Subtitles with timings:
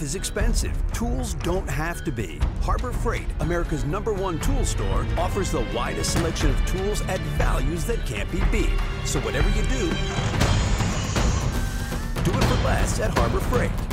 [0.00, 0.72] Is expensive.
[0.94, 2.40] Tools don't have to be.
[2.62, 7.84] Harbor Freight, America's number one tool store, offers the widest selection of tools at values
[7.84, 8.70] that can't be beat.
[9.04, 9.90] So whatever you do,
[12.24, 13.89] do it for less at Harbor Freight.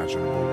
[0.00, 0.49] Unimaginable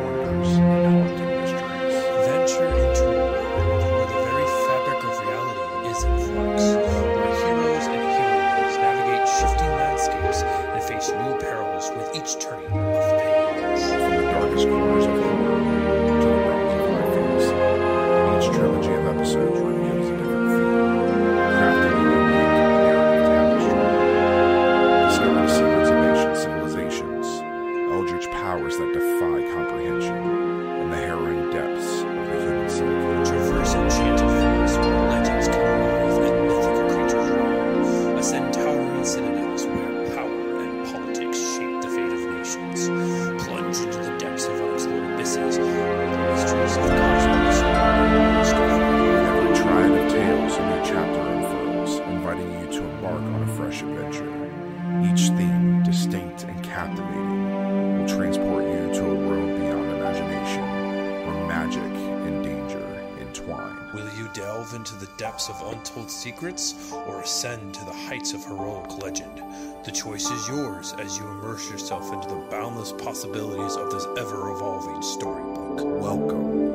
[66.27, 69.41] secrets or ascend to the heights of heroic legend?
[69.85, 74.51] The choice is yours as you immerse yourself into the boundless possibilities of this ever
[74.51, 76.01] evolving storybook.
[76.01, 76.66] Welcome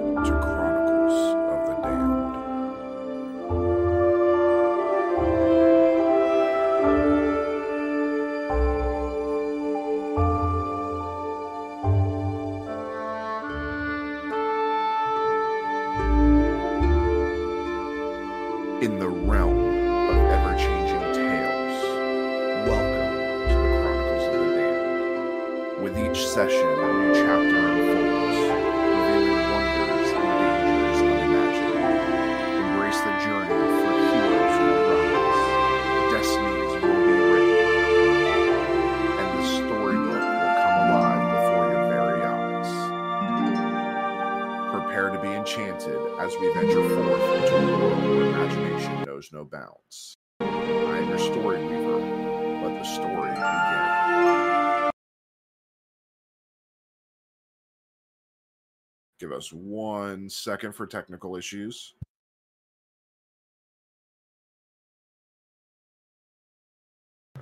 [59.43, 61.95] us one second for technical issues.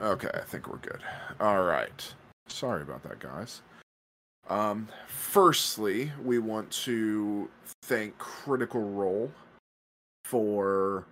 [0.01, 1.03] Okay, I think we're good.
[1.41, 2.15] All right.
[2.49, 3.61] Sorry about that, guys.
[4.49, 7.51] Um, firstly, we want to
[7.83, 9.31] thank Critical Role
[10.25, 11.07] for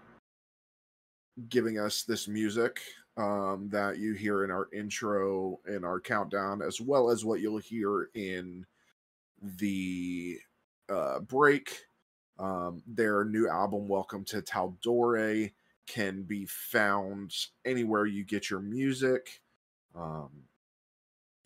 [1.51, 2.81] giving us this music
[3.19, 7.59] um, that you hear in our intro and our countdown, as well as what you'll
[7.59, 8.65] hear in
[9.59, 10.39] the
[10.89, 11.85] uh, break.
[12.39, 15.53] Um, their new album, Welcome to Tal'Dorei,
[15.89, 19.41] can be found anywhere you get your music.
[19.97, 20.31] Um,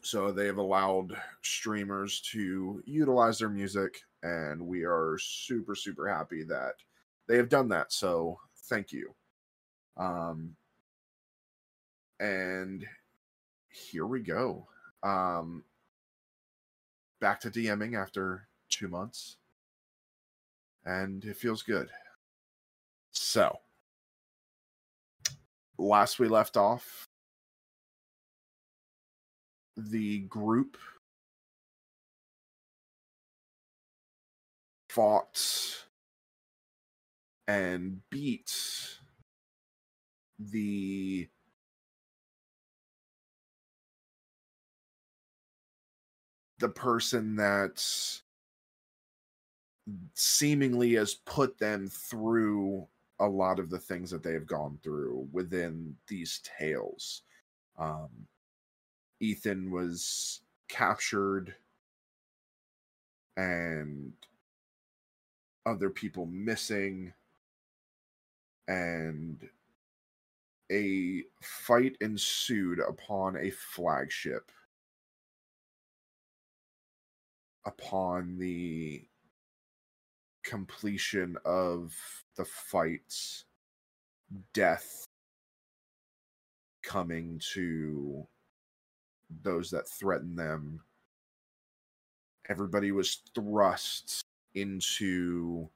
[0.03, 6.75] so they've allowed streamers to utilize their music, and we are super, super happy that
[7.29, 7.93] they have done that.
[7.93, 9.15] So thank you.
[9.97, 10.57] Um,
[12.21, 12.85] and
[13.69, 14.67] here we go.
[15.03, 15.65] Um,
[17.21, 19.37] back to DMing after two months,
[20.85, 21.89] and it feels good.
[23.13, 23.59] So,
[25.79, 27.09] last we left off,
[29.77, 30.77] the group
[34.89, 35.87] fought
[37.49, 38.99] and beat
[40.39, 41.29] the
[46.59, 48.22] the person that
[50.15, 52.87] seemingly has put them through
[53.21, 57.23] a lot of the things that they have gone through within these tales.
[57.79, 58.09] Um,
[59.21, 61.55] Ethan was captured
[63.37, 64.13] and
[65.65, 67.13] other people missing
[68.69, 69.49] and
[70.71, 74.51] a fight ensued upon a flagship
[77.65, 79.05] upon the
[80.43, 81.95] completion of
[82.37, 83.45] the fights
[84.53, 85.05] death
[86.83, 88.27] coming to
[89.43, 90.81] those that threaten them.
[92.49, 94.23] Everybody was thrust
[94.55, 95.69] into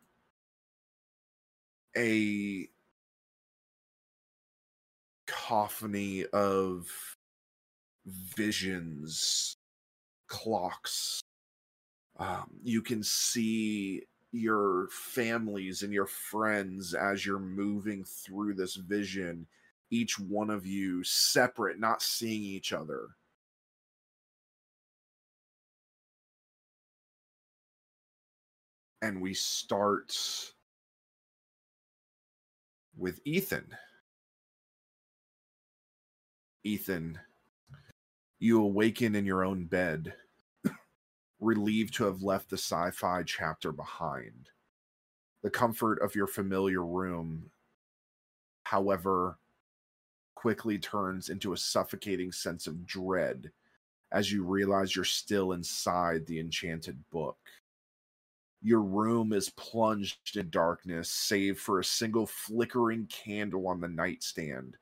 [1.96, 2.68] a
[5.26, 6.88] cacophony of
[8.06, 9.56] visions
[10.28, 11.20] clocks.
[12.18, 19.46] Um, you can see your families and your friends as you're moving through this vision
[19.90, 23.08] each one of you separate not seeing each other.
[29.02, 30.16] And we start
[32.96, 33.76] with ethan.
[36.64, 37.18] Ethan
[38.38, 40.12] you awaken in your own bed
[41.40, 44.50] relieved to have left the sci fi chapter behind.
[45.42, 47.50] The comfort of your familiar room,
[48.64, 49.38] however,
[50.34, 53.50] quickly turns into a suffocating sense of dread
[54.12, 57.38] as you realize you're still inside the enchanted book.
[58.62, 64.76] Your room is plunged in darkness, save for a single flickering candle on the nightstand.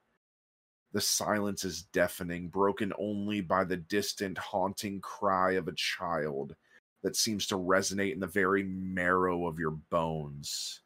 [0.94, 6.54] The silence is deafening, broken only by the distant, haunting cry of a child
[7.02, 10.82] that seems to resonate in the very marrow of your bones.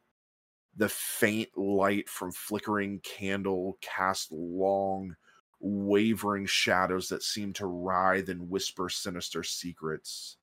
[0.78, 5.14] The faint light from flickering candle casts long,
[5.60, 10.38] wavering shadows that seem to writhe and whisper sinister secrets.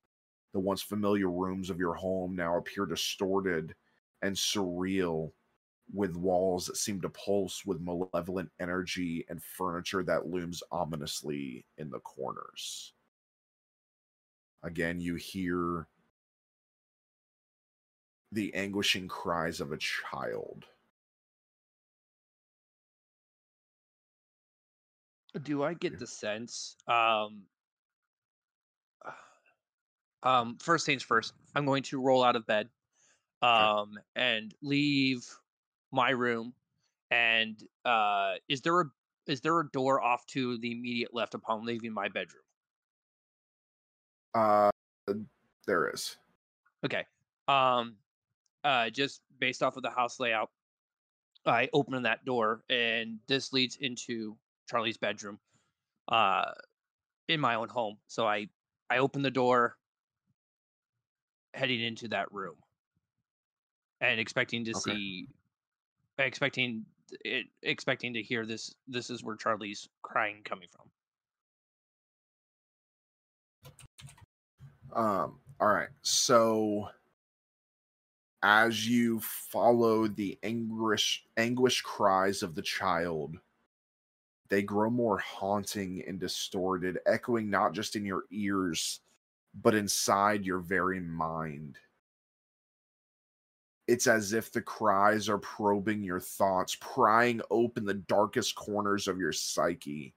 [0.53, 3.73] The once familiar rooms of your home now appear distorted
[4.21, 5.31] and surreal,
[5.93, 11.89] with walls that seem to pulse with malevolent energy and furniture that looms ominously in
[11.89, 12.93] the corners.
[14.63, 15.87] Again, you hear
[18.31, 20.65] the anguishing cries of a child.
[25.43, 26.77] Do I get the sense?
[26.87, 27.43] Um,
[30.23, 32.69] um, first things first, I'm going to roll out of bed,
[33.41, 35.27] um, and leave
[35.95, 36.53] my room.
[37.09, 38.85] And uh, is there a
[39.27, 42.43] is there a door off to the immediate left upon leaving my bedroom?
[44.35, 44.69] Uh,
[45.65, 46.17] there is.
[46.85, 47.05] Okay.
[47.47, 47.95] Um,
[48.63, 50.49] uh, just based off of the house layout,
[51.45, 54.35] I open that door, and this leads into
[54.69, 55.39] Charlie's bedroom,
[56.07, 56.51] uh,
[57.27, 57.97] in my own home.
[58.07, 58.49] So I
[58.89, 59.77] I open the door,
[61.53, 62.55] heading into that room,
[64.01, 64.91] and expecting to Okay.
[64.91, 65.27] see,
[66.17, 66.85] expecting
[67.23, 68.73] it, expecting to hear this.
[68.87, 70.85] This is where Charlie's crying coming from.
[74.95, 75.89] Um, all right.
[76.01, 76.89] So
[78.43, 83.37] as you follow the anguish anguish cries of the child,
[84.49, 89.01] they grow more haunting and distorted, echoing not just in your ears,
[89.61, 91.77] but inside your very mind.
[93.87, 99.19] It's as if the cries are probing your thoughts, prying open the darkest corners of
[99.19, 100.15] your psyche.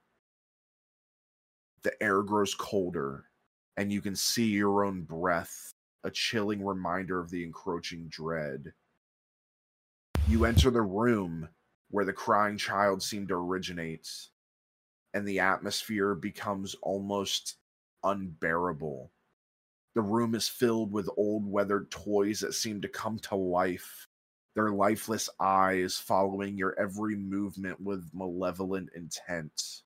[1.83, 3.26] The air grows colder,
[3.76, 8.72] and you can see your own breath, a chilling reminder of the encroaching dread.
[10.28, 11.48] You enter the room
[11.90, 14.09] where the crying child seemed to originate,
[15.12, 17.57] and the atmosphere becomes almost
[18.02, 19.11] unbearable.
[19.94, 24.07] The room is filled with old weathered toys that seem to come to life,
[24.55, 29.83] their lifeless eyes following your every movement with malevolent intent.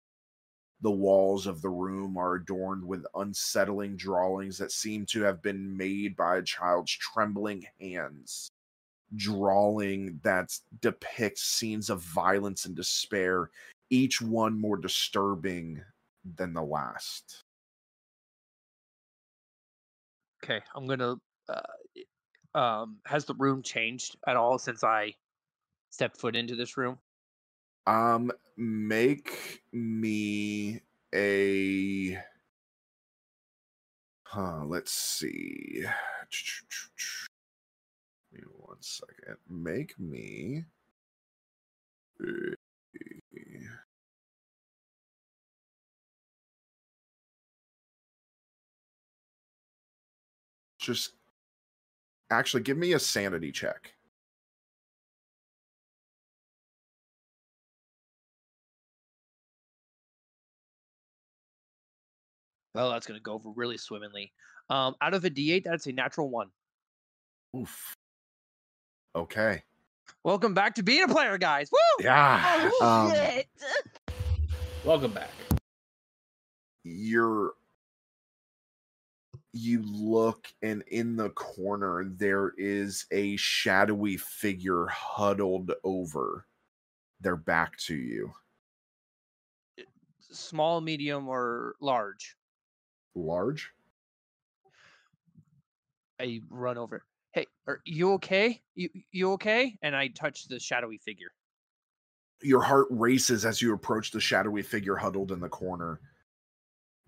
[0.83, 5.77] The walls of the room are adorned with unsettling drawings that seem to have been
[5.77, 8.51] made by a child's trembling hands.
[9.15, 13.51] Drawing that depicts scenes of violence and despair,
[13.91, 15.81] each one more disturbing
[16.37, 17.45] than the last.
[20.45, 21.17] Okay, I'm gonna.
[21.49, 25.15] Uh, um, has the room changed at all since I
[25.91, 26.99] stepped foot into this room?
[27.87, 30.81] Um, make me
[31.15, 32.19] a.
[34.25, 35.85] Huh, let's see.
[38.33, 39.37] Give me one second.
[39.49, 40.65] Make me.
[50.83, 51.13] Just
[52.31, 53.95] actually give me a sanity check.
[62.75, 64.33] Well, that's gonna go over really swimmingly.
[64.71, 66.49] Um, out of a D8, that's a natural one.
[67.57, 67.95] Oof.
[69.15, 69.63] Okay.
[70.25, 71.71] Welcome back to being a player, guys.
[71.71, 72.05] Woo!
[72.05, 72.71] Yeah.
[72.81, 73.47] Oh um, shit!
[74.85, 75.31] Welcome back.
[76.83, 77.53] you're
[79.53, 86.47] you look and in the corner there is a shadowy figure huddled over
[87.21, 88.33] their back to you
[89.79, 89.83] eh,
[90.31, 92.37] Small, medium, or large?
[93.15, 93.71] large
[96.21, 97.05] I run over.
[97.33, 98.63] Hey, are you okay?
[98.75, 99.77] You you okay?
[99.83, 101.33] And I touch the shadowy figure.
[102.43, 106.01] your heart races as you approach the shadowy figure huddled in the corner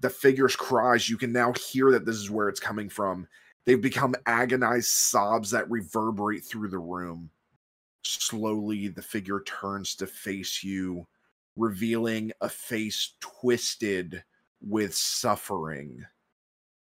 [0.01, 3.27] the figure's cries you can now hear that this is where it's coming from
[3.65, 7.31] They've become agonized sobs that reverberate through the room.
[8.03, 11.07] Slowly, the figure turns to face you,
[11.57, 14.23] revealing a face twisted
[14.61, 16.05] with suffering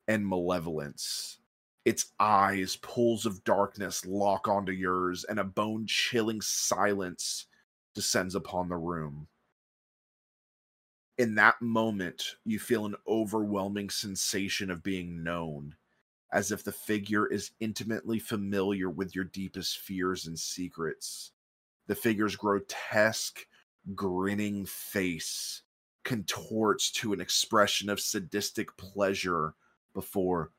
[0.07, 1.37] and malevolence.
[1.85, 7.45] Its eyes, pools of darkness, lock onto yours, and a bone chilling silence
[7.93, 9.27] descends upon the room.
[11.17, 15.75] In that moment, you feel an overwhelming sensation of being known,
[16.31, 21.31] as if the figure is intimately familiar with your deepest fears and secrets.
[21.87, 23.47] The figure's grotesque,
[23.93, 25.61] grinning face
[26.03, 29.53] contorts to an expression of sadistic pleasure
[29.93, 30.51] before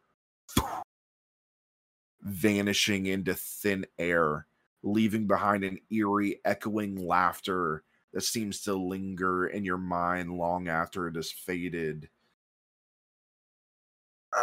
[2.23, 4.47] vanishing into thin air,
[4.83, 7.85] leaving behind an eerie, echoing laughter
[8.17, 12.09] that seems to linger in your mind long after it has faded.
[14.35, 14.39] I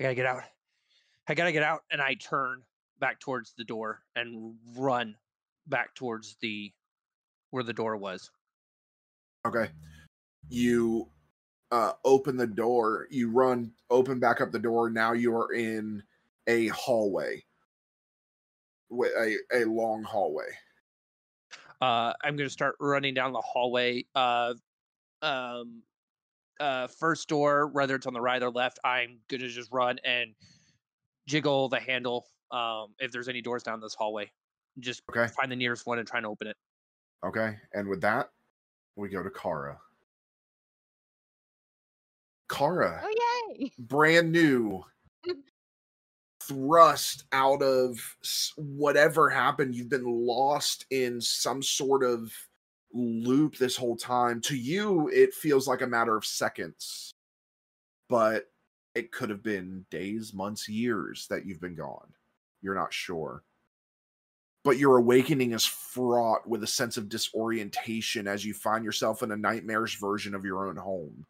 [0.00, 0.42] gotta get out.
[1.28, 2.62] I gotta get out, and I turn
[2.98, 5.14] back towards the door and run
[5.68, 6.72] back towards the
[7.50, 8.32] where the door was.
[9.46, 9.68] Okay.
[10.48, 11.08] You
[11.70, 14.90] uh open the door, you run, open back up the door.
[14.90, 16.02] Now you are in
[16.48, 17.44] a hallway.
[18.92, 20.50] With a, a long hallway.
[21.80, 24.04] Uh, I'm gonna start running down the hallway.
[24.14, 24.52] Uh,
[25.22, 25.82] um,
[26.60, 30.34] uh, first door, whether it's on the right or left, I'm gonna just run and
[31.26, 32.28] jiggle the handle.
[32.50, 34.30] Um, if there's any doors down this hallway,
[34.78, 35.28] just Okay.
[35.28, 36.56] find the nearest one and try and open it.
[37.24, 37.58] Okay.
[37.72, 38.30] And with that,
[38.96, 39.80] we go to Kara.
[42.48, 43.72] Kara, Oh yay!
[43.78, 44.84] brand new,
[46.48, 47.98] thrust out of
[48.56, 49.74] whatever happened.
[49.74, 52.32] You've been lost in some sort of
[52.92, 54.40] loop this whole time.
[54.42, 57.12] To you, it feels like a matter of seconds,
[58.08, 58.50] but
[58.94, 62.12] it could have been days, months, years that you've been gone.
[62.60, 63.42] You're not sure.
[64.64, 69.32] But your awakening is fraught with a sense of disorientation as you find yourself in
[69.32, 71.24] a nightmarish version of your own home.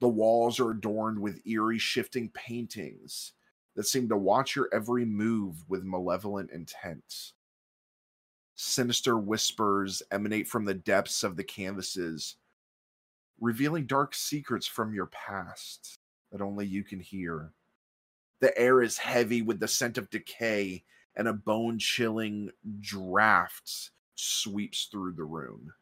[0.00, 3.32] The walls are adorned with eerie, shifting paintings
[3.76, 7.32] that seem to watch your every move with malevolent intent.
[8.54, 12.36] Sinister whispers emanate from the depths of the canvases,
[13.40, 15.98] revealing dark secrets from your past
[16.30, 17.52] that only you can hear.
[18.40, 20.84] The air is heavy with the scent of decay,
[21.16, 25.72] and a bone chilling draft sweeps through the room.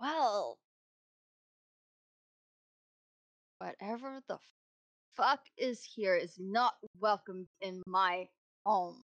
[0.00, 0.58] Well,
[3.58, 4.38] whatever the
[5.16, 8.28] fuck is here is not welcomed in my
[8.64, 9.02] home.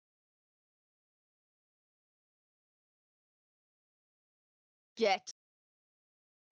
[4.98, 5.30] Get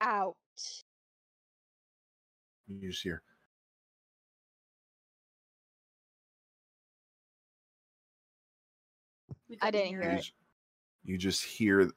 [0.02, 0.36] out.
[2.68, 3.22] You just hear,
[9.62, 10.32] I didn't hear hear it.
[11.04, 11.92] you just hear it.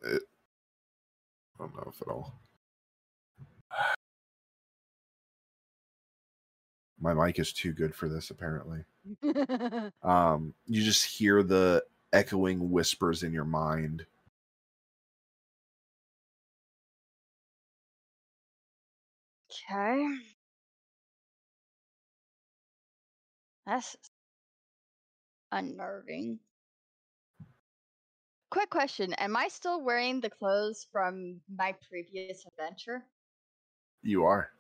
[1.61, 2.35] I don't know if at all.
[6.99, 8.85] My mic is too good for this, apparently.
[10.03, 14.07] Um, you just hear the echoing whispers in your mind.
[19.51, 20.07] Okay.
[23.67, 23.97] That's
[25.53, 26.41] unnerving.
[28.51, 33.05] Quick question Am I still wearing the clothes from my previous adventure?
[34.03, 34.51] You are.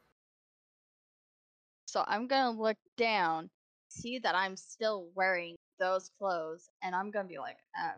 [1.86, 3.50] So I'm to look down,
[3.88, 7.94] see that I'm still wearing those clothes, and I'm to be like, oh.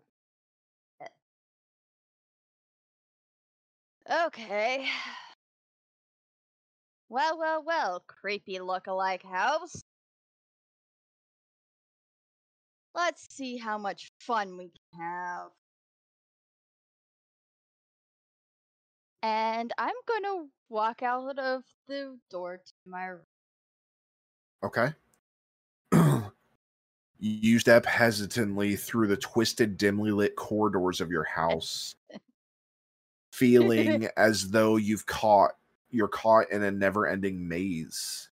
[4.26, 4.88] Okay.
[7.10, 9.82] Well, well, well, creepy look-alike house.
[12.94, 15.50] Let's see how much fun we can have.
[19.22, 23.26] And I'm gonna walk out of the door to my room.
[24.64, 24.92] Okay.
[27.18, 31.94] you step hesitantly through the twisted, dimly lit corridors of your house,
[33.32, 35.52] feeling as though you've caught
[35.90, 38.30] you're caught in a never-ending maze.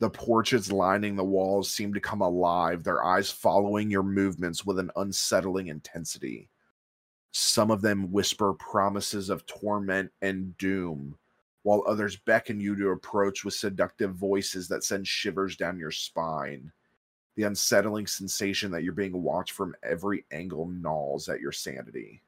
[0.00, 4.80] The portraits lining the walls seem to come alive, their eyes following your movements with
[4.80, 6.50] an unsettling intensity.
[7.36, 11.18] Some of them whisper promises of torment and doom,
[11.64, 16.70] while others beckon you to approach with seductive voices that send shivers down your spine.
[17.34, 22.22] The unsettling sensation that you're being watched from every angle gnaws at your sanity.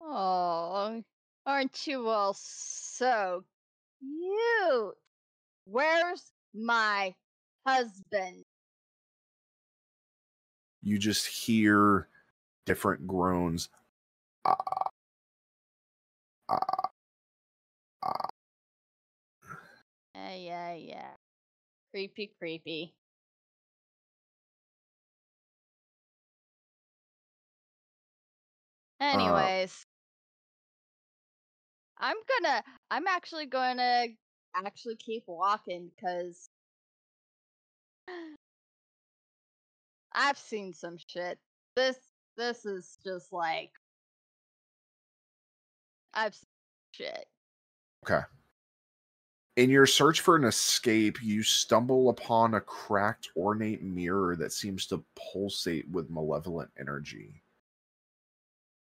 [0.00, 1.04] Oh,
[1.44, 3.44] aren't you all so
[4.00, 4.94] cute?
[5.66, 7.14] Where's my
[7.66, 8.46] husband?
[10.82, 12.08] You just hear
[12.70, 13.68] different groans.
[14.44, 14.56] Ah,
[16.48, 16.90] ah,
[18.04, 18.28] ah.
[20.14, 21.10] Yeah, yeah, yeah.
[21.92, 22.94] Creepy, creepy.
[29.00, 29.84] Anyways,
[31.98, 34.06] I'm gonna, I'm actually gonna
[34.54, 36.48] actually keep walking because
[40.12, 41.36] I've seen some shit.
[41.74, 41.96] This,
[42.40, 43.70] this is just like,
[46.14, 46.36] I've
[46.92, 47.26] shit.
[48.04, 48.22] Okay.
[49.56, 54.86] In your search for an escape, you stumble upon a cracked, ornate mirror that seems
[54.86, 57.42] to pulsate with malevolent energy.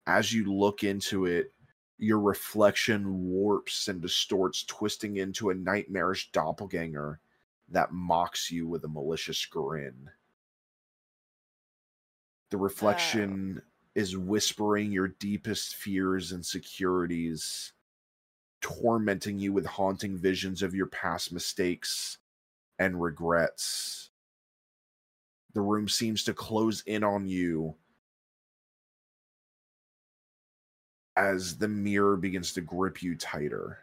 [0.06, 1.52] As you look into it,
[1.98, 7.20] your reflection warps and distorts, twisting into a nightmarish doppelganger
[7.70, 10.08] that mocks you with a malicious grin.
[12.52, 12.62] The oh.
[12.62, 13.62] reflection
[13.96, 17.74] is whispering your deepest fears and securities
[18.62, 22.18] tormenting you with haunting visions of your past mistakes
[22.80, 24.10] and regrets.
[25.54, 27.76] The room seems to close in on you
[31.16, 33.80] as the mirror begins to grip you tighter.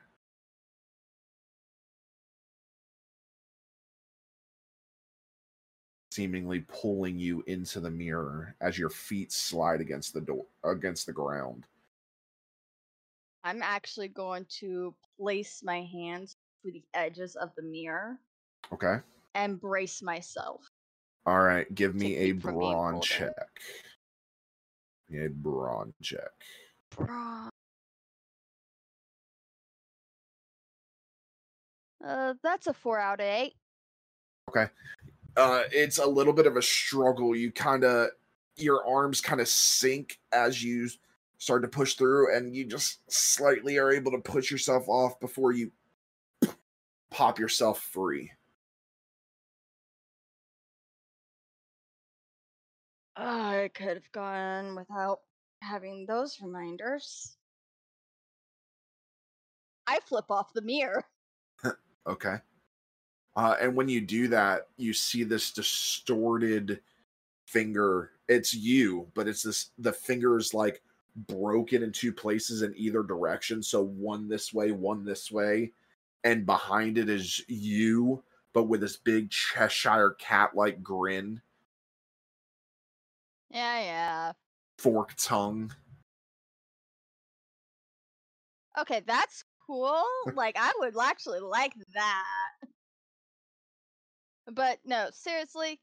[6.19, 11.13] Seemingly pulling you into the mirror as your feet slide against the door against the
[11.13, 11.67] ground.
[13.43, 18.17] I'm actually going to place my hands to the edges of the mirror
[18.73, 18.99] Okay.
[19.35, 20.65] and brace myself.
[21.27, 21.75] All right.
[21.75, 23.35] Give me a keep from being brawn check.
[25.13, 26.31] A brawn check.
[26.93, 27.49] Bruh.
[32.07, 33.55] Uh, that's a four out of eight.
[35.37, 38.09] Uh it's a little bit of a struggle you kind of
[38.57, 40.89] your arms kind of sink as you
[41.39, 45.53] start to push through and you just slightly are able to push yourself off before
[45.53, 45.71] you
[47.11, 48.31] pop yourself free
[53.17, 55.21] I could have gone without
[55.63, 57.37] having those reminders.
[59.87, 61.05] I flip off the mirror.
[62.07, 62.39] okay
[63.37, 66.81] uh and when you do that you see this distorted
[67.47, 70.83] finger it's you but it's this the finger's like
[71.17, 75.73] broken in two places in either direction so one this way one this way
[76.25, 81.41] and behind it is you but with this big cheshire cat like grin
[83.51, 84.33] Yeah, yeah.
[84.79, 85.73] forked tongue
[88.79, 90.03] Okay, that's cool.
[90.35, 92.25] like, I would actually like that.
[94.47, 95.81] But no, seriously,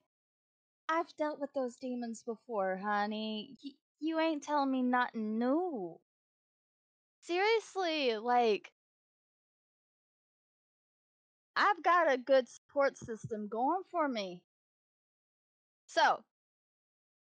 [0.88, 3.58] I've dealt with those demons before, honey.
[3.64, 6.00] Y- you ain't telling me nothing new.
[7.22, 8.74] Seriously, like,
[11.56, 14.44] I've got a good support system going for me.
[15.86, 16.24] So,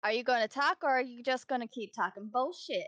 [0.04, 2.86] are you going to talk or are you just going to keep talking bullshit?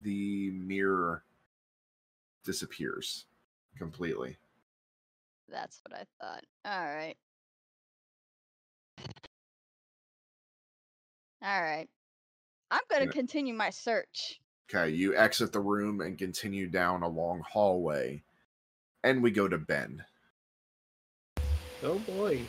[0.00, 1.22] the mirror
[2.48, 3.26] disappears
[3.76, 4.34] completely
[5.50, 6.44] That's what I thought.
[6.64, 7.14] All right.
[11.42, 11.86] All right.
[12.70, 13.12] I'm going to Yeah.
[13.12, 14.40] continue my search.
[14.70, 18.22] Okay, you exit the room and continue down a long hallway.
[19.04, 20.02] And we go to Ben.
[21.82, 22.40] Oh boy.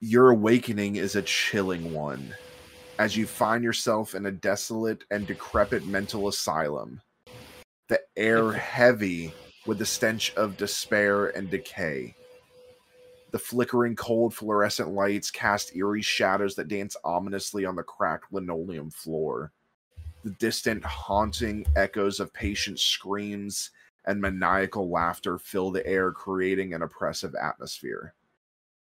[0.00, 2.34] Your awakening is a chilling one
[2.98, 7.00] as you find yourself in a desolate and decrepit mental asylum.
[7.90, 9.34] The air heavy
[9.66, 12.14] with the stench of despair and decay.
[13.32, 18.92] The flickering cold fluorescent lights cast eerie shadows that dance ominously on the cracked linoleum
[18.92, 19.50] floor.
[20.22, 23.72] The distant, haunting echoes of patient screams
[24.04, 28.14] and maniacal laughter fill the air, creating an oppressive atmosphere.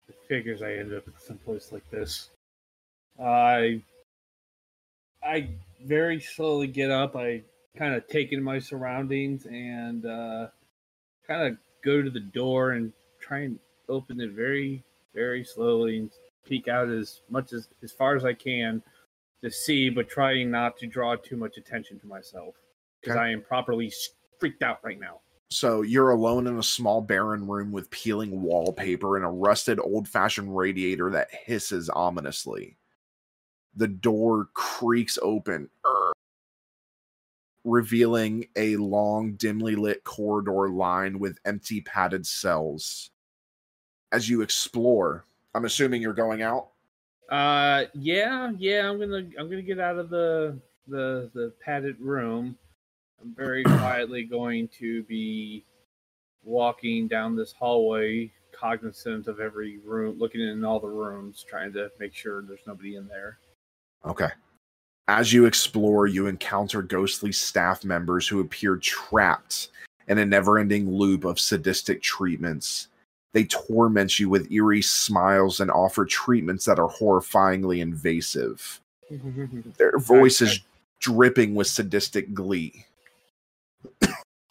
[0.08, 2.30] It figures I ended up at some place like this.
[3.22, 3.84] I
[5.22, 5.50] I
[5.84, 7.18] very slowly get up.
[7.18, 7.44] I
[7.78, 10.48] kind of take in my surroundings and uh,
[11.28, 13.60] kind of go to the door and try and
[13.90, 14.84] open it very,
[15.14, 16.12] very slowly and
[16.46, 18.82] peek out as much as as far as I can
[19.44, 22.56] to see, but trying not to draw too much attention to myself
[23.02, 23.24] because Okay.
[23.26, 23.92] I am properly
[24.40, 25.22] freaked out right now.
[25.50, 30.56] So you're alone in a small barren room with peeling wallpaper and a rusted old-fashioned
[30.58, 32.78] radiator that hisses ominously.
[33.76, 36.03] The door creaks open, er,
[37.63, 43.12] revealing a long, dimly lit corridor lined with empty padded cells.
[44.12, 46.69] As you explore, I'm assuming you're going out.
[47.30, 48.89] Uh, yeah, yeah.
[48.89, 52.58] I'm gonna I'm gonna get out of the the the padded room.
[53.21, 55.65] I'm very quietly going to be
[56.43, 61.89] walking down this hallway, cognizant of every room, looking in all the rooms, trying to
[61.99, 63.39] make sure there's nobody in there.
[64.06, 64.30] Okay.
[65.10, 69.70] As you explore, you encounter ghostly staff members who appear trapped
[70.08, 72.88] in a never ending loop of sadistic treatments.
[73.34, 78.80] They torment you with eerie smiles and offer treatments that are horrifyingly invasive.
[79.78, 80.62] Their voices
[81.00, 82.86] dripping with sadistic glee.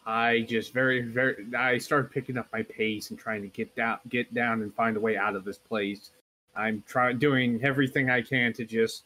[0.05, 3.99] I just very very I start picking up my pace and trying to get down
[4.09, 6.11] get down and find a way out of this place.
[6.57, 9.05] I'm trying doing everything I can to just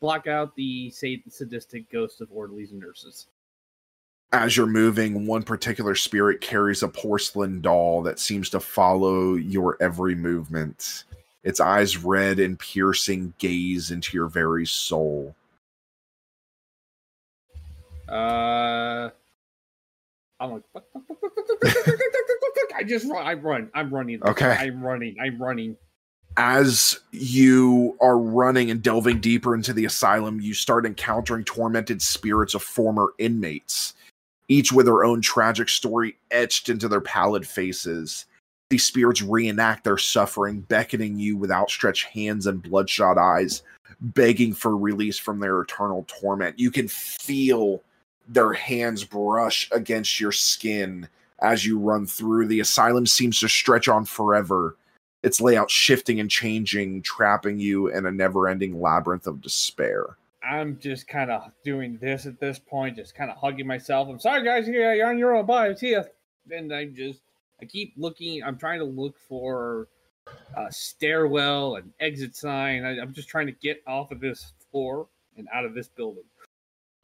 [0.00, 3.26] block out the sadistic ghosts of orderlies and nurses.
[4.32, 9.76] As you're moving, one particular spirit carries a porcelain doll that seems to follow your
[9.80, 11.04] every movement.
[11.44, 15.34] Its eyes red and piercing gaze into your very soul.
[18.08, 19.10] Uh,
[20.40, 20.62] I'm like,
[22.76, 23.24] I just run.
[23.24, 23.70] I run.
[23.74, 24.22] I'm running.
[24.24, 24.56] Okay.
[24.58, 25.16] I'm running.
[25.20, 25.76] I'm running
[26.36, 32.54] as you are running and delving deeper into the asylum, you start encountering tormented spirits
[32.54, 33.94] of former inmates,
[34.48, 38.26] each with their own tragic story etched into their pallid faces.
[38.68, 43.62] These spirits reenact their suffering, beckoning you with outstretched hands and bloodshot eyes,
[44.00, 46.58] begging for release from their eternal torment.
[46.58, 47.82] You can feel
[48.28, 51.08] their hands brush against your skin
[51.40, 52.46] as you run through.
[52.48, 54.76] The asylum seems to stretch on forever
[55.26, 60.16] its layout shifting and changing, trapping you in a never ending labyrinth of despair.
[60.48, 64.08] I'm just kind of doing this at this point, just kind of hugging myself.
[64.08, 64.68] I'm sorry, guys.
[64.68, 65.44] Yeah, you're on your own.
[65.44, 65.74] Bye.
[65.74, 66.04] See ya.
[66.52, 67.22] And I just,
[67.60, 68.44] I keep looking.
[68.44, 69.88] I'm trying to look for
[70.56, 72.84] a stairwell, an exit sign.
[72.84, 76.22] I, I'm just trying to get off of this floor and out of this building.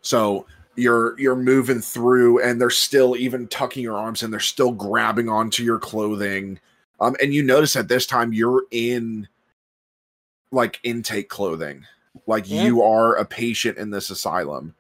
[0.03, 4.71] So you're you're moving through and they're still even tucking your arms and they're still
[4.71, 6.61] grabbing onto your clothing.
[7.03, 9.27] Um, and you notice at this time you're in
[10.53, 11.85] like intake clothing,
[12.29, 12.63] like yeah.
[12.63, 14.77] you are a patient in this asylum.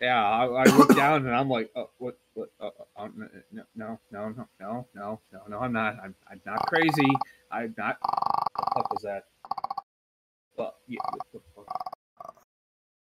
[0.00, 2.16] Yeah, I, I look down and I'm like, oh, what?
[2.34, 5.96] what oh, no, no, no, no, no, no, no, I'm not.
[6.00, 7.10] I'm, I'm not crazy.
[7.50, 7.98] I'm not.
[8.00, 9.24] What the fuck was that?
[10.56, 10.98] Well, yeah,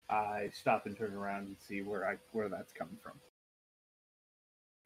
[0.09, 3.21] I stop and turn around and see where I where that's coming from.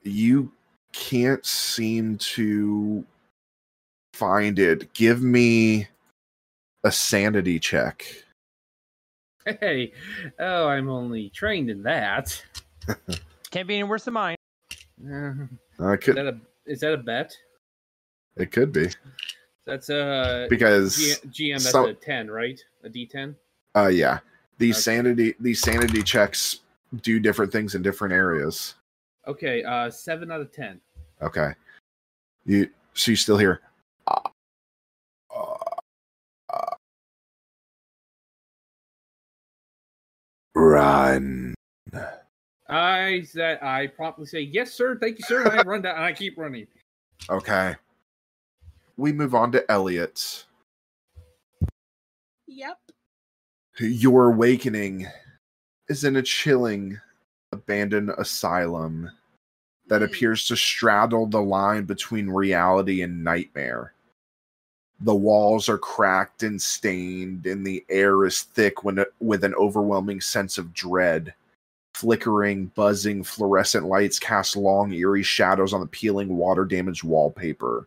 [0.03, 0.51] You
[0.93, 3.05] can't seem to
[4.21, 4.93] find it.
[4.93, 5.89] Give me
[6.85, 8.05] a sanity check.
[9.47, 9.93] Hey,
[10.39, 12.41] oh, I'm only trained in that.
[13.51, 14.37] Can't be any worse than mine.
[15.03, 15.33] Uh,
[15.83, 17.35] Uh, it is could that a is that a bet?
[18.37, 18.89] it could be
[19.67, 21.55] That's a because G- GM.
[21.55, 22.61] That's some- a ten, right?
[22.85, 23.35] A D10.
[23.75, 24.19] uh yeah
[24.59, 24.83] these Okay.
[24.83, 26.61] sanity these sanity checks
[27.01, 28.75] do different things in different areas.
[29.27, 30.79] Okay, uh, seven out of ten.
[31.23, 31.53] Okay.
[32.45, 33.63] You so you still hear
[40.61, 41.55] run.
[42.69, 44.97] I said I promptly say yes, sir.
[44.99, 45.43] Thank you, sir.
[45.45, 46.67] And I run down and I keep running.
[47.29, 47.75] Okay.
[48.97, 50.45] We move on to Elliot.
[52.47, 52.79] Yep.
[53.79, 55.07] Your awakening
[55.89, 57.01] is in a chilling,
[57.53, 59.11] abandoned asylum
[59.89, 60.05] that Hmm.
[60.05, 63.95] appears to straddle the line between reality and nightmare.
[65.03, 70.21] The walls are cracked and stained, and the air is thick when, with an overwhelming
[70.21, 71.35] sense of dread.
[71.95, 77.87] Flickering, buzzing fluorescent lights cast long, eerie shadows on the peeling, water damaged wallpaper.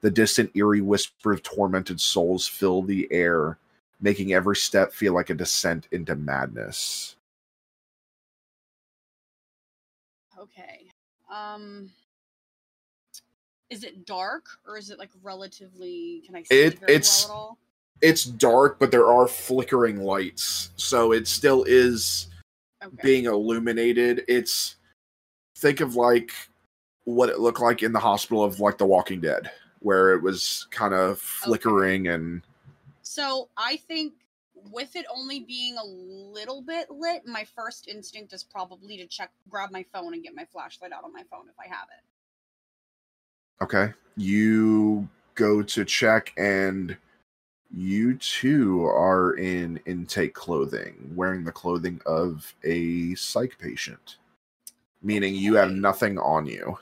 [0.00, 3.58] The distant, eerie whisper of tormented souls fill the air,
[4.00, 7.16] making every step feel like a descent into madness.
[10.38, 10.88] Okay.
[11.30, 11.90] Um
[13.70, 17.32] is it dark or is it like relatively can I see It- very it's- well
[17.32, 17.58] at all?
[18.02, 22.28] It's dark, but there are flickering lights, so it still is
[22.82, 22.96] Okay.
[23.02, 24.24] being illuminated.
[24.26, 24.76] It's
[25.56, 26.32] think of like
[27.04, 29.50] what it looked like in the hospital of like The Walking Dead,
[29.80, 32.42] where it was kind of flickering and
[33.02, 34.14] So I think
[34.70, 39.30] with it only being a little bit lit, my first instinct is probably to check,
[39.50, 42.02] grab my phone, and get my flashlight out on my phone if I have it.
[43.62, 43.92] Okay.
[44.16, 46.96] You go to check, and
[47.72, 54.16] you too are in intake clothing, wearing the clothing of a psych patient,
[55.02, 56.78] meaning you have nothing on you.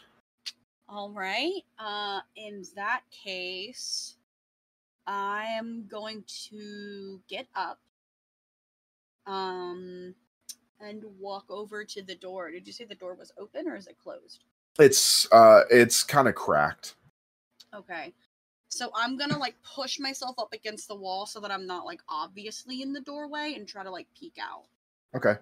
[0.89, 1.63] All right.
[1.79, 4.17] Uh, in that case,
[5.07, 7.79] I am going to get up,
[9.27, 10.15] um,
[10.81, 12.51] and walk over to the door.
[12.51, 14.45] Did you say the door was open or is it closed?
[14.79, 16.95] It's uh, it's kind of cracked.
[17.75, 18.13] Okay.
[18.71, 22.01] So I'm gonna like push myself up against the wall so that I'm not like
[22.09, 24.65] obviously in the doorway and try to like peek out.
[25.17, 25.37] Okay.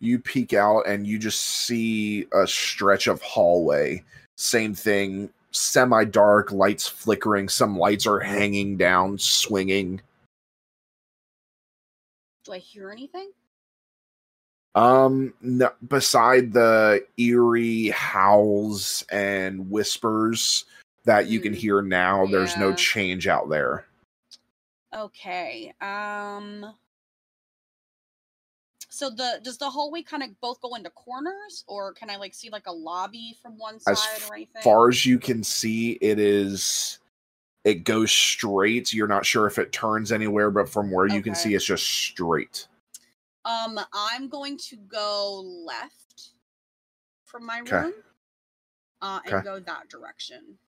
[0.00, 4.04] You peek out and you just see a stretch of hallway.
[4.36, 7.48] Same thing, semi dark, lights flickering.
[7.48, 10.00] Some lights are hanging down, swinging.
[12.44, 13.32] Do I hear anything?
[14.78, 20.66] Um, no, beside the eerie howls and whispers
[21.04, 21.58] that you can Hmm.
[21.58, 23.86] hear now, there's no change out there.
[24.94, 25.74] Okay.
[25.80, 26.74] Um
[28.88, 32.34] so the does the hallway kind of both go into corners or can I like
[32.34, 34.58] see like a lobby from one As side or anything?
[34.58, 36.98] As far as you can see, it is.
[37.64, 38.92] It goes straight.
[38.92, 41.86] You're not sure if it turns anywhere, but from where you can see, it's just
[41.86, 42.68] straight.
[43.48, 46.30] Um I'm going to go left
[47.24, 47.76] from my 'Kay.
[47.80, 47.92] room.
[49.00, 49.44] Uh and Okay.
[49.44, 50.58] go that direction.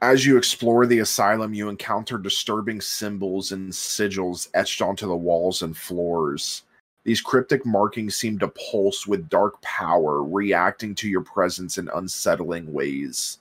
[0.00, 5.62] As you explore the asylum, you encounter disturbing symbols and sigils etched onto the walls
[5.62, 6.62] and floors.
[7.04, 12.72] These cryptic markings seem to pulse with dark power, reacting to your presence in unsettling
[12.72, 13.38] ways.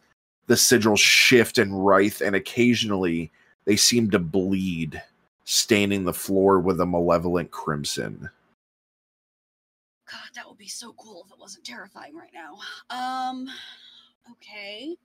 [0.48, 3.32] The sigils shift and writhe, and occasionally
[3.66, 5.00] they seem to bleed,
[5.52, 8.30] staining the floor with a malevolent crimson.
[10.10, 12.58] God, that would be so cool if it wasn't terrifying right now.
[12.90, 13.50] Um
[14.32, 14.96] okay.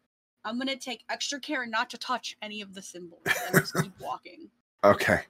[0.44, 3.92] I'm gonna take extra care not to touch any of the symbols and just keep
[4.00, 4.48] walking.
[4.84, 5.22] Okay.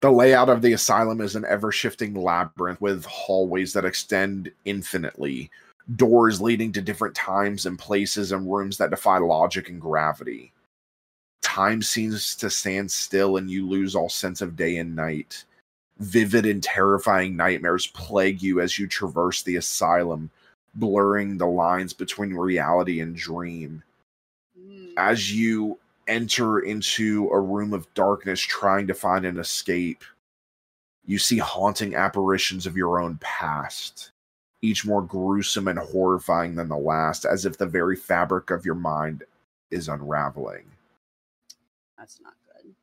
[0.00, 5.50] The layout of the asylum is an ever shifting labyrinth with hallways that extend infinitely,
[5.96, 10.50] doors leading to different times and places, and rooms that defy logic and gravity.
[11.42, 15.44] Time seems to stand still, and you lose all sense of day and night.
[15.98, 20.30] Vivid and terrifying nightmares plague you as you traverse the asylum,
[20.74, 23.82] blurring the lines between reality and dream
[24.58, 24.92] Mm.
[24.96, 25.78] as you
[26.08, 30.04] enter into a room of darkness trying to find an escape,
[31.06, 34.10] you see haunting apparitions of your own past,
[34.62, 38.74] each more gruesome and horrifying than the last, as if the very fabric of your
[38.74, 39.24] mind
[39.70, 40.71] is unraveling.
[42.02, 42.74] That's not good.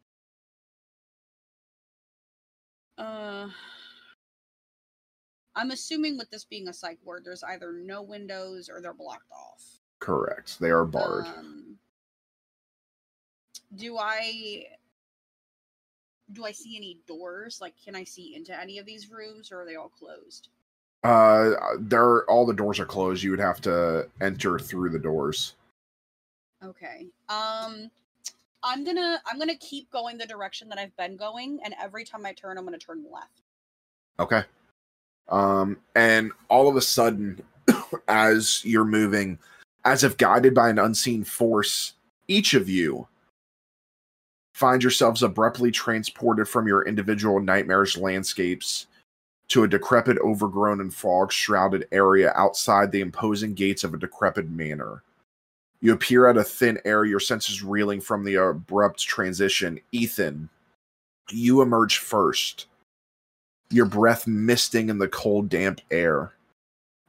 [3.03, 3.49] Uh,
[5.55, 9.29] I'm assuming with this being a psych ward, there's either no windows or they're blocked
[9.29, 9.81] off.
[9.99, 10.57] Correct.
[10.61, 11.25] They are barred.
[11.25, 11.75] Um,
[13.75, 14.67] do I
[16.31, 17.59] do I see any doors?
[17.59, 20.47] Like, can I see into any of these rooms, or are they all closed?
[21.03, 23.21] Uh, there, all the doors are closed.
[23.21, 25.55] You would have to enter through the doors.
[26.63, 27.07] Okay.
[27.27, 27.91] Um,
[28.63, 32.25] I'm gonna I'm gonna keep going the direction that I've been going, and every time
[32.25, 33.41] I turn, I'm gonna turn left.
[34.19, 34.43] Okay.
[35.29, 37.41] Um, and all of a sudden,
[38.07, 39.37] as you're moving,
[39.85, 41.93] as if guided by an unseen force,
[42.27, 43.07] each of you
[44.53, 48.87] find yourselves abruptly transported from your individual nightmarish landscapes
[49.47, 54.49] to a decrepit, overgrown, and fog shrouded area outside the imposing gates of a decrepit
[54.49, 55.01] manor.
[55.81, 59.79] You appear out of thin air, your senses reeling from the abrupt transition.
[59.91, 60.49] Ethan,
[61.31, 62.67] you emerge first
[63.71, 66.33] your breath misting in the cold, damp air.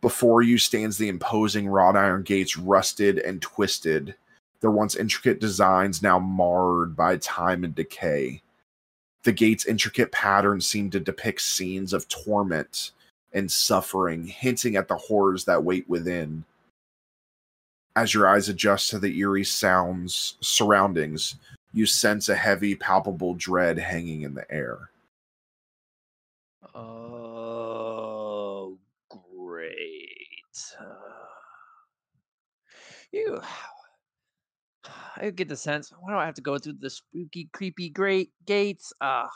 [0.01, 4.15] Before you stands the imposing wrought iron gates, rusted and twisted,
[4.61, 8.43] their once intricate designs now marred by time and decay.
[9.23, 12.93] The gate's intricate patterns seem to depict scenes of torment
[13.33, 16.45] and suffering, hinting at the horrors that wait within.
[18.01, 21.35] As your eyes adjust to the eerie sounds, surroundings,
[21.75, 24.89] you sense a heavy, palpable dread hanging in the air.
[26.75, 28.79] Oh,
[29.11, 29.77] great.
[30.81, 30.95] Uh,
[33.13, 33.43] you.
[35.17, 35.93] I get the sense.
[36.01, 38.95] Why do I have to go through the spooky, creepy, great gates?
[38.99, 39.27] Uh,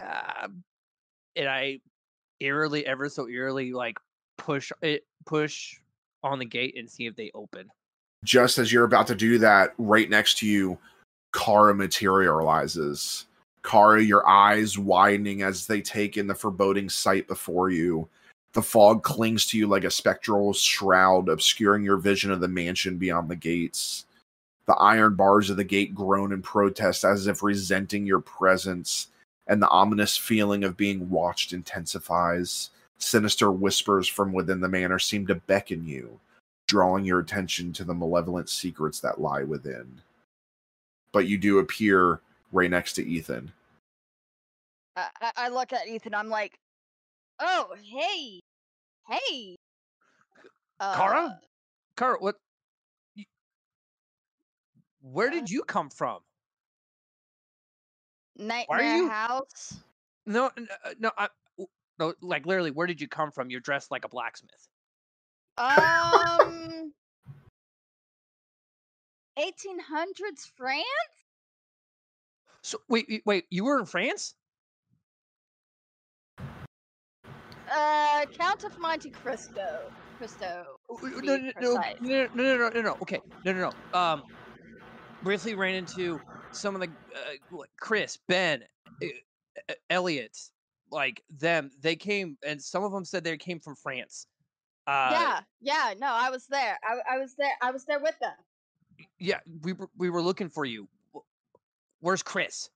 [0.00, 0.46] uh,
[1.34, 1.80] and I
[2.38, 3.98] eerily, ever so eerily, like
[4.38, 5.74] push it, push
[6.24, 7.70] on the gate and see if they open.
[8.24, 10.78] just as you're about to do that, right next to you,
[11.32, 13.26] Kara materializes
[13.64, 18.06] Kara, your eyes widening as they take in the foreboding sight before you.
[18.52, 22.98] The fog clings to you like a spectral shroud, obscuring your vision of the mansion
[22.98, 24.04] beyond the gates.
[24.66, 29.08] The iron bars of the gate groan in protest as if resenting your presence,
[29.46, 32.70] and the ominous feeling of being watched intensifies.
[33.08, 36.18] Sinister whispers from within the manor seem to beckon you,
[36.66, 40.00] drawing your attention to the malevolent secrets that lie within.
[41.12, 43.52] But you do appear right next to Ethan.
[44.96, 46.14] I, I, I look at Ethan.
[46.14, 46.58] I'm like,
[47.40, 48.40] oh, hey,
[49.06, 49.56] hey.
[50.80, 51.40] Uh, Kara?
[51.98, 52.36] Kara, what?
[55.02, 56.20] Where did you come from?
[58.38, 59.78] Nightmare you- house.
[60.26, 61.43] No, n- uh, no, I, w- no.
[61.98, 63.50] Like literally, where did you come from?
[63.50, 64.68] You're dressed like a blacksmith.
[65.58, 66.92] Um,
[69.38, 70.84] 1800s France.
[72.62, 73.44] So wait, wait.
[73.50, 74.34] You were in France?
[77.72, 79.92] Uh, Count of Monte Cristo.
[80.18, 80.64] Cristo.
[80.90, 82.96] No, no, no, no, no, no, no, no, no.
[83.02, 83.98] Okay, no, no, no.
[83.98, 84.22] Um,
[85.22, 86.20] briefly ran into
[86.52, 88.62] some of the uh, Chris, Ben,
[89.02, 90.38] uh, Elliot,
[90.90, 91.70] like them.
[91.80, 94.26] They came, and some of them said they came from France.
[94.86, 95.94] Uh, yeah, yeah.
[95.98, 96.78] No, I was there.
[96.84, 97.52] I, I was there.
[97.62, 98.34] I was there with them.
[99.18, 99.40] yeah.
[99.62, 100.88] We were we were looking for you.
[102.00, 102.68] Where's Chris?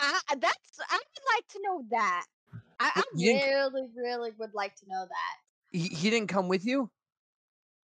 [0.00, 0.80] I, that's.
[0.90, 2.24] I would like to know that.
[2.80, 5.78] I, I Wh- you didn't c- really, really would like to know that.
[5.78, 6.90] He, he didn't come with you.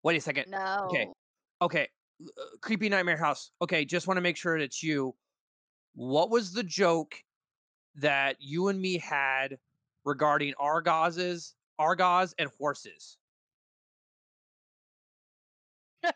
[0.03, 0.51] Wait a second.
[0.51, 0.87] No.
[0.91, 1.09] Okay.
[1.61, 1.89] Okay.
[2.23, 3.51] uh, creepy nightmare house.
[3.61, 5.15] Okay, just want to make sure it's you.
[5.95, 7.15] What was the joke
[7.99, 9.59] that you and me had
[10.05, 13.17] regarding Argos's Argos and horses?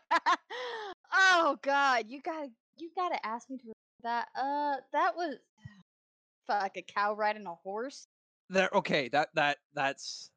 [1.13, 3.73] oh God, you gotta, you gotta ask me to
[4.03, 4.27] that.
[4.35, 5.35] Uh, that was.
[6.47, 8.05] Fuck a cow riding a horse.
[8.49, 8.69] There.
[8.73, 9.07] Okay.
[9.07, 10.29] That that that's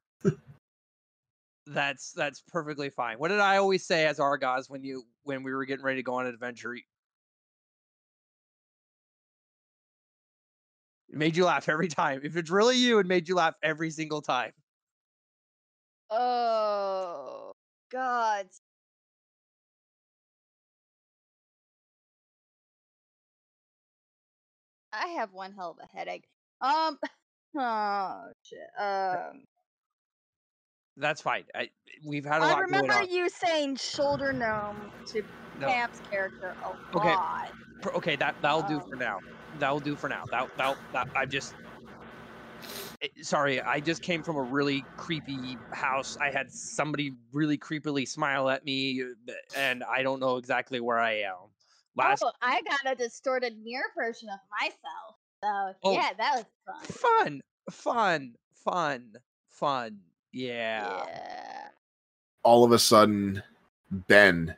[1.66, 3.18] that's that's perfectly fine.
[3.18, 6.05] What did I always say as Argos when you when we were getting ready to
[6.05, 6.76] go on an adventure?
[11.17, 12.21] It made you laugh every time.
[12.25, 14.53] If it's really you, it made you laugh every single time.
[16.11, 17.53] Oh
[17.91, 18.49] God.
[24.93, 26.29] I have one hell of a headache.
[26.61, 26.99] Um.
[27.59, 28.59] Oh shit.
[28.79, 29.45] Um.
[30.99, 31.45] That's fine.
[31.55, 31.71] I,
[32.05, 35.23] we've had a I lot going remember you saying shoulder gnome to
[35.59, 35.69] No.
[35.69, 37.09] Camp's character a Okay.
[37.09, 37.53] lot.
[37.95, 39.19] Okay, that that'll do Um, for now.
[39.59, 40.25] That'll do for now.
[40.31, 41.55] That that, that I just
[43.03, 46.17] eh, sorry, I just came from a really creepy house.
[46.21, 50.99] I had somebody really creepily smile at me, uh, and I don't know exactly where
[50.99, 51.35] I am.
[51.97, 55.17] Last Oh, I got a distorted mirror version of myself.
[55.43, 55.93] So Oh.
[55.93, 57.41] yeah, that was fun.
[57.71, 58.35] fun, fun,
[58.65, 59.13] fun,
[59.49, 59.99] fun.
[60.33, 61.03] Yeah.
[61.07, 61.69] Yeah.
[62.43, 63.43] all of a sudden,
[63.91, 64.55] Ben,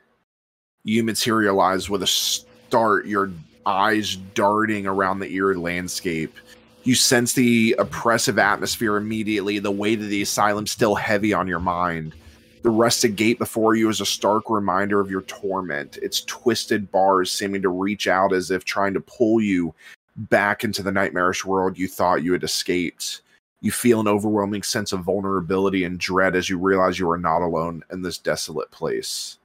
[0.83, 3.31] you materialize with a start, your
[3.65, 6.35] eyes darting around the eerie landscape.
[6.83, 11.59] You sense the oppressive atmosphere immediately, the weight of the asylum still heavy on your
[11.59, 12.13] mind.
[12.61, 17.31] The rusted gate before you is a stark reminder of your torment, its twisted bars
[17.31, 19.73] seeming to reach out as if trying to pull you
[20.15, 23.21] back into the nightmarish world you thought you had escaped.
[23.61, 27.41] You feel an overwhelming sense of vulnerability and dread as you realize you are not
[27.41, 29.38] alone in this desolate place.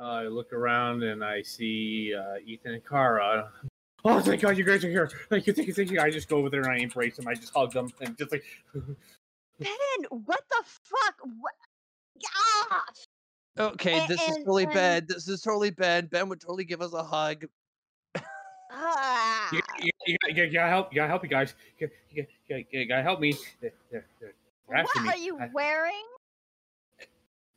[0.00, 3.50] I look around and I see uh, Ethan and Kara.
[4.04, 5.10] Oh, thank God you guys are here.
[5.28, 6.00] Thank you, thank you, thank you.
[6.00, 7.28] I just go over there and I embrace them.
[7.28, 8.44] I just hug them and just like,
[8.74, 9.68] Ben,
[10.24, 11.16] what the fuck?
[11.40, 11.52] What?
[12.68, 13.04] Gosh.
[13.74, 15.06] Okay, A- this is and- totally and- Ben.
[15.06, 16.08] This is totally bad.
[16.08, 17.44] Ben would totally give us a hug.
[18.72, 19.48] Ah.
[19.52, 21.54] you, you, you, you, you gotta help, you gotta help you guys.
[21.78, 23.34] You, you, you, you gotta help me.
[23.60, 25.08] They're, they're, they're after What me.
[25.10, 26.04] are you I- wearing?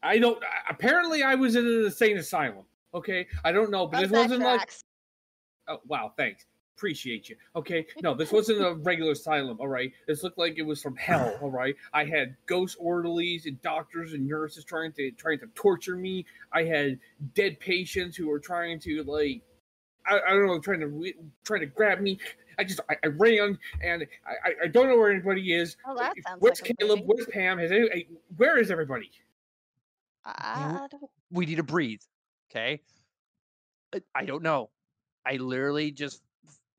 [0.04, 0.42] I don't.
[0.70, 2.66] Apparently, I was in an insane asylum.
[2.94, 4.70] Okay, I don't know, but this wasn't like.
[5.68, 6.46] Oh, wow, thanks.
[6.76, 7.38] Appreciate you.
[7.56, 9.58] Okay, no, this wasn't a regular asylum.
[9.60, 11.38] All right, this looked like it was from hell.
[11.42, 15.96] All right, I had ghost orderlies and doctors and nurses trying to trying to torture
[15.96, 16.26] me.
[16.52, 17.00] I had
[17.34, 19.42] dead patients who were trying to like,
[20.06, 22.20] I, I don't know, trying to trying to grab me.
[22.60, 25.78] I just I, I ran and I, I- don't know where anybody is.
[25.88, 27.02] Oh, that sounds Where's like Caleb?
[27.06, 27.58] Where's Pam?
[27.58, 29.10] Has any, where is everybody?
[30.26, 31.04] I don't.
[31.32, 32.02] we need to breathe.
[32.52, 32.82] Okay.
[34.16, 34.70] I- don't know.
[35.26, 36.22] I literally just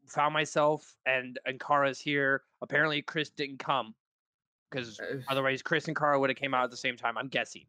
[0.06, 2.42] found myself and and Kara's here.
[2.62, 3.94] Apparently, Chris didn't come
[4.70, 7.16] because Uh, otherwise, Chris and Kara would have came out at the same time.
[7.16, 7.66] I'm guessing.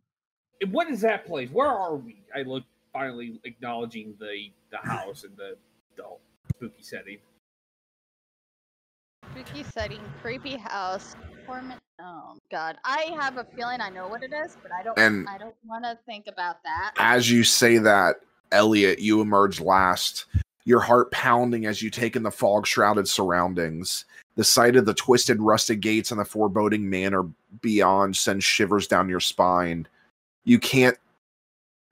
[0.70, 1.50] what is that place?
[1.52, 2.24] Where are we?
[2.36, 2.64] I look
[2.94, 5.58] finally acknowledging the the house and the
[5.96, 6.04] the
[6.56, 7.18] spooky setting.
[9.32, 11.16] Spooky setting, creepy house,
[11.46, 11.80] torment.
[12.00, 14.98] Oh God, I have a feeling I know what it is, but I don't.
[14.98, 16.92] And- I don't want to think about that.
[16.98, 18.18] As you say that,
[18.52, 20.26] Elliot, you emerge last,
[20.66, 24.06] your heart pounding as you take in the fog shrouded surroundings.
[24.36, 27.24] The sight of the twisted, rusted gates and the foreboding manor
[27.62, 29.88] beyond sends shivers down your spine.
[30.44, 30.98] You can't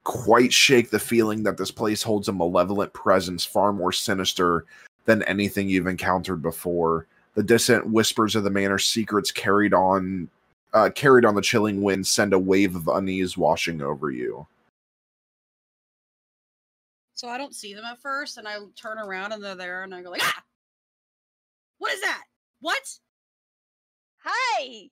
[0.04, 4.66] quite shake the feeling that this place holds a malevolent presence far more sinister
[5.06, 7.06] than anything you've encountered before.
[7.34, 10.28] The distant whispers of the manor's secrets carried on
[10.72, 14.46] uh, carried on the chilling wind send a wave of unease washing over you.
[17.14, 19.94] So I don't see them at first, and I turn around and they're there, and
[19.94, 20.42] I go like, ah!
[21.78, 22.24] What is that?
[22.60, 22.82] What?
[24.24, 24.88] Hi,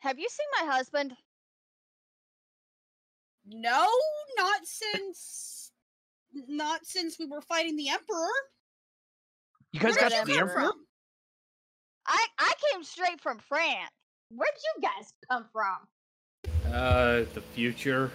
[0.00, 1.12] have you seen my husband?
[3.46, 3.86] No,
[4.36, 5.70] not since,
[6.48, 8.26] not since we were fighting the emperor.
[9.72, 10.62] You guys Where got did to the you come emperor?
[10.62, 10.86] from?
[12.06, 13.90] I I came straight from France.
[14.30, 16.72] Where'd you guys come from?
[16.72, 18.10] Uh, the future.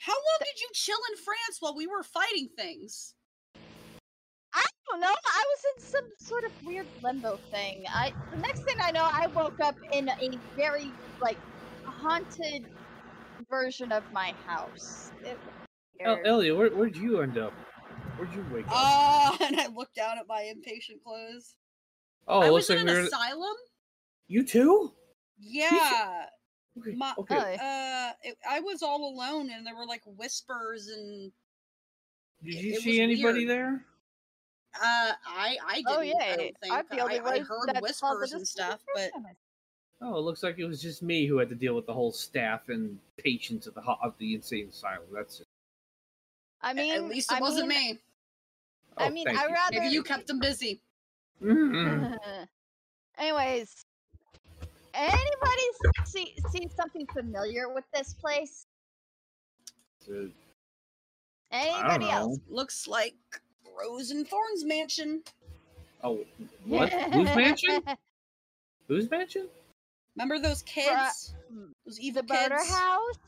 [0.00, 3.14] How long did you chill in France while we were fighting things?
[4.54, 5.08] I don't know.
[5.08, 7.84] I was in some sort of weird limbo thing.
[7.88, 11.38] I the next thing I know, I woke up in a very like
[11.84, 12.66] haunted
[13.50, 15.12] version of my house.
[15.24, 15.66] It was
[16.00, 17.52] El- Elliot, where, where'd you end up?
[18.16, 18.72] Where'd you wake up?
[18.74, 21.54] Ah, and I looked down at my impatient clothes.
[22.28, 23.56] Oh, I it was looks in like an we're asylum.
[24.28, 24.92] you too.
[25.38, 26.26] Yeah.
[26.78, 26.96] Okay.
[26.96, 27.58] My, okay.
[27.60, 27.64] Oh.
[27.64, 31.32] uh, it, I was all alone, and there were like whispers, and
[32.42, 33.48] Did you it see was anybody weird.
[33.48, 33.84] there?
[34.80, 35.86] uh, I I didn't.
[35.88, 38.20] Oh yeah, I don't think I'm the only I, one I heard that saw the
[38.20, 39.10] whispers and stuff, but.
[40.00, 42.12] Oh, it looks like it was just me who had to deal with the whole
[42.12, 45.08] staff and patients of the of the insane asylum.
[45.12, 45.46] That's it.
[46.62, 47.98] I mean, at least it I wasn't mean, me.
[48.96, 50.80] I Oh, mean, thank I rather Maybe you kept them busy.
[51.42, 52.18] Mm-mm.
[53.18, 53.84] Anyways,
[54.94, 55.62] anybody
[56.04, 58.66] see see something familiar with this place?
[60.08, 60.28] Uh,
[61.50, 62.38] Anybody else?
[62.48, 63.14] Looks like
[63.78, 65.22] Rose and Thorn's mansion.
[66.02, 66.20] Oh,
[66.64, 66.92] what?
[66.92, 67.82] Whose mansion?
[68.88, 69.48] Whose mansion?
[70.16, 71.34] Remember those kids?
[71.84, 72.70] Those evil the kids?
[72.70, 73.18] house?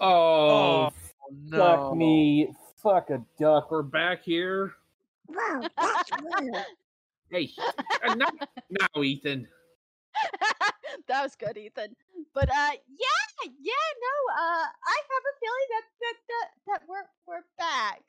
[0.00, 0.90] Oh,
[1.46, 1.58] no.
[1.58, 2.52] fuck me.
[2.82, 3.70] Fuck a duck.
[3.70, 4.74] We're back here.
[7.30, 7.50] Hey,
[8.06, 8.32] uh, not
[8.70, 9.46] now, Ethan.
[11.08, 11.94] that was good, Ethan.
[12.32, 17.04] But uh, yeah, yeah, no, uh, I have a feeling that that that, that we're
[17.26, 18.00] we're back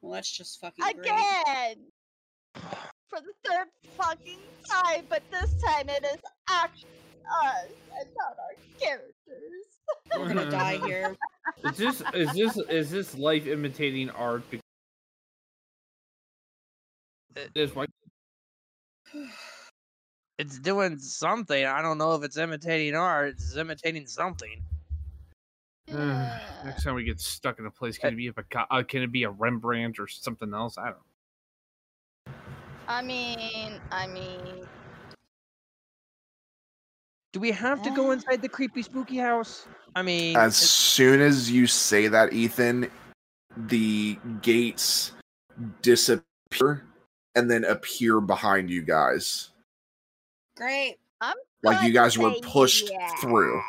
[0.00, 0.98] Well, that's just fucking great.
[0.98, 1.76] again
[3.08, 4.38] for the third fucking
[4.68, 5.04] time.
[5.08, 6.88] But this time it is actually
[7.44, 9.14] us and not our characters.
[10.16, 11.16] We're gonna die here.
[11.64, 14.42] Is this is this is this life imitating art?
[17.36, 17.88] Uh, be- Is what?
[20.38, 21.66] It's doing something.
[21.66, 23.30] I don't know if it's imitating art.
[23.30, 24.62] It's imitating something.
[25.88, 28.82] Next time we get stuck in a place, can eh it be a Pica- uh,
[28.82, 30.78] can it be a Rembrandt or something else?
[30.78, 30.94] I don't.
[30.94, 32.32] know.
[32.88, 34.66] I mean, I mean,
[37.32, 38.14] Do we have to go eh?
[38.14, 39.66] inside the creepy spooky house?
[39.94, 42.90] I mean, As soon as you say that, Ethan,
[43.56, 45.12] the gates
[45.82, 46.84] disappear
[47.34, 49.50] and then appear behind you guys.
[50.56, 50.96] Great.
[51.20, 53.60] I'm Like you guys were say pushed through.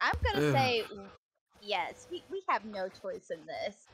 [0.00, 0.52] I'm gonna Ugh.
[0.54, 0.84] say
[1.60, 2.06] yes.
[2.10, 3.86] We we have no choice in this.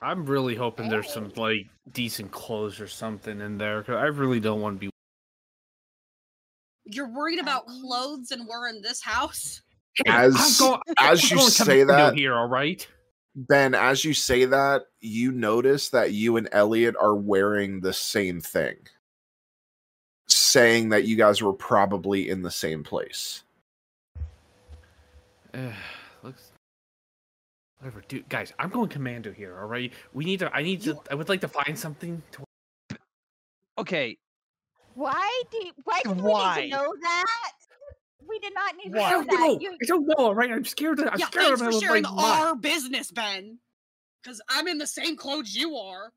[0.00, 4.38] I'm really hoping there's some like decent clothes or something in there because I really
[4.40, 4.90] don't want to be.
[6.84, 9.60] You're worried about Um, clothes and we're in this house?
[9.96, 12.86] Hey, I'm As- going- as I'm you going say commando that- here, all right.
[13.34, 18.40] Ben, as you say that, you notice that you and Elliot are wearing the same
[18.40, 18.76] thing.
[20.26, 23.44] Saying that you guys were probably in the same place.
[25.54, 25.72] Uh,
[26.22, 26.52] looks.
[27.78, 28.28] Whatever, dude.
[28.28, 29.58] Guys, I'm going commando here.
[29.58, 29.92] All right.
[30.12, 30.54] We need to.
[30.54, 30.98] I need to.
[31.10, 32.20] I would like to find something.
[32.32, 32.96] To,
[33.78, 34.18] okay.
[34.94, 37.52] Why do you, why do we need to know that?
[38.28, 39.40] We did not need to I know don't that.
[39.40, 39.58] know.
[39.60, 40.14] You, I don't know.
[40.18, 40.50] All right.
[40.50, 41.00] I'm scared.
[41.00, 42.40] I'm yeah, scared thanks of for sharing my mind.
[42.42, 43.58] our business, Ben.
[44.22, 46.12] Because I'm in the same clothes you are.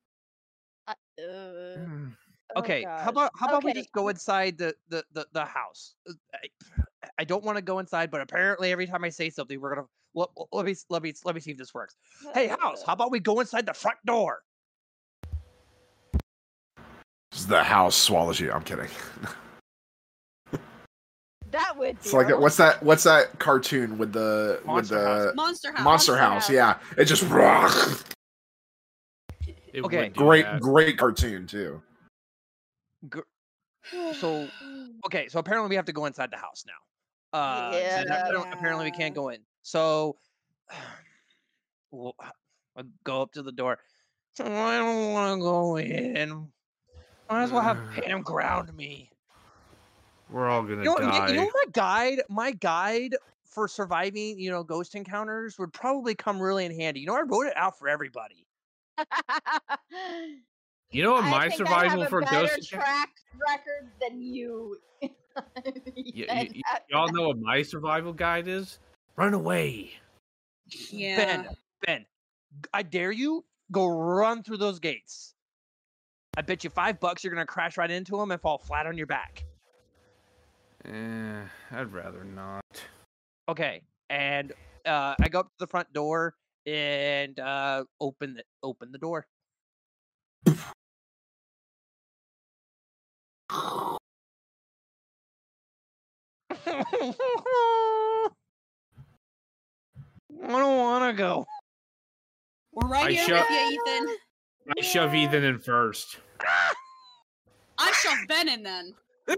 [0.88, 2.12] uh, uh, Mm.
[2.56, 2.84] oh Okay.
[2.84, 5.96] how about how about we just go inside the the the, the house?
[6.10, 9.60] Uh, I, I don't want to go inside, but apparently every time I say something,
[9.62, 9.88] we're gonna.
[10.14, 11.96] Well, well, let me let me let me see if this works.
[12.34, 14.42] Hey, house, how about we go inside the front door?
[17.48, 18.52] The house swallows you.
[18.52, 18.90] I'm kidding.
[21.52, 21.98] That would.
[21.98, 22.82] It's like be what's that?
[22.82, 25.36] What's that cartoon with the with the House.
[25.36, 25.84] Monster House.
[25.84, 26.48] Monster Monster House?
[26.48, 26.50] House.
[26.50, 27.24] Yeah, it just
[29.74, 30.10] It Okay.
[30.10, 30.62] great, that.
[30.62, 31.82] great cartoon too.
[34.14, 34.52] so
[35.06, 36.74] okay, so apparently we have to go inside the house now.
[37.38, 38.16] Uh, and Yeah.
[38.20, 39.40] apparently, apparently we can't go in.
[39.62, 40.18] So
[41.92, 42.16] we'll
[42.76, 43.80] I'll go up to the door.
[44.40, 46.48] I don't want to go in.
[47.30, 49.11] Might as well have Pam ground me.
[50.32, 51.30] We're all gonna You know, die.
[51.30, 56.40] you know my guide, my guide for surviving, you know, ghost encounters would probably come
[56.42, 57.02] really in handy.
[57.02, 58.46] You know, I wrote it out for everybody.
[60.94, 63.10] You know what I my think I survival have for a better ghost track
[63.50, 64.78] record than you.
[65.02, 68.80] Y- And y- y- y'all know what my survival guide is?
[69.16, 69.92] Run away.
[70.90, 71.16] Yeah.
[71.16, 71.48] Ben,
[71.86, 72.06] Ben,
[72.74, 75.34] I dare you go run through those gates.
[76.36, 78.98] I bet you five bucks you're gonna crash right into them and fall flat on
[78.98, 79.46] your back.
[80.86, 82.64] Eh, I'd rather not.
[83.48, 84.52] Okay, and
[84.86, 89.28] uh, I go up to the front door and uh, open the open the door.
[93.50, 93.98] I
[100.48, 101.46] don't want to go.
[102.74, 104.16] We're right I here shut- with you, Ethan.
[104.78, 106.18] I shove Ethan in first.
[107.78, 108.94] I shove Ben in then.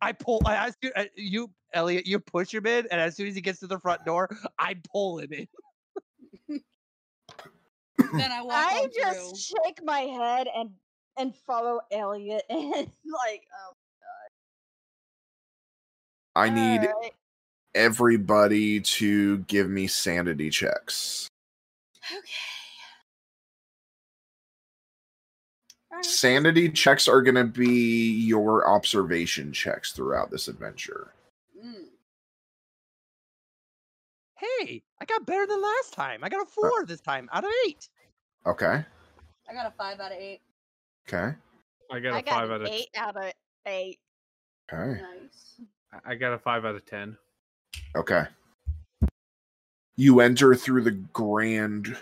[0.00, 0.40] I pull.
[0.44, 3.40] I ask you, uh, you Elliot, you push him in, and as soon as he
[3.40, 4.28] gets to the front door,
[4.58, 5.48] I pull him in.
[8.16, 9.58] Then I walk I just through.
[9.66, 10.70] shake my head and
[11.18, 14.30] and follow Elliot and like oh god.
[16.36, 17.12] I need alright.
[17.74, 21.28] everybody to give me sanity checks.
[22.10, 22.57] Okay.
[25.98, 26.04] Alright.
[26.04, 31.12] Sanity checks are going to be your observation checks throughout this adventure.
[31.60, 31.86] Mm.
[34.36, 36.22] Hey, I got better than last time.
[36.22, 37.88] I got a four this time out of eight.
[38.46, 38.84] Okay.
[39.48, 40.40] I got a five out of eight.
[41.08, 41.34] Okay.
[41.90, 43.32] I got a I got five out of eight out of
[43.66, 43.98] eight.
[44.72, 45.00] Okay.
[45.00, 45.60] Nice.
[46.04, 47.16] I got a five out of ten.
[47.96, 48.22] Okay.
[49.96, 51.96] You enter through the grand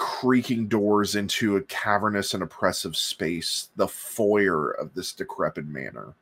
[0.00, 6.14] creaking doors into a cavernous and oppressive space, the foyer of this decrepit manor.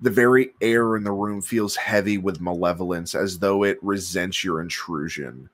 [0.00, 4.60] The very air in the room feels heavy with malevolence as though it resents your
[4.60, 5.50] intrusion.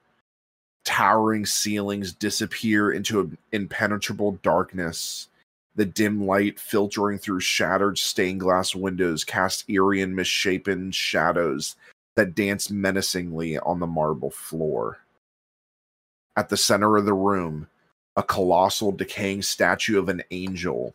[0.84, 5.28] Towering ceilings disappear into impenetrable darkness.
[5.74, 11.76] The dim light filtering through shattered stained glass windows cast eerie and misshapen shadows
[12.14, 14.98] that dance menacingly on the marble floor.
[16.38, 17.66] At the center of the room,
[18.14, 20.94] a colossal decaying statue of an angel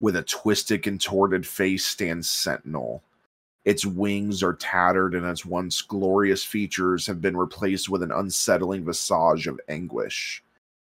[0.00, 3.00] with a twisted, contorted face stands sentinel.
[3.64, 8.84] Its wings are tattered, and its once glorious features have been replaced with an unsettling
[8.84, 10.42] visage of anguish.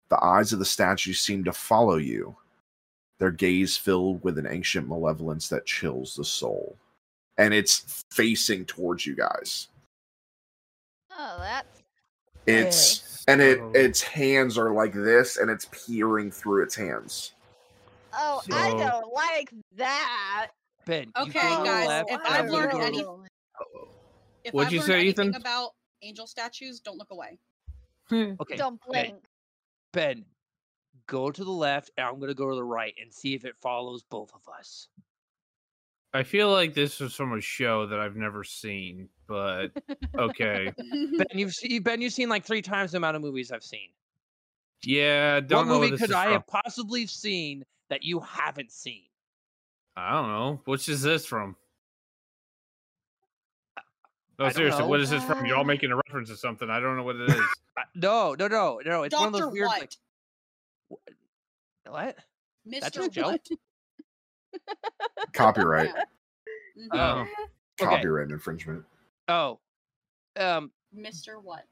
[0.08, 2.36] The eyes of the statue seem to follow you,
[3.18, 6.76] their gaze filled with an ancient malevolence that chills the soul.
[7.38, 9.66] And it's facing towards you guys.
[11.10, 11.79] Oh, that's
[12.46, 13.72] It's and it oh.
[13.74, 17.32] its hands are like this and it's peering through its hands.
[18.12, 20.50] oh, I don't like that.
[20.86, 23.26] Ben, Okay, go guys, if I've learned go to any- the-
[24.44, 25.40] If What'd I've you say, anything Ethan?
[25.40, 25.70] about
[26.02, 27.38] angel statues, don't look away.
[28.08, 28.32] Hmm.
[28.40, 29.24] Okay, Don't Ben, blink.
[29.92, 30.24] Ben,
[31.06, 33.54] go to the left, and I'm gonna go to the right and see if it
[33.60, 34.88] follows both of us.
[36.12, 39.70] I feel like this is from a show that I've never seen, but
[40.18, 40.72] okay.
[40.76, 43.90] Ben, you've seen Ben, you've seen like three times the amount of movies I've seen.
[44.82, 46.32] Yeah, don't what know movie what this could I from.
[46.32, 49.04] have possibly seen that you haven't seen?
[49.96, 50.60] I don't know.
[50.64, 51.54] Which is this from?
[54.38, 54.88] No, seriously, know.
[54.88, 55.44] what is this from?
[55.46, 56.68] You're all Uh, making a reference to something.
[56.68, 57.40] I don't know what it is.
[57.94, 59.02] No, no, no, no.
[59.04, 59.68] It's one of those weird.
[59.68, 59.96] what?
[60.90, 60.98] Like,
[61.88, 62.16] what?
[62.66, 63.06] That's Mr.
[63.06, 63.26] a joke?
[63.26, 63.48] What?
[65.34, 65.90] Copyright.
[65.90, 66.88] Mhm.
[66.92, 67.26] Oh,
[67.82, 67.94] Okay.
[67.96, 68.84] Copyright infringement.
[69.30, 69.60] Oh,
[70.36, 71.42] um, Mr.
[71.42, 71.64] What?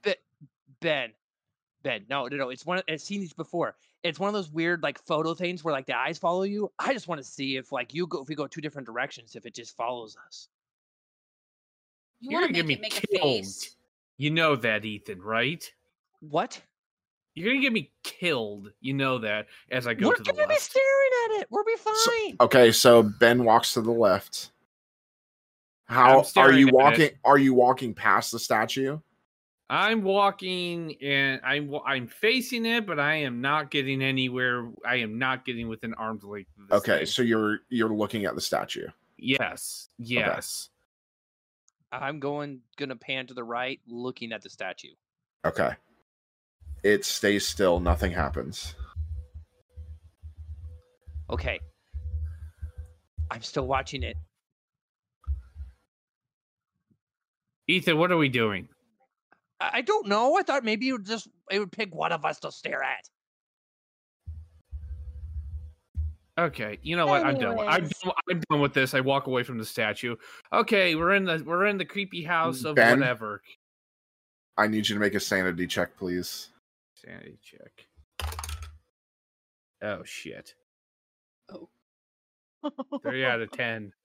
[0.80, 1.12] Ben,
[1.82, 2.04] Ben.
[2.08, 2.50] No, no, no.
[2.50, 2.78] It's one.
[2.78, 3.76] of- I've seen these before.
[4.04, 6.70] It's one of those weird like photo things where like the eyes follow you.
[6.78, 9.34] I just want to see if like you go if we go two different directions,
[9.34, 10.48] if it just follows us.
[12.20, 13.76] You want to make get it me make a face.
[14.16, 15.68] you know that, Ethan, right?
[16.20, 16.60] What?
[17.34, 18.72] You're gonna get me killed.
[18.80, 21.48] You know that as I go We're to the gonna be staring at it.
[21.50, 22.36] We'll be So- fine.
[22.40, 24.50] Okay, so Ben walks to the left.
[25.88, 26.74] How are you at it.
[26.74, 27.10] walking?
[27.24, 28.98] Are you walking past the statue?
[29.70, 34.70] I'm walking and I'm I'm facing it, but I am not getting anywhere.
[34.86, 36.50] I am not getting within arm's length.
[36.58, 37.06] Of this Okay, thing.
[37.06, 38.86] so you're you're looking at the statue.
[39.18, 40.70] yes, yes.
[41.90, 44.92] I'm going gonna pan to the right, looking at the statue.
[45.44, 45.70] Okay.
[46.82, 48.74] It stays still, nothing happens.
[51.30, 51.60] Okay.
[53.30, 54.16] I'm still watching it.
[57.68, 58.68] Ethan, what are we doing?
[59.60, 60.36] I, I don't know.
[60.36, 63.08] I thought maybe it would just it would pick one of us to stare at.
[66.38, 67.24] Okay, you know what?
[67.26, 67.56] I'm done.
[67.56, 68.94] with- I'm done, I'm done with this.
[68.94, 70.14] I walk away from the statue.
[70.52, 73.00] Okay, we're in the we're in the creepy house of Ben?
[73.00, 73.42] whatever.
[74.56, 76.48] I need you to make a sanity check, please.
[76.94, 77.86] Sanity check.
[79.82, 80.54] Oh shit.
[81.52, 81.68] Oh.
[83.02, 83.92] Three out of ten.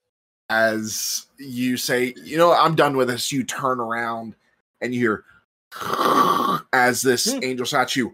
[0.50, 4.36] As you say, you know, I'm done with this, you turn around
[4.80, 5.24] and you hear
[6.72, 7.40] as this Hmm.
[7.42, 8.10] angel statue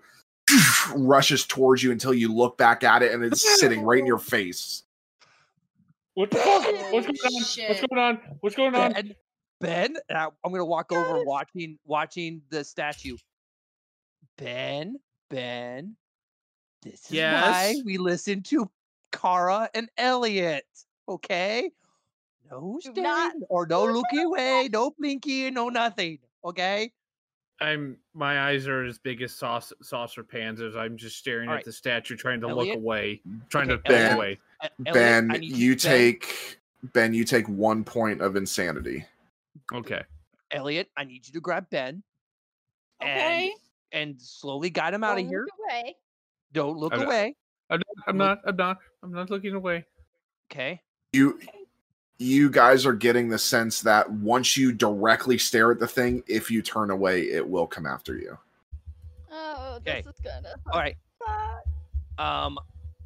[0.95, 4.19] rushes towards you until you look back at it and it's sitting right in your
[4.21, 4.85] face.
[6.15, 6.93] What the fuck?
[6.93, 7.69] What's going on?
[7.69, 8.21] What's going on?
[8.41, 8.93] What's going on?
[8.93, 9.15] Ben,
[9.61, 13.17] Ben, I, I'm gonna walk over watching watching the statue.
[14.39, 14.97] Ben,
[15.29, 15.97] Ben,
[16.83, 18.71] this is why we listen to
[19.13, 20.65] Kara and Elliot.
[21.09, 21.71] Okay,
[22.51, 26.19] no Do staring not- or no looking away, no blinking, no nothing.
[26.45, 26.93] Okay.
[27.61, 31.57] I'm my eyes are as big as sauce, saucer pans as I'm just staring All
[31.57, 32.77] at the statue, trying to Elliot?
[32.77, 34.09] look away, mm, trying Okay, to Elliot?
[34.11, 34.33] look away.
[34.33, 36.59] E- Elliot, ben, you Ben, take
[36.95, 39.05] Ben, you take one point of insanity.
[39.75, 40.03] Okay.
[40.51, 40.91] Elliot.
[40.97, 42.03] I need you to grab Ben
[43.03, 43.55] Okay.
[43.93, 45.47] and slowly guide him out of here.
[45.69, 45.97] away.
[46.53, 47.05] Don't look Okay.
[47.05, 47.37] away.
[47.69, 48.41] I'm not, I'm not.
[48.47, 48.79] I'm not.
[49.03, 49.85] I'm not looking away.
[50.51, 50.81] Okay.
[51.13, 51.39] You
[52.21, 56.51] you guys are getting the sense that once you directly stare at the thing, if
[56.51, 58.37] you turn away, it will come after you.
[59.33, 60.03] Oh, Okay.
[60.03, 60.55] this is gonna.
[60.71, 60.97] All right.
[62.19, 62.59] Um,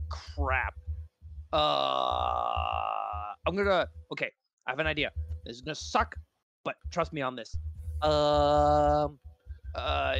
[0.09, 0.75] crap.
[1.53, 1.57] Uh,
[3.47, 3.89] I'm gonna.
[4.12, 4.31] Okay,
[4.67, 5.12] I have an idea.
[5.47, 6.17] This is gonna suck,
[6.65, 7.57] but trust me on this.
[8.03, 9.19] Um,
[9.77, 10.17] uh,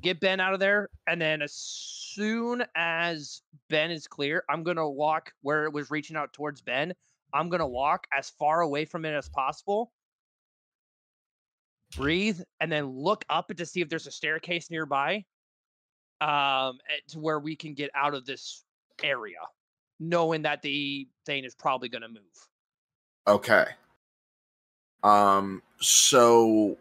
[0.00, 4.88] get Ben out of there, and then as soon as Ben is clear, I'm gonna
[4.88, 6.92] walk where it was reaching out towards Ben.
[7.34, 9.92] I'm gonna walk as far away from it as possible.
[11.96, 15.24] Breathe, and then look up to see if there's a staircase nearby
[16.20, 18.64] um eh, to where we can get out of this
[19.02, 19.36] area
[19.98, 22.48] knowing that the thing is probably going to move
[23.26, 23.64] Okay.
[25.02, 26.76] Um so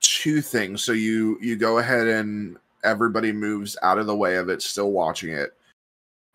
[0.00, 0.82] two things.
[0.82, 4.90] So you you go ahead and everybody moves out of the way of it, still
[4.90, 5.54] watching it.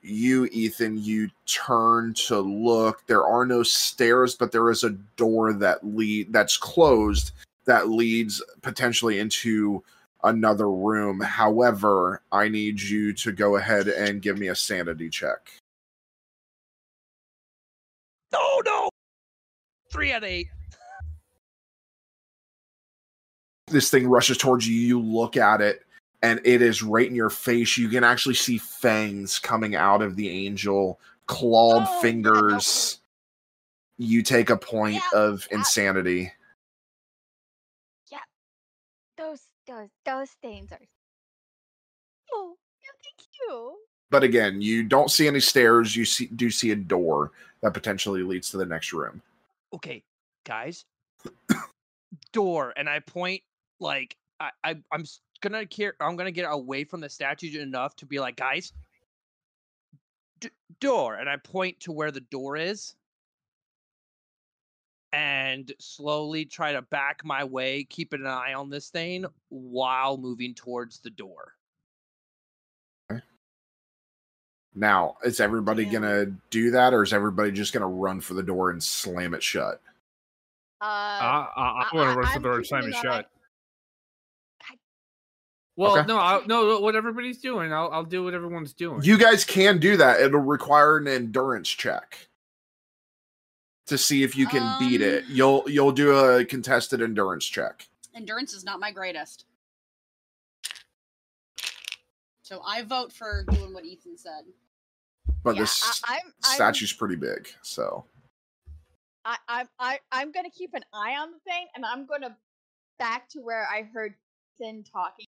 [0.04, 3.08] You, Ethan, you turn to look.
[3.08, 7.32] There are no stairs, but there is a door that lead that's closed
[7.66, 9.82] that leads potentially into
[10.24, 11.22] another room.
[11.22, 15.40] However, I need you to go ahead and give me a sanity check.
[18.34, 18.90] oh no
[19.92, 20.48] three out of eight
[23.68, 24.76] this thing rushes towards you.
[24.76, 25.84] You look at it,
[26.24, 27.78] and it is right in your face.
[27.78, 33.00] You can actually see fangs coming out of the angel, clawed Oh, yeah, fingers.
[34.00, 35.58] You take a point Yeah, of yeah.
[35.60, 36.32] insanity.
[38.12, 38.20] Yeah.
[39.18, 40.80] Those those those things are.
[42.34, 43.76] Oh, yeah, thank you.
[44.10, 45.96] But again, you don't see any stairs.
[45.96, 49.22] You see do see a door that potentially leads to the next room.
[49.74, 50.04] okay
[50.46, 50.84] guys
[52.34, 53.42] door and i point
[53.80, 57.96] like i, I i'm s- gonna care i'm gonna get away from the statue enough
[57.98, 58.74] to be like guys
[60.40, 62.96] d- door and i point to where the door is
[65.12, 70.56] and slowly try to back my way keeping an eye on this thing while moving
[70.56, 71.54] towards the door
[74.76, 75.94] Now, is everybody Damn.
[76.02, 79.44] gonna do that, or is everybody just gonna run for the door and slam it
[79.44, 79.80] shut?
[80.82, 82.94] Uh, I, I, I- I want I- to rush the door and slam it an
[82.94, 83.30] shut.
[85.78, 85.82] God.
[85.82, 86.08] Well, Okay.
[86.08, 86.80] no, I'll, no.
[86.80, 89.02] What everybody's doing, I'll, I'll do what everyone's doing.
[89.04, 90.22] You guys can do that.
[90.22, 92.28] It'll require an endurance check
[93.88, 95.24] to see if you can beat it.
[95.26, 97.88] Um, You'll you'll do a contested endurance check.
[98.16, 99.46] Endurance is not my greatest.
[102.44, 104.44] So I vote for doing what Ethan said.
[105.44, 108.06] But yeah, this I, I'm, I'm, statue's pretty big, so
[109.26, 112.38] I, I'm, I, I'm gonna keep an eye on the thing, and I'm gonna
[113.00, 114.14] back to where I heard
[114.60, 115.26] Ethan talking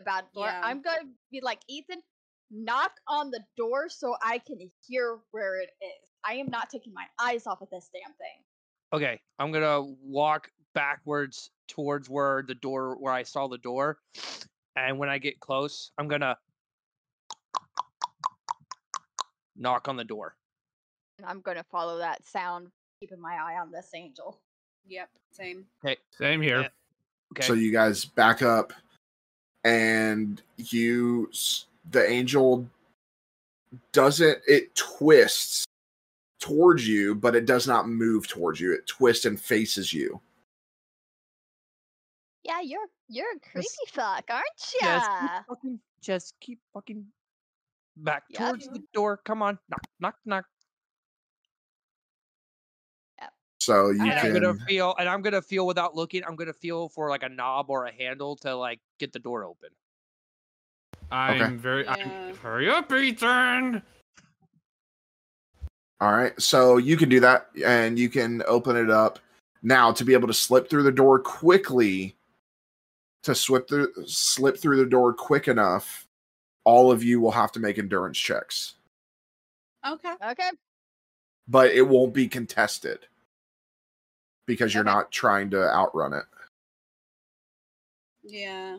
[0.00, 0.46] about door.
[0.46, 0.60] Yeah.
[0.62, 2.02] I'm gonna be like, Ethan,
[2.50, 6.08] knock on the door so I can hear where it is.
[6.24, 8.44] I am not taking my eyes off of this damn thing.
[8.92, 13.98] Okay, I'm gonna walk backwards towards where the door where I saw the door,
[14.76, 16.36] and when I get close, I'm gonna
[19.56, 20.34] knock on the door.
[21.18, 24.40] And I'm gonna follow that sound, keeping my eye on this angel.
[24.86, 25.66] Yep, same.
[25.84, 26.62] Okay, same here.
[26.62, 26.68] Yeah.
[27.32, 27.46] Okay.
[27.46, 28.72] so you guys back up,
[29.64, 31.30] and you
[31.90, 32.66] the angel
[33.92, 35.64] doesn't it twists
[36.40, 38.72] towards you, but it does not move towards you.
[38.72, 40.20] It twists and faces you.
[42.44, 44.46] Yeah, you're you're a creepy Just- fuck, aren't
[44.80, 47.04] Just keep fucking, just keep fucking
[47.96, 48.38] back Yep.
[48.38, 49.18] towards the door.
[49.24, 50.44] Come on, knock, knock, knock.
[53.60, 54.24] So you Alright.
[54.24, 56.24] And I'm gonna feel, and I'm gonna feel without looking.
[56.24, 59.44] I'm gonna feel for like a knob or a handle to like get the door
[59.44, 59.68] open.
[61.10, 61.84] I'm very.
[61.84, 61.92] Yeah.
[61.92, 63.82] I'm, hurry up, Ethan!
[66.00, 66.40] All right.
[66.40, 69.18] So you can do that and you can open it up.
[69.62, 72.16] Now to be able to slip through the door quickly
[73.24, 76.06] to slip through slip through the door quick enough,
[76.64, 78.76] all of you will have to make endurance checks.
[79.86, 80.14] Okay.
[80.30, 80.50] Okay.
[81.46, 83.00] But it won't be contested
[84.50, 84.90] because you're Okay.
[84.92, 86.24] not trying to outrun it.
[88.24, 88.78] Yeah.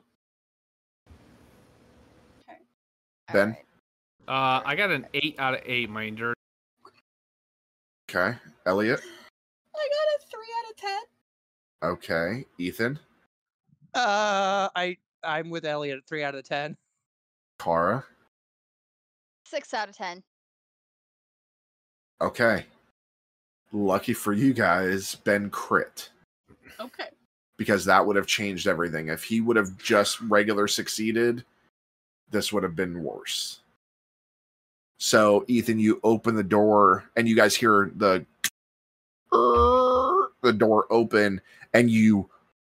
[2.49, 2.59] Okay.
[3.31, 3.55] Ben?
[4.27, 4.63] alright.
[4.65, 5.89] Uh, I got an eight out of eight.
[5.89, 6.35] My endurance.
[8.09, 8.37] Okay.
[8.65, 8.99] Elliot.
[9.73, 11.01] I got a three out of ten.
[11.83, 12.45] Okay.
[12.57, 12.99] Ethan.
[13.93, 16.75] Uh, I I'm with Elliot at three out of ten.
[17.59, 18.03] Kara.
[19.45, 20.21] Six out of ten.
[22.19, 22.65] Okay.
[23.71, 26.09] Lucky for you guys, Ben crit.
[26.79, 27.09] Okay.
[27.57, 29.09] because that would have changed everything.
[29.09, 31.45] If he would have just regular succeeded,
[32.31, 33.59] this would have been worse.
[34.97, 38.25] So, Ethan, you open the door and you guys hear the
[39.31, 41.39] the door open
[41.73, 42.29] and you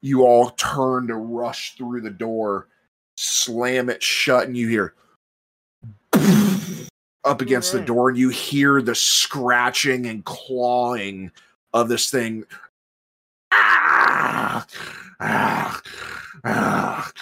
[0.03, 2.68] you all turn to rush through the door,
[3.16, 4.95] slam it shut and you hear
[7.24, 11.30] up against the door and you hear the scratching and clawing
[11.72, 12.44] of this thing
[13.50, 14.66] Ah!
[15.20, 15.80] Ah!
[16.44, 17.12] Ah!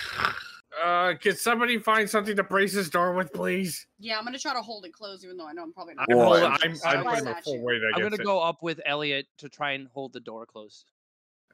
[0.83, 3.87] Uh, could somebody find something to brace this door with, please?
[4.01, 6.07] Yeah, I'm gonna try to hold it closed, even though I know I'm probably not.
[6.11, 8.25] I'm, Well, I'm- I'm, I'm putting my full weight I'm gonna it.
[8.25, 10.91] go up with Elliot to try and hold the door closed.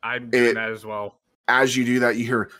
[0.03, 1.19] I'm doing It- that as well.
[1.49, 2.51] As you do that, you hear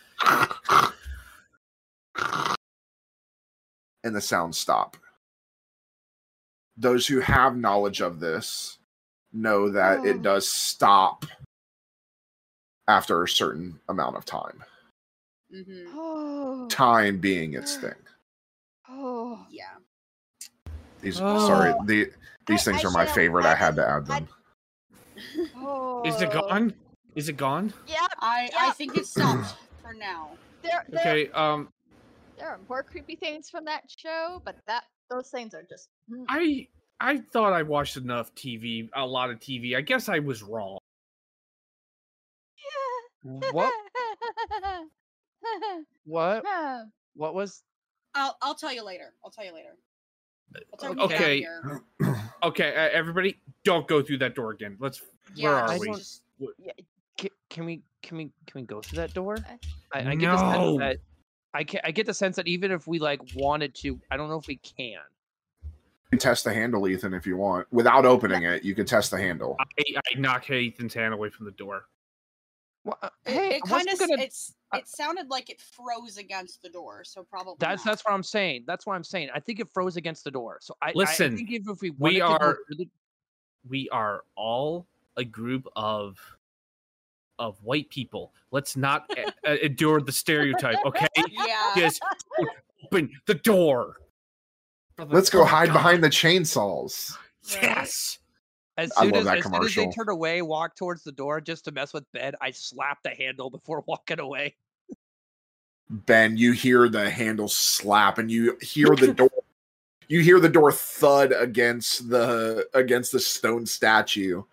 [4.03, 4.97] and the sounds stop.
[6.79, 8.77] Those who have knowledge of this
[9.33, 10.05] know that Oh.
[10.05, 11.25] it does stop
[12.87, 14.63] after a certain amount of time.
[15.53, 15.91] Mm-hmm.
[15.93, 16.67] Oh.
[16.69, 17.95] Time being its thing.
[18.87, 19.45] Oh.
[19.49, 19.75] Yeah.
[21.01, 21.45] These Oh.
[21.47, 22.11] sorry, the
[22.47, 23.45] these I- things I are my shall- favorite.
[23.45, 24.29] I had to add I- them.
[25.57, 26.01] Oh.
[26.05, 26.73] Is it gone?
[27.15, 27.73] Is it gone?
[27.87, 28.07] Yeah.
[28.19, 30.31] I I think it stopped for now.
[30.61, 31.29] There, there, Okay.
[31.31, 31.71] Um,
[32.37, 35.89] there are more creepy things from that show, but that those things are just.
[36.11, 36.25] mm.
[36.29, 36.67] I
[37.01, 39.75] I thought I watched enough TV, a lot of TV.
[39.75, 40.77] I guess I was wrong.
[43.23, 43.73] What?
[46.05, 46.43] What?
[47.15, 47.63] What was?
[48.15, 49.13] I'll I'll tell you later.
[49.23, 49.69] I'll tell you later.
[50.79, 52.19] Tell you when we get out of Okay.
[52.43, 54.77] Okay, uh, everybody, don't go through that door again.
[54.79, 55.01] Let's.
[55.35, 55.85] Yeah, where are I we?
[55.87, 56.23] don't- just-
[57.17, 57.81] Can, can we?
[58.01, 58.23] Can we?
[58.47, 59.37] Can we go through that door?
[59.93, 60.77] I- I, I get the No.
[60.77, 60.97] sense that
[61.53, 64.29] I can, I get the sense that even if we like wanted to, I don't
[64.29, 64.99] know if we can.
[65.63, 67.67] You can test the handle, Ethan, if you want.
[67.71, 69.55] Without opening it, you can test the handle.
[69.59, 71.85] I, I knock Ethan's hand away from the door.
[72.83, 76.61] Well, uh, It, hey, it kind of gonna- it's it sounded like it froze against
[76.61, 77.91] the door, so probably That's not.
[77.91, 78.63] that's what I'm saying.
[78.67, 79.29] That's what I'm saying.
[79.33, 80.59] I think it froze against the door.
[80.61, 82.85] So I I- Listen, I think if, if we we wanted to are- through
[83.67, 84.87] We are all
[85.17, 86.17] a group of
[87.39, 88.33] of white people.
[88.51, 91.07] Let's not uh, uh, endure the stereotype, okay?
[91.29, 91.73] yeah.
[91.75, 92.01] Just
[92.85, 93.97] open the door.
[94.97, 95.73] The Let's go hide God.
[95.73, 97.15] behind the chainsaws.
[97.49, 98.19] Yes.
[98.77, 101.11] as I soon love as, that as soon as they turn away, walk towards the
[101.11, 104.55] door just to mess with Ben, I slap the handle before walking away.
[105.89, 109.31] Ben, you hear the handle slap and you hear the door
[110.09, 114.43] you hear the door thud against the against the stone statue.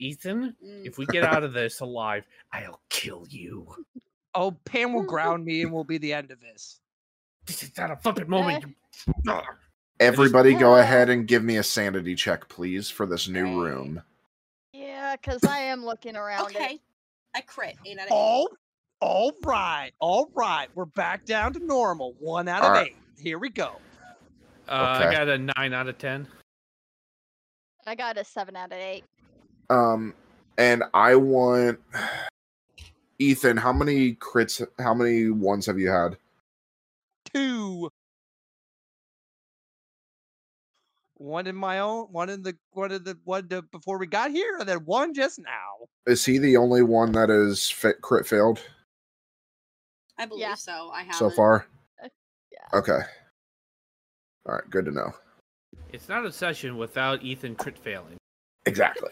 [0.00, 0.86] Ethan, Mm.
[0.86, 3.72] if we get out of this alive, I'll kill you.
[4.34, 6.80] Oh, Pam will ground me and we'll be the end of this.
[7.46, 8.64] This is not a fucking moment.
[9.06, 9.44] you- Ugh.
[10.00, 10.80] Everybody go Ah.
[10.80, 13.54] ahead and give me a sanity check, please, for this new Okay.
[13.54, 14.02] room.
[14.72, 16.74] Yeah, because I am looking around Okay.
[16.76, 16.80] it.
[17.34, 18.14] I crit eight out of eight.
[18.14, 18.48] All,
[19.00, 20.68] all right, all right.
[20.74, 22.14] We're back down to normal.
[22.18, 22.88] One out of All right.
[22.92, 22.96] eight.
[23.22, 23.76] Here we go.
[24.68, 26.26] Uh, I got a nine out of ten.
[27.86, 29.04] I got a seven out of eight.
[29.70, 30.14] Um
[30.58, 31.80] and I want
[33.18, 36.16] Ethan, how many crits how many ones have you had?
[37.32, 37.90] Two.
[41.14, 44.30] One in my own, one in the, one in the, one to, before we got
[44.30, 45.86] here, and then one just now.
[46.06, 48.58] Is he the only one that is fit crit failed
[50.18, 50.54] I believe Yeah.
[50.54, 50.90] so.
[50.90, 51.66] I have so far?
[52.02, 52.08] Uh,
[52.50, 52.78] yeah.
[52.78, 53.00] Okay.
[54.46, 55.12] All right, good to know.
[55.92, 58.16] It's not a session without Ethan crit failing.
[58.64, 59.10] Exactly.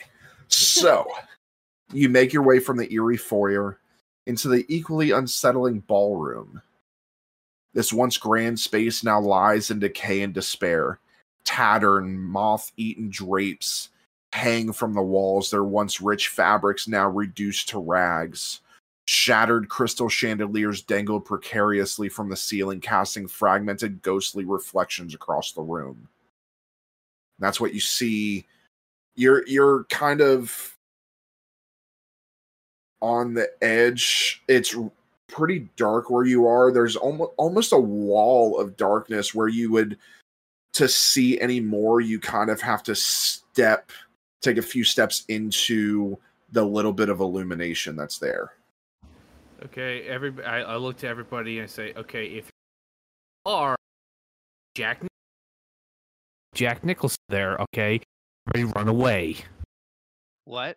[0.49, 1.07] So,
[1.92, 3.78] you make your way from the eerie foyer
[4.26, 6.61] into the equally unsettling ballroom.
[7.74, 10.99] This once grand space now lies in decay and despair.
[11.44, 13.90] Tattered, moth eaten drapes
[14.32, 18.61] hang from the walls, their once rich fabrics now reduced to rags.
[19.07, 26.09] Shattered crystal chandeliers dangle precariously from the ceiling, casting fragmented, ghostly reflections across the room.
[27.38, 28.44] That's what you see.
[29.19, 30.77] You're you're kind of
[33.03, 34.43] on the edge.
[34.49, 34.75] It's
[35.27, 36.73] pretty dark where you are.
[36.73, 39.99] There's almost almost a wall of darkness where you would
[40.75, 43.91] to see any more, you kind of have to step
[44.41, 46.16] take a few steps into
[46.53, 48.53] the little bit of illumination that's there.
[49.64, 53.75] Okay, every I, I look to everybody and I say, okay, if you are
[54.77, 55.03] Jack
[56.55, 58.01] Jack Nicholson there, okay,
[58.55, 59.36] everybody run away.
[60.44, 60.76] What?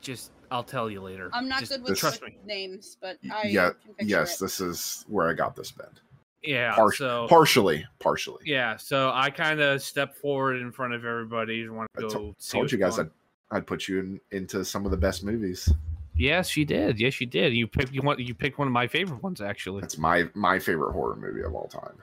[0.00, 1.30] Just I'll tell you later.
[1.32, 2.38] I'm not Just good with, trust with me.
[2.46, 4.44] names, but I yeah, can yes, it.
[4.44, 6.00] this is where I got this bend.
[6.42, 8.42] Yeah, Par- so partially, partially.
[8.46, 12.08] yeah, so I kind of step forward in front of everybody and want I to
[12.08, 12.34] to- go.
[12.38, 13.10] see told you guys going-
[13.50, 15.70] I'd, I'd put you in, into some of the best movies.
[16.16, 16.98] Yes, you did.
[16.98, 17.52] Yes, you did.
[17.52, 19.82] You picked you want you picked one of my favorite ones actually.
[19.82, 21.96] That's my my favorite horror movie of all time.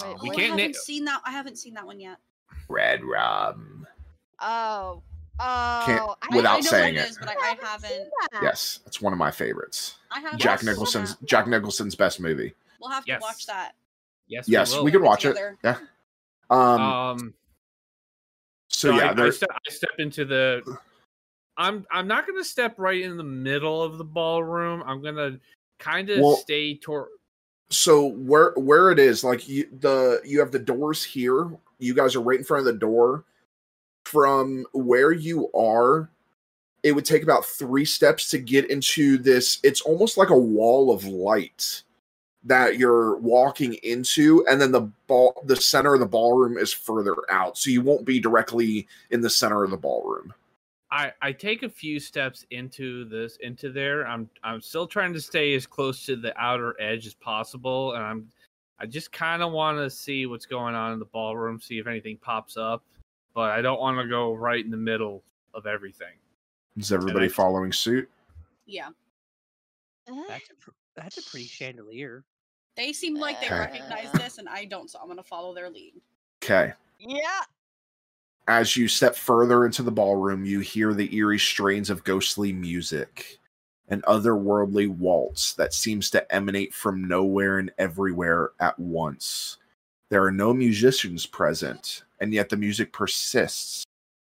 [0.00, 0.38] Wait, Uh, Oh, we I can't.
[0.52, 1.20] I haven't Na- seen that.
[1.24, 2.18] I haven't seen that one yet.
[2.68, 3.86] Red Rum.
[4.42, 5.02] Oh.
[5.40, 5.82] Oh.
[5.86, 7.06] Can't- I, without I know saying what it.
[7.06, 7.88] it is, but I, I I haven't haven't.
[7.90, 8.40] seen that.
[8.42, 9.96] Yes, it's one of my favorites.
[10.10, 10.40] I haven't.
[10.40, 11.26] Jack Nicholson's that.
[11.26, 12.54] Jack Nicholson's best movie.
[12.80, 13.72] We'll have to watch that.
[14.28, 14.84] yes, yes, will.
[14.84, 15.36] we can Put it watch it.
[15.64, 15.76] Yeah.
[16.50, 16.80] Um.
[16.80, 17.34] Um,
[18.68, 20.78] so so yeah, I, I, step, I step into the.
[21.56, 24.82] I'm I'm not gonna step right in the middle of the ballroom.
[24.86, 25.38] I'm gonna
[25.78, 27.08] kind of Well- stay toward.
[27.70, 32.14] so where where it is like you the you have the doors here you guys
[32.16, 33.24] are right in front of the door
[34.12, 36.10] from where you are
[36.82, 40.92] it would take about three steps to get into this it's almost like a wall
[40.92, 41.82] of light
[42.44, 47.14] that you're walking into and then the ball the center of the ballroom is further
[47.30, 50.34] out so you won't be directly in the center of the ballroom
[50.90, 54.06] I I take a few steps into this into there.
[54.06, 58.04] I'm I'm still trying to stay as close to the outer edge as possible, and
[58.04, 58.28] I'm
[58.78, 61.86] I just kind of want to see what's going on in the ballroom, see if
[61.86, 62.84] anything pops up,
[63.34, 65.22] but I don't want to go right in the middle
[65.54, 66.14] of everything.
[66.76, 68.08] is everybody I- following suit
[68.66, 68.88] Yeah,
[70.06, 70.54] That's a,
[70.96, 72.24] that's a pretty chandelier.
[72.76, 73.58] they seem like they Okay.
[73.58, 75.94] recognize this, and I don't, so I'm gonna follow their lead.
[76.42, 77.42] okay Yeah.
[78.48, 83.38] As you step further into the ballroom, you hear the eerie strains of ghostly music,
[83.88, 89.58] an otherworldly waltz that seems to emanate from nowhere and everywhere at once.
[90.08, 93.84] There are no musicians present, and yet the music persists,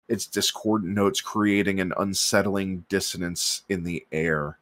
[0.07, 4.57] its discordant notes creating an unsettling dissonance in the air.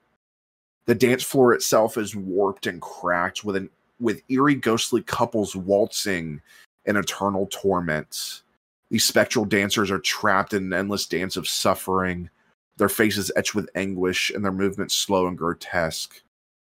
[0.87, 3.69] The dance floor itself is warped and cracked with an
[3.99, 6.41] with eerie ghostly couples waltzing
[6.85, 8.41] in eternal torment.
[8.89, 12.29] These spectral dancers are trapped in an endless dance of suffering,
[12.77, 16.19] their faces etched with anguish and their movements slow and grotesque.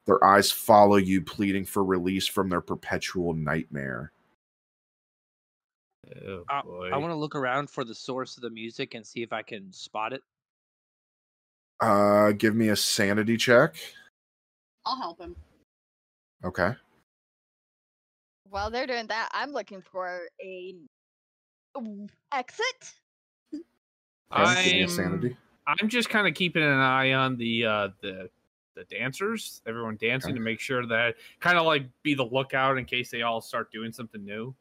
[0.07, 4.11] Their eyes follow you, pleading for release from their perpetual nightmare.
[6.25, 6.91] Oh boy!
[6.93, 9.43] I want to look around for the source of the music and see if I
[9.43, 10.23] can spot it.
[11.81, 13.77] Uh, give me a sanity check.
[14.85, 15.37] I'll help him.
[16.45, 16.75] Okay.
[18.51, 20.75] While they're doing that, I'm looking for a
[22.33, 22.95] exit.
[24.33, 25.37] Okay, give me a I'm sanity.
[25.67, 28.31] I'm just kind of keeping an eye on the uh the
[28.75, 30.39] the dancers, everyone dancing Okay.
[30.39, 33.71] to make sure that kind of like be the lookout in case they all start
[33.73, 34.55] doing something new.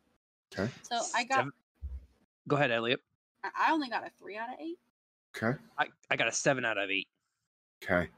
[0.54, 0.72] Okay.
[0.84, 1.38] So I got.
[1.38, 1.52] Seven-
[2.48, 3.02] Go ahead, Elliot.
[3.44, 4.78] I- I only got a three out of eight.
[5.36, 5.58] Okay.
[5.78, 7.08] I, I got a seven out of eight.
[7.84, 8.10] Okay.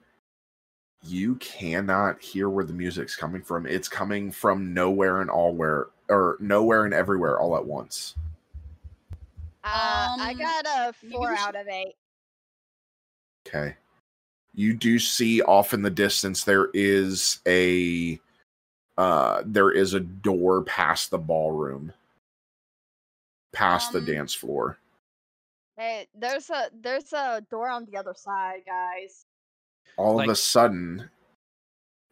[1.03, 3.65] You cannot hear where the music's coming from.
[3.65, 8.15] It's coming from nowhere and allwhere, or nowhere and everywhere all at once.
[9.63, 11.95] Uh, I Um, got a four out of eight.
[13.47, 13.75] Okay.
[14.53, 18.19] You do see off in the distance there is a
[18.97, 21.93] uh there is a door past the ballroom.
[23.51, 24.77] Past Um, the dance floor.
[25.77, 29.25] Hey, there's a there's a door on the other side, guys.
[29.97, 31.09] All like- of a sudden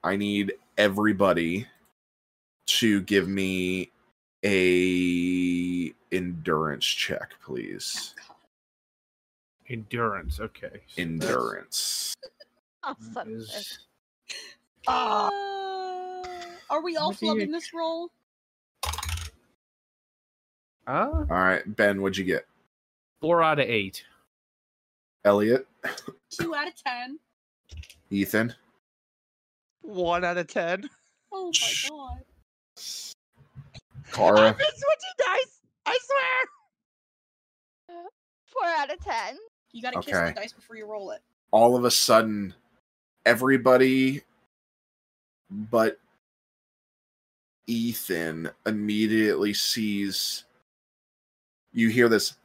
[0.03, 1.67] I need everybody
[2.67, 3.91] to give me
[4.43, 8.13] a endurance check, please.
[9.69, 10.81] Endurance, okay.
[10.87, 12.13] so Endurance.
[12.83, 13.79] Oh, that son of a is-
[14.87, 15.29] Uh,
[16.69, 18.09] are we all What flubbing this roll?
[20.87, 22.45] Uh, All right, Ben, what'd you get?
[23.19, 24.03] four out of eight.
[25.25, 25.67] Elliot,
[26.29, 27.19] Two out of ten.
[28.09, 28.53] Ethan,
[29.81, 30.89] One out of ten.
[31.31, 32.21] Oh my god.
[34.13, 35.59] Kara, switching dice.
[35.85, 35.97] I
[37.87, 38.03] swear.
[38.45, 39.37] Four out of ten.
[39.73, 41.21] You gotta kiss the dice before you roll it.
[41.51, 42.53] all of a sudden,
[43.25, 44.21] everybody
[45.49, 45.99] but
[47.67, 50.45] Ethan immediately sees
[51.73, 52.35] you hear this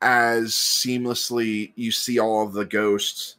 [0.00, 3.36] as seamlessly you see all of the ghosts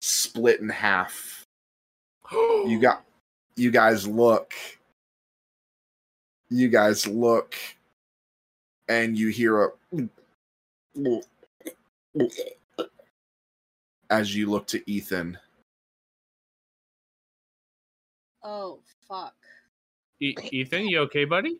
[0.00, 1.46] split in half.
[2.64, 3.04] You got
[3.56, 4.54] you guys look
[6.48, 7.56] you guys look
[8.88, 9.70] and you hear a
[14.10, 15.38] as you look to Ethan.
[18.42, 19.34] Oh fuck.
[20.22, 21.58] E- Ethan, you okay, buddy?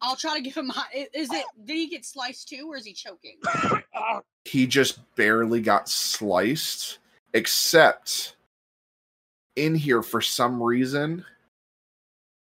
[0.00, 0.70] I'll try to give him.
[0.70, 1.08] High.
[1.12, 1.44] Is it?
[1.66, 3.36] Did he get sliced too, or is he choking?
[4.46, 7.00] He just barely got sliced,
[7.34, 8.36] except
[9.56, 11.22] in here for some reason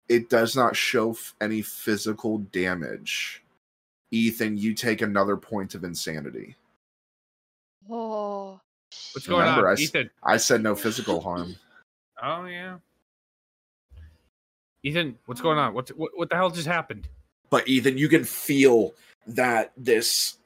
[0.09, 3.43] it does not show f- any physical damage.
[4.11, 6.57] Ethan, you take another point of insanity.
[7.89, 8.59] Oh.
[9.13, 10.09] What's going Remember, on, s- Ethan?
[10.23, 11.55] I said no physical harm.
[12.21, 12.77] Oh yeah.
[14.83, 15.73] Ethan, what's going on?
[15.73, 17.07] What's what, what the hell just happened?
[17.49, 18.93] but Ethan, you can feel
[19.27, 20.37] that this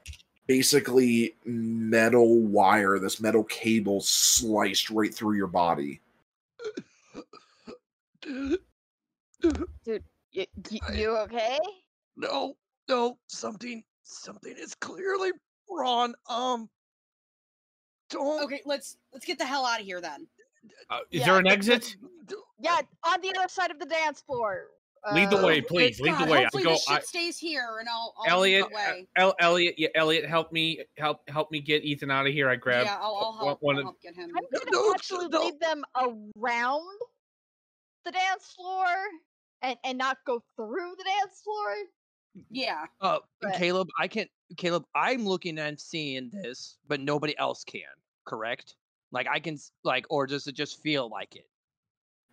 [0.48, 6.00] basically metal wire, this metal cable sliced right through your body.
[8.26, 8.58] You,
[10.32, 10.46] you,
[10.94, 11.60] you okay?
[12.16, 12.56] No,
[12.88, 15.32] no, something, something is clearly
[15.70, 16.16] wrong.
[16.30, 16.70] Um,
[18.14, 18.44] don't.
[18.44, 20.28] Okay, let's let's get the hell out of here then.
[20.90, 21.96] Uh, is Yeah, there an exit?
[22.60, 24.68] Yeah, on the other side of the dance floor.
[25.14, 26.00] Lead the Uh, way, please.
[26.00, 26.38] Lead God, the way.
[26.40, 26.70] I Hopefully go.
[26.70, 29.06] this shit I, stays here, and I'll, I'll Elliot, way.
[29.18, 32.50] uh, El- Elliot, yeah, Elliot, help me, help, help me get Ethan out of here.
[32.50, 32.86] I grab.
[32.86, 33.62] yeah, I'll, I'll help.
[33.62, 34.32] one I'll of- help get him.
[34.38, 35.42] I'm gonna No, actually no.
[35.42, 36.88] lead them around
[38.06, 38.86] the dance floor
[39.62, 41.76] and, and not go through the dance floor.
[42.50, 42.86] Yeah.
[43.02, 44.30] Uh, But- Caleb, I can't.
[44.56, 47.82] Caleb, I'm looking and seeing this, but nobody else can.
[48.26, 48.76] Correct?
[49.12, 51.48] Like I can, like, or does it just feel like it?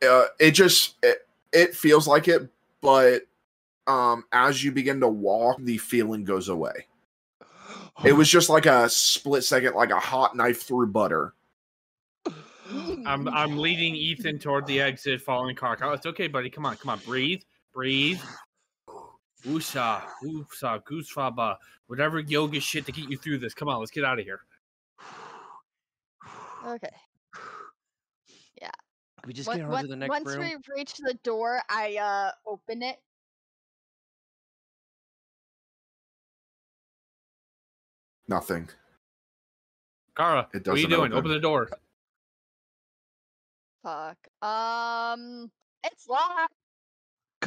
[0.02, 2.48] uh, it just it, it feels like it
[2.80, 3.22] but
[3.86, 6.86] um as you begin to walk the feeling goes away
[8.04, 11.34] it was just like a split second like a hot knife through butter
[13.04, 15.76] I'm, I'm leading Ethan toward the exit, following Kara.
[15.82, 16.48] Oh, it's okay, buddy.
[16.48, 17.00] Come on, come on.
[17.04, 17.42] Breathe,
[17.74, 18.20] breathe.
[19.44, 21.56] Woosah, woosah, goosfraba,
[21.88, 23.54] whatever yoga shit to get you through this.
[23.54, 24.42] Come on, let's get out of here.
[26.66, 26.88] Okay.
[29.22, 30.40] Can we just Once- get on once- to the next once room?
[30.40, 32.98] we reach the door, I uh open it.
[38.28, 38.68] nothing
[40.16, 41.12] Kara, It what are you doing?
[41.12, 41.18] open.
[41.18, 41.70] Open the door.
[43.82, 44.18] Fuck.
[44.42, 45.50] Um,
[45.84, 46.52] it's locked.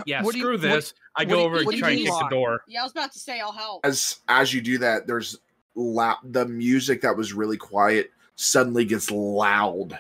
[0.08, 0.94] Yeah, what do you- screw what- this.
[1.16, 2.64] I go do you- over what and try and mean kick the door.
[2.68, 3.86] Yeah, I was about to say I'll help.
[3.86, 5.38] as as you do that there's
[5.76, 10.00] la- the music that was really quiet suddenly gets loud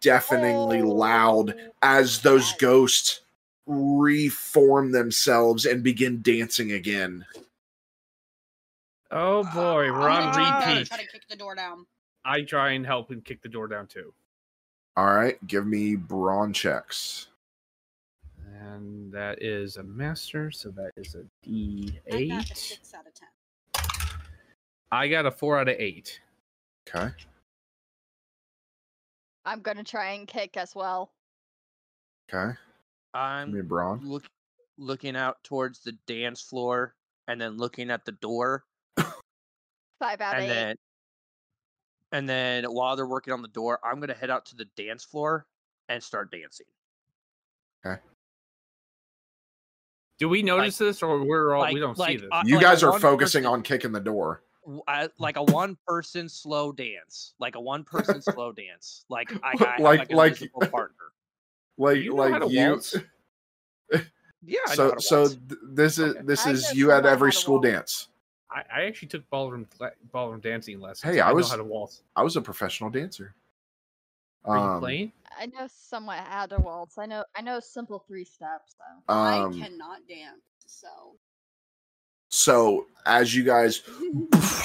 [0.00, 0.88] deafeningly oh.
[0.88, 3.20] loud Oh, as those ghosts
[3.66, 7.24] reform themselves and begin dancing again
[9.14, 10.88] Oh, oh boy, we're on gonna jump down and repeat.
[10.88, 11.84] Try to kick the door down.
[12.24, 14.12] I try and help and kick the door down too.
[14.96, 17.28] all right give me brawn checks
[18.60, 21.24] And that is a master, so that is a
[22.10, 22.56] I got a D8.
[22.56, 23.28] six out of ten.
[24.92, 26.20] I got a four out of eight.
[26.88, 27.10] Okay
[29.44, 31.10] I'm gonna try and kick as well.
[32.32, 32.52] okay
[33.14, 34.24] give me I'm brawn look,
[34.78, 36.94] looking out towards the dance floor
[37.28, 38.64] and then looking at the door,
[38.96, 40.48] Five out of and eight.
[40.48, 40.76] then,
[42.10, 45.04] and then while they're working on the door, I'm gonna head out to the dance
[45.04, 45.46] floor
[45.88, 46.66] and start dancing.
[47.86, 48.00] Okay.
[50.18, 52.28] Do we notice this, or we're all like- we don't like, see this?
[52.32, 54.51] I- you like guys are one focusing person- on kicking the door w-
[54.86, 59.54] I- like a one person slow dance, like a one person slow dance, like I,
[59.60, 60.96] I have Like- like a like- musical partner.
[61.78, 62.94] like you know how like to you waltz?
[64.44, 65.34] Yeah, I know so how to so waltz.
[65.48, 66.24] th- this is Okay.
[66.26, 68.08] this I is you at every school dance
[68.50, 69.66] I, I actually took ballroom
[70.12, 71.14] ballroom dancing lessons.
[71.14, 72.02] Hey, I know was- how to waltz.
[72.16, 73.34] i was a professional dancer
[74.44, 75.12] Are you Um, playing?
[75.38, 76.98] I know somewhat how to waltz.
[76.98, 79.14] I know I know simple three steps though.
[79.14, 80.88] um I cannot dance, so.
[82.32, 83.82] So as you guys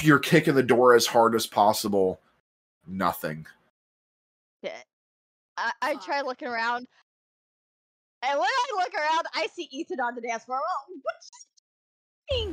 [0.02, 2.20] you're kicking the door as hard as possible
[2.86, 3.46] nothing
[5.58, 6.86] I, I try looking around.
[8.22, 10.58] And when I look around, I see Ethan on the dance floor.
[10.58, 11.30] Well, what's?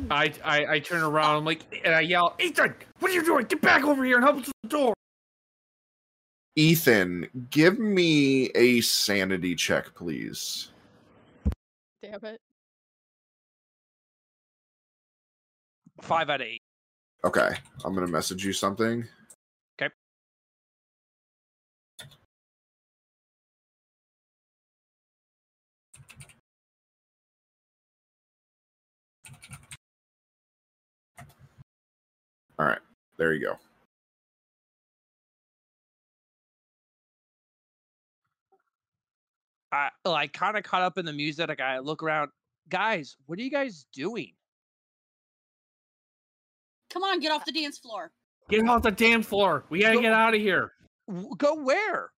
[0.09, 1.35] I, I I turn around.
[1.35, 3.45] I'm like, and I yell, Ethan, what are you doing?
[3.45, 4.93] Get back over here and help us with the door.
[6.55, 10.69] Ethan, give me a sanity check, please.
[12.01, 12.39] Damn it.
[16.05, 16.61] Five out of eight.
[17.23, 17.49] Okay,
[17.83, 19.07] I'm gonna message you something.
[19.81, 19.91] Okay.
[32.59, 32.77] All right,
[33.17, 33.57] there you go.
[39.71, 41.59] I like kind of caught up in the music.
[41.59, 42.29] I look around,
[42.69, 43.17] guys.
[43.25, 44.33] What are you guys doing?
[46.95, 48.09] Come on, get off the dance floor.
[48.49, 49.65] Get off the damn floor.
[49.69, 50.71] We gotta Go- get out of here.
[51.37, 52.11] Go where?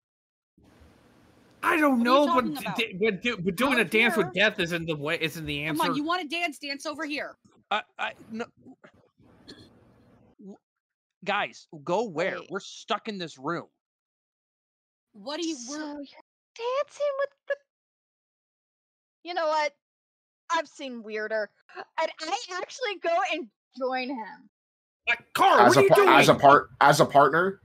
[1.62, 2.76] I don't What know, but, about?
[2.76, 5.18] d- but, do- but doing a Out dance with death isn't the way.
[5.18, 5.80] Isn't the answer?
[5.82, 6.58] Come on, you want to dance?
[6.58, 7.36] Dance over here.
[7.70, 8.44] I, I no.
[11.24, 12.40] Guys, go where?
[12.40, 12.50] Wait.
[12.50, 13.66] We're stuck in this room.
[15.14, 15.56] What do you?
[15.56, 15.96] So We're, you're
[16.54, 17.56] dancing with the.
[19.24, 19.72] You know what?
[20.50, 24.50] I've seen weirder, and I actually go and join him
[25.08, 26.08] Like, Carl, As what a are you par- doing?
[26.18, 27.60] as a part as a partner.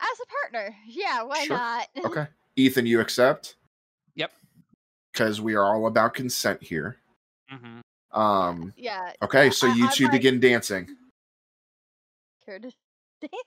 [0.00, 0.74] as a partner.
[0.86, 1.56] Yeah, why Sure.
[1.56, 1.86] not?
[2.04, 2.26] Okay,
[2.56, 3.56] Ethan, you accept?
[4.16, 4.32] Yep.
[5.12, 6.96] Because we are all about consent here.
[7.52, 8.18] Mm-hmm.
[8.20, 8.72] Um.
[8.76, 9.12] yeah.
[9.22, 10.88] Okay, so I- you I'm two like- begin dancing.
[12.46, 12.70] Care to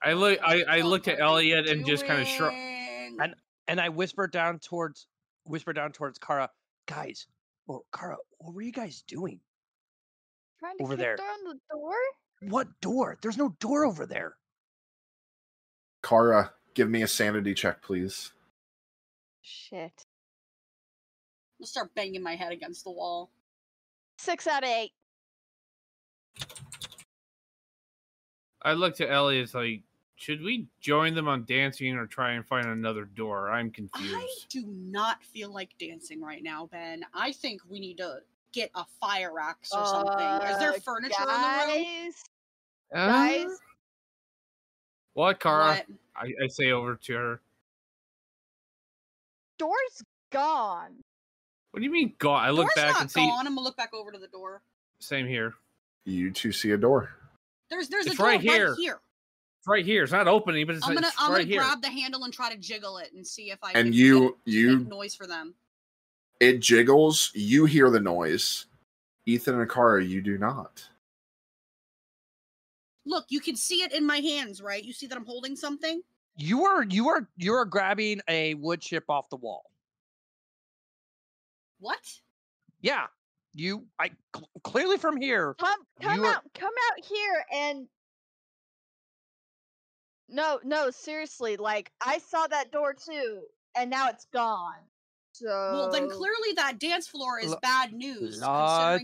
[0.04, 0.40] I look.
[0.44, 2.56] I, I looked at Elliot and just kind of shrugged.
[2.56, 3.36] And-
[3.68, 5.08] And I whispered down towards,
[5.46, 6.50] whisper down towards Kara.
[6.86, 7.28] Guys,
[7.68, 9.40] or Kara, what were you guys doing?
[10.60, 11.16] Trying to Over kick there.
[11.16, 11.94] down the door?
[12.50, 13.18] What door?
[13.22, 14.36] There's no door over there.
[16.04, 18.32] Kara, give me a sanity check, please.
[19.42, 20.06] Shit.
[21.60, 23.30] I'll start banging my head against the wall.
[24.18, 24.92] Six out of eight.
[28.62, 29.44] I look to Elliot.
[29.44, 29.82] It's like,
[30.16, 33.52] should we join them on dancing or try and find another door?
[33.52, 34.16] I'm confused.
[34.16, 37.06] I do not feel like dancing right now, Ben.
[37.14, 38.20] I think we need to
[38.54, 40.50] get a fire axe or something.
[40.50, 42.14] Is there Uh, furniture in the room?
[42.92, 43.58] Guys, Uh, guys,
[45.14, 45.68] what, Kara?
[45.68, 45.86] What?
[46.16, 47.42] I, I say over to her.
[49.58, 50.96] door's gone.
[51.72, 52.44] What do you mean, gone?
[52.44, 53.20] I look Door's back not and see.
[53.22, 53.48] gone.
[53.48, 54.62] I'm gonna look back over to the door.
[55.00, 55.56] Same here.
[56.06, 57.10] You two see a door.
[57.70, 58.76] There's there's It's a door right right here.
[58.76, 59.00] here.
[59.60, 60.04] It's right here.
[60.04, 61.62] It's not opening, but it's, I'm gonna it's I'm right gonna here.
[61.62, 64.38] grab the handle and try to jiggle it and see if I And can you-
[64.46, 65.56] get you- make noise for them.
[66.40, 67.32] It jiggles.
[67.34, 68.66] You hear the noise.
[69.26, 70.88] Ethan and Kara, you do not.
[73.06, 74.84] Look, you can see it in my hands, right?
[74.84, 76.02] You see that I'm holding something?
[76.38, 79.70] You are you are you are grabbing a wood chip off the wall.
[81.80, 82.00] What?
[82.82, 83.08] Yeah,
[83.54, 83.86] you.
[84.00, 85.54] I cl- clearly from here.
[85.60, 87.88] Come, come You are- out, come out here and.
[90.30, 91.58] No, no, seriously.
[91.58, 93.42] Like I saw that door too,
[93.76, 94.80] and now it's gone.
[95.34, 95.48] So.
[95.48, 98.40] Well, then clearly that dance floor is La- bad news.
[98.40, 98.98] La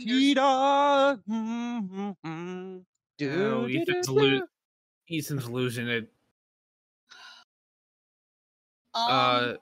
[3.19, 3.31] considering there's- ti da.
[3.31, 4.47] mm, mm, No, do, do, Ethan's, do, lo- do.
[5.11, 6.11] Ethan's losing it.
[8.95, 9.53] Um, uh,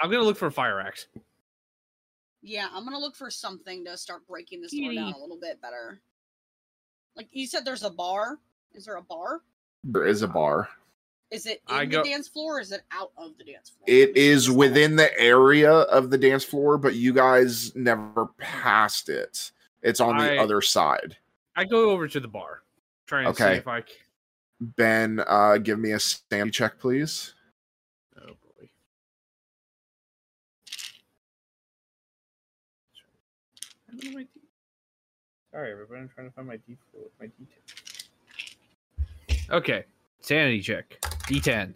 [0.00, 1.06] I'm gonna look for a fire axe.
[2.42, 5.60] yeah, I'm gonna look for something to start breaking this door down a little bit
[5.60, 6.00] better.
[7.16, 8.38] Like you said, there's a bar.
[8.74, 9.40] Is there a bar?
[9.84, 10.68] There is a bar.
[11.30, 13.70] Is it I in go- the dance floor or is it out of the dance
[13.70, 13.84] floor?
[13.86, 14.56] It is Let me see is this out.
[14.58, 19.50] within the area of the dance floor, but you guys never passed it.
[19.82, 21.16] It's on the I- other side.
[21.56, 22.62] I go over to the bar,
[23.08, 23.54] try and Okay.
[23.54, 23.80] see if I.
[23.80, 23.86] c-
[24.60, 27.34] Ben, uh, give me a sanity check, please.
[28.20, 28.68] Oh boy.
[33.88, 34.28] I don't know my D-
[35.52, 36.00] Sorry, everybody.
[36.02, 36.76] I'm trying to find my D
[37.20, 37.46] my D10.
[39.50, 39.84] Okay,
[40.20, 40.98] sanity check.
[41.28, 41.74] D10.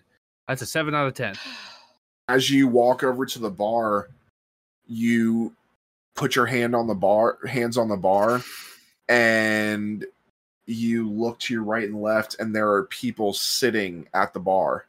[0.48, 1.34] That's a seven out of ten.
[2.28, 4.08] As you walk over to the bar,
[4.86, 5.54] you
[6.14, 8.42] put your hand on the bar, hands on the bar,
[9.08, 10.04] and
[10.66, 14.86] you look to your right and left, and there are people sitting at the bar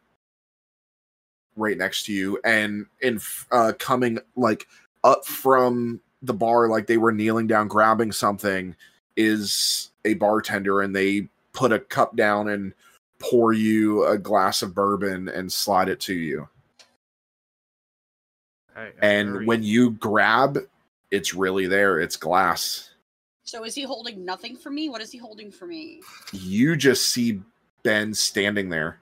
[1.56, 3.20] right next to you, and in
[3.52, 4.68] uh, coming like
[5.04, 8.76] up from the bar, like they were kneeling down, grabbing something,
[9.16, 12.74] is a bartender, and they put a cup down and
[13.20, 16.48] pour you a glass of bourbon and slide it to you.
[18.76, 20.58] I- And when you grab,
[21.12, 22.00] it's really there.
[22.00, 22.90] It's glass.
[23.44, 24.90] So is he holding nothing for me?
[24.90, 26.02] What is he holding for me?
[26.32, 27.42] You just see
[27.84, 29.00] Ben standing there.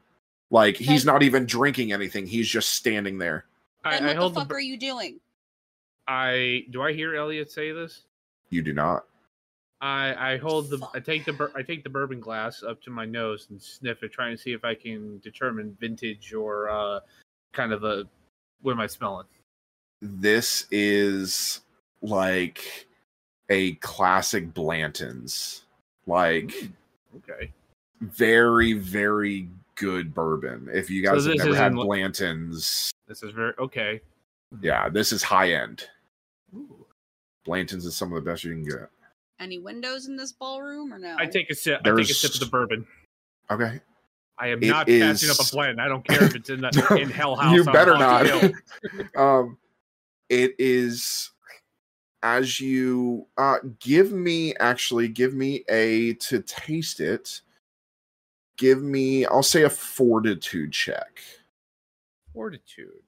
[0.49, 2.25] Like he's not even drinking anything.
[2.27, 3.45] He's just standing there.
[3.85, 4.39] I, Then I what hold the the.
[4.41, 5.19] fuck bur- are you doing?
[6.07, 8.01] I do I hear Elliot say this?
[8.49, 9.05] You do not.
[9.79, 12.89] I I hold the I take the bur- I take the bourbon glass up to
[12.89, 16.99] my nose and sniff it, trying to see if I can determine vintage or uh,
[17.53, 18.03] kind of a
[18.61, 19.27] what am I smelling?
[20.01, 21.61] This is
[22.01, 22.87] like
[23.51, 25.63] a classic Blanton's.
[26.07, 26.51] Like
[27.17, 27.51] Okay,
[27.99, 30.69] very, very good bourbon.
[30.73, 34.01] If you So guys have never had Blanton's, this is very okay.
[34.61, 35.85] yeah, this is high end.
[36.55, 36.85] Ooh.
[37.45, 38.89] Blanton's is some of the best you can get.
[39.39, 41.15] Any windows in this ballroom or no?
[41.19, 41.81] I take a sip.
[41.83, 42.85] I take a sip of the bourbon.
[43.49, 43.79] Okay.
[44.37, 45.81] I am It not passing up a blend.
[45.81, 47.53] I don't care if it's in the in Hell House.
[47.55, 48.25] you better not.
[49.15, 49.57] Um,
[50.29, 51.31] it is
[52.23, 57.41] as you uh give me actually give me a to taste it.
[58.57, 61.19] Give me, I'll say a fortitude check.
[62.31, 63.01] Fortitude.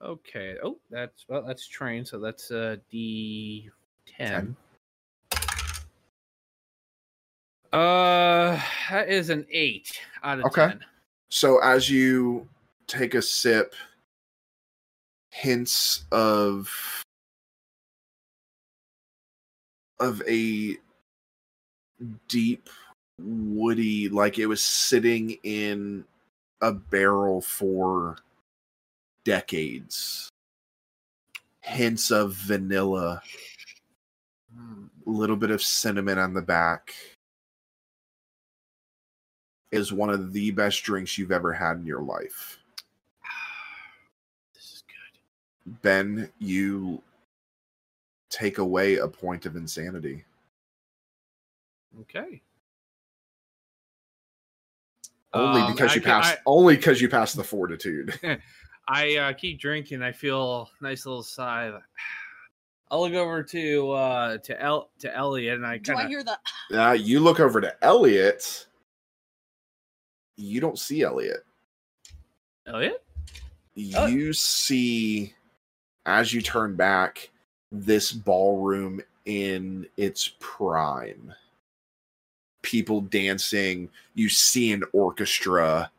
[0.00, 0.56] Okay.
[0.64, 2.08] Oh, that's well, that's trained.
[2.08, 3.68] So that's uh D
[4.06, 4.56] ten.
[7.72, 8.58] Uh,
[8.88, 10.68] that is an eight out of Okay.
[10.68, 10.80] ten.
[11.28, 12.48] So as you
[12.86, 13.74] take a sip,
[15.30, 16.70] hints of
[20.00, 20.76] of a
[22.28, 22.68] deep
[23.18, 26.04] woody like it was sitting in
[26.60, 28.18] a barrel for
[29.24, 30.28] decades.
[31.60, 33.20] Hints of vanilla,
[34.54, 34.86] Hmm.
[35.06, 36.94] a little bit of cinnamon on the back.
[39.72, 42.58] Is one of the best drinks you've ever had in your life.
[44.54, 45.20] This is good.
[45.82, 47.02] Ben, you
[48.30, 50.24] take away a point of insanity.
[52.02, 52.42] Okay.
[55.32, 58.18] Only Um, because I you can- passed only because you passed the fortitude.
[58.88, 60.02] I uh, keep drinking.
[60.02, 61.72] I feel a nice little sigh.
[62.88, 66.22] I'll look over to uh to El to Elliot and I Do kind I hear
[66.22, 66.38] the?
[66.70, 68.66] Now you look over to Elliot.
[70.36, 71.44] You don't see Elliot.
[72.66, 73.02] Elliot.
[73.96, 74.06] Oh.
[74.06, 75.34] You see
[76.06, 77.30] as you turn back
[77.84, 81.32] this ballroom in its prime.
[82.62, 85.90] People dancing, you see an orchestra,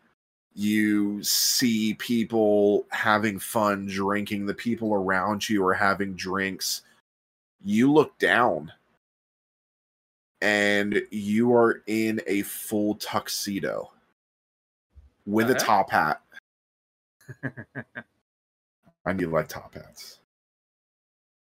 [0.54, 6.82] you see people having fun drinking, the people around you are having drinks.
[7.64, 8.72] You look down
[10.42, 13.92] and you are in a full tuxedo
[15.26, 16.22] with a top hat.
[19.06, 20.20] I need like top hats.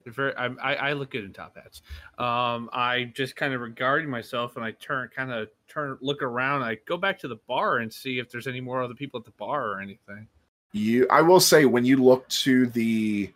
[0.06, 1.82] Very, I, I look good in top hats.
[2.18, 6.64] Um, I just kind of regard myself, and I turn, kind of turn, look around.
[6.64, 9.26] I go back to the bar and see if there's any more other people at
[9.26, 10.28] the bar or anything.
[10.74, 13.32] You, I will say, when you look to the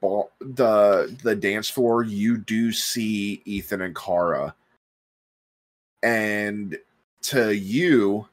[0.00, 4.54] ball, the the dance floor, you do see Ethan and Kara,
[6.02, 6.78] and
[7.22, 8.28] to you,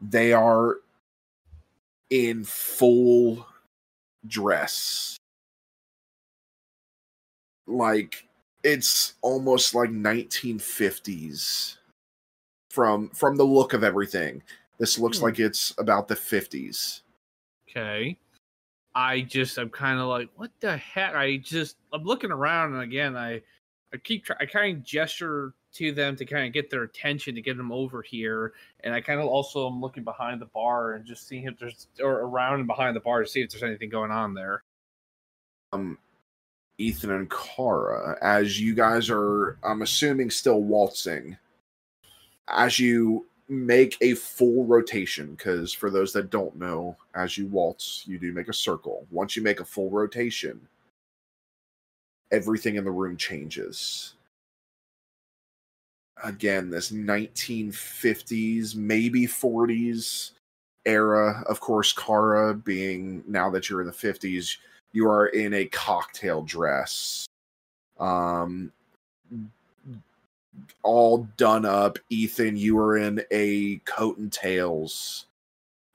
[0.00, 0.78] they are
[2.08, 3.46] in full
[4.26, 5.16] dress.
[7.70, 8.26] Like
[8.62, 11.76] it's almost like 1950s
[12.70, 14.42] from from the look of everything.
[14.78, 15.24] This looks Hmm.
[15.24, 17.02] like it's about the 50s.
[17.68, 18.18] Okay.
[18.94, 21.14] I just, I'm kind of like, what the heck?
[21.14, 23.40] I just, I'm looking around, and again, I,
[23.94, 27.36] I keep, try, I kind of gesture to them to kind of get their attention,
[27.36, 28.52] to get them over here,
[28.82, 31.86] and I kind of also am looking behind the bar and just seeing if there's,
[32.02, 34.64] or around and behind the bar to see if there's anything going on there.
[35.72, 35.96] um
[36.80, 41.36] Ethan and Kara as you guys are I'm assuming still waltzing
[42.48, 48.04] as you make a full rotation cuz for those that don't know as you waltz
[48.06, 49.06] you do make a circle.
[49.10, 50.66] Once you make a full rotation
[52.32, 54.14] everything in the room changes.
[56.24, 60.30] Again this 1950s maybe 40s
[60.86, 61.42] era.
[61.46, 64.56] Of course Kara being now that you're in the 50s
[64.92, 67.26] you are in a cocktail dress
[67.98, 68.72] um
[70.82, 71.98] all done up.
[72.08, 75.26] Ethan you are in a coat and tails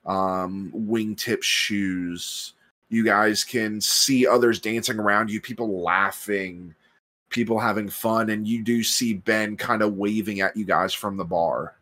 [0.06, 2.54] um wingtip shoes.
[2.90, 6.76] You guys can see others dancing around you people laughing
[7.30, 11.18] people having fun and you do see ben kind of waving at you guys from
[11.18, 11.76] the bar.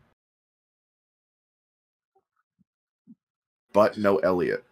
[3.72, 4.64] But no elliot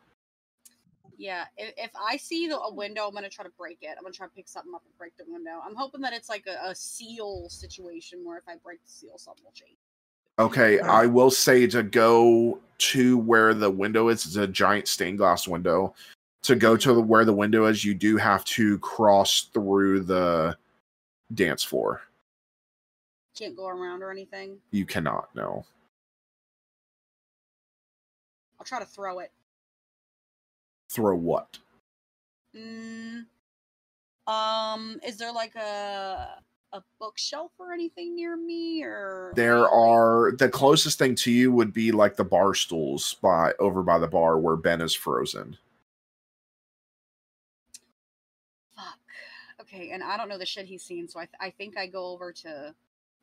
[1.22, 2.76] Yeah, if, if I see the, a hmm.
[2.76, 3.94] window, I'm gonna try to break it.
[3.96, 5.60] I'm gonna try to pick something up and break the window.
[5.64, 9.16] I'm hoping that it's like a, a seal situation where if I break the seal,
[9.18, 9.78] something will change.
[10.40, 15.18] Okay, I will say to go to where the window is, it's a giant stained
[15.18, 15.94] glass window.
[16.42, 20.56] To go to the, where the window is, you do have to cross through the
[21.34, 22.02] dance floor.
[23.38, 24.56] Can't go around or anything.
[24.72, 25.64] You cannot, no.
[28.58, 29.30] I'll try to throw it.
[30.92, 31.58] Throw what?
[32.54, 33.24] Mm,
[34.26, 36.42] um, is there like a
[36.74, 41.72] a bookshelf or anything near me, or There are the closest thing to you would
[41.72, 45.56] be like the bar stools by over by the bar where Ben is frozen.
[48.76, 48.98] Fuck.
[49.62, 51.86] Okay, and I don't know the shit he's seen, so I, th- I think I
[51.86, 52.74] go over to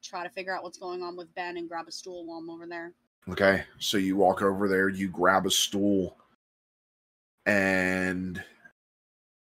[0.01, 2.49] try to figure out what's going on with Ben and grab a stool while I'm
[2.49, 2.93] over there.
[3.29, 6.17] Okay, so you walk over there, you grab a stool,
[7.49, 8.43] and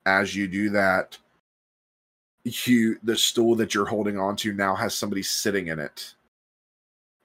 [0.05, 1.17] as you do that,
[2.43, 6.13] you the stool that you're holding onto now has somebody sitting in it,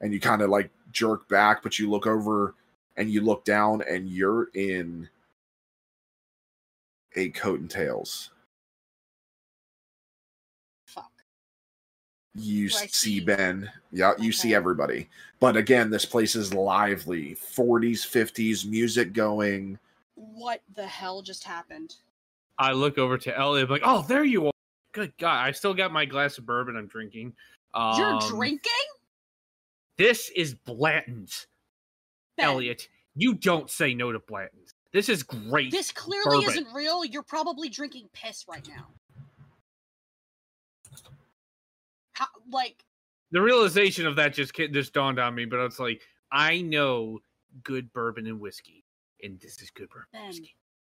[0.00, 2.54] and you kind of like jerk back, but you look over
[2.96, 5.06] and you look down, and you're in
[7.14, 8.30] a coat and tails.
[10.86, 11.10] Fuck.
[12.34, 13.70] You see see- Ben.
[13.92, 15.10] Yeah, you see everybody.
[15.40, 17.34] But again, this place is lively.
[17.34, 19.78] 40s, 50s, music going.
[20.20, 21.96] What the hell just happened?
[22.58, 24.52] I look over to Elliot, like, oh, there you are.
[24.92, 27.32] Good God, I still got my glass of bourbon I'm drinking.
[27.72, 28.70] Um, You're drinking?
[29.96, 31.46] This is Blanton's,
[32.36, 32.88] Ben, Elliot.
[33.14, 34.72] You don't say no to Blanton's.
[34.92, 35.70] This is great.
[35.70, 36.50] This clearly bourbon.
[36.50, 37.04] isn't real.
[37.04, 38.88] You're probably drinking piss right now.
[42.12, 42.84] How, like,
[43.30, 47.20] the realization of that just just dawned on me, but it's like I know
[47.62, 48.84] good bourbon and whiskey,
[49.22, 50.06] and this is Cooper.
[50.12, 50.46] and Ben,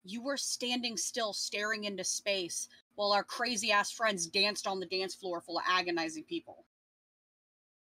[0.04, 4.86] you were standing still, staring into space, while our crazy ass friends danced on the
[4.86, 6.66] dance floor full of agonizing people.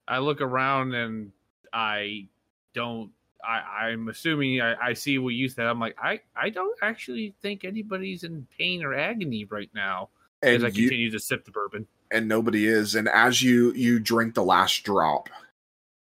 [0.09, 1.33] I look around and
[1.73, 2.29] I
[2.75, 3.11] don't.
[3.45, 5.67] I, I'm assuming I, I see what you said.
[5.67, 10.09] I'm like, I, I don't actually think anybody's in pain or agony right now
[10.43, 11.87] as And I you, continue to sip the bourbon.
[12.11, 12.95] and nobody is.
[12.95, 15.29] And as you you drink the last drop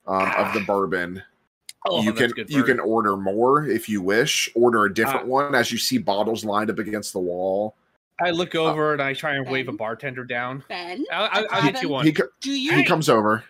[0.07, 1.22] um, of the bourbon,
[1.88, 4.49] Oh, you can you can order more if you wish.
[4.56, 5.30] Order a different Ah.
[5.30, 7.76] one as you see bottles lined up against the wall.
[8.24, 10.64] I look over and I try and wave a bartender down.
[10.70, 12.06] Ben, I'll, I'll, I'll get you one.
[12.06, 13.44] He do you he comes over.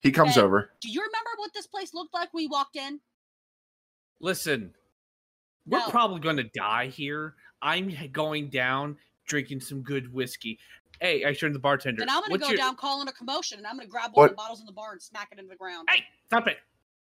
[0.00, 0.44] He comes Ben.
[0.44, 0.70] over.
[0.80, 3.00] do you remember what this place looked like when we walked in?
[4.20, 4.74] Listen,
[5.66, 7.34] we're probably going to die here.
[7.62, 8.96] I'm going down
[9.26, 10.58] drinking some good whiskey.
[11.00, 12.00] Hey, I turned the bartender.
[12.00, 14.30] Then I'm gonna go your- down calling a commotion, and I'm gonna grab one of
[14.32, 15.88] the bottles in the bar and smack it into the ground.
[15.90, 16.58] Hey, stop it!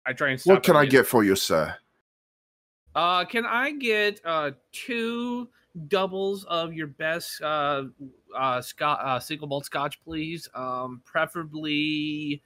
[0.06, 0.56] I try and stop.
[0.56, 1.76] What can I get for you, sir?
[2.96, 5.50] Uh, can I get uh two
[5.88, 7.86] doubles of your best uh
[8.38, 10.48] uh, scotch, uh single malt scotch, please?
[10.54, 12.42] Um, preferably,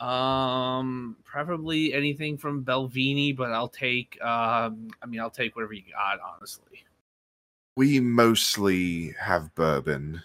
[0.00, 5.82] um, preferably anything from Balvenie, but I'll take um, I mean, I'll take whatever you
[5.92, 6.84] got, honestly.
[7.76, 10.22] We mostly have bourbon.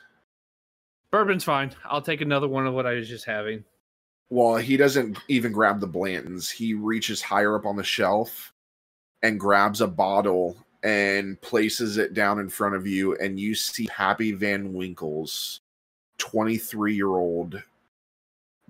[1.11, 1.71] Bourbon's fine.
[1.85, 3.63] I'll take another one of what I was just having.
[4.29, 6.51] Well, he doesn't even grab the Blantons.
[6.51, 8.53] He reaches higher up on the shelf
[9.21, 13.87] and grabs a bottle and places it down in front of you, and you see
[13.87, 15.61] Pappy Van Winkle's
[16.17, 17.61] 23 year old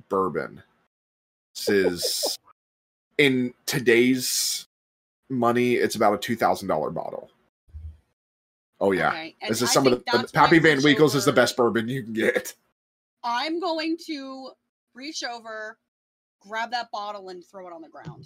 [0.09, 0.61] bourbon.
[1.55, 2.39] This is
[3.17, 4.67] in today's
[5.29, 7.29] money, it's about a two thousand dollar bottle.
[8.79, 11.55] Oh yeah, Okay, this is I some of the Pappy Van Winkle's is the best
[11.55, 12.53] bourbon you can get.
[13.23, 14.51] I'm going to
[14.93, 15.77] reach over,
[16.39, 18.25] grab that bottle, and throw it on the ground.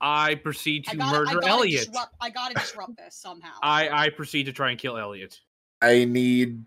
[0.00, 1.86] I proceed I to gotta, I murder gotta Elliot.
[1.86, 3.52] Disrupt, I gotta disrupt this somehow.
[3.62, 5.40] I I proceed to try and kill Elliot.
[5.80, 6.64] I need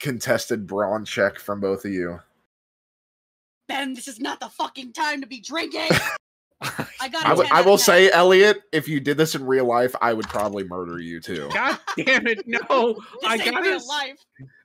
[0.00, 2.18] contested brawn check from both of you.
[3.68, 5.90] Ben, this is not the fucking time to be drinking.
[7.00, 7.24] I got.
[7.24, 7.84] a I, w- 10 I will 10.
[7.84, 11.48] say, Elliot, if you did this in real life, I would probably murder you too.
[11.54, 12.46] God damn it!
[12.46, 14.18] No, This I ain't got real a life.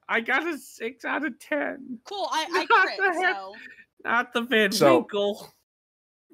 [0.09, 1.99] I got a six out of ten.
[2.05, 2.27] Cool.
[2.31, 2.97] I, I What crit.
[2.97, 3.35] the heck?
[3.35, 3.55] So
[4.03, 5.53] Not the Van So- Winkle.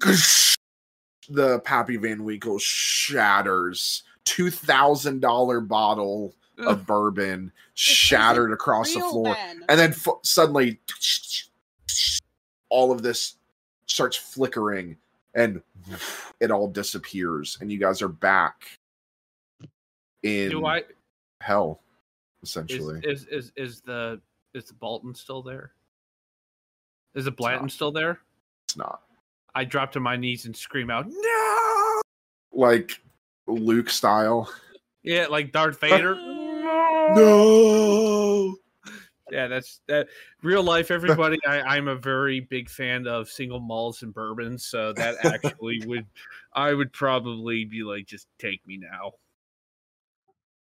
[1.28, 4.02] the Pappy Van Winkle shatters.
[4.24, 9.64] Two thousand dollar bottle of bourbon shattered across the floor, Ben.
[9.68, 10.80] and then f- suddenly,
[12.70, 13.36] all of this
[13.86, 14.96] starts flickering,
[15.34, 15.60] and
[16.40, 18.64] it all disappears, and you guys are back
[20.22, 20.84] in Do I
[21.42, 21.80] hell,
[22.42, 23.00] is, essentially.
[23.04, 24.20] is is is the
[24.54, 25.72] is the Blanton still there?
[27.14, 28.20] Is the Blanton still there?
[28.66, 29.02] it's not
[29.54, 32.00] I drop to my knees and scream out, "No!"
[32.52, 33.00] like
[33.46, 34.50] Luke style.
[35.02, 36.16] Yeah, like Darth Vader.
[37.14, 38.56] No.
[39.30, 40.08] yeah, that's that.
[40.42, 41.38] Real life, everybody.
[41.46, 46.06] I, I'm a very big fan of single malts and bourbons, so that actually would,
[46.54, 49.12] I would probably be like, just take me now.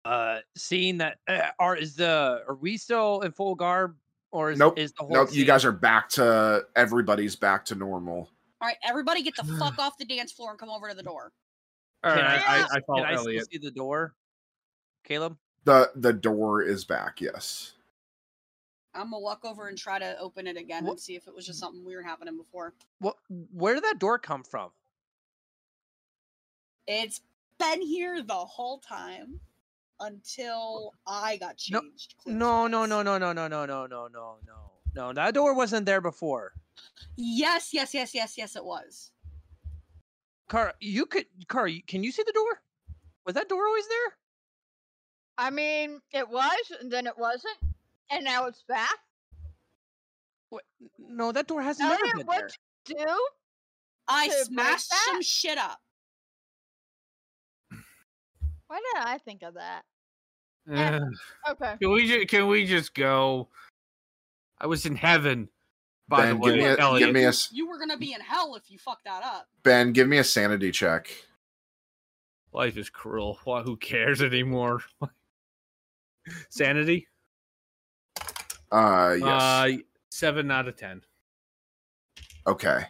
[0.04, 3.96] Uh, seeing that, uh, are is the are we still in full garb
[4.34, 4.78] or is Nope.
[4.78, 8.30] is the whole Nope, you guys are back to everybody's back to normal.
[8.60, 11.04] All right, everybody get the fuck off the dance floor and come over to the
[11.04, 11.32] door.
[12.04, 13.48] All Can right, I- I, I follow Can I still Elliot.
[13.52, 14.14] see the door,
[15.06, 15.38] Caleb?
[15.64, 17.74] The the door is back, yes.
[18.96, 21.34] I'm gonna walk over and try to open it again Wha- and see if it
[21.34, 22.74] was just something weird happening before.
[23.00, 23.16] What?
[23.30, 24.72] Where did that door come from?
[26.88, 27.22] It's
[27.60, 29.40] been here the whole time
[30.04, 32.16] until I got changed.
[32.22, 35.14] clear No, no, no, no, no, no, no, no, no, no, no, no.
[35.14, 36.54] That door wasn't there before.
[37.16, 39.12] Yes, yes, yes, yes, yes, it was.
[40.50, 42.62] Car, you could, Car, can you see the door?
[43.26, 44.14] Was that door always there?
[45.38, 47.58] I mean, it was, and then it wasn't,
[48.12, 48.98] and now it's back.
[50.50, 50.64] What?
[51.00, 52.54] No, that door has never Elliot, been what
[52.88, 52.98] there.
[53.00, 53.28] you do?
[54.08, 55.80] I To smashed some shit up.
[58.68, 59.84] Why did I think of that?
[60.72, 61.00] Eh,
[61.50, 61.76] Okay.
[61.82, 63.50] can we just can we just go?
[64.60, 65.50] I was in heaven.
[66.08, 67.08] By ben, the way, give me a Elliot.
[67.08, 69.48] give me a s- You were gonna be in hell if you fucked that up.
[69.64, 71.10] Ben, give me a sanity check.
[72.54, 73.40] Life is cruel.
[73.46, 73.62] Why?
[73.64, 74.84] Who cares anymore?
[76.50, 77.08] Sanity.
[78.72, 79.24] Uh yes.
[79.42, 79.72] Uh,
[80.12, 81.02] seven out of ten.
[82.48, 82.86] Okay.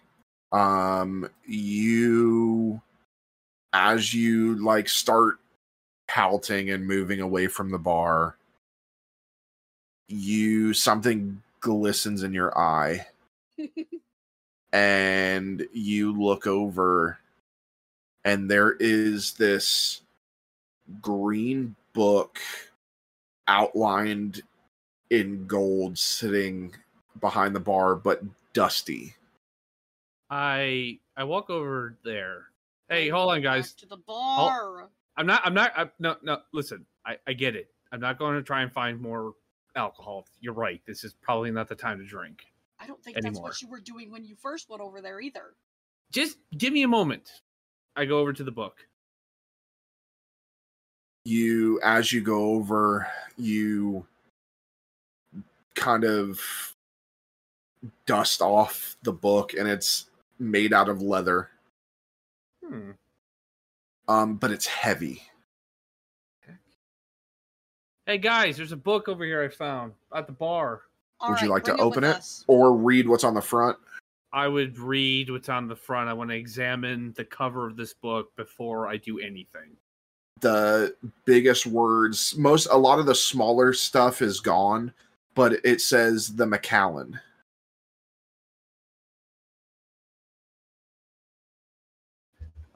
[0.52, 2.82] Um you
[3.74, 5.40] as you like start
[6.14, 8.38] pouting and moving away from the bar,
[10.08, 13.08] you something glistens in your eye
[14.74, 17.18] and you look over
[18.24, 20.02] and there is this
[21.02, 22.40] green book
[23.48, 24.44] outlined
[25.10, 26.76] in gold sitting
[27.22, 28.22] behind the bar but
[28.54, 29.16] dusty.
[30.30, 32.50] I I walk over there.
[32.88, 33.74] Hey, hold on, Back guys.
[33.76, 34.90] To the bar.
[35.18, 35.42] I'm not.
[35.46, 35.72] I'm not.
[35.76, 36.40] I'm, no, no.
[36.54, 37.70] Listen, I, I get it.
[37.92, 39.34] I'm not going to try and find more
[39.76, 40.26] alcohol.
[40.40, 40.82] You're right.
[40.88, 42.44] This is probably not the time to drink.
[42.80, 45.54] I don't think that's what you were doing when you first went over there either.
[46.12, 47.42] Just give me a moment.
[47.96, 48.88] I go over to the book.
[51.26, 53.08] you as you go over
[53.38, 54.06] you
[55.74, 56.42] kind of
[58.06, 61.50] dust off the book and it's made out of leather
[62.66, 62.92] Hmm.
[64.08, 65.22] Um but it's heavy
[68.06, 70.82] Hey guys, there's a book over here I found at the bar.
[71.22, 72.44] All would you right, like to bring open with it us.
[72.48, 73.78] or read what's on the front
[74.34, 76.10] I would read what's on the front.
[76.10, 79.78] I want to examine the cover of this book before I do anything.
[80.42, 84.92] the biggest words most a lot of the smaller stuff is gone
[85.36, 87.18] but it says the macallan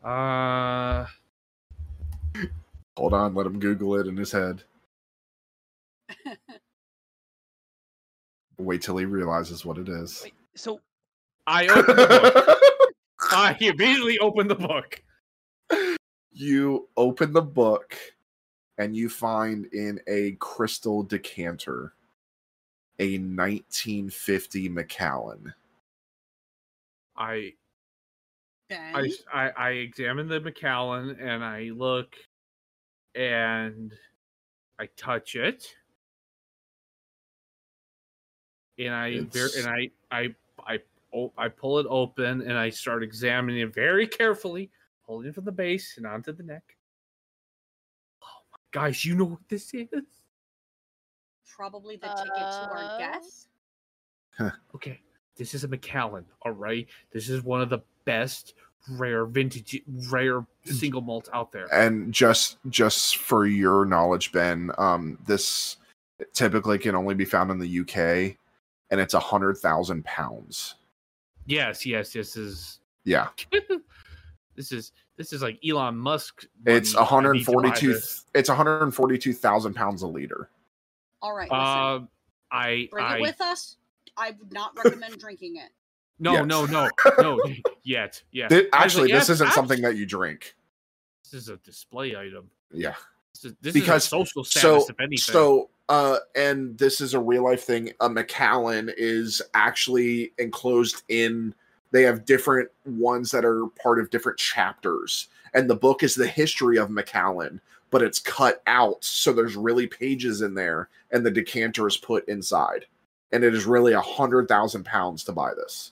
[0.04, 1.06] Uh,
[2.96, 4.64] hold on let him google it in his head
[8.58, 10.80] wait till he realizes what it is Wait, so
[11.48, 12.60] I open the book.
[13.32, 15.02] I immediately open the book.
[16.32, 17.98] you open the book
[18.78, 21.94] and you find in a crystal decanter
[23.00, 25.54] a 1950 Macallan.
[27.16, 27.54] I Ben?
[28.72, 32.16] I, I I examine the Macallan and I look
[33.16, 33.94] and
[34.80, 35.74] I touch it
[38.78, 40.36] and I ver- It's- and I I
[40.66, 40.80] I
[41.14, 44.70] oh, I pull it open and I start examining it very carefully,
[45.04, 46.76] holding it from the base and onto the neck.
[48.22, 49.90] Oh my guys, you know what this is?
[51.56, 53.48] Probably the ticket to our Uh, guest.
[54.76, 55.02] Okay,
[55.38, 56.88] this is a Macallan, all right?
[57.12, 58.54] This is one of the best
[58.92, 61.68] rare vintage rare single malts out there.
[61.74, 65.78] And just just for your knowledge, Ben, um, this
[66.34, 68.38] typically can only be found in the UK,
[68.90, 70.76] and it's a hundred thousand pounds.
[71.46, 73.28] Yes, yes, this is Yeah,
[74.56, 76.46] this is this is like Elon Musk.
[76.66, 77.00] it's money.
[77.00, 77.94] I one hundred need to buy forty-two.
[77.94, 78.26] this.
[78.34, 80.50] It's one hundred forty-two thousand pounds a liter.
[81.22, 81.58] All right, listen.
[81.58, 82.00] Uh,
[82.52, 83.78] I Bring I it with us.
[84.18, 85.70] I would not recommend drinking it.
[86.20, 86.46] no Yes.
[86.48, 86.90] no no
[87.20, 87.40] no
[87.84, 88.48] yet yeah.
[88.48, 90.56] Thi- I was actually, like, this isn't something that you drink.
[91.24, 92.50] This is a display item.
[92.72, 92.96] Yeah.
[93.36, 95.18] This is, this Because- is a social status, so if anything.
[95.20, 101.54] so uh and this is a real life thing a macallan is actually enclosed in
[101.92, 106.28] they have different ones that are part of different chapters and the book is the
[106.28, 111.32] history of macallan but it's cut out so there's really pages in there, and the
[111.32, 112.86] decanter is put inside.
[113.32, 115.92] And it is really a hundred thousand pounds to buy this.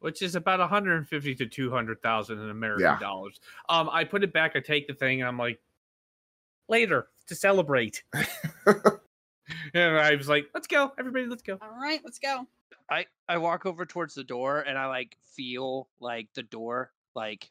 [0.00, 2.98] which is about 150 to 200,000 in American Yeah.
[2.98, 3.38] dollars.
[3.68, 4.56] Um, I put it back.
[4.56, 5.60] I take the thing, and I'm like,
[6.68, 8.02] later to celebrate.
[8.14, 11.58] and I was like, let's go, everybody, let's go.
[11.60, 12.46] All right, let's go.
[12.88, 17.50] I I walk over towards the door and I like feel like the door like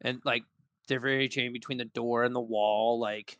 [0.00, 0.44] and like
[0.86, 3.38] differentiating between the door and the wall like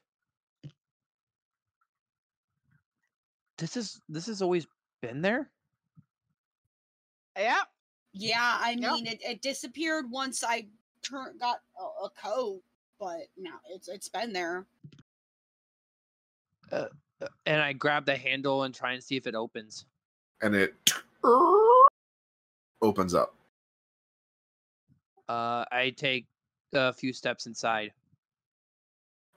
[3.63, 4.67] this is this has always
[5.01, 5.49] been there
[7.37, 7.61] Yeah.
[8.15, 8.93] Yeah, I Yep.
[8.93, 10.67] mean, it, it disappeared once I
[11.01, 12.61] turn, got a, a coat,
[13.01, 14.67] but now it's it's been there.
[16.71, 16.89] Uh,
[17.47, 19.87] and I grab the handle and try and see if it opens
[20.43, 20.75] And it
[22.83, 23.35] opens up.
[25.29, 26.27] uh I take
[26.75, 27.93] a few steps inside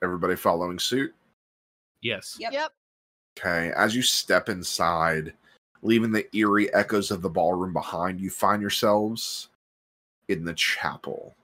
[0.02, 1.14] Everybody following suit.
[2.02, 2.36] Yes.
[2.38, 2.52] Yep.
[2.52, 2.72] Yep.
[3.38, 5.34] Okay, as you step inside,
[5.82, 9.48] leaving the eerie echoes of the ballroom behind, you find yourselves
[10.28, 11.34] in the chapel.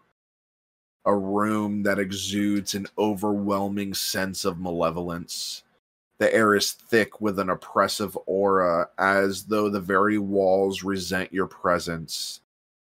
[1.05, 5.65] A room that exudes an overwhelming sense of malevolence.
[6.19, 11.49] The air is thick with an oppressive aura, as though the very walls resent your
[11.49, 12.41] presence.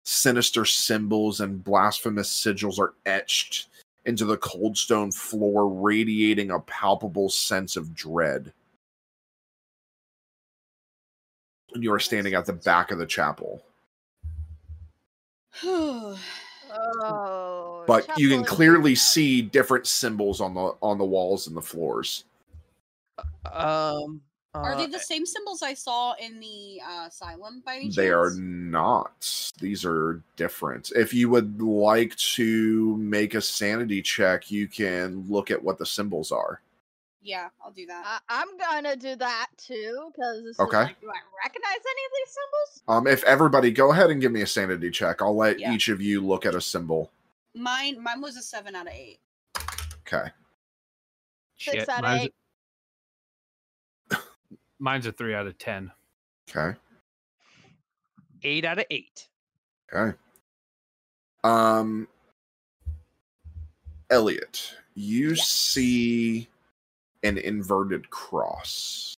[0.04, 3.68] Sinister symbols and blasphemous sigils are etched
[4.04, 8.52] into the cold stone floor, radiating a palpable sense of dread.
[11.74, 13.62] And you are standing at the back of the chapel.
[16.74, 17.84] Oh.
[17.86, 22.24] But you can clearly see different symbols on the on the walls and the floors.
[23.52, 24.22] um
[24.54, 27.96] Are uh, they the same symbols I saw in the uh, asylum by any chance?
[27.96, 29.52] They are not.
[29.60, 30.92] These are different.
[30.96, 35.86] If you would like to make a sanity check, you can look at what the
[35.86, 36.60] symbols are.
[37.24, 38.02] Yeah, I'll do that.
[38.28, 40.76] I- I'm gonna do that too, because Okay.
[40.76, 42.82] like, do I recognize any of these symbols?
[42.88, 45.72] Um, if everybody go ahead and give me a sanity check, I'll let Yeah.
[45.72, 47.12] each of you look at a symbol.
[47.54, 49.20] mine, mine was a seven out of eight.
[50.06, 50.30] Okay.
[51.58, 52.34] Six Shit, out of mine's, eight.
[54.78, 55.92] mine's a three out of ten.
[56.50, 56.76] Okay.
[58.44, 59.28] 8 out of 8
[59.92, 60.18] Okay.
[61.44, 62.08] Um
[64.10, 65.48] Elliot, you Yes.
[65.48, 66.48] see
[67.22, 69.16] an inverted cross.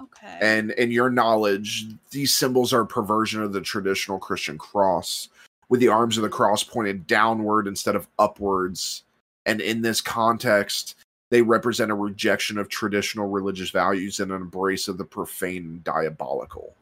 [0.00, 0.38] Okay.
[0.40, 5.28] And in your knowledge, these symbols are a perversion of the traditional Christian cross,
[5.68, 9.04] with the arms of the cross pointed downward instead of upwards.
[9.46, 10.96] And in this context,
[11.30, 15.84] they represent a rejection of traditional religious values and an embrace of the profane and
[15.84, 16.74] diabolical.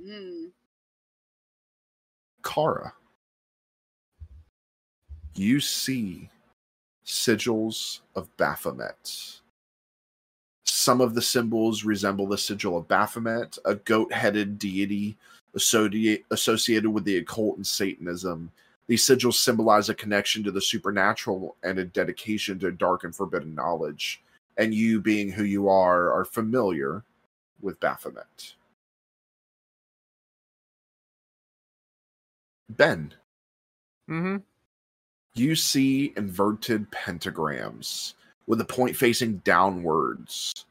[0.00, 0.50] Mm.
[2.42, 2.92] Kara,
[5.34, 6.28] you see
[7.06, 9.40] sigils of Baphomet.
[10.80, 15.14] Some of the symbols resemble the sigil of Baphomet, a goat headed deity
[15.54, 18.50] associated with the occult and Satanism.
[18.86, 23.54] These sigils symbolize a connection to the supernatural and a dedication to dark and forbidden
[23.54, 24.22] knowledge.
[24.56, 27.04] And you, being who you are, are familiar
[27.60, 28.54] with Baphomet.
[32.70, 33.12] Ben,
[34.08, 34.38] Mm-hmm.
[35.34, 38.14] you see inverted pentagrams
[38.46, 40.64] with the point facing downwards.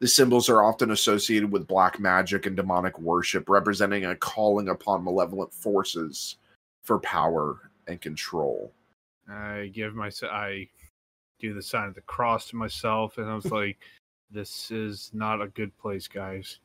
[0.00, 5.02] The symbols are often associated with black magic and demonic worship, representing a calling upon
[5.02, 6.36] malevolent forces
[6.84, 8.72] for power and control.
[9.28, 10.68] I give myself, I
[11.40, 13.78] do the sign of the cross to myself, and I was like,
[14.30, 16.60] this is not a good place, guys.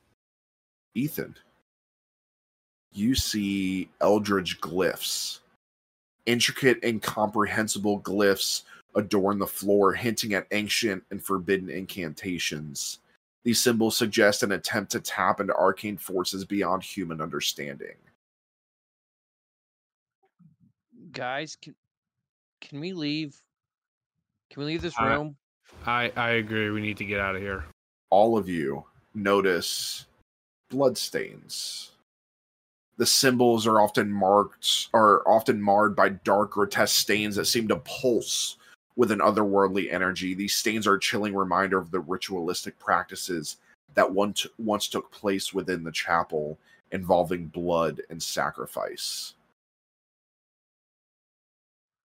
[0.94, 1.34] Ethan,
[2.92, 5.40] you see eldritch glyphs.
[6.26, 8.62] Intricate, incomprehensible glyphs
[8.94, 13.00] adorn the floor, hinting at ancient and forbidden incantations.
[13.44, 17.96] These symbols suggest an attempt to tap into arcane forces beyond human understanding.
[21.12, 21.74] guys can
[22.60, 23.40] can we leave
[24.50, 25.36] can we leave this Uh, room
[25.86, 26.70] I, I agree.
[26.70, 27.64] We need to get out of here.
[28.10, 28.84] all of you
[29.14, 30.06] notice
[30.70, 31.92] bloodstains.
[32.96, 37.76] The symbols are often marked are often marred by dark, grotesque stains that seem to
[37.76, 38.56] pulse
[38.96, 40.34] with an otherworldly energy.
[40.34, 43.56] These stains are a chilling reminder of the ritualistic practices
[43.94, 46.58] that once once took place within the chapel
[46.92, 49.34] involving blood and sacrifice.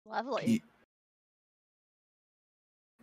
[0.05, 0.63] Lovely.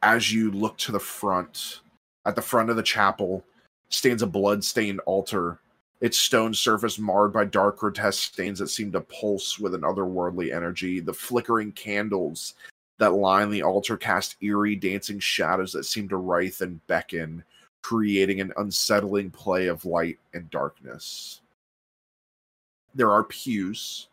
[0.02, 1.80] As you look to the front,
[2.24, 3.44] at the front of the chapel
[3.88, 5.60] stands a blood-stained altar.
[6.00, 10.54] Its stone surface marred by dark, grotesque stains that seem to pulse with an otherworldly
[10.54, 11.00] energy.
[11.00, 12.54] The flickering candles
[12.98, 17.44] that line the altar cast eerie dancing shadows that seem to writhe and beckon,
[17.82, 21.40] creating an unsettling play of light and darkness.
[22.94, 24.08] There are pews.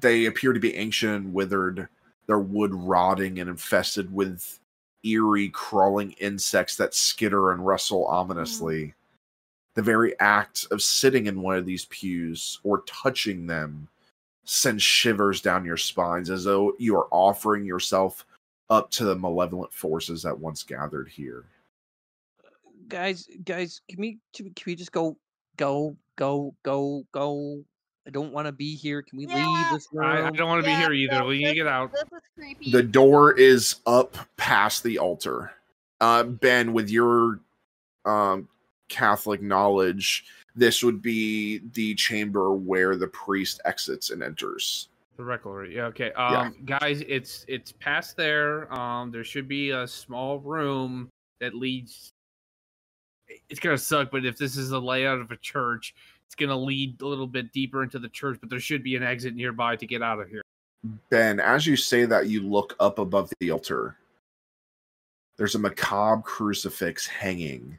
[0.00, 1.88] They appear to be ancient and withered,
[2.26, 4.58] their wood rotting and infested with
[5.04, 8.84] eerie crawling insects that skitter and rustle ominously.
[8.84, 8.90] Hmm.
[9.74, 13.88] The very act of sitting in one of these pews or touching them
[14.44, 18.24] sends shivers down your spines as though you are offering yourself
[18.70, 21.44] up to the malevolent forces that once gathered here.
[22.88, 25.16] guys, guys, can we can we, just go,
[25.56, 27.62] go, go, go, go?
[28.06, 29.00] I don't want to be here.
[29.02, 30.04] Can we leave Yeah, this room?
[30.04, 31.20] I, I don't want to Yeah, be here either.
[31.20, 31.92] no, we need to get out.
[31.92, 32.72] This is creepy.
[32.72, 35.52] The door is up past the altar.
[36.00, 37.38] Uh, ben, with your
[38.04, 38.48] um,
[38.88, 44.88] Catholic knowledge, this would be the chamber where the priest exits and enters.
[45.16, 45.76] The rectory.
[45.76, 45.84] Yeah.
[45.86, 46.12] Okay.
[46.16, 46.40] Yeah.
[46.40, 48.72] Um, guys, it's it's past there.
[48.72, 51.10] Um, there should be a small room
[51.40, 52.12] that leads.
[53.48, 55.94] It's gonna suck, but if this is the layout of a church,
[56.26, 58.38] it's gonna lead a little bit deeper into the church.
[58.40, 60.42] But there should be an exit nearby to get out of here.
[61.10, 63.96] Ben, as you say that, you look up above the altar.
[65.36, 67.78] There's a macabre crucifix hanging,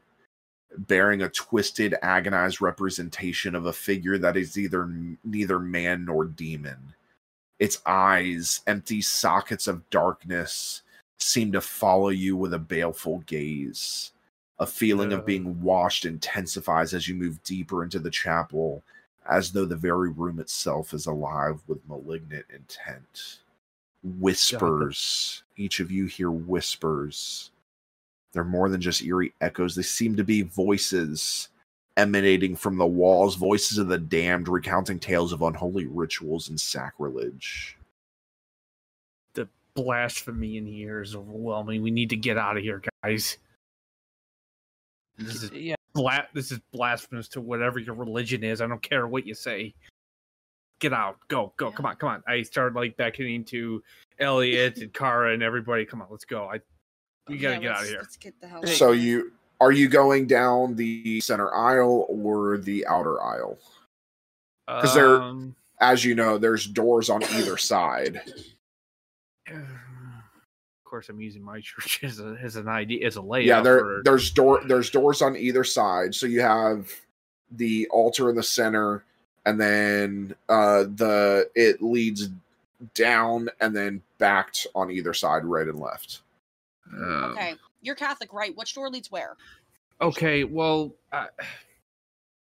[0.77, 4.89] bearing a twisted, agonized representation of a figure that is either
[5.23, 6.93] neither man nor demon.
[7.59, 10.81] Its eyes, empty sockets of darkness,
[11.19, 14.11] seem to follow you with a baleful gaze.
[14.59, 15.17] A feeling Yeah.
[15.17, 18.83] of being watched intensifies as you move deeper into the chapel,
[19.29, 23.39] as though the very room itself is alive with malignant intent.
[24.03, 25.43] Whispers.
[25.55, 27.51] Each of you hear whispers.
[28.34, 29.76] They're more than just eerie echoes.
[29.76, 31.49] They seem to be voices
[31.97, 37.77] emanating from the walls, voices of the damned, recounting tales of unholy rituals and sacrilege.
[39.35, 41.84] The blasphemy in here is overwhelming.
[41.84, 43.38] We need to get out of here, guys.
[45.18, 48.61] This is yeah, bla- This is blasphemous to whatever your religion is.
[48.61, 49.76] I don't care what you say.
[50.80, 51.18] Get out.
[51.27, 51.53] Go.
[51.57, 51.72] Go.
[51.72, 51.95] Come on.
[51.97, 52.23] Come on.
[52.27, 53.84] I start like beckoning to
[54.19, 55.85] Elliot and Kara and everybody.
[55.85, 56.07] Come on.
[56.10, 56.49] Let's go.
[56.51, 56.60] I.
[57.27, 57.97] We gotta Yeah, get out of here.
[57.99, 58.65] Let's get the hell.
[58.67, 59.31] So you
[59.61, 63.57] are you going down the center aisle or the outer aisle?
[64.67, 68.21] 'Cause they're- Um, As you know, there's doors on either side.
[69.51, 73.45] Of course, I'm using my church as a as an idea as a layout.
[73.45, 76.87] yeah there for- there's door there's doors on either side so you have
[77.51, 79.03] the altar in the center
[79.45, 82.29] and then uh the it leads
[82.93, 86.21] down and then backed on either side right and left
[86.91, 88.55] um, Okay, you're Catholic, right?
[88.55, 89.35] Which door leads where?
[90.01, 90.43] Okay.
[90.43, 90.95] Well.
[91.11, 91.27] Uh,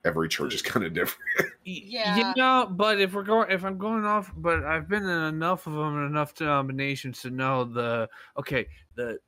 [0.05, 1.23] every church is kind of different
[1.65, 2.33] Yeah.
[2.35, 5.75] Yeah, but if we're going, if I'm going off, but I've been in enough of
[5.75, 8.67] them and enough denominations to know the okay.
[8.97, 9.19] The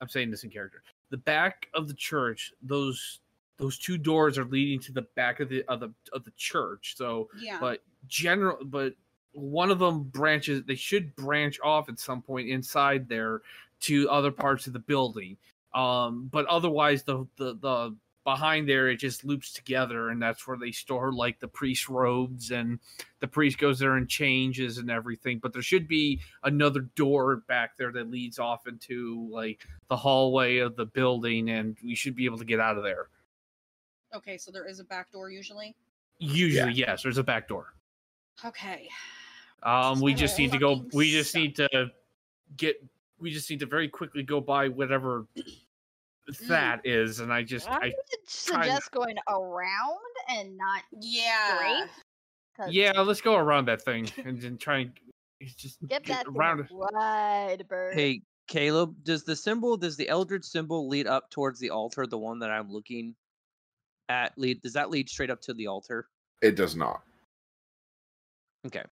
[0.00, 0.82] I'm saying this in character.
[1.10, 3.20] The back of the church, those
[3.58, 6.94] those two doors are leading to the back of the of the of the church.
[6.96, 7.58] So, Yeah.
[7.60, 8.94] but general, but
[9.32, 10.62] one of them branches.
[10.64, 13.42] They should branch off at some point inside there
[13.80, 15.36] to other parts of the building.
[15.74, 20.56] Um, but otherwise, the the the behind there it just loops together and that's where
[20.56, 22.78] they store like the priest robes and
[23.20, 27.76] the priest goes there and changes and everything but there should be another door back
[27.76, 32.24] there that leads off into like the hallway of the building and we should be
[32.24, 33.08] able to get out of there
[34.14, 35.76] okay, so there is a back door usually.
[36.18, 37.74] usually yes there's a back door
[38.42, 38.88] Okay.
[39.64, 41.90] um we just need to go we just need to
[42.56, 42.82] get
[43.24, 46.46] we just need to very quickly go by whatever mm.
[46.46, 47.94] that is and i just I i would
[48.28, 49.98] suggest going around
[50.28, 51.56] and not Yeah.
[51.56, 51.90] straight.
[52.56, 54.92] 'cause yeah let's go around that thing and then try and
[55.56, 57.94] just Get that around wide, bird.
[57.94, 62.06] Hey, Caleb, does the symbol, does the Eldritch symbol lead up towards the altar?
[62.06, 63.14] The one that I'm looking
[64.08, 66.08] at lead, does that lead straight up to the altar?
[66.42, 67.02] it does not
[68.66, 68.84] Okay.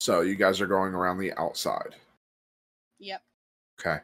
[0.00, 1.94] so you guys are going around the outside
[3.02, 3.22] Yep.
[3.80, 3.98] okay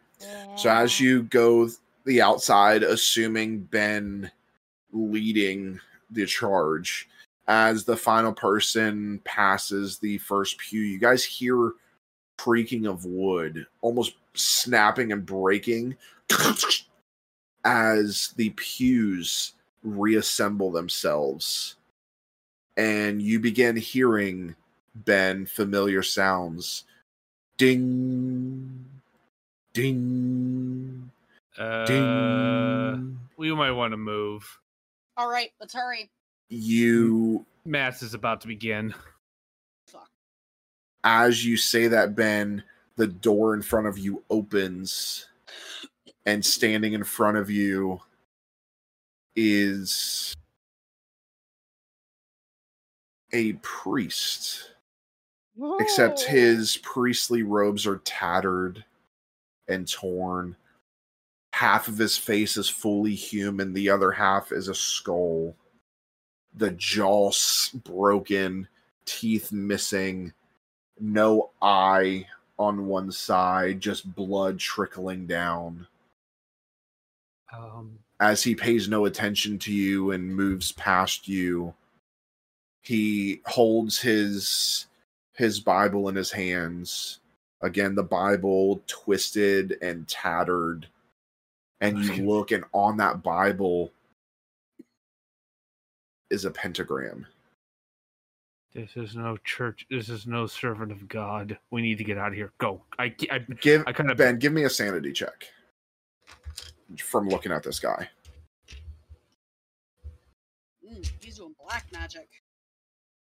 [0.56, 1.70] So as you go
[2.04, 4.30] the outside, assuming Ben
[4.92, 5.78] leading
[6.10, 7.08] the charge,
[7.46, 11.74] as the final person passes the first pew, you guys hear
[12.36, 15.96] creaking of wood, almost snapping and breaking,
[17.64, 19.52] as the pews
[19.82, 21.76] reassemble themselves.
[22.76, 24.54] And you begin hearing
[24.94, 26.84] Ben familiar sounds.
[27.56, 28.87] Ding
[29.78, 31.10] Ding.
[31.56, 33.18] uh Ding.
[33.36, 34.58] we might want to move
[35.16, 36.10] All right, let's hurry.
[36.48, 38.92] you Mass is about to begin.
[39.86, 40.08] Fuck.
[41.04, 42.64] as you say that, Ben,
[42.96, 45.28] the door in front of you opens,
[46.26, 48.00] and standing in front of you
[49.36, 50.34] is
[53.32, 54.72] a priest.
[55.78, 58.84] Except his priestly robes are tattered
[59.68, 60.56] and torn.
[61.52, 65.54] Half of his face is fully human, the other half is a skull.
[66.54, 67.32] The jaw
[67.84, 68.68] broken,
[69.04, 70.32] teeth missing,
[71.00, 72.26] no eye
[72.58, 75.86] on one side, just blood trickling down.
[77.52, 81.74] Um, As he pays no attention to you and moves past you,
[82.82, 84.86] he holds his
[85.34, 87.20] his Bible in his hands.
[87.60, 90.86] Again, the Bible twisted and tattered.
[91.80, 93.92] And you look, and on that Bible
[96.30, 97.26] is a pentagram.
[98.74, 99.86] this is no church.
[99.90, 101.56] This is no servant of God.
[101.70, 102.52] We need to get out of here.
[102.58, 102.82] Go.
[102.98, 105.46] I, I, Give I kind of Ben, give me a sanity check
[106.98, 108.08] from looking at this guy.
[110.84, 112.28] Mm, he's doing black magic.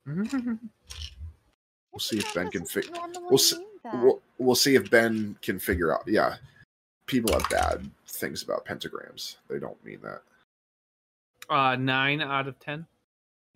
[1.91, 4.03] We'll see if Ben can Doesn't fi- normally we'll s- mean that.
[4.03, 6.03] We'll, we'll see if Ben can figure out.
[6.05, 6.35] Yeah,
[7.07, 9.37] people have bad things about pentagrams.
[9.49, 10.21] They don't mean that.
[11.49, 12.85] uh, nine out of ten.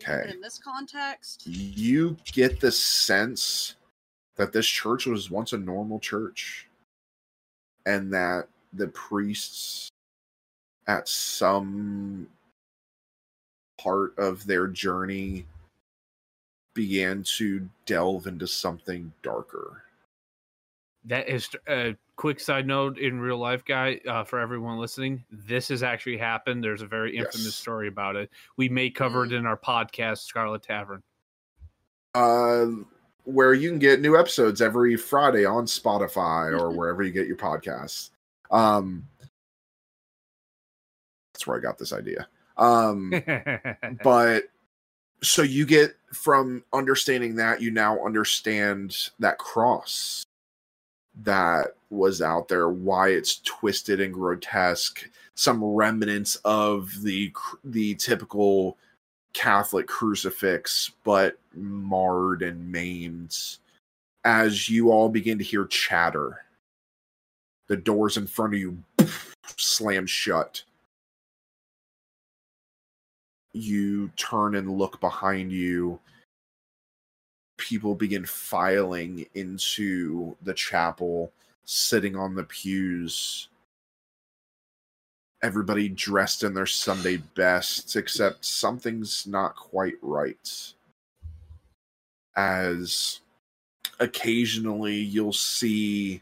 [0.02, 0.32] Okay.
[0.32, 3.76] In this context, you get the sense
[4.38, 6.68] that this church was once a normal church
[7.86, 9.90] and that the priests
[10.88, 12.28] at some
[13.78, 15.46] part of their journey
[16.74, 19.84] began to delve into something darker
[21.06, 24.00] That is a quick side note in real life, guy.
[24.08, 26.64] Uh, for everyone listening, this has actually happened.
[26.64, 27.56] There's a very infamous Yes.
[27.56, 28.30] story about it.
[28.58, 31.02] We may cover it in our podcast, Scarlet Tavern.
[32.16, 32.66] uh
[33.26, 37.38] where you can get new episodes every friday on spotify or wherever you get your
[37.38, 38.10] podcasts
[38.50, 39.08] um
[41.34, 42.28] that's where i got this idea
[42.58, 43.14] um
[44.04, 44.46] but
[45.22, 50.24] so you get from understanding that you now understand that cross
[51.24, 57.34] that was out there why it's twisted and grotesque some remnants of the
[57.64, 58.78] the typical
[59.34, 63.36] catholic crucifix but marred and maimed
[64.26, 66.44] as you all begin to hear chatter.
[67.68, 68.78] The doors in front of you
[69.58, 70.64] slam shut.
[73.54, 76.00] You turn and look behind you
[77.60, 81.32] people begin filing into the chapel
[81.66, 83.50] sitting on the pews
[85.42, 90.74] everybody dressed in their sunday best, except something's not quite right.
[92.36, 93.22] As
[94.00, 96.22] occasionally you'll see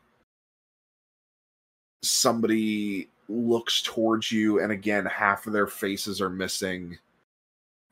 [2.02, 6.98] somebody looks towards you and again half of their faces are missing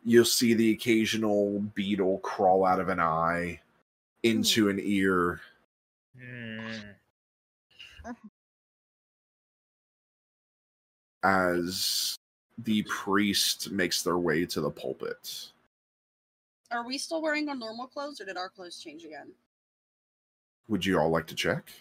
[0.06, 3.60] you'll see the occasional beetle crawl out of an eye
[4.23, 4.69] into hmm.
[4.69, 5.41] an ear.
[6.18, 6.69] Hmm.
[11.23, 12.15] As
[12.60, 15.49] the priest makes their way to the pulpit.
[16.72, 19.32] Are we still wearing our normal clothes or did our clothes change again?
[20.68, 21.72] would you all like to check?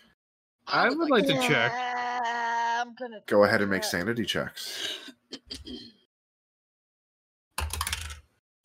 [0.66, 1.72] I would like to check.
[1.72, 4.98] Yeah, I'm gonna go ahead and make sanity checks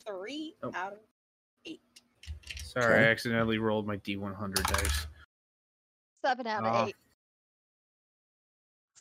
[0.10, 0.72] Three Oh.
[0.74, 1.00] out of
[1.66, 1.82] eight.
[2.64, 3.06] Sorry, Okay.
[3.08, 5.06] I accidentally rolled my D100 dice.
[6.26, 6.86] Seven out of Ah.
[6.88, 6.96] eight.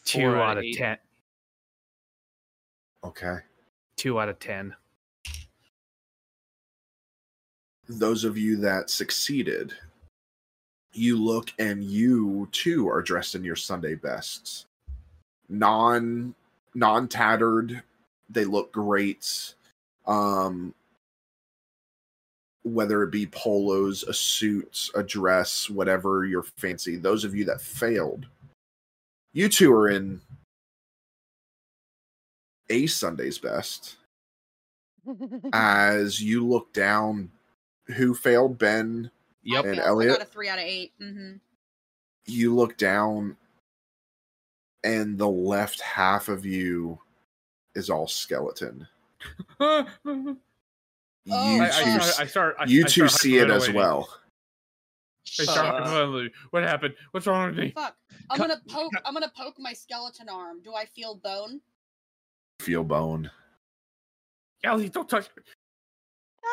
[0.04, 0.76] Two Four out of eight.
[0.76, 0.98] ten.
[3.04, 3.38] okay
[3.96, 4.74] Two out of ten.
[7.88, 9.72] those of you that succeeded,
[10.92, 14.66] you look and you too are dressed in your Sunday bests.
[15.48, 16.34] Non
[16.74, 17.82] non tattered,
[18.28, 19.54] they look great.
[20.06, 20.74] Um
[22.74, 26.96] whether it be polos, a suit, a dress, whatever your fancy.
[26.96, 28.26] Those of you that failed,
[29.32, 30.20] you two are in
[32.70, 33.96] a Sunday's best
[35.52, 37.30] as you look down
[37.96, 39.10] who failed ben
[39.44, 39.64] Yep.
[39.64, 39.86] And I failed.
[39.86, 40.18] I Elliot?
[40.18, 41.32] got a three out of 8 Mm-hmm.
[42.26, 43.36] you look down
[44.84, 46.98] and the left half of you
[47.74, 48.86] is all skeleton
[49.58, 49.86] I,
[51.28, 52.56] you Oh, I, two, I start, I start.
[52.58, 54.08] I, you I two start see it as well
[55.38, 56.30] Uh.
[56.50, 56.94] What happened?
[57.10, 57.72] What's wrong with me?
[57.74, 57.94] Fuck.
[58.30, 58.92] I'm gonna poke.
[59.04, 60.62] I'm gonna poke my skeleton arm.
[60.62, 61.60] Do I feel bone?
[62.60, 63.30] feel bone
[64.64, 65.42] Ellie, don't touch me.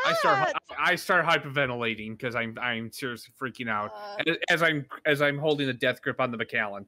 [0.06, 4.62] I start I I start hyperventilating because I'm I'm seriously freaking out uh, as- as
[4.64, 6.86] I'm as I'm holding the death grip on the Macallan.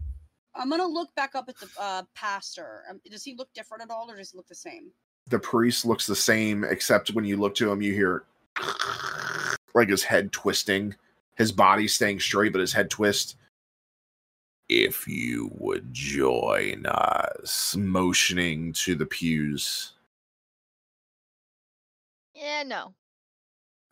[0.55, 2.83] I'm gonna look back up at the uh, pastor.
[2.89, 4.91] Um, does he look different at all, or does he look the same?
[5.29, 8.23] The priest looks the same, except when you look to him, you hear
[9.73, 10.95] like his head twisting,
[11.35, 13.35] his body staying straight, but his head twist.
[14.69, 19.93] If you would join us, motioning to the pews.
[22.33, 22.93] yeah, no.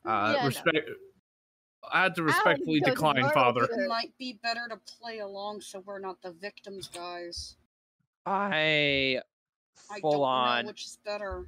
[0.06, 0.82] Uh, Yeah, no.
[1.92, 3.66] I had to respectfully don't decline, Father.
[3.66, 7.56] It might be better to play along so we're not the victims, guys.
[8.26, 9.22] I I
[10.02, 10.64] full don't on.
[10.64, 11.48] know which is better.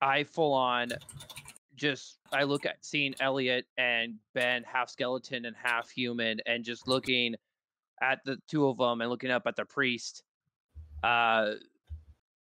[0.00, 0.90] I full on.
[1.76, 6.86] Just I look at seeing Elliot and Ben half skeleton and half human, and just
[6.86, 7.34] looking
[8.00, 10.22] at the two of them and looking up at the priest.
[11.02, 11.54] Uh,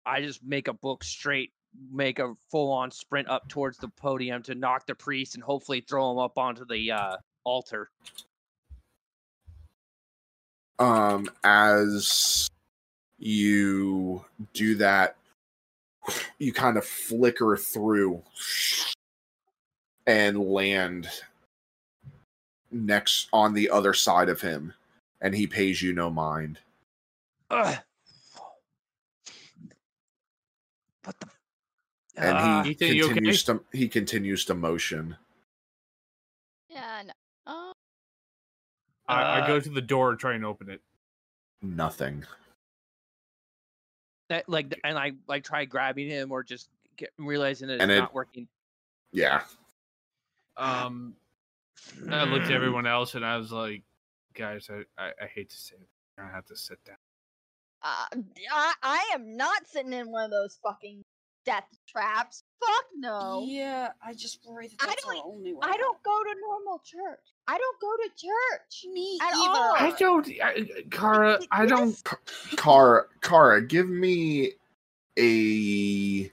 [0.06, 1.52] I just make a book straight,
[1.92, 5.84] make a full on sprint up towards the podium to knock the priest and hopefully
[5.86, 7.90] throw him up onto the uh, altar.
[10.78, 12.48] um as
[13.20, 14.24] you
[14.54, 15.16] do that
[16.38, 18.22] you kind of flicker through
[20.06, 21.08] and land
[22.72, 24.72] next on the other side of him
[25.20, 26.58] and he pays you no mind
[27.50, 27.76] Ugh.
[31.04, 31.26] What the?
[32.16, 33.14] and he Ethan, you okay?
[33.14, 35.16] continues to he continues to motion
[36.70, 37.12] Yeah, no.
[37.46, 37.72] Oh,
[39.08, 40.80] I, I Uh, go to the door and try and open it.
[41.62, 42.24] nothing
[44.30, 47.98] that, like, and I like try grabbing him or just get, realizing that it's it-
[47.98, 48.48] not working.
[49.12, 49.42] yeah
[50.56, 51.14] Um,
[52.10, 53.82] I looked at everyone else and I was like,
[54.34, 55.88] guys, I, I, I hate to say it,
[56.18, 56.96] I have to sit down.
[57.82, 58.06] uh,
[58.52, 61.02] I, I am not sitting in one of those fucking
[61.50, 62.44] death traps.
[62.60, 63.44] Fuck no.
[63.48, 65.60] Yeah, I just worry that that's our don't- only way.
[65.62, 67.18] I don't go to normal church.
[67.48, 68.84] I don't go to church.
[68.92, 69.38] Me at either.
[69.48, 69.74] all.
[69.76, 72.00] I don't, I, Kara, I don't.
[72.56, 74.52] Kara, Kara, give me
[75.18, 76.30] a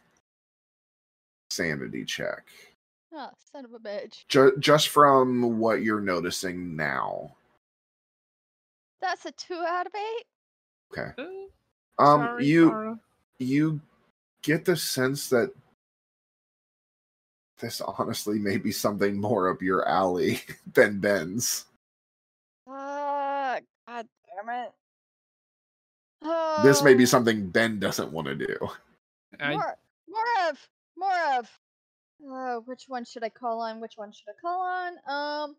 [1.49, 2.45] sanity check.
[3.13, 4.27] Oh, son of a bitch.
[4.27, 7.31] Ju- just from what you're noticing now.
[9.01, 10.25] That's a two out of eight.
[10.91, 11.11] Okay.
[11.97, 12.99] Uh, Um, sorry, you Kara.
[13.39, 13.81] you
[14.47, 15.51] get the sense that
[17.59, 20.39] this honestly may be something more up your alley
[20.73, 21.65] than Ben's.
[22.65, 24.71] Uh, God damn it.
[26.63, 28.57] This may be Oh, something Ben doesn't want to do.
[29.39, 31.49] I, More, more of, more of.
[32.27, 33.79] Uh, which one should I call on?
[33.81, 34.93] Which one should I call on?
[35.07, 35.55] Um,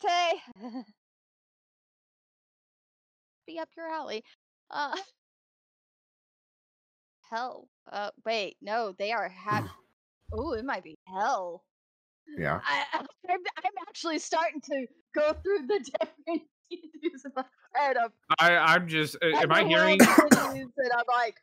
[0.00, 0.40] Kate.
[3.46, 4.24] be up your alley.
[4.70, 4.96] Uh,
[7.34, 7.68] hell.
[7.90, 9.68] Uh, wait, no, they are happy.
[10.32, 11.64] oh, it might be hell.
[12.38, 12.60] Yeah.
[12.64, 17.44] I, I'm, I'm actually starting to go through the different views in my
[17.74, 19.16] head of I, I'm just.
[19.22, 19.98] uh, Am I hearing?
[19.98, 21.36] continues, and I'm like,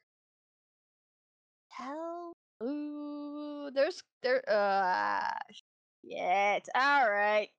[1.69, 6.68] hell, ooh, there's there, uh, shit.
[6.76, 7.49] All right,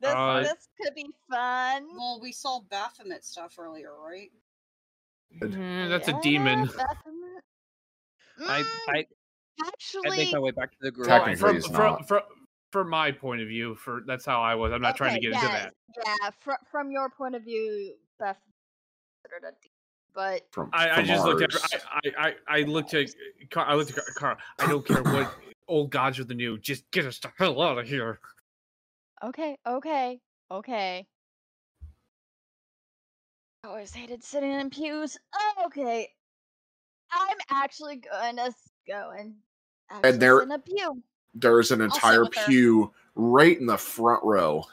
[0.00, 1.86] this Uh, this could be fun.
[1.96, 4.30] Well, we saw Baphomet stuff earlier, right?
[5.42, 6.66] Eh, that's a demon.
[6.66, 7.17] Baphomet.
[8.40, 9.04] I, Mm, I, I
[9.66, 11.08] actually, make my way back to the group.
[11.08, 12.08] Technically, from, it's from, not.
[12.08, 12.20] from,
[12.70, 14.72] from my point of view, for that's how I was.
[14.72, 15.74] I'm not trying to okay, get into that.
[16.04, 18.38] Yeah, fr- from your point of view, Beth
[19.24, 19.68] considered a
[20.14, 21.58] but From, I, I from just looked at her.
[21.62, 23.08] I, I, I, I looked at
[23.50, 24.36] Car- I looked at Car- Carl.
[24.58, 25.32] I don't care what
[25.68, 26.58] old gods or the new.
[26.58, 28.18] Just get us the hell out of here.
[29.22, 30.20] Okay, okay,
[30.50, 31.06] okay.
[33.62, 35.18] I always hated sitting in pews.
[35.66, 36.08] Okay.
[37.12, 38.50] I'm actually gonna
[38.86, 39.34] go and
[39.90, 41.02] actually there- in a pew.
[41.34, 42.46] There's an entire with her.
[42.46, 44.64] pew right in the front row.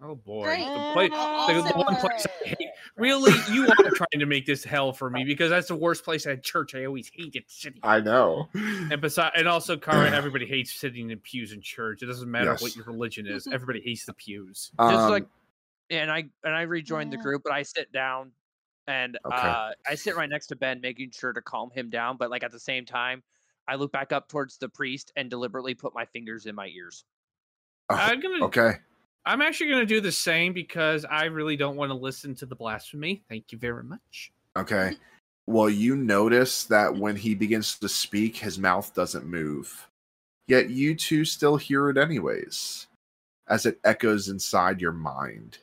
[0.00, 0.64] Oh boy, Great.
[0.64, 2.24] the place, the, the one place.
[2.44, 2.68] I hate.
[2.96, 6.24] Really, you are trying to make this hell for me because that's the worst place
[6.26, 6.74] at church.
[6.76, 7.80] I always hated sitting.
[7.82, 8.48] I know.
[8.54, 12.02] And besides, and also, Kara, everybody hates sitting in pews in church.
[12.02, 12.62] It doesn't matter Yes.
[12.62, 13.46] what your religion is.
[13.52, 14.70] Everybody hates the pews.
[14.78, 15.26] Just Um, like,
[15.90, 18.30] and I and I rejoin the group, but I sit down,
[18.88, 19.36] and Okay.
[19.36, 22.16] uh, I sit right next to Ben, making sure to calm him down.
[22.16, 23.22] But like at the same time,
[23.68, 27.04] I look back up towards the priest and deliberately put my fingers in my ears.
[27.90, 28.44] oh, I'm gonna.
[28.46, 28.72] okay.
[29.26, 32.56] I'm actually gonna do the same because I really don't want to listen to the
[32.56, 33.22] blasphemy.
[33.28, 34.32] Thank you very much.
[34.56, 34.96] Okay.
[35.48, 39.88] Well, you notice that when he begins to speak, his mouth doesn't move.
[40.46, 42.86] Yet you two still hear it anyways,
[43.48, 45.56] as it echoes inside your mind.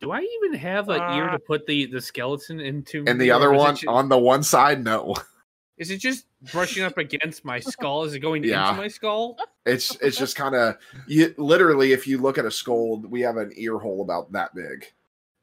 [0.00, 3.04] Do I even have an ear Uh, to put the the skeleton into?
[3.06, 5.14] And the other one, ju- on the one side, no.
[5.78, 8.04] is it just brushing up against my skull?
[8.04, 8.68] Is it going Yeah.
[8.70, 9.38] into my skull?
[9.66, 10.76] It's it's just kind of
[11.06, 14.54] you literally if you look at a skull, we have an ear hole about that
[14.54, 14.92] big.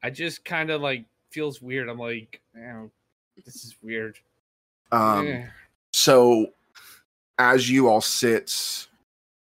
[0.02, 1.88] I just kind of like feels weird.
[1.88, 2.90] I'm like, man,
[3.44, 4.18] this is weird.
[4.92, 5.46] Um, Eh.
[5.92, 6.52] so
[7.38, 8.86] as you all sit,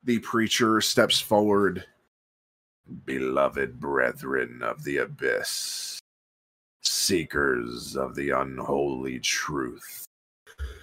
[0.04, 1.84] the preacher steps forward.
[3.04, 6.00] Beloved brethren of the abyss,
[6.82, 10.06] seekers of the unholy truth,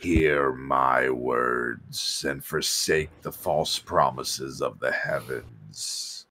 [0.02, 6.26] hear my words and forsake the false promises of the heavens.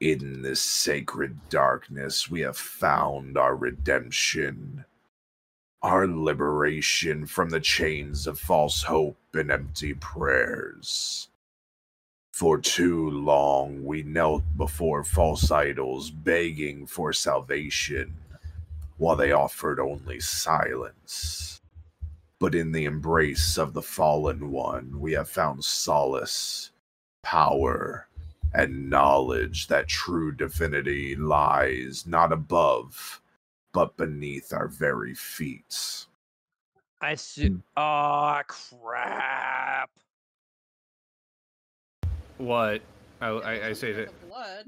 [0.00, 4.84] In this sacred darkness, we have found our redemption
[5.82, 11.29] our liberation from the chains of false hope and empty prayers.
[12.40, 18.16] For too long we knelt before false idols, begging for salvation,
[18.96, 21.60] while they offered only silence.
[22.38, 26.70] But in the embrace of the fallen one, we have found solace,
[27.22, 28.08] power,
[28.54, 33.20] and knowledge that true divinity lies not above,
[33.74, 36.06] but beneath our very feet.
[37.02, 37.58] I see.
[37.76, 38.80] Oh hmm.
[38.80, 39.90] crap!
[42.40, 42.80] What?
[43.20, 44.08] I I, I say that.
[44.08, 44.64] The blood.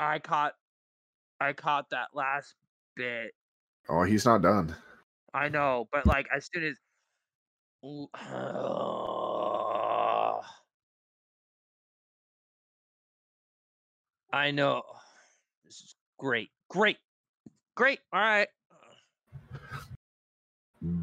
[0.00, 0.54] I caught.
[1.40, 2.56] I caught that last
[2.96, 3.32] bit.
[3.88, 4.74] Oh, he's not done.
[5.32, 6.76] I know, but like as soon as.
[14.34, 14.82] I know.
[15.64, 16.50] This is great.
[16.68, 16.96] Great.
[17.76, 18.00] Great.
[18.12, 18.48] All right.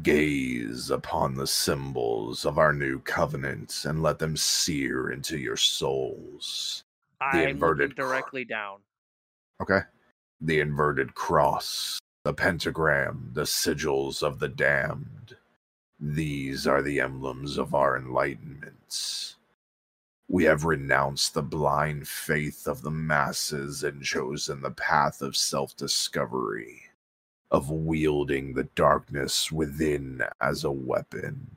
[0.02, 6.84] Gaze upon the symbols of our new covenant and let them sear into your souls.
[7.20, 8.80] I'm looking inverted directly down.
[9.62, 9.80] Okay?
[10.40, 15.36] The inverted cross, the pentagram, the sigils of the damned.
[15.98, 19.36] These are the emblems of our enlightenment.
[20.28, 25.74] We have renounced the blind faith of the masses and chosen the path of self
[25.76, 26.89] discovery,
[27.50, 31.50] of wielding the darkness within as a weapon.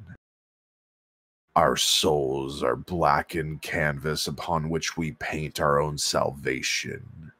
[1.55, 7.31] Our souls are blackened canvas upon which we paint our own salvation.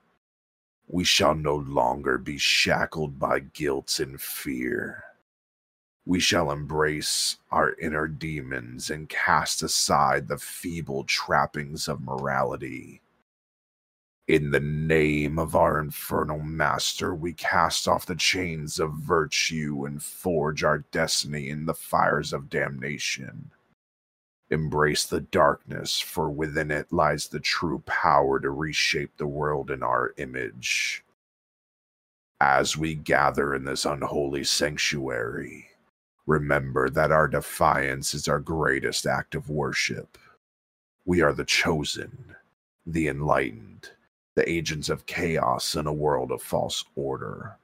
[0.87, 5.03] We shall no longer be shackled by guilt and fear.
[6.05, 13.02] We shall embrace our inner demons and cast aside the feeble trappings of morality.
[14.25, 20.01] In the name of our infernal master, we cast off the chains of virtue and
[20.01, 23.51] forge our destiny in the fires of damnation.
[24.49, 29.83] Embrace the darkness, for within it lies the true power to reshape the world in
[29.83, 31.03] our image.
[32.39, 35.67] As we gather in this unholy sanctuary,
[36.25, 40.17] remember that our defiance is our greatest act of worship.
[41.03, 42.37] We are the chosen,
[42.85, 43.89] the enlightened,
[44.35, 47.57] the agents of chaos in a world of false order.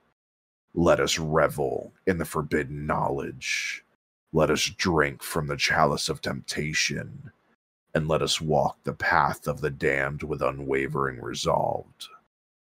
[0.74, 3.84] Let us revel in the forbidden knowledge.
[4.34, 7.32] Let us drink from the chalice of temptation.
[7.96, 11.88] And let us walk the path of the damned with unwavering resolve.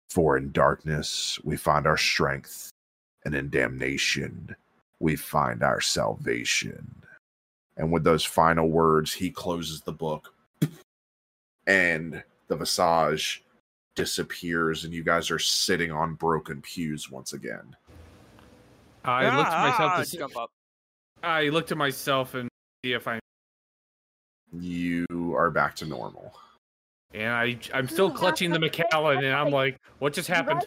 [0.10, 2.72] For in darkness we find our strength,
[3.24, 4.56] and in damnation
[5.00, 7.04] we find our salvation.
[7.78, 10.34] And with those final words, he closes the book,
[11.68, 13.44] and the visage
[13.96, 17.76] disappears, and you guys are sitting on broken pews once again.
[19.04, 20.52] I looked at myself Ah, to see, jump up.
[21.24, 22.50] I looked at myself and
[22.84, 23.20] see if I
[24.54, 25.06] You
[25.36, 26.34] are back to normal.
[27.14, 30.28] and I I'm still Oh, clutching the that's Macallan and I'm like like, what just
[30.28, 30.66] happened?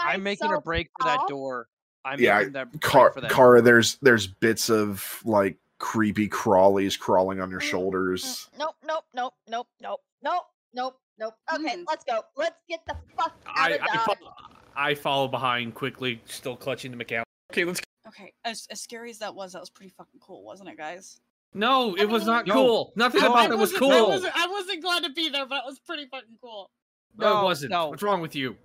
[0.00, 1.66] I'm making a myself break for that door.
[2.04, 3.30] I'm Yeah, making that break Car- for that.
[3.30, 8.48] Kara, there's there's bits of like creepy crawlies crawling on your Mm, shoulders.
[8.54, 10.44] Mm, Nope, nope, nope, nope, nope, nope,
[10.74, 11.34] nope, nope.
[11.54, 11.84] Okay, Mm.
[11.86, 12.22] let's go.
[12.36, 14.18] Let's get the fuck out I of I, Dodge.
[14.18, 14.34] fo-
[14.74, 17.24] I follow behind quickly, still clutching the Macallan.
[17.52, 17.80] Okay, let's.
[18.08, 21.20] Okay, as, as scary as that was, that was pretty fucking cool, wasn't it, guys?
[21.54, 22.54] No, it was not No.
[22.54, 22.92] cool.
[22.96, 23.30] Nothing No.
[23.32, 23.92] about it was cool.
[23.92, 26.70] I wasn't, I wasn't glad to be there, but it was pretty fucking cool.
[27.16, 27.70] no, it wasn't.
[27.72, 27.88] no.
[27.88, 28.56] What's wrong with you?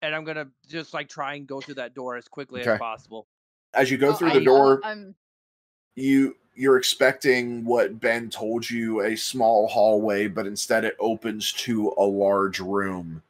[0.00, 2.70] and I'm gonna just like try and go through that door as quickly Okay.
[2.70, 3.26] as possible.
[3.74, 5.16] As you go Oh, through I the know, door, I'm
[5.96, 11.94] you you're expecting what Ben told you a small hallway, but instead it opens to
[11.96, 13.22] a large room.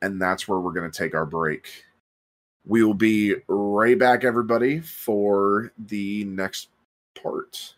[0.00, 1.84] And that's where we're going to take our break.
[2.64, 6.68] We will be right back, everybody, for the next
[7.20, 7.74] part.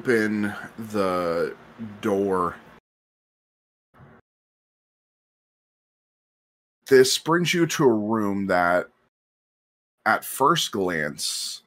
[0.00, 0.54] Open
[0.92, 1.54] the
[2.00, 2.56] door,
[6.88, 8.88] this brings you to a room that,
[10.06, 11.60] at first glance,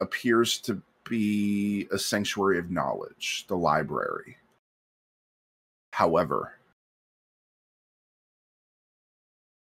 [0.00, 4.36] appears to be a sanctuary of knowledge, the library.
[5.92, 6.54] However,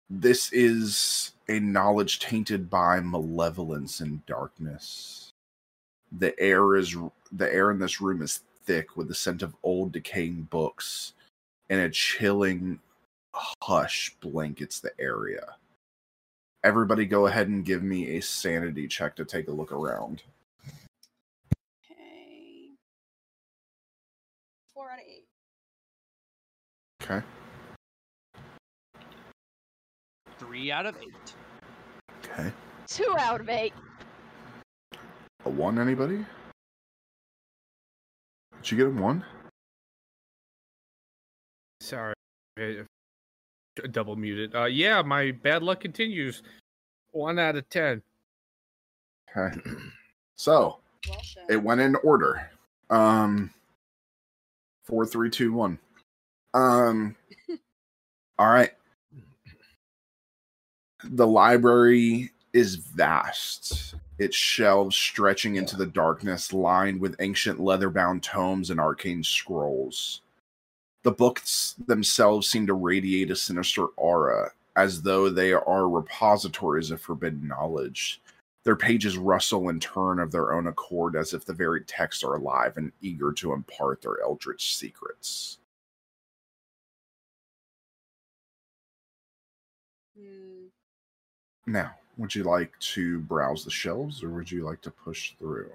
[0.08, 5.25] this is a knowledge tainted by malevolence and darkness.
[6.12, 6.96] The air is
[7.32, 11.12] the air in this room is thick with the scent of old decaying books,
[11.68, 12.78] and a chilling
[13.62, 15.56] hush blankets the area.
[16.64, 20.22] Everybody go ahead and give me a sanity check to take a look around.
[21.84, 22.70] Okay.
[24.74, 25.26] Four out of eight.
[27.02, 27.22] Okay.
[30.38, 31.34] Three out of eight.
[32.24, 32.52] Okay.
[32.88, 33.72] Two out of eight.
[35.46, 36.26] A one, anybody?
[38.62, 39.24] Did you get a one?
[41.80, 42.14] Sorry,
[42.58, 42.84] I-
[43.82, 44.56] I double muted.
[44.56, 46.42] Uh, yeah, my bad luck continues.
[47.12, 48.02] One out of ten.
[49.36, 49.56] Okay.
[50.34, 52.50] So Well, it went in order.
[52.90, 53.52] Um
[54.84, 55.78] four, three, two, one.
[56.54, 57.14] Um
[58.38, 58.72] all right.
[61.04, 63.94] The library is vast.
[64.18, 70.22] Its shelves stretching into the darkness, lined with ancient leather bound tomes and arcane scrolls.
[71.02, 77.00] The books themselves seem to radiate a sinister aura, as though they are repositories of
[77.00, 78.20] forbidden knowledge.
[78.64, 82.34] Their pages rustle and turn of their own accord as if the very texts are
[82.34, 85.58] alive and eager to impart their eldritch secrets.
[90.18, 90.66] Hmm.
[91.66, 95.70] Now, would you like to browse the shelves or would you like to push through?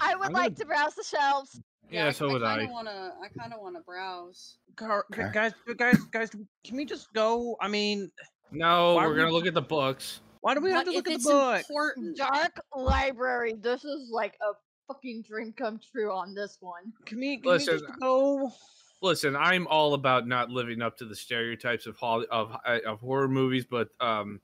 [0.00, 1.60] I would I'm like gonna- to browse the shelves.
[1.90, 2.58] Yeah, so would I.
[2.58, 4.58] kinda Wanna, I kind of want to browse.
[4.74, 5.30] Gar- Okay.
[5.32, 7.56] Guys, guys, guys, can we just go?
[7.60, 8.10] I mean,
[8.50, 10.20] No, we're would gonna look at the books.
[10.40, 11.58] why do we have But to look if at the book?
[11.60, 13.54] important, Dark library.
[13.54, 14.52] This is like a
[14.92, 16.92] fucking dream come true on this one.
[17.06, 18.52] Can we, can Listen, we just go?
[19.02, 23.00] Listen, I'm all about not living up to the stereotypes of hol- of uh, of
[23.00, 24.40] horror movies, but um,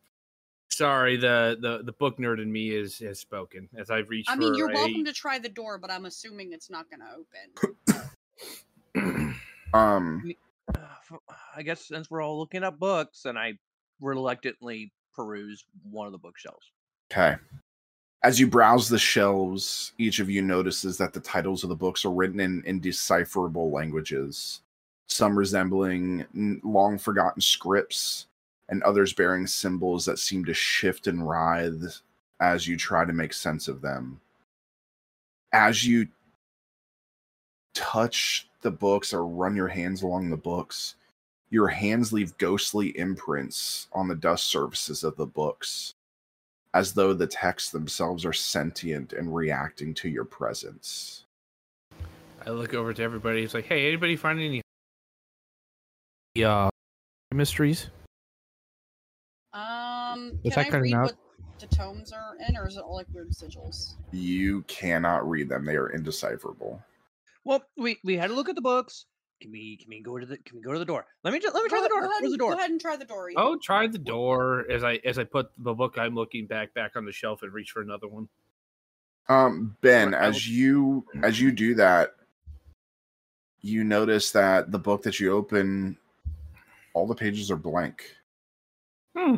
[0.72, 4.30] sorry, the the the book nerd in me is has spoken as I've reached.
[4.30, 6.86] I mean, for you're a- welcome to try the door, but I'm assuming it's not
[6.90, 9.34] going to open.
[9.74, 10.30] Um,
[11.56, 13.54] I guess since we're all looking at books, and I
[14.02, 16.70] reluctantly peruse one of the bookshelves.
[17.10, 17.36] okay.
[18.24, 22.04] As you browse the shelves, each of you notices that the titles of the books
[22.04, 24.60] are written in indecipherable languages,
[25.08, 28.26] some resembling long forgotten scripts,
[28.72, 32.00] and others bearing symbols that seem to shift and writhe
[32.40, 34.18] as you try to make sense of them.
[35.52, 36.08] As you
[37.74, 40.94] touch the books or run your hands along the books,
[41.50, 45.92] your hands leave ghostly imprints on the dust surfaces of the books,
[46.72, 51.24] as though the texts themselves are sentient and reacting to your presence.
[52.46, 53.42] I look over to everybody.
[53.42, 54.62] It's like, hey, anybody find any
[56.42, 56.70] uh
[57.34, 57.90] mysteries?
[60.44, 61.16] Is can that I kinda read not- what
[61.58, 63.94] the tomes are in, or is it all like weird sigils?
[64.12, 66.82] You cannot read them, they are indecipherable.
[67.44, 69.06] Well, we we had a look at the books.
[69.40, 71.06] Can we can we go to the can we go to the door?
[71.24, 72.00] Let me just let me try Go, the door.
[72.02, 72.52] go, ahead Where's the door?
[72.52, 73.30] go ahead and try the door.
[73.30, 73.42] Ethan.
[73.42, 76.94] Oh, try the door as I as I put the book I'm looking back back
[76.96, 78.28] on the shelf and reach for another one.
[79.28, 82.14] Um, Ben, Right, as you as you do that,
[83.60, 85.96] you notice that the book that you open,
[86.94, 88.16] all the pages are blank.
[89.16, 89.36] Hmm.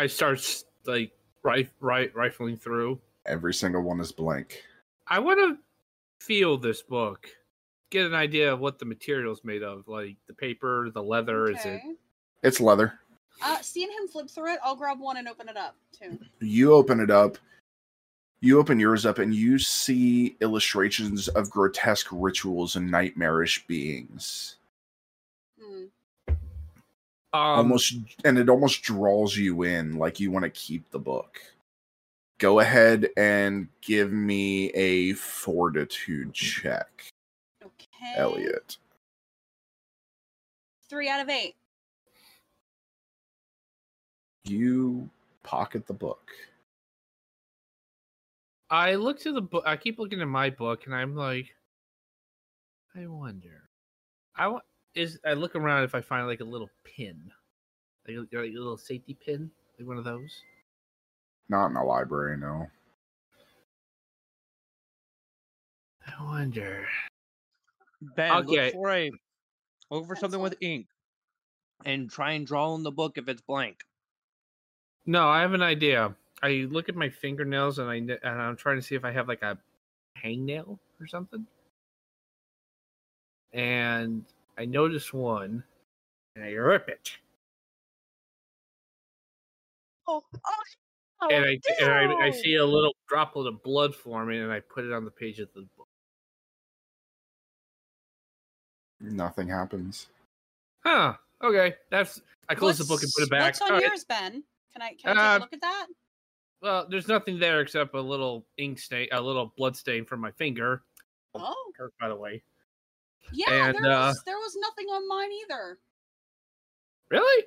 [0.00, 1.12] I start like
[1.42, 2.98] rif- ri- rifling through.
[3.26, 4.62] Every single one is blank.
[5.06, 5.58] I want to
[6.24, 7.28] feel this book,
[7.90, 11.50] get an idea of what the material's made of, like the paper, the leather.
[11.50, 11.82] Is it?
[12.42, 12.94] It's leather.
[13.42, 16.18] Uh, seeing him flip through it, I'll grab one and open it up too.
[16.40, 17.36] You open it up.
[18.40, 24.56] You open yours up and you see illustrations of grotesque rituals and nightmarish beings.
[27.32, 27.94] Um, almost
[28.24, 31.40] and it almost draws you in like you want to keep the book.
[32.38, 37.04] Go ahead and give me a fortitude check,
[37.62, 38.14] Okay.
[38.16, 38.78] Elliot.
[40.88, 41.54] Three out of eight.
[44.44, 45.08] You
[45.44, 46.30] pocket the book.
[48.70, 49.64] I look to the book.
[49.66, 51.54] I keep looking at my book, and I'm like,
[52.96, 53.68] I wonder.
[54.34, 54.64] I want
[54.94, 57.30] is I look around if I find like a little pin,
[58.06, 60.42] like a, like a little safety pin, Like one of those?
[61.48, 62.66] Not in a library, no.
[66.06, 66.86] I wonder.
[68.16, 68.64] Ben, Okay.
[68.66, 69.10] look for a
[69.90, 70.86] look for something with ink,
[71.84, 73.84] and try and draw in the book if it's blank.
[75.06, 76.14] No, I have an idea.
[76.42, 79.28] I look at my fingernails and I and I'm trying to see if I have
[79.28, 79.58] like a
[80.22, 81.46] hangnail or something.
[83.52, 84.24] And
[84.60, 85.64] I notice one,
[86.36, 87.12] and I rip it,
[90.06, 90.40] Oh, oh,
[91.22, 94.60] oh and I and I, I see a little droplet of blood forming, and I
[94.60, 95.88] put it on the page of the book.
[99.00, 100.08] Nothing happens.
[100.84, 101.14] Huh?
[101.42, 102.20] Okay, that's.
[102.50, 103.54] I close the book and put it back.
[103.54, 103.86] What's on All right.
[103.86, 104.44] yours, Ben?
[104.74, 105.86] Can I can I take Uh, a look at that?
[106.60, 110.32] Well, there's nothing there except a little ink stain, a little blood stain from my
[110.32, 110.82] finger.
[111.34, 112.42] Oh, Hurt, by the way.
[113.32, 113.66] Yeah.
[113.68, 115.78] and, there uh, was there was nothing on mine either.
[117.10, 117.44] Really?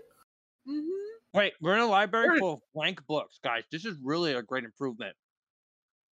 [0.67, 1.37] Mm-hmm.
[1.37, 3.63] Wait, we're in a library Where- full of blank books, guys.
[3.71, 5.15] This is really a great improvement.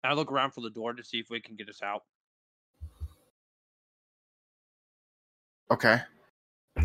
[0.03, 2.03] I look around for the door to see if we can get us out.
[5.71, 6.01] Okay.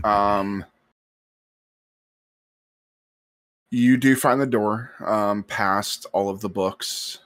[0.04, 0.64] Um
[3.70, 7.18] you do find the door um past all of the books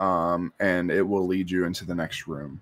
[0.00, 2.60] um and it will lead you into the next room.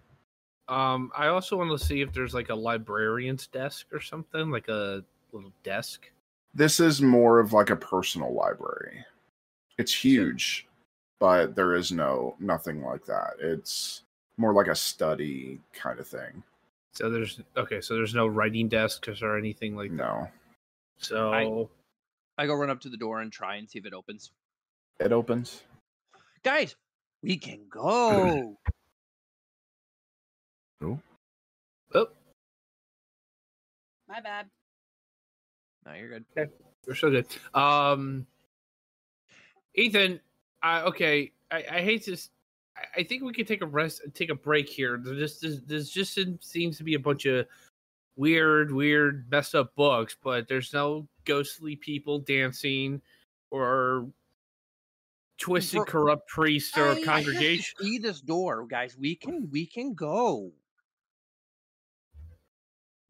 [0.70, 4.68] Um, I also want to see if there's like a librarian's desk or something, like
[4.68, 5.02] a
[5.32, 6.09] little desk.
[6.55, 9.05] This is more of like a personal library.
[9.78, 10.68] It's huge,
[11.18, 13.32] but there is no nothing like that.
[13.40, 14.05] It's
[14.36, 16.42] more like a study kind of thing.
[16.92, 19.97] So there's okay, so there's no writing desks or anything like that.
[19.97, 20.28] No.
[20.98, 21.68] So
[22.38, 24.30] I go run up to the door and try and see if it opens.
[25.01, 25.62] It opens.
[26.44, 26.76] Guys,
[27.22, 28.56] we can go.
[30.82, 30.98] oh,
[31.94, 32.09] Oh.
[34.09, 34.47] My bad.
[35.86, 36.24] no, you're good.
[36.36, 36.51] Okay.
[36.86, 37.27] we're so good.
[37.55, 38.27] Um,
[39.74, 40.20] Ethan,
[40.62, 42.31] I, okay, I, I hate this.
[42.76, 45.00] I, I think we could take a rest, take a break here.
[45.02, 47.47] There just there's, there's just seems to be a bunch of
[48.17, 53.00] weird, weird, messed up books, but there's no ghostly people dancing
[53.52, 54.09] or
[55.39, 57.75] twisted, Bro- corrupt priests or I- congregation.
[57.81, 58.97] See this door, guys.
[58.99, 60.50] We can we can go.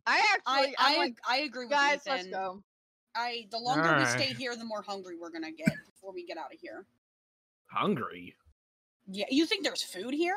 [0.07, 2.17] I I actually, I, I, like, I agree with guys, Ethan.
[2.17, 2.63] let's go.
[3.15, 6.39] I the longer we stay here, the more hungry we're gonna get before we get
[6.39, 6.85] out of here.
[7.67, 8.35] Hungry.
[9.11, 10.37] Yeah, you think there's food here?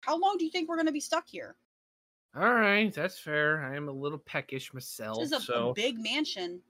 [0.00, 1.56] How long do you think we're gonna be stuck here?
[2.34, 3.62] All right, that's fair.
[3.64, 6.60] I am a little peckish myself, This is a, a big mansion.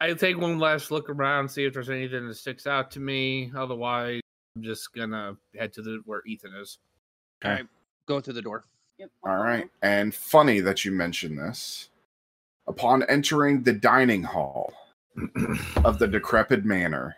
[0.00, 3.52] I'll take one last look around, see if there's anything that sticks out to me.
[3.54, 4.22] Otherwise,
[4.56, 6.78] I'm just gonna head to the where Ethan is.
[7.44, 7.66] All right,
[8.06, 8.64] go through the door.
[8.98, 9.10] Yep.
[9.24, 9.68] All right.
[9.82, 11.89] And funny that you mention this.
[12.70, 14.72] Upon entering the dining hall
[15.84, 17.16] of the decrepit manor,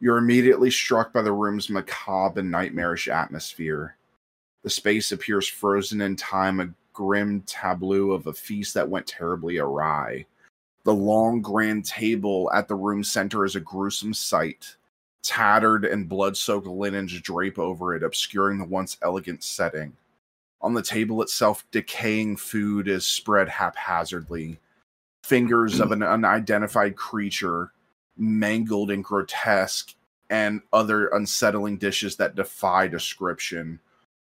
[0.00, 3.94] you're immediately struck by the room's macabre and nightmarish atmosphere.
[4.64, 9.58] The space appears frozen in time, a grim tableau of a feast that went terribly
[9.58, 10.26] awry.
[10.82, 14.74] The long grand table at the room's center is a gruesome sight.
[15.22, 19.96] Tattered and blood soaked linens drape over it, obscuring the once elegant setting.
[20.62, 24.58] On the table itself, decaying food is spread haphazardly.
[25.24, 27.72] Fingers of an unidentified creature,
[28.16, 29.94] mangled and grotesque,
[30.28, 33.80] and other unsettling dishes that defy description.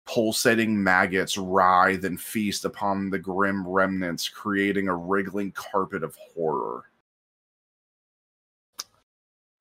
[0.05, 6.89] Pulsating maggots writhe and feast upon the grim remnants, creating a wriggling carpet of horror.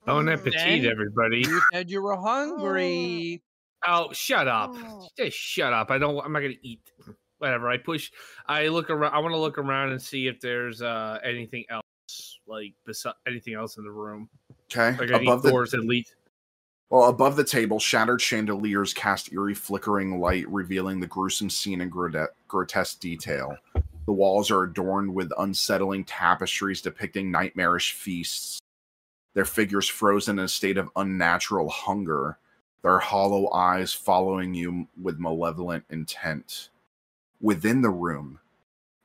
[0.04, 0.34] Bon Mm.
[0.34, 0.86] appetit, Ben?
[0.86, 1.40] everybody.
[1.40, 3.42] You said you were hungry.
[3.86, 4.70] Oh, shut up!
[4.74, 5.08] Oh.
[5.16, 5.90] Just shut up.
[5.90, 6.18] I don't.
[6.24, 6.80] I'm not gonna eat.
[7.38, 7.68] Whatever.
[7.68, 8.10] I push.
[8.46, 9.12] I look around.
[9.12, 13.54] I want to look around and see if there's uh anything else, like besi- anything
[13.54, 14.28] else in the room,
[14.72, 16.14] Okay, like any above the doors at least.
[16.88, 21.90] Well, above the table, shattered chandeliers cast eerie flickering light, revealing the gruesome scene in
[21.90, 23.56] grode- grotesque detail.
[24.06, 28.60] The walls are adorned with unsettling tapestries depicting nightmarish feasts.
[29.34, 32.38] Their figures frozen in a state of unnatural hunger,
[32.86, 36.68] their hollow eyes following you with malevolent intent.
[37.40, 38.38] Within the room,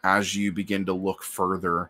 [0.04, 1.90] as you begin to look further,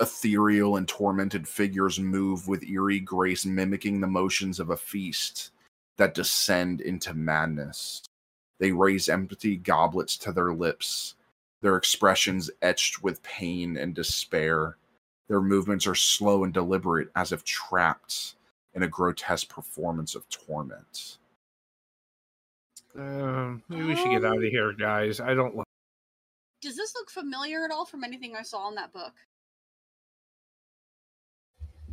[0.00, 5.50] ethereal and tormented figures move with eerie grace, mimicking the motions of a feast
[5.98, 8.02] that descend into madness.
[8.58, 11.16] They raise empty goblets to their lips,
[11.60, 14.78] their expressions etched with pain and despair.
[15.28, 18.36] Their movements are slow and deliberate, as if trapped
[18.78, 21.18] in a grotesque performance of torment.
[22.96, 25.18] Um, maybe we should get out of Um, here, guys.
[25.18, 25.56] I don't.
[25.56, 25.66] like
[26.62, 29.14] Does this look familiar at all from anything I saw in that book?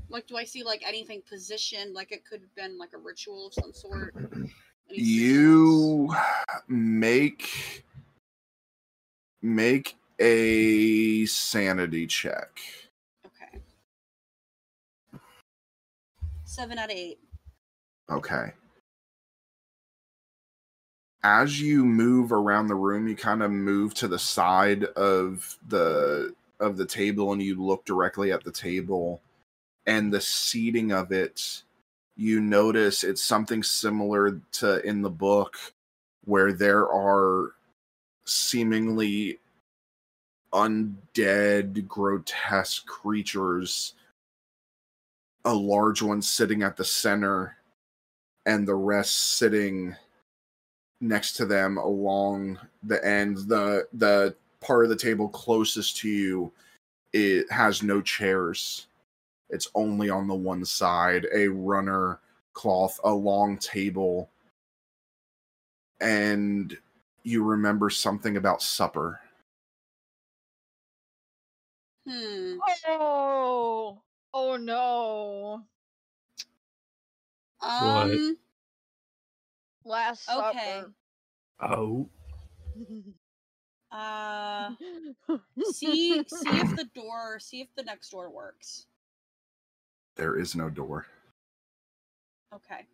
[0.10, 1.96] Like, do I see like anything positioned?
[1.96, 4.16] Like it could have been like a ritual of some sort.
[4.88, 6.14] You
[6.68, 7.84] make
[9.42, 12.60] make a sanity check.
[16.56, 17.20] Seven out of eight.
[18.10, 18.54] Okay.
[21.22, 26.34] As you move around the room, you kind of move to the side of the
[26.62, 29.22] of the table and you look directly at the table
[29.86, 31.62] and the seating of it
[32.16, 35.58] you notice it's something similar to in the book
[36.24, 37.52] where there are
[38.26, 39.38] seemingly
[40.54, 43.96] undead grotesque creatures
[45.46, 47.56] a large one sitting at the center
[48.46, 49.96] and the rest sitting
[51.02, 53.38] next to them along the end.
[53.48, 56.52] The the part of the table closest to you
[57.14, 58.88] it has no chairs.
[59.50, 62.20] It's only on the one side a runner
[62.54, 64.30] cloth a long table.
[66.02, 66.76] And
[67.24, 69.20] you remember something about supper.
[72.08, 72.58] Hmm.
[72.88, 74.02] Oh,
[74.36, 75.64] oh no.
[77.62, 78.38] Um.
[79.84, 80.84] Last Okay.
[81.62, 82.08] Oh.
[83.92, 84.72] Uh.
[85.72, 86.22] See.
[86.28, 87.40] See if the door.
[87.40, 88.88] See if the next door works.
[90.18, 91.06] there is no door
[92.54, 92.86] Okay.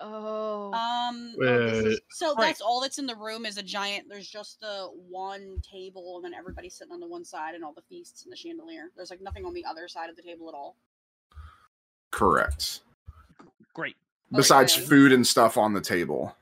[0.00, 0.70] Oh.
[0.74, 1.34] Um.
[1.40, 1.44] oh,
[1.86, 2.48] is- So Right.
[2.48, 4.08] that's all that's in the room is a giant.
[4.10, 7.72] There's just the one table, and then everybody's sitting on the one side, and all
[7.72, 8.90] the feasts and the chandelier.
[8.96, 10.76] There's like nothing on the other side of the table at all.
[12.10, 12.80] Correct
[13.74, 13.96] Great.
[14.32, 14.86] besides Okay.
[14.86, 16.34] food and stuff on the table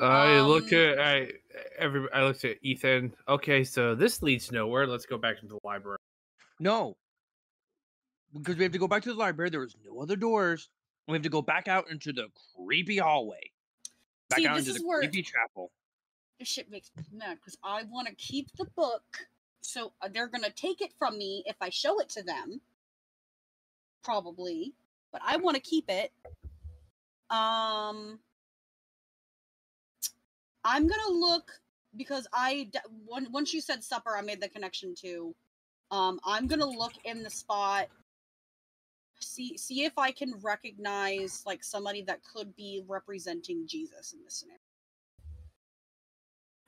[0.00, 1.32] I look Um, at I
[1.76, 3.12] every I looked at Ethan.
[3.26, 4.86] Okay, so this leads nowhere.
[4.86, 5.98] Let's go back into the library.
[6.60, 6.96] No.
[8.32, 9.50] Because we have to go back to the library.
[9.50, 10.68] There was no other doors.
[11.08, 13.40] We have to go back out into the creepy hallway.
[14.30, 15.72] Back See, out this into is the creepy chapel.
[16.38, 19.26] This shit makes me mad because I want to keep the book,
[19.62, 22.60] so uh, they're gonna take it from me if I show it to them.
[24.02, 24.74] Probably,
[25.12, 26.12] but I want to keep it.
[27.30, 28.18] Um,
[30.64, 31.52] I'm gonna look
[31.96, 32.70] because I
[33.06, 35.34] once you said supper, I made the connection to.
[35.90, 37.88] Um, I'm gonna look in the spot.
[39.20, 44.34] See, see if I can recognize like somebody that could be representing Jesus in this
[44.34, 44.58] scenario.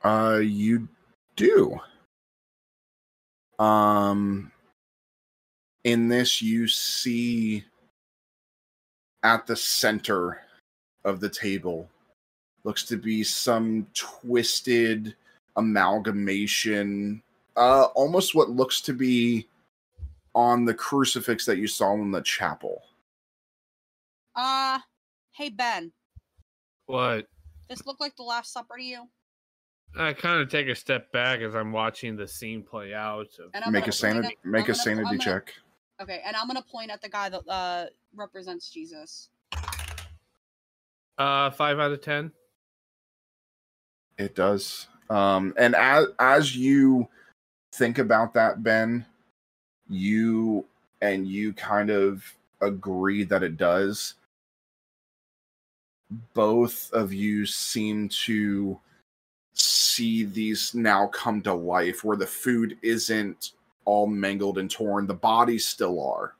[0.02, 0.88] Uh, you
[1.36, 1.78] do.
[3.58, 4.50] Um,
[5.84, 7.64] in this, you see
[9.22, 10.40] at the center
[11.04, 11.88] of the table
[12.64, 15.14] looks to be some twisted
[15.56, 17.22] amalgamation,
[17.56, 19.46] uh, almost what looks to be
[20.34, 22.82] on the crucifix that you saw in the chapel.
[24.36, 24.78] Uh,
[25.32, 25.90] hey Ben,
[26.86, 27.26] What?
[27.68, 29.08] this look like the Last Supper to you?
[29.98, 33.26] I kind of take a step back as I'm watching the scene play out.
[33.40, 35.54] Of, And make a sanity, make I'm a gonna- sanity I'm gonna- check.
[36.00, 39.28] Okay, and I'm gonna point at the guy that uh represents Jesus.
[41.18, 42.32] uh, five out of ten.
[44.18, 44.88] It does.
[45.10, 47.08] Um, and as as you
[47.74, 49.04] think about that, Ben,
[49.88, 50.64] you
[51.02, 52.24] and you kind of
[52.62, 54.14] agree that it does.
[56.34, 58.78] Both of you seem to
[59.54, 63.52] see these now come to life where the food isn't
[63.90, 65.06] all mangled and torn.
[65.06, 66.36] The bodies still are.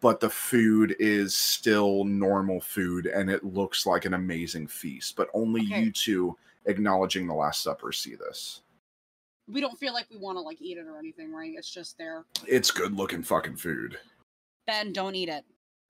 [0.00, 5.16] But the food is still normal food and it looks like an amazing feast.
[5.16, 5.82] But only Okay.
[5.84, 8.62] you two acknowledging the Last Supper see this.
[9.48, 11.54] We don't feel like we want to like eat it or anything, right?
[11.56, 12.24] It's just there.
[12.46, 13.98] It's good looking fucking food.
[14.66, 15.44] Ben, don't eat it.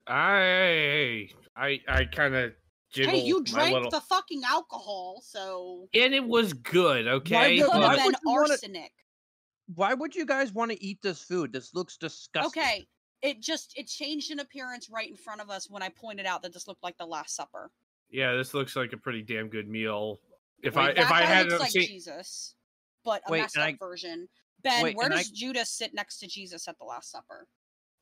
[0.07, 2.53] I I I kind of
[2.91, 7.07] jiggle hey, you drank little, the fucking alcohol, so and it was good.
[7.07, 8.93] Okay, Why it would- why but- been would wanna- arsenic.
[9.75, 11.51] Why would you guys want to eat this food?
[11.53, 12.61] This looks disgusting.
[12.63, 12.87] Okay,
[13.21, 16.41] it just it changed in appearance right in front of us when I pointed out
[16.43, 17.71] that this looked like the Last Supper.
[18.09, 20.19] yeah, this looks like a pretty damn good meal.
[20.63, 22.55] If Wait, I if I had looks like seen, Jesus,
[23.03, 24.27] but a Wait, messed up I- version.
[24.63, 27.47] Ben, wait, where and I- does Judas sit next to Jesus at the Last Supper?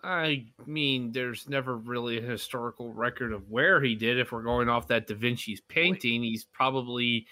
[0.04, 4.20] I mean, there's never really a historical record of where he did.
[4.20, 7.26] If we're going off that Da Vinci's painting, he's probably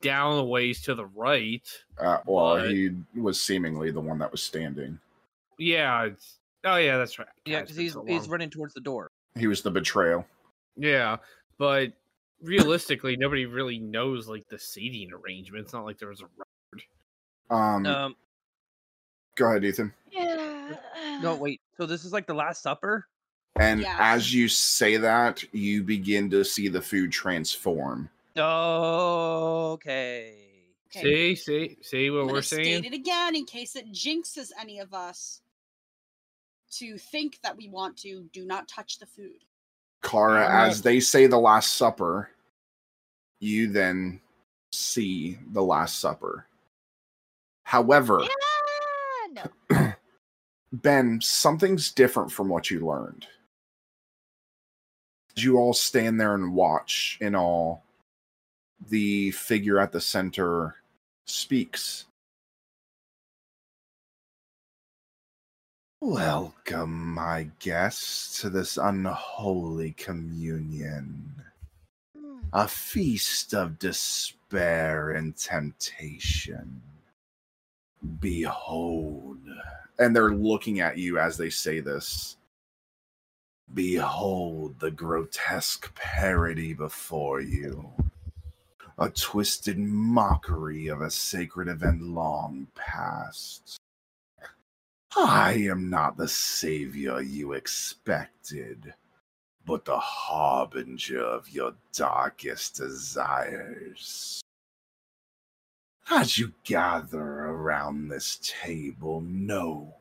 [0.00, 1.66] down a ways to the right.
[1.98, 4.98] Uh, well, But- he was seemingly the one that was standing.
[5.58, 6.04] Yeah.
[6.04, 7.28] It's, oh, yeah, that's right.
[7.44, 9.10] Yeah, because he's so he's running towards the door.
[9.36, 10.26] He was the betrayal.
[10.76, 11.16] Yeah,
[11.58, 11.92] but
[12.42, 15.64] realistically, nobody really knows like the seating arrangement.
[15.64, 16.84] It's not like there was a record.
[17.50, 18.16] Um, Um,
[19.36, 19.92] go ahead, Ethan.
[20.10, 20.76] Yeah.
[21.22, 21.60] no, wait.
[21.76, 23.06] So this is like the Last Supper.
[23.56, 23.96] And Yeah.
[24.00, 28.10] as you say that, you begin to see the food transform.
[28.36, 30.34] Okay.
[30.96, 31.34] Okay.
[31.34, 32.82] See, see, see what I'm we're gonna saying?
[32.82, 35.40] state it again in case it jinxes any of us
[36.72, 39.44] to think that we want to do not touch the food.
[40.02, 40.68] Clara, Alright.
[40.70, 42.30] as they say the Last Supper,
[43.40, 44.20] you then
[44.72, 46.46] see the Last Supper.
[47.64, 48.28] However, Yeah,
[49.70, 49.92] no.
[50.72, 53.26] Ben, something's different from what you learned.
[55.36, 57.82] You all stand there and watch in all.
[58.88, 60.76] The figure at the center
[61.24, 62.04] speaks.
[66.00, 71.34] Welcome, my guests, to this unholy communion.
[72.52, 76.82] A feast of despair and temptation.
[78.20, 79.38] Behold.
[79.98, 82.36] And they're looking at you as they say this.
[83.72, 87.90] Behold the grotesque parody before you.
[88.96, 93.76] A twisted mockery of a sacred event long past.
[95.16, 98.94] I am not the savior you expected,
[99.66, 104.40] but the harbinger of your darkest desires.
[106.10, 109.94] As you gather around this table, know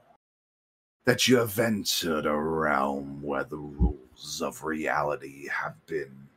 [1.06, 6.28] that you have entered a realm where the rules of reality have been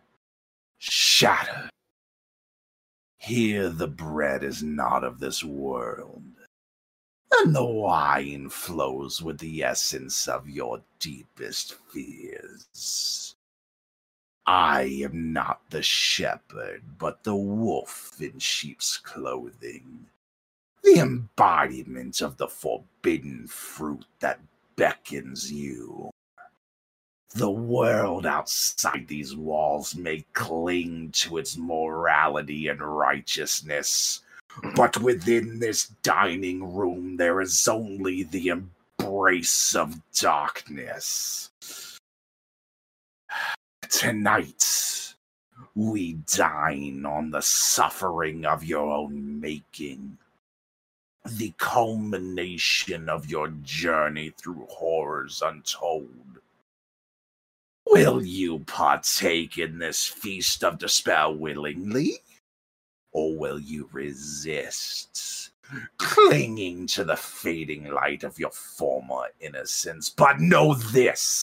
[0.78, 1.70] shattered.
[3.26, 6.22] Here, the bread is not of this world,
[7.32, 13.34] and the wine flows with the essence of your deepest fears.
[14.46, 20.06] I am not the shepherd, but the wolf in sheep's clothing,
[20.84, 24.38] the embodiment of the forbidden fruit that
[24.76, 26.10] beckons you.
[27.36, 34.22] The world outside these walls may cling to its morality and righteousness,
[34.74, 41.50] but within this dining room there is only the embrace of darkness.
[43.90, 45.14] Tonight,
[45.74, 50.16] we dine on the suffering of your own making,
[51.26, 56.40] the culmination of your journey through horrors untold.
[57.86, 62.14] Will you partake in this feast of despair willingly?
[63.12, 65.50] Or will you resist,
[65.96, 70.10] clinging to the fading light of your former innocence?
[70.10, 71.42] But know this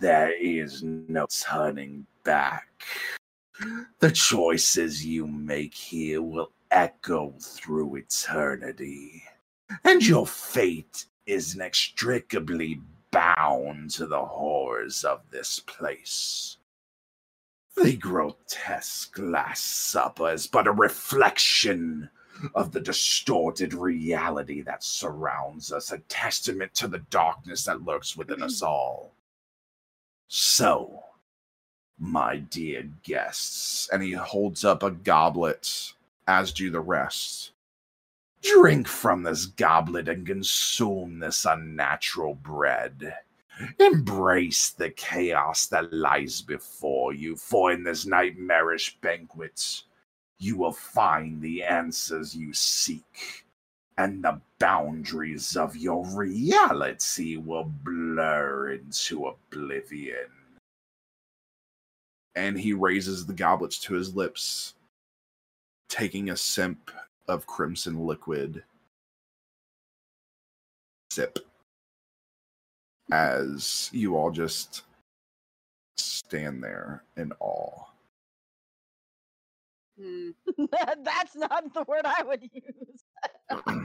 [0.00, 2.68] there is no turning back.
[3.98, 9.22] The choices you make here will echo through eternity,
[9.84, 12.80] and your fate is inextricably
[13.10, 16.56] bound to the horrors of this place.
[17.76, 22.10] The grotesque Last Supper is but a reflection
[22.54, 28.42] of the distorted reality that surrounds us, a testament to the darkness that lurks within
[28.42, 29.12] us all.
[30.28, 31.04] So,
[31.98, 35.92] my dear guests, and he holds up a goblet,
[36.26, 37.52] as do the rest.
[38.42, 43.14] Drink from this goblet and consume this unnatural bread.
[43.78, 49.82] Embrace the chaos that lies before you, for in this nightmarish banquet,
[50.38, 53.44] you will find the answers you seek,
[53.98, 60.30] and the boundaries of your reality will blur into oblivion.
[62.34, 64.74] And he raises the goblets to his lips,
[65.90, 66.90] taking a sip
[67.30, 68.62] of crimson liquid.
[71.10, 71.38] Sip.
[73.12, 74.82] As you all just
[75.96, 77.84] stand there in awe.
[79.98, 80.30] Hmm.
[81.02, 83.04] That's not the word I would use.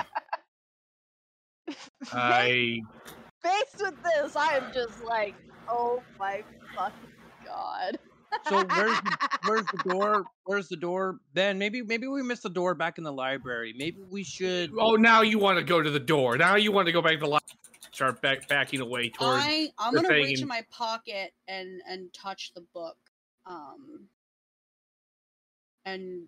[2.14, 2.82] I
[3.41, 5.35] Faced with this, I am just like,
[5.67, 6.43] oh my
[6.75, 7.09] fucking
[7.45, 7.99] god.
[8.47, 10.25] So where's the, where's the door?
[10.45, 11.19] Where's the door?
[11.33, 13.73] Ben, maybe maybe we missed the door back in the library.
[13.77, 14.72] Maybe we should.
[14.80, 16.38] oh now you want to go to the door.
[16.38, 17.39] Now you want to go back to the li-
[17.91, 22.14] start back backing away towards I I'm gonna thing reach in my pocket and and
[22.14, 22.97] touch the book.
[23.45, 24.07] Um
[25.85, 26.25] and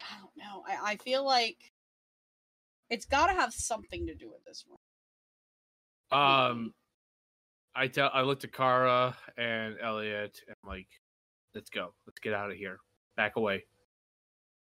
[0.00, 0.62] I don't know.
[0.66, 1.56] I, I feel like
[2.90, 4.64] it's gotta have something to do with this
[6.10, 6.20] one.
[6.20, 6.74] um
[7.76, 10.88] I tell I looked at Kara and Elliot and I'm like,
[11.54, 11.92] let's go.
[12.06, 12.78] Let's get out of here.
[13.16, 13.64] Back away.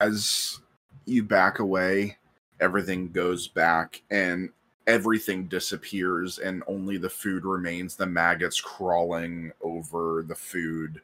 [0.01, 0.61] as
[1.05, 2.17] you back away,
[2.61, 4.51] everything goes back, and
[4.87, 7.97] everything disappears and only the food remains.
[7.97, 11.01] The maggots crawling over the food,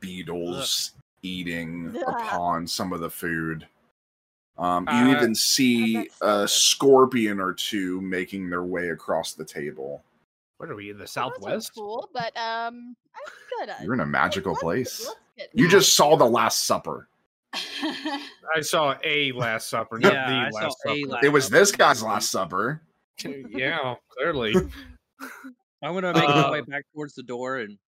[0.00, 2.04] beetles eating Ugh.
[2.06, 3.66] upon some of the food.
[4.58, 10.02] Um, you Uh, even see a scorpion or two making their way across the table.
[10.60, 11.72] What are we in the Those are southwest?
[11.74, 13.74] Cool, but um, I'm good.
[13.82, 15.06] You're in a magical let's- place.
[15.38, 16.26] let's You just saw the.
[16.26, 17.08] Last Supper.
[17.54, 21.08] I saw a Last Supper, not Yeah, the I Last saw a Supper.
[21.12, 21.58] Last It was Supper.
[21.58, 22.82] this guy's Last Supper.
[23.24, 24.54] yeah, clearly.
[25.82, 27.78] I'm gonna make my Uh, way back towards the door and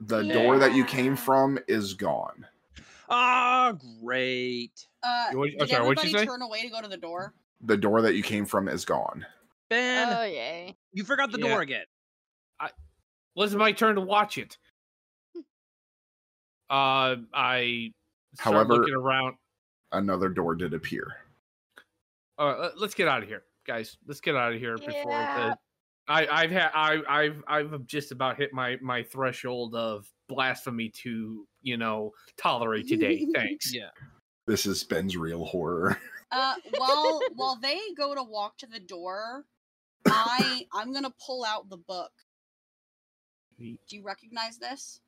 [0.00, 2.46] The door that you came from is gone.
[3.08, 3.72] ah,
[4.04, 4.86] great.
[5.02, 6.26] Uh, what- did I'm sorry, what'd you everybody say?
[6.26, 7.32] turn away to go to the door?
[7.62, 9.24] The door that you came from is gone.
[9.70, 10.76] Ben, Oh yay!
[10.96, 11.48] You forgot the Yeah.
[11.48, 11.84] door again.
[12.58, 12.70] I,
[13.34, 14.56] Was it my turn to watch it?
[16.68, 17.92] Uh, I
[18.34, 19.36] start However- looking around.
[19.92, 21.16] Another door did appear.
[22.38, 23.96] All right, let- let's get out of here, guys.
[24.06, 25.56] Let's get out of here before the.
[26.08, 31.46] I, I've had I, I've I've just about hit my my threshold of blasphemy to
[31.62, 33.26] you know tolerate today.
[33.34, 33.72] Thanks.
[33.72, 33.90] Yeah.
[34.48, 35.98] This is Ben's real horror.
[36.32, 39.44] Uh, while while they go to walk to the door,
[40.08, 42.12] I I'm gonna pull out the book.
[43.58, 45.00] Do you recognize this?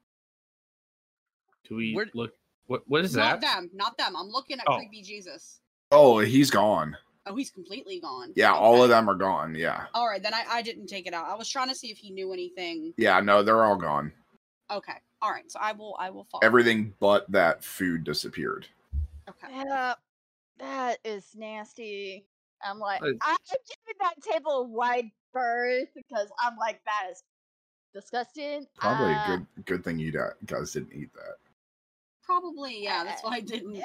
[1.69, 2.33] Do we Where- look?
[2.67, 3.55] What what is Not that?
[3.55, 4.15] them, not them.
[4.17, 4.77] I'm looking at Oh.
[4.77, 5.61] creepy Jesus.
[5.91, 6.97] Oh, he's gone.
[7.27, 8.33] Oh, he's completely gone.
[8.37, 9.55] Yeah, all of them are gone.
[9.55, 9.87] Yeah.
[9.95, 11.27] All right, then I, I didn't take it out.
[11.27, 12.95] I was trying to see if he knew anything.
[12.97, 14.13] Yeah, no, they're all gone.
[14.71, 14.95] Okay.
[15.23, 15.51] All right.
[15.51, 16.41] So I will I will follow.
[16.43, 18.67] Everything but that food disappeared.
[19.29, 19.49] Okay.
[19.51, 19.95] Yeah,
[20.59, 22.27] that is nasty.
[22.65, 27.23] I'm like, I'm giving that table a wide berth because I'm like, that is
[27.95, 28.67] disgusting.
[28.77, 30.13] Probably Uh, a good good thing you
[30.47, 31.37] guys didn't eat that.
[32.25, 33.05] Probably yeah.
[33.05, 33.75] That's why I didn't.
[33.77, 33.85] yeah.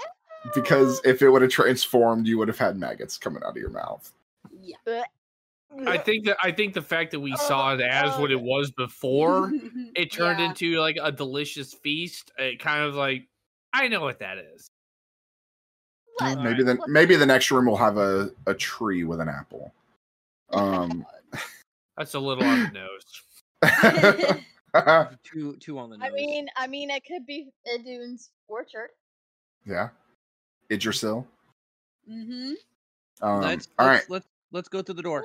[0.54, 3.70] Because if it would have transformed, you would have had maggots coming out of your
[3.70, 4.12] mouth.
[4.62, 5.04] Yeah.
[5.88, 8.44] I think that I think the fact that we saw it as what it Oh.
[8.44, 9.52] was before
[9.96, 10.50] it turned Yeah.
[10.50, 12.32] into like a delicious feast.
[12.38, 13.28] It kind of like
[13.72, 14.70] I know what that is.
[16.20, 19.74] Let's- maybe the maybe the next room will have a, a tree with an apple.
[20.52, 21.06] Um
[21.98, 22.80] That's a little on the
[23.62, 24.44] nose.
[25.24, 26.10] Two two on the nose.
[26.12, 28.90] I mean, I mean, it could be Idun's orchard.
[29.66, 29.90] yeah.
[30.70, 31.28] Yggdrasil.
[32.10, 32.54] Mm-hmm.
[33.22, 34.10] Um, let's all let's, right.
[34.10, 35.24] let's let's go to the door.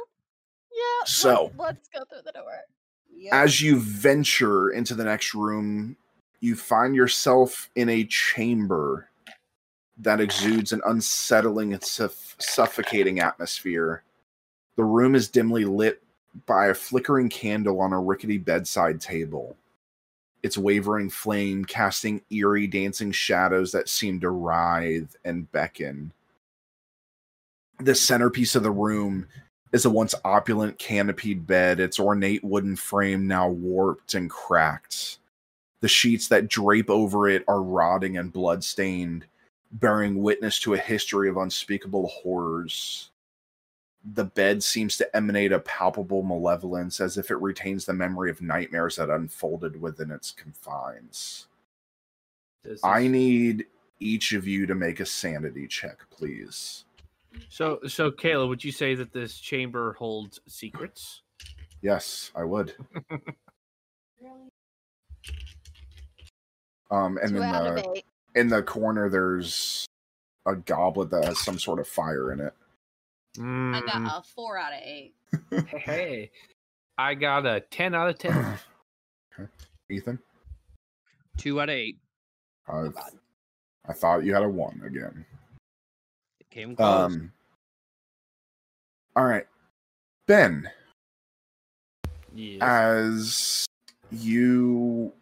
[0.70, 1.04] Yeah.
[1.06, 2.52] So- let's, let's go through the door.
[3.16, 3.32] Yep.
[3.34, 5.96] As you venture into the next room,
[6.40, 9.07] you find yourself in a chamber
[9.98, 14.02] that exudes an unsettling and suff- suffocating atmosphere.
[14.76, 16.02] The room is dimly lit
[16.46, 19.56] by a flickering candle on a rickety bedside table.
[20.42, 26.12] Its wavering flame casting eerie dancing shadows that seem to writhe and beckon.
[27.80, 29.26] The centerpiece of the room
[29.72, 35.18] is a once opulent canopied bed, its ornate wooden frame now warped and cracked.
[35.80, 39.26] The sheets that drape over it are rotting and bloodstained,
[39.72, 43.10] bearing witness to a history of unspeakable horrors.
[44.14, 48.40] The bed seems to emanate a palpable malevolence as if it retains the memory of
[48.40, 51.46] nightmares that unfolded within its confines.
[52.64, 53.66] Does I need
[54.00, 56.84] each of you to make a sanity check, please.
[57.48, 61.22] So so Kayla, would you say that this chamber holds secrets?
[61.82, 62.74] Yes, I would.
[66.90, 68.04] Um, and Two in out of the eight.
[68.38, 69.84] In the corner, there's
[70.46, 72.54] a goblet that has some sort of fire in it.
[73.36, 75.14] I Mm, got a four out of eight.
[75.66, 76.30] hey,
[76.96, 78.58] I got a ten out of ten.
[79.90, 80.18] Ethan,
[81.36, 81.98] Two out of eight.
[82.68, 82.88] I
[83.88, 85.24] I thought you had a one again.
[86.40, 87.12] It came close.
[87.14, 87.32] Um.
[89.14, 89.46] All right,
[90.26, 90.70] Ben.
[92.34, 92.60] yes.
[92.62, 93.66] as
[94.10, 95.12] you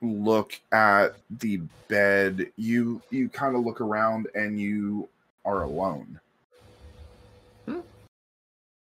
[0.00, 5.08] look at the bed you you kind of look around and you
[5.44, 6.20] are alone
[7.66, 7.80] Hmm.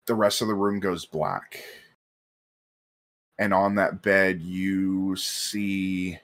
[0.07, 1.63] the rest of the room goes black
[3.39, 6.19] and on that bed you see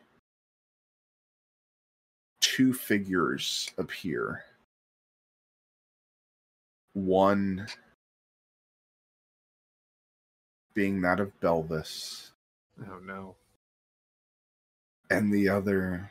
[2.41, 4.42] two figures appear
[6.94, 7.67] one
[10.75, 12.31] being that of Belvis,
[12.89, 13.34] oh no.
[15.11, 16.11] And the other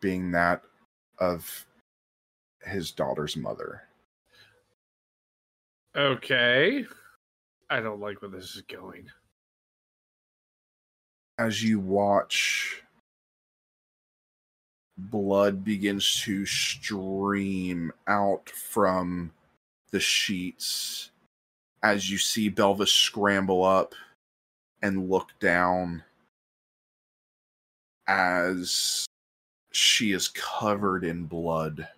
[0.00, 0.62] being that
[1.18, 1.66] of
[2.62, 3.82] his daughter's mother.
[5.96, 6.84] Okay.
[7.70, 9.08] I don't like where this is going.
[11.38, 12.82] As you watch
[14.96, 19.32] blood begins to stream out from
[19.90, 21.10] the sheets
[21.82, 23.94] as you see Belvis scramble up
[24.84, 26.04] and look down
[28.06, 29.06] as
[29.72, 31.88] she is covered in blood.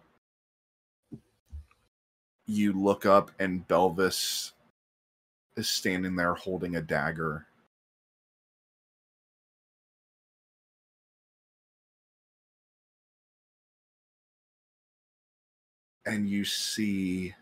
[2.46, 4.52] You look up and Belvis
[5.56, 7.48] is standing there holding a dagger.
[16.06, 17.34] And you see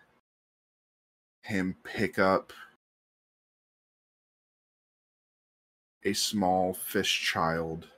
[1.43, 2.51] him pick up
[6.05, 7.89] a small fish child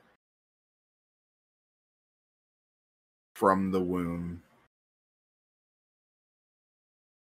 [3.35, 4.41] from the womb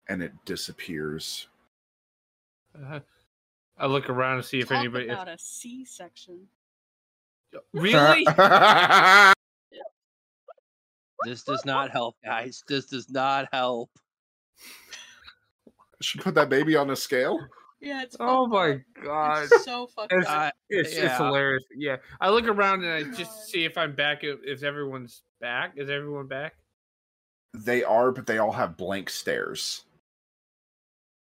[0.07, 1.47] and it disappears.
[2.77, 2.99] Uh,
[3.77, 5.05] I look around to see if Talk anybody.
[5.05, 6.47] If, about a C-section.
[7.73, 8.27] really?
[11.25, 12.63] This does not help, guys.
[12.67, 13.89] This does not help.
[16.01, 17.39] Should put that baby on a scale.
[17.85, 18.17] Yeah, it's.
[18.19, 19.05] oh fucked my up.
[19.05, 19.43] god!
[19.43, 20.53] It's so fucked It's, up.
[20.69, 21.17] It's, it's yeah.
[21.17, 21.63] hilarious.
[21.77, 24.23] Yeah, I look around and I just see if I'm back.
[24.23, 26.55] If, if everyone's back, is everyone back?
[27.53, 29.85] They are, but they all have blank stares.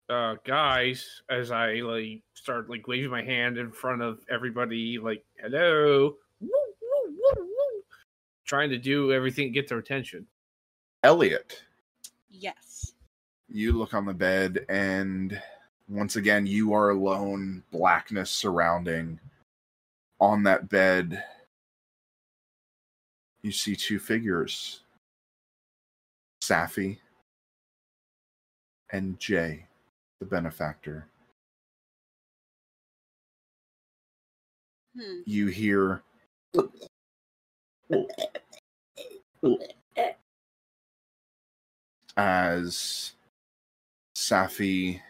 [0.08, 5.24] Uh, guys, as I like start like waving my hand in front of everybody, like
[5.40, 7.82] hello, Woo, woo, woo, woo.
[8.44, 10.26] trying to do everything to get their attention.
[11.02, 11.62] Elliot,
[12.30, 12.92] Yes.
[13.48, 15.40] you look on the bed, and
[15.88, 19.18] once again, you are alone, blackness surrounding.
[20.20, 21.22] On that bed,
[23.42, 24.80] you see two figures
[26.42, 26.98] Safi
[28.90, 29.66] and Jay,
[30.20, 31.06] the benefactor.
[34.96, 35.20] Hmm.
[35.26, 36.02] You hear
[42.16, 43.12] as
[44.16, 45.00] Safi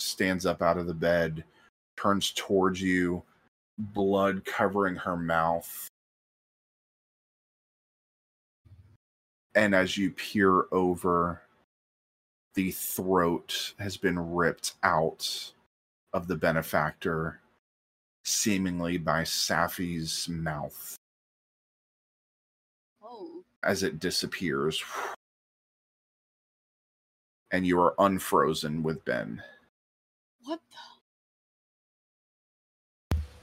[0.00, 1.44] stands up out of the bed,
[1.96, 3.22] turns towards you,
[3.78, 5.88] blood covering her mouth.
[9.54, 11.42] And as you peer over,
[12.54, 15.52] the throat has been ripped out
[16.12, 17.40] of the benefactor,
[18.24, 20.96] seemingly by Safi's mouth
[23.02, 23.44] Oh.
[23.62, 24.82] as it disappears.
[27.52, 29.42] And you are unfrozen with Ben.
[30.50, 30.60] What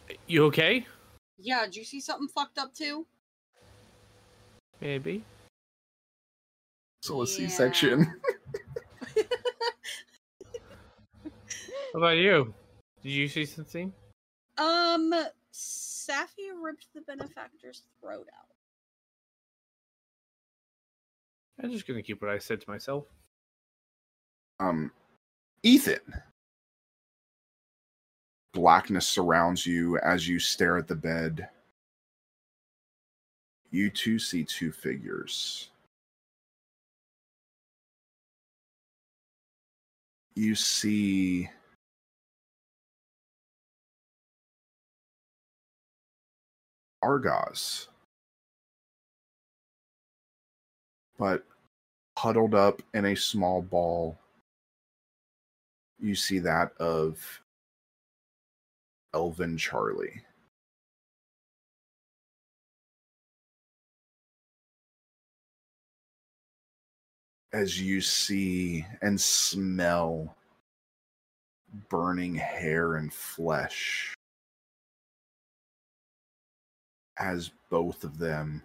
[0.09, 0.15] the?
[0.27, 0.85] You okay?
[1.37, 3.05] Yeah, did you see something fucked up too?
[4.81, 5.23] Maybe.
[7.01, 7.47] So a Yeah.
[7.47, 8.21] section.
[11.93, 12.53] How about you?
[13.01, 13.93] Did you see something?
[14.57, 15.13] Um,
[15.53, 18.49] Safi ripped the benefactor's throat out.
[21.63, 23.05] I'm just gonna keep what I said to myself.
[24.59, 24.91] um
[25.63, 26.01] Ethan.
[28.53, 31.49] Blackness surrounds you as you stare at the bed.
[33.71, 35.69] You too see two figures.
[40.35, 41.49] You see
[47.01, 47.87] Argos.
[51.17, 51.43] But
[52.17, 54.17] huddled up in a small ball
[55.99, 57.41] you see that of
[59.13, 60.21] Elvin Charlie.
[67.53, 70.35] As you see and smell
[71.89, 74.13] burning hair and flesh,
[77.17, 78.61] as both of them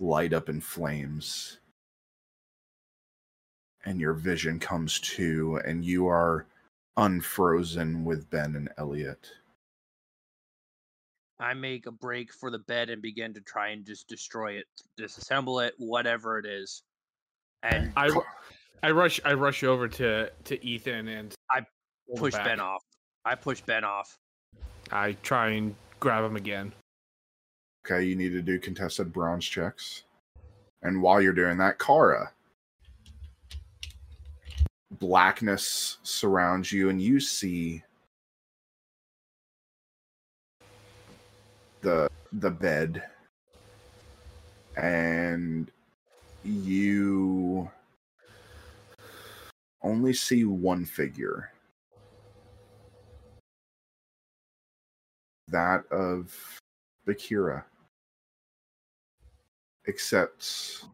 [0.00, 1.58] light up in flames
[3.84, 6.46] and your vision comes to, and you are
[6.96, 9.30] unfrozen with Ben and Elliot.
[11.38, 14.66] I make a break for the bed and begin to try and just destroy it,
[14.98, 16.82] disassemble it, whatever it is.
[17.62, 18.10] And I,
[18.82, 21.60] I rush I rush over to to Ethan and I
[22.16, 22.44] push back.
[22.44, 22.82] Ben off.
[23.24, 24.18] I push Ben off.
[24.92, 26.72] I try and grab him again.
[27.86, 30.02] Okay, you need to do contested brawn checks.
[30.82, 32.32] And while you're doing that, Kara,
[35.00, 37.82] blackness surrounds you, and you see
[41.80, 43.02] the the bed,
[44.76, 45.70] and
[46.44, 47.70] you
[49.82, 51.50] only see one figure.
[55.48, 56.60] That of
[57.06, 57.64] Bakira.
[59.86, 60.84] except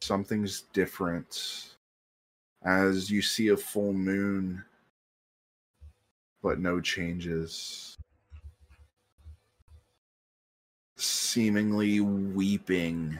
[0.00, 1.75] something's different
[2.66, 4.64] as you see a full moon,
[6.42, 7.96] but no changes.
[10.96, 13.18] Seemingly weeping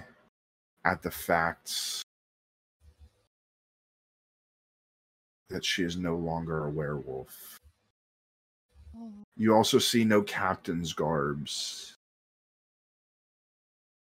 [0.84, 2.02] at the facts
[5.48, 7.56] that she is no longer a werewolf.
[9.36, 11.94] You also see no captain's garbs.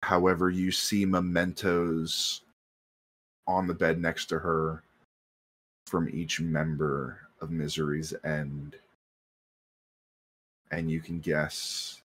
[0.04, 2.42] However, you see mementos
[3.48, 4.84] on the bed next to her
[5.90, 8.76] from each member of Misery's End.
[10.72, 12.04] And you can guess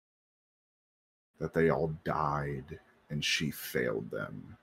[1.39, 2.81] that they all died
[3.11, 4.57] and she failed them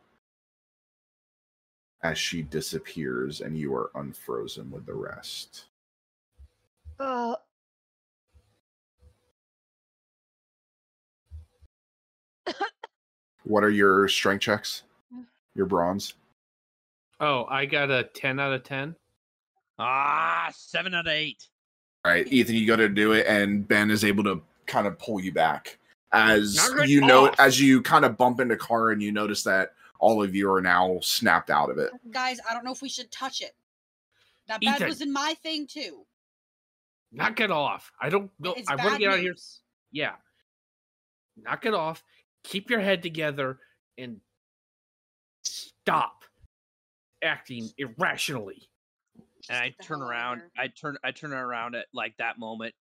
[2.02, 5.66] as she disappears and you are unfrozen with the rest.
[7.00, 7.36] Uh,
[13.44, 14.84] What are your strength checks?
[15.56, 16.14] Your bronze?
[17.20, 18.96] Oh, I got a ten out of ten.
[19.84, 21.48] Ah, seven out of eight.
[22.06, 24.98] All right, Ethan, you got to do it, and Ben is able to kind of
[25.00, 25.80] pull you back
[26.12, 27.40] as Knock it you know, off.
[27.40, 30.62] as you kind of bump into car, and you notice that all of you are
[30.62, 31.92] now snapped out of it.
[32.12, 33.56] Guys, I don't know if we should touch it.
[34.48, 34.88] That bed Ethan.
[34.88, 36.06] was in my thing too.
[37.12, 37.92] Knock it off.
[38.00, 38.54] I don't know.
[38.54, 39.36] It's I want to bad get out of here.
[39.92, 40.14] Yeah.
[41.42, 42.04] Knock it off.
[42.44, 43.60] Keep your head together
[43.98, 44.22] and
[45.44, 46.24] stop
[47.24, 48.70] acting irrationally.
[49.52, 50.44] And I turn around.
[50.58, 50.98] I turn.
[51.04, 52.74] I turn around at like that moment.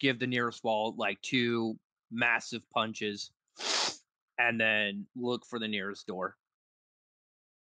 [0.00, 1.78] Give the nearest wall like two
[2.10, 3.30] massive punches,
[4.38, 6.36] and then look for the nearest door.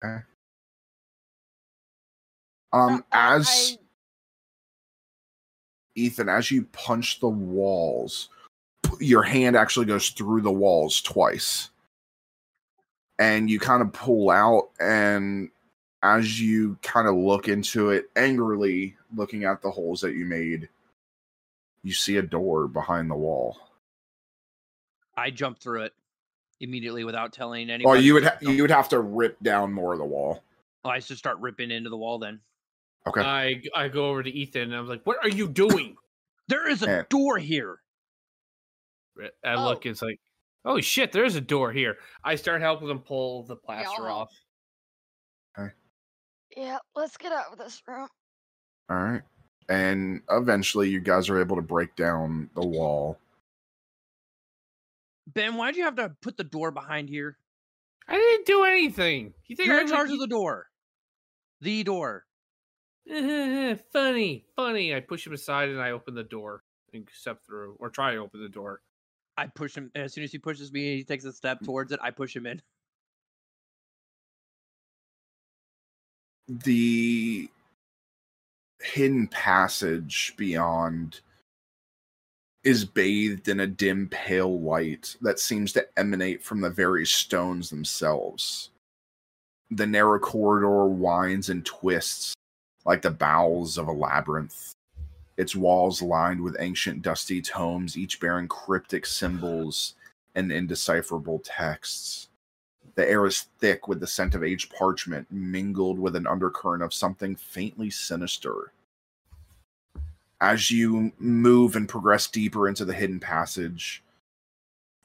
[0.04, 0.24] Um,
[2.74, 3.78] Uh, I- as
[5.96, 8.30] Ethan, as you punch the walls,
[9.00, 11.70] your hand actually goes through the walls twice.
[13.20, 15.52] And you kind of pull out, and
[16.04, 20.70] as you kind of look into it angrily, looking at the holes that you made,
[21.84, 23.58] you see a door behind the wall.
[25.16, 25.94] I jump through it
[26.60, 27.98] immediately without telling anyone.
[27.98, 28.06] anybody.
[28.08, 30.44] you would ha- you would have to rip down more of the wall.
[30.84, 32.18] Oh, I just start ripping into the wall.
[32.20, 32.40] Then
[33.08, 33.22] Okay.
[33.22, 35.96] I I go over to Ethan and I'm like, "What are you doing?"
[36.48, 37.80] there is a door here.
[39.44, 39.84] I look.
[39.86, 39.90] Oh.
[39.90, 40.20] It's like,
[40.66, 44.10] "Oh shit, there's a door here." I start helping him pull the plaster help.
[44.10, 44.32] off.
[46.56, 48.08] Yeah, let's get out of this room.
[48.90, 49.22] All right.
[49.70, 53.18] And eventually you guys are able to break down the wall.
[55.28, 57.38] Ben, why'd you have to put the door behind here?
[58.08, 59.34] I didn't do anything.
[59.48, 60.68] You think You're I in charge of the door.
[61.62, 62.26] The door.
[63.94, 64.96] funny, funny.
[64.96, 66.64] I push him aside and I open the door
[66.94, 68.82] and step through, or try to open the door.
[69.38, 70.98] I push him as soon as he pushes me.
[70.98, 71.66] He takes a step mm.
[71.66, 72.00] towards it.
[72.02, 72.62] I push him in.
[76.52, 77.50] The
[78.82, 81.22] hidden passage beyond
[82.66, 87.70] is bathed in a dim pale light that seems to emanate from the very stones
[87.70, 88.70] themselves.
[89.70, 92.34] The narrow corridor winds and twists
[92.86, 94.74] like the bowels of a labyrinth.
[95.38, 99.96] Its walls lined with ancient dusty tomes, each bearing cryptic symbols
[100.36, 102.28] and indecipherable texts.
[102.96, 106.94] The air is thick with the scent of aged parchment, mingled with an undercurrent of
[106.94, 108.74] something faintly sinister.
[110.42, 114.04] As you move and progress deeper into the hidden passage,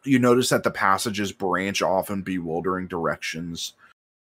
[0.04, 3.74] you notice that the passages branch off in bewildering directions,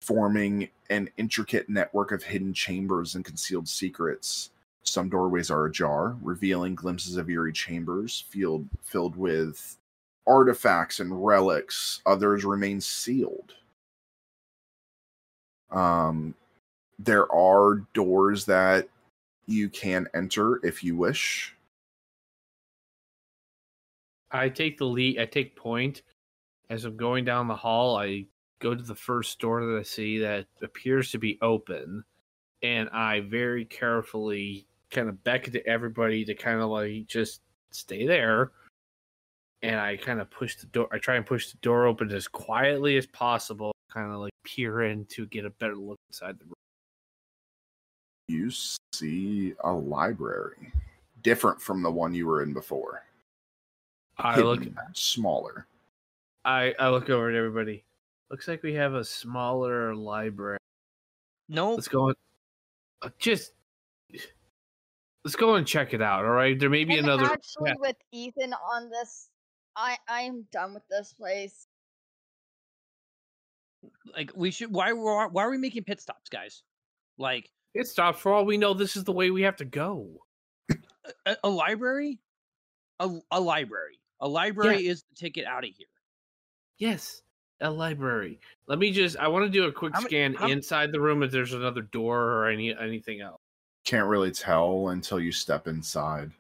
[0.01, 4.51] forming an intricate network of hidden chambers and concealed secrets.
[4.83, 9.77] Some doorways are ajar, revealing glimpses of eerie chambers filled, filled with
[10.27, 12.01] artifacts and relics.
[12.07, 13.55] Others remain sealed.
[15.71, 16.35] Um,
[16.99, 18.89] there are doors that
[19.47, 21.55] you can enter if you wish.
[24.31, 25.19] I take the lead.
[25.19, 26.03] I take point
[26.69, 27.97] as I'm going down the hall.
[27.97, 28.27] I
[28.61, 32.05] go to the first door that I see that appears to be open,
[32.63, 37.41] and I very carefully kind of beckon to everybody to kind of like just
[37.71, 38.53] stay there.
[39.63, 40.89] And I kind of push the door.
[40.91, 43.73] I try and push the door open as quietly as possible.
[43.93, 46.55] Kind of like peer in to get a better look inside the room.
[48.29, 48.51] You
[48.95, 50.73] see a library,
[51.23, 53.03] different from the one you were in before.
[54.19, 54.63] I look.
[54.95, 55.67] Smaller.
[56.45, 57.85] I I look over at everybody.
[58.31, 60.59] Looks like we have a smaller library.
[61.49, 62.09] No, Let's go.
[62.09, 62.17] And,
[63.03, 63.53] uh, just
[65.25, 66.25] let's go and check it out.
[66.25, 67.25] All right, there may be And another.
[67.25, 67.75] actually, yeah.
[67.81, 69.30] with Ethan on this,
[69.81, 71.67] I I am done with this place.
[74.15, 74.73] like we should.
[74.73, 76.63] Why why why are we making pit stops, guys?
[77.19, 78.21] Like pit stops.
[78.21, 80.09] For all we know, this is the way we have to go.
[81.27, 82.19] a, a library,
[82.99, 85.87] a, a library, a library is the ticket out of here.
[86.79, 87.23] Yes,
[87.61, 88.39] a library.
[88.67, 89.17] Let me just.
[89.17, 91.31] I want to do a quick How many- scan how m- inside the room if
[91.31, 93.41] there's another door or any anything else.
[93.87, 96.31] Can't really tell until you step inside.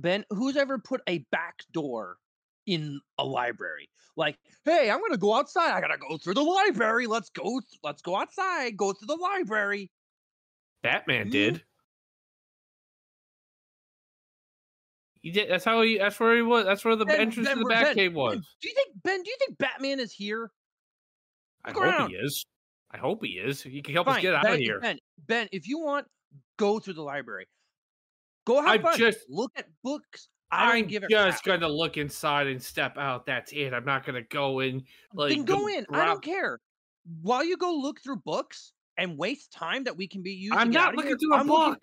[0.00, 2.16] Ben, who's ever put a back door
[2.66, 3.88] in a library?
[4.16, 5.72] Like, hey, I'm gonna go outside.
[5.72, 7.06] I gotta go through the library.
[7.06, 7.42] Let's go.
[7.60, 8.76] th- Let's go outside.
[8.76, 9.90] Go through the library.
[10.82, 11.64] Batman You- did.
[15.22, 15.50] He did.
[15.50, 15.98] That's how he.
[15.98, 16.64] That's where he was.
[16.64, 18.36] That's where the Ben- entrance Ben, to the Batcave Ben, was.
[18.62, 19.22] Do you think Ben?
[19.22, 20.50] Do you think Batman is here?
[21.64, 22.10] I look hope around.
[22.10, 22.46] he is.
[22.90, 23.62] I hope he is.
[23.62, 24.80] He can help Fine, us get out of here.
[24.80, 26.06] Ben, Ben, if you want,
[26.56, 27.46] go through the library.
[28.46, 28.98] Go have I'm fun.
[28.98, 30.28] just- look at books.
[30.52, 31.60] I don't I'm give a just crap.
[31.60, 33.24] gonna look inside and step out.
[33.24, 33.72] That's it.
[33.72, 34.82] I'm not gonna go in.
[35.14, 35.86] Like then go in.
[35.92, 36.58] I don't care.
[37.22, 40.54] While you go look through books and waste time that we can be used.
[40.54, 41.78] I'm to not looking here, through a I'm book.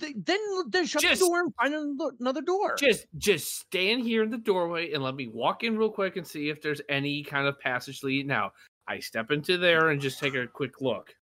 [0.00, 0.38] Th- Then
[0.68, 2.74] then shut Just- the door and find another, another door.
[2.76, 6.26] Just just stand here in the doorway and let me walk in real quick and
[6.26, 8.26] see if there's any kind of passage lead.
[8.26, 8.52] Now
[8.88, 11.14] I step into there and just take a quick look.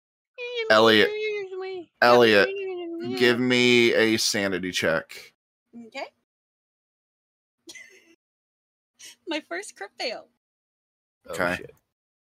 [0.71, 1.11] Elliot,
[2.01, 2.49] Elliot,
[3.17, 5.33] give me a sanity check.
[5.87, 6.05] Okay.
[9.29, 10.27] My first crit fail.
[11.29, 11.57] Oh, Okay.
[11.57, 11.75] shit.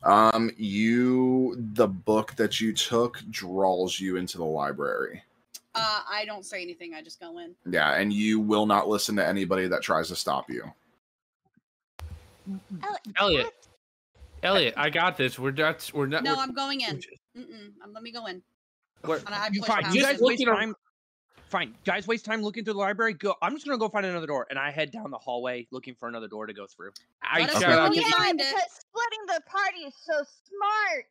[0.02, 5.22] Um, you the book that you took draws you into the library.
[5.74, 6.94] Uh, I don't say anything.
[6.94, 7.54] I just go in.
[7.70, 10.64] Yeah, and you will not listen to anybody that tries to stop you.
[13.18, 13.54] Elliot.
[14.42, 15.38] Elliot, I got this.
[15.38, 15.90] We're not.
[15.92, 16.24] We're not.
[16.24, 16.96] No, we're, I'm going in.
[17.36, 17.72] Mm-mm.
[17.84, 18.42] Um, let me go in.
[19.04, 19.92] We're- And I You fine.
[19.94, 20.74] You guys waste looking time.
[21.48, 21.74] Fine.
[21.84, 23.12] Guys waste time looking through the library.
[23.14, 23.34] Go.
[23.42, 26.08] I'm just gonna go find another door, and I head down the hallway looking for
[26.08, 26.92] another door to go through.
[27.22, 27.90] I Let us shut know up.
[27.90, 31.06] when you yeah, because splitting the party is so smart.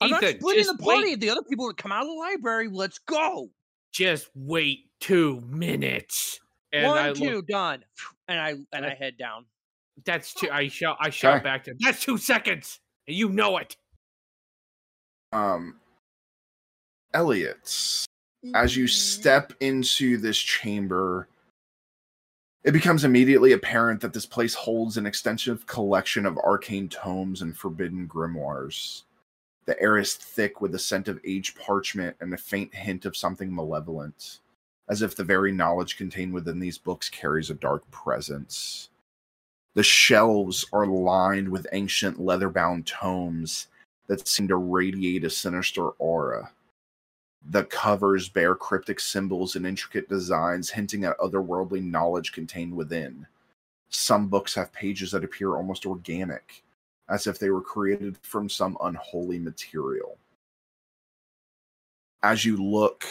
[0.00, 1.02] I'm not splitting the party.
[1.10, 1.20] wait.
[1.20, 2.68] The other people would come out of the library.
[2.68, 3.50] Let's go.
[3.90, 6.38] Just wait two minutes.
[6.72, 7.84] And One, I look- two, done.
[8.28, 9.44] And I and I head down.
[10.06, 10.48] That's two.
[10.50, 10.96] I shout.
[11.00, 11.42] I shout Okay.
[11.44, 11.76] back to him.
[11.80, 13.76] That's two seconds, and you know it.
[15.32, 15.78] Um,
[17.14, 18.06] Elliot,
[18.54, 18.90] as you Mhm.
[18.90, 21.28] step into this chamber,
[22.64, 27.56] it becomes immediately apparent that this place holds an extensive collection of arcane tomes and
[27.56, 29.02] forbidden grimoires.
[29.64, 33.16] The air is thick with the scent of aged parchment and a faint hint of
[33.16, 34.40] something malevolent,
[34.88, 38.90] as if the very knowledge contained within these books carries a dark presence.
[39.74, 43.68] The shelves are lined with ancient leather bound tomes
[44.06, 46.52] that seem to radiate a sinister aura.
[47.50, 53.26] The covers bear cryptic symbols and intricate designs hinting at otherworldly knowledge contained within.
[53.88, 56.62] Some books have pages that appear almost organic,
[57.08, 60.16] as if they were created from some unholy material.
[62.22, 63.04] As you look,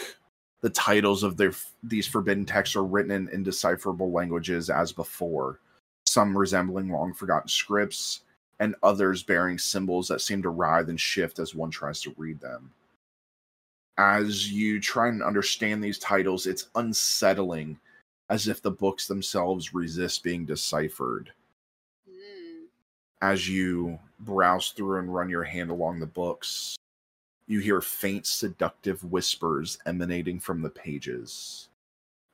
[0.62, 1.52] the titles of their,
[1.82, 5.60] these forbidden texts are written in indecipherable languages as before,
[6.06, 8.22] some resembling long forgotten scripts,
[8.58, 12.40] and others bearing symbols that seem to writhe and shift as one tries to read
[12.40, 12.72] them.
[13.98, 17.78] As you try and understand these titles, it's unsettling,
[18.30, 21.32] as if the books themselves resist being deciphered.
[22.08, 22.66] Mm.
[23.20, 26.76] As you browse through and run your hand along the books,
[27.46, 31.68] you hear faint, seductive whispers emanating from the pages.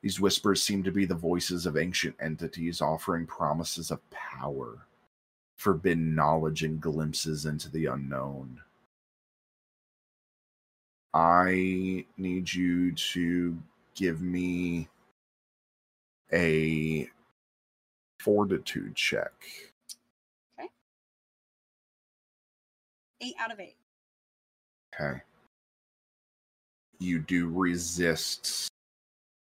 [0.01, 4.85] These whispers seem to be the voices of ancient entities offering promises of power
[5.59, 8.61] forbidden knowledge and glimpses into the unknown.
[11.13, 13.57] I need you to
[13.95, 14.87] give me
[16.31, 17.09] a
[18.19, 19.33] fortitude check.
[20.59, 20.69] Okay.
[23.21, 23.75] Eight out of eight.
[24.93, 25.21] Okay.
[26.99, 28.69] You do resist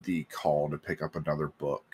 [0.03, 1.85] the call to pick up another book.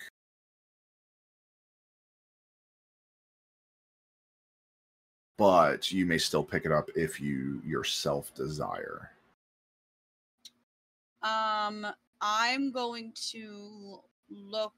[5.37, 9.11] But you may still pick it up if you yourself desire.
[11.23, 11.87] Um,
[12.21, 14.75] I'm going to look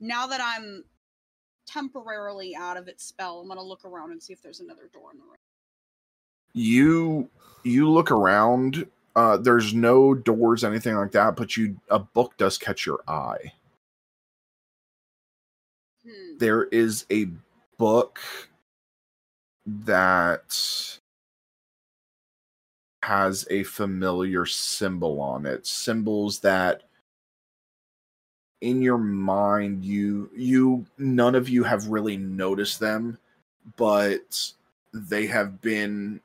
[0.00, 0.84] now that I'm
[1.66, 3.40] temporarily out of its spell.
[3.40, 5.36] I'm gonna look around and see if there's another door in the room.
[6.54, 7.28] you
[7.64, 12.58] you look around uh there's no doors anything like that but you a book does
[12.58, 13.52] catch your eye
[16.04, 16.38] Hmm.
[16.38, 17.28] there is a
[17.78, 18.20] book
[19.66, 20.98] that
[23.02, 26.82] has a familiar symbol on it symbols that
[28.60, 33.18] in your mind you you none of you have really noticed them
[33.76, 34.52] but
[34.94, 36.20] they have been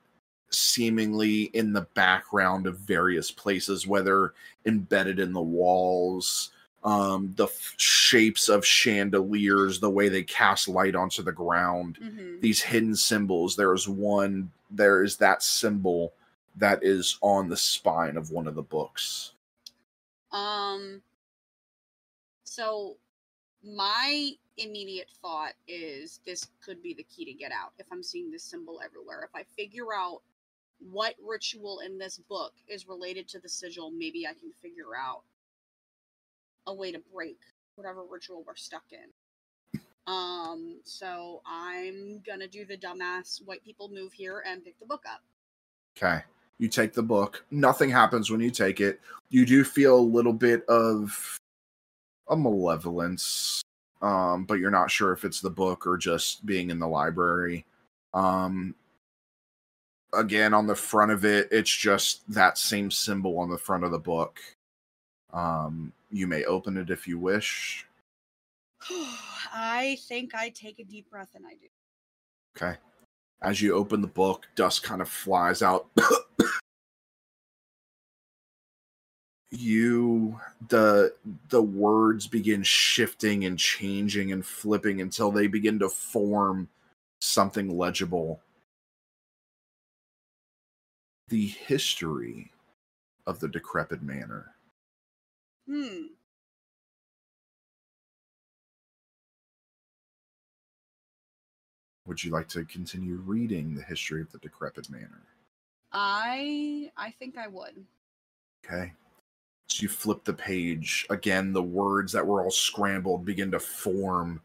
[0.50, 4.34] seemingly in the background of various places, whether
[4.66, 6.52] embedded in the walls,
[6.86, 12.40] um, the f- shapes of chandeliers, the way they cast light onto the ground, Mhm.
[12.42, 13.56] these hidden symbols.
[13.58, 16.14] There's one, there is that symbol
[16.58, 19.34] that is on the spine of one of the books.
[20.32, 21.02] Um.
[22.44, 22.98] So,
[23.64, 27.74] my immediate thought is this could be the key to get out.
[27.78, 30.22] If I'm seeing this symbol everywhere, if I figure out
[30.80, 35.22] what ritual in this book is related to the sigil, maybe I can figure out
[36.66, 37.38] a way to break
[37.76, 39.82] whatever ritual we're stuck in.
[40.08, 40.80] Um.
[40.84, 45.22] So I'm gonna do the dumbass white people move here and pick the book up.
[45.98, 46.24] Okay.
[46.60, 47.46] You take the book.
[47.52, 49.00] Nothing happens when you take it.
[49.30, 51.40] You do feel a little bit of
[52.30, 53.62] a malevolence,
[54.02, 57.66] um, but you're not sure if it's the book or just being in the library.
[58.14, 58.74] Um,
[60.14, 63.92] again, on the front of it, it's just that same symbol on the front of
[63.92, 64.40] the book.
[65.34, 67.86] Um, you may open it if you wish.
[69.54, 71.68] I think I take a deep breath and I do.
[72.56, 72.78] Okay.
[73.42, 75.88] As you open the book, dust kind of flies out.
[79.52, 81.14] you the
[81.50, 86.68] the words begin shifting and changing and flipping until they begin to form
[87.22, 88.42] something legible.
[91.30, 92.52] The history
[93.26, 94.54] of the decrepit manor.
[95.68, 96.08] Hmm.
[102.08, 105.22] Would you like to continue reading the history of the decrepit manor?
[105.92, 107.86] I I think I would.
[108.66, 108.94] Okay.
[109.68, 111.06] So you flip the page.
[111.10, 114.42] Again, the words that were all scrambled begin to form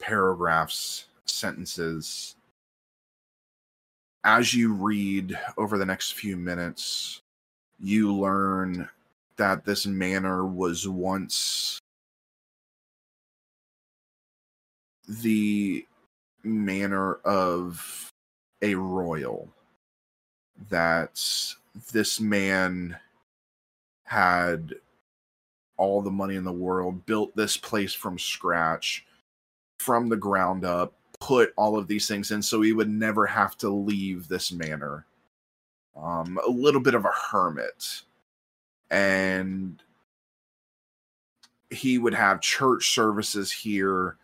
[0.00, 2.34] paragraphs, sentences.
[4.24, 7.22] As you read over the next few minutes,
[7.78, 8.88] you learn
[9.36, 11.78] that this manor was once
[15.06, 15.86] the
[16.44, 18.12] manor of
[18.62, 19.48] a royal.
[20.70, 21.20] That
[21.92, 22.96] this man
[24.04, 24.74] had
[25.76, 29.04] all the money in the world, built this place from scratch,
[29.78, 33.56] from the ground up, put all of these things in so he would never have
[33.58, 35.06] to leave this manor.
[35.96, 38.02] Um, a little bit of a hermit.
[38.90, 39.82] And
[41.70, 44.16] he would have church services here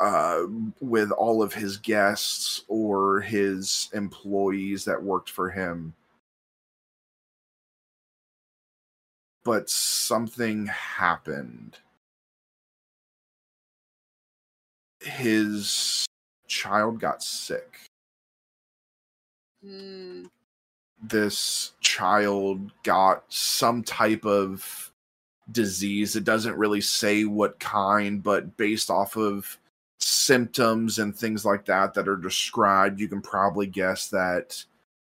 [0.00, 0.42] uh,
[0.80, 5.94] with all of his guests or his employees that worked for him.
[9.44, 11.78] but something happened.
[15.00, 16.06] His
[16.46, 17.86] child got sick.
[19.64, 20.26] Hmm.
[21.02, 24.92] This child got some type of
[25.50, 26.14] disease.
[26.14, 29.58] It doesn't really say what kind, but based off of
[30.02, 34.62] symptoms and things like that that are described, you can probably guess that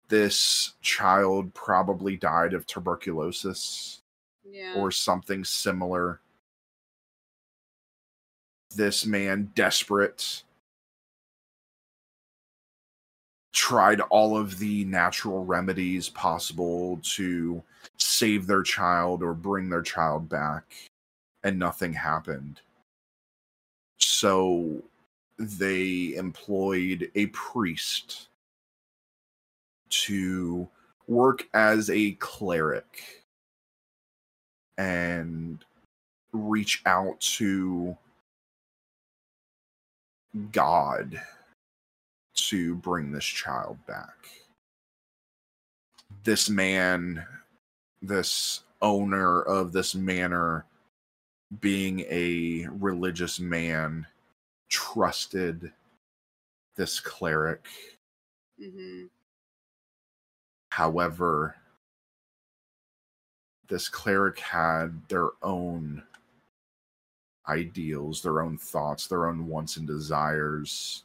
[0.10, 4.02] this child probably died of tuberculosis
[4.44, 4.76] Yeah.
[4.76, 6.22] or something similar.
[8.76, 10.44] This man, desperate,
[13.54, 17.64] tried all of the natural remedies possible to
[17.98, 20.66] save their child or bring their child back,
[21.44, 22.62] and nothing happened.
[23.98, 24.84] So
[25.38, 28.30] they employed a priest
[29.90, 30.68] to
[31.08, 33.24] work as a cleric
[34.78, 35.64] and
[36.34, 37.98] reach out to
[40.52, 41.22] God
[42.36, 44.28] to bring this child back.
[46.24, 47.26] This man,
[48.02, 50.66] this owner of this manor,
[51.60, 54.06] being a religious man,
[54.70, 55.72] trusted
[56.76, 57.66] this cleric.
[58.62, 59.06] Mm-hmm.
[60.70, 61.56] However,
[63.68, 66.04] this cleric had their own
[67.48, 71.04] ideals, their own thoughts, their own wants and desires.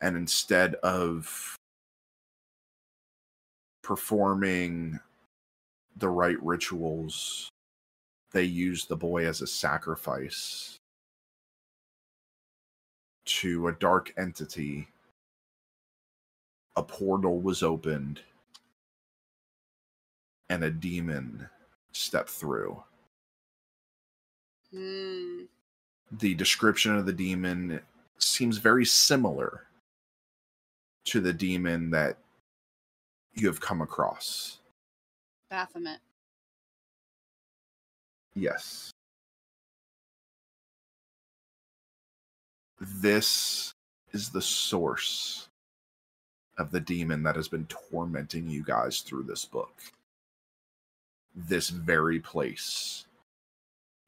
[0.00, 1.56] And instead of
[3.82, 4.98] performing
[5.96, 7.48] the right rituals,
[8.32, 10.78] they used the boy as a sacrifice
[13.24, 14.88] to a dark entity.
[16.76, 18.20] A portal was opened,
[20.48, 21.48] and a demon
[21.92, 22.82] stepped through.
[24.72, 25.44] Hmm.
[26.10, 27.80] the description of the demon
[28.18, 29.62] seems very similar
[31.04, 32.18] to the demon that
[33.34, 34.58] you have come across.
[35.50, 36.00] Baphomet.
[38.36, 38.92] Yes.
[42.78, 43.72] This
[44.12, 45.48] is the source
[46.58, 49.72] of the demon that has been tormenting you guys through this book.
[51.34, 53.06] This very place.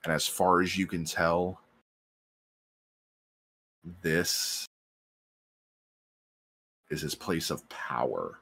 [0.04, 1.60] And as far as you can tell,
[4.02, 4.66] this
[6.90, 8.38] is his place of power.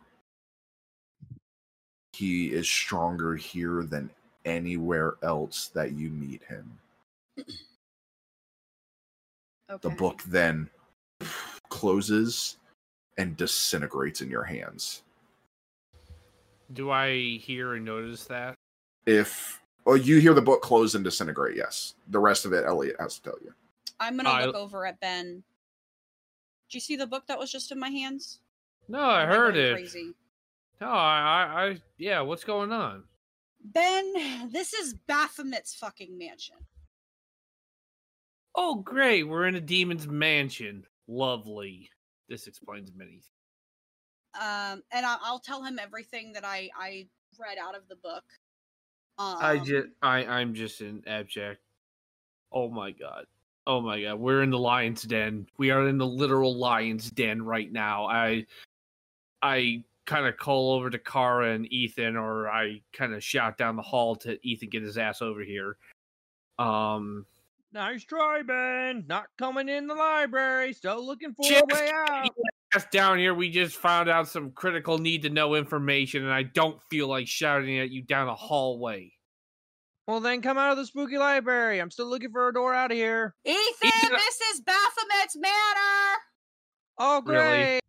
[2.13, 4.11] He is stronger here than
[4.47, 6.79] anywhere else that you meet him.
[9.69, 9.89] Okay.
[9.89, 10.71] The book then
[11.69, 12.57] closes
[13.19, 15.03] and disintegrates in your hands.
[16.73, 18.55] Do I hear and notice that?
[19.07, 21.95] If oh, you hear the book close and disintegrate, yes.
[22.09, 23.53] The rest of it, Elliot has to tell you.
[23.99, 25.43] I'm gonna I- look over at Ben.
[26.69, 28.41] Do you see the book that was just in my hands?
[28.89, 29.75] No, I heard it.
[29.75, 30.15] Crazy.
[30.81, 32.21] No, I, I, I, yeah.
[32.21, 33.05] What's going on?
[33.73, 36.57] Ben, this is Baphomet's fucking mansion.
[38.55, 39.25] Oh, great.
[39.25, 40.85] We're in a demon's mansion.
[41.09, 41.91] Lovely.
[42.29, 43.11] This explains many.
[43.11, 43.31] things.
[44.35, 47.07] Um, and I, I'll tell him everything that I I
[47.39, 48.25] read out of the book.
[49.19, 51.61] Um, I just, I, I'm just in abject.
[52.53, 53.27] Oh my god.
[53.67, 54.17] Oh my god.
[54.17, 55.47] We're in the lion's den.
[55.59, 58.07] We are in the literal lion's den right now.
[58.07, 58.47] I,
[59.43, 63.77] I kind of call over to Kara and Ethan, or I kind of shout down
[63.77, 65.77] the hall to Ethan get his ass over here.
[66.59, 67.27] Um,
[67.73, 69.05] Nice try, Ben.
[69.07, 70.73] Not coming in the library.
[70.73, 72.29] Still looking for Just a way out.
[72.75, 73.35] ass down here.
[73.35, 77.27] We just found out some critical need to know information, and I don't feel like
[77.27, 79.13] shouting at you down a hallway.
[80.07, 81.81] Well, then come out of the spooky library.
[81.81, 83.35] I'm still looking for a door out of here.
[83.45, 86.17] Ethan, Ethan, this is Baphomet's manor.
[86.99, 87.81] Oh, Really?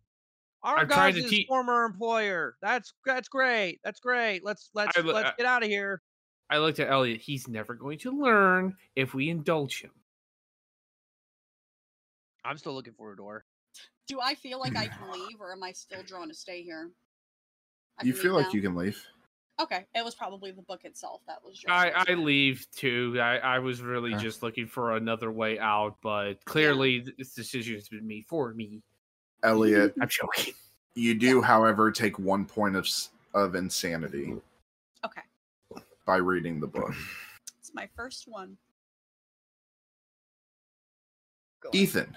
[0.62, 0.70] Great.
[0.72, 2.56] Our I'm guys' to teach- former employer.
[2.62, 3.80] That's that's great.
[3.84, 4.44] That's great.
[4.44, 6.02] Let's let's I- let's I- get out of here.
[6.50, 7.20] I looked at Elliot.
[7.20, 9.90] He's never going to learn if we indulge him.
[12.44, 13.44] I'm still looking for a door.
[14.06, 16.90] Do I feel like I can leave, or am I still drawn to stay here?
[18.00, 18.52] I You feel like now?
[18.52, 18.98] you can leave.
[19.60, 21.58] Okay, it was probably the book itself that was.
[21.58, 23.18] drawing I, I leave too.
[23.20, 24.22] I, I was really Okay.
[24.22, 28.82] just looking for another way out, but clearly this decision has been made for me.
[29.42, 30.54] Elliot, I'm joking.
[30.94, 32.88] you do, however, take one point of
[33.34, 34.34] of insanity
[35.04, 35.20] Okay,
[36.06, 36.94] by reading the book.
[37.60, 38.56] it's my first one.
[41.60, 41.76] Go on.
[41.76, 42.16] Ethan,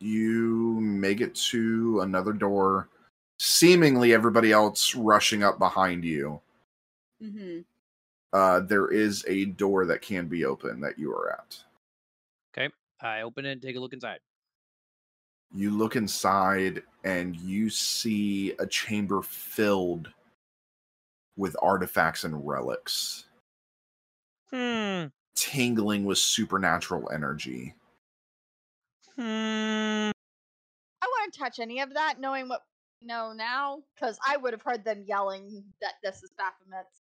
[0.00, 2.88] you make it to another door.
[3.38, 6.40] Seemingly, everybody else rushing up behind you.
[7.22, 7.60] Mm-hmm.
[8.32, 11.58] Uh, there is a door that can be open that you are at.
[12.52, 14.20] Okay, I open it and take a look inside.
[15.52, 20.12] You look inside and you see a chamber filled
[21.36, 23.24] with artifacts and relics,
[24.50, 25.06] Hmm.
[25.34, 27.74] tingling with supernatural energy.
[29.16, 30.10] Hmm.
[31.02, 32.62] I wouldn't touch any of that, knowing what
[33.00, 37.00] we know now, because I would have heard them yelling that this is Baphomet's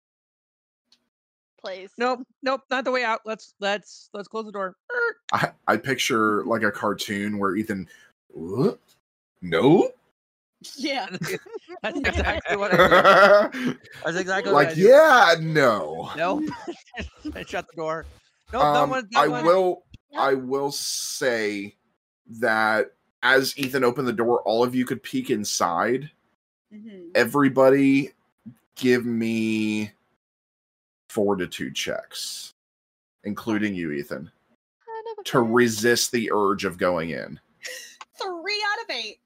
[1.59, 1.91] place.
[1.97, 2.25] Nope.
[2.41, 2.61] Nope.
[2.69, 3.21] Not the way out.
[3.25, 4.75] Let's let's let's close the door.
[5.33, 7.87] I, I picture like a cartoon where Ethan,
[8.33, 8.79] "What?
[9.41, 9.91] no,
[10.75, 11.07] Yeah.
[11.81, 13.77] That's exactly what I did.
[14.05, 14.87] That's exactly what I like did.
[14.89, 16.11] yeah, no.
[16.15, 16.47] No.
[17.33, 18.05] I shut the door.
[18.53, 18.61] Nope.
[18.61, 19.07] that um, one.
[19.11, 19.45] That I one.
[19.45, 19.83] will.
[20.15, 21.75] I will say
[22.39, 22.91] that
[23.23, 26.11] as Ethan opened the door, all of you could peek inside.
[26.71, 28.11] hmm Everybody,
[28.75, 29.91] give me
[31.09, 32.53] fortitude checks,
[33.23, 34.17] including you, Ethan,
[34.85, 37.39] Kind of a to resist the urge of going in.
[38.23, 39.19] Three out of eight.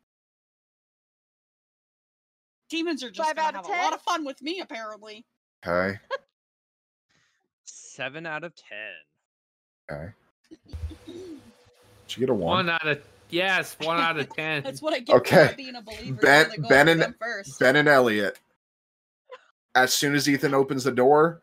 [2.69, 5.25] Demons are just Five gonna out of have a lot of fun with me, apparently.
[5.65, 5.97] Okay.
[7.65, 9.91] Seven out of ten.
[9.91, 10.11] Okay.
[11.05, 12.69] Did you get a One one?
[12.69, 14.63] out of yes, one out of ten.
[14.63, 15.45] That's what I get Okay.
[15.45, 16.19] not being a believer.
[16.21, 17.59] Ben- so they go Ben with and- them first.
[17.59, 18.39] Ben and Elliot.
[19.75, 21.41] As soon as Ethan opens the door,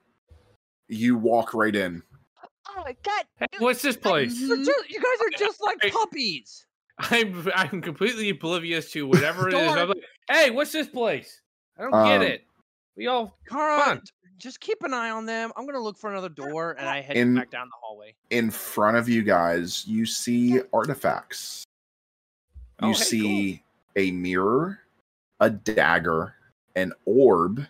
[0.89, 2.03] you walk right in.
[2.75, 3.25] Oh my god!
[3.39, 4.39] Hey, what's this place?
[4.41, 4.65] You're Mhm.
[4.65, 6.67] ju- you guys are just like puppies.
[6.99, 9.73] I'm I'm completely oblivious to whatever it is.
[9.77, 9.99] I'm like,
[10.31, 11.41] hey, what's this place?
[11.79, 12.45] I don't Um, get it.
[12.97, 14.03] We all Kara, Fun.
[14.39, 15.53] just keep an eye on them.
[15.57, 18.15] I'm gonna look for another door, and I head In- back down the hallway.
[18.31, 21.65] In front of you guys, you see artifacts.
[22.81, 23.63] You Oh, hey, see
[23.97, 24.81] a mirror,
[25.41, 26.35] a dagger,
[26.77, 27.67] an orb,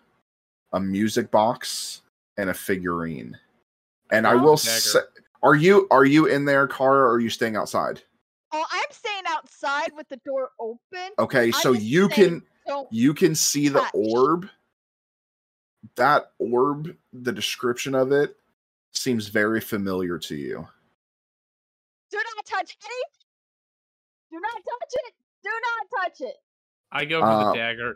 [0.73, 2.03] a music box,
[2.39, 3.39] and a figurine.
[4.11, 5.01] And I Oh, will say,
[5.43, 8.03] are you are you in there, Kara, or are you staying outside?
[8.53, 9.12] Oh, I'm staying
[9.63, 9.83] outside.
[9.83, 11.11] outside with the door open.
[11.19, 12.93] Okay, I'm so you saying, can Don't.
[12.93, 14.49] you can see the orb.
[15.97, 18.37] That orb, the description of it
[18.93, 20.67] seems very familiar to you.
[22.11, 23.03] Do not touch any.
[24.31, 25.15] Do not touch it.
[25.43, 26.37] Do not touch it.
[26.93, 27.95] I go for Uh, the dagger.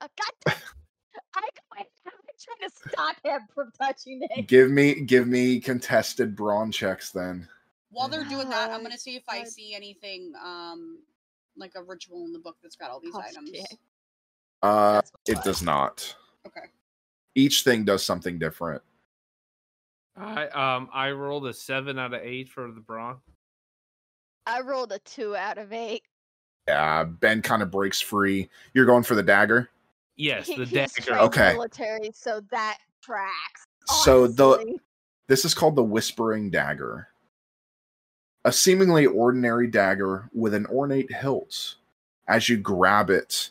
[0.00, 0.08] Uh,
[0.46, 0.56] God.
[1.36, 1.86] I go in.
[2.06, 4.46] I'm trying to stop him from touching it.
[4.48, 7.48] Give me give me contested brawn checks then.
[7.94, 10.98] While they're doing that, I'm Uh, gonna see if I see anything um
[11.56, 13.50] like a ritual in the book that's got all these Oh, items.
[13.50, 13.78] shit.
[14.62, 16.16] Uh it does not.
[16.46, 16.66] Okay.
[17.36, 18.82] Each thing does something different.
[20.16, 23.20] I um I rolled a seven out of eight for the brawn.
[24.46, 26.02] I rolled a two out of eight.
[26.66, 28.48] Yeah, Ben kind of breaks free.
[28.72, 29.70] You're going for the dagger?
[30.16, 31.18] Yes, the he's dagger.
[31.18, 31.52] Okay.
[31.52, 33.66] Military, so that tracks.
[34.02, 34.78] So the
[35.28, 37.08] this is called the whispering dagger.
[38.44, 41.76] A seemingly ordinary dagger with an ornate hilt.
[42.28, 43.50] As you grab it,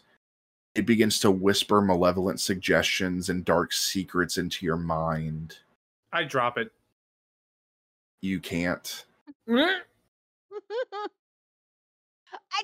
[0.76, 5.58] it begins to whisper malevolent suggestions and dark secrets into your mind.
[6.12, 6.72] I drop it.
[8.22, 9.06] You can't.
[9.48, 9.82] I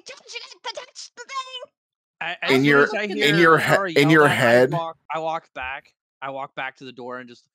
[0.05, 1.71] told you not to touch the thing.
[2.21, 5.19] A- In as soon your- in your he- in your that, I head- walk, I
[5.19, 5.93] walk back.
[6.21, 7.45] I walk back to the door and just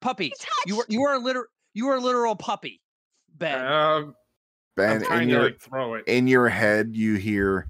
[0.00, 0.32] puppy.
[0.66, 0.92] You were touched.
[0.92, 2.80] you are a literal you are a literal puppy,
[3.36, 3.64] Ben.
[3.66, 4.14] Um,
[4.76, 6.04] Ben, in your like throw it.
[6.06, 7.68] in your head you hear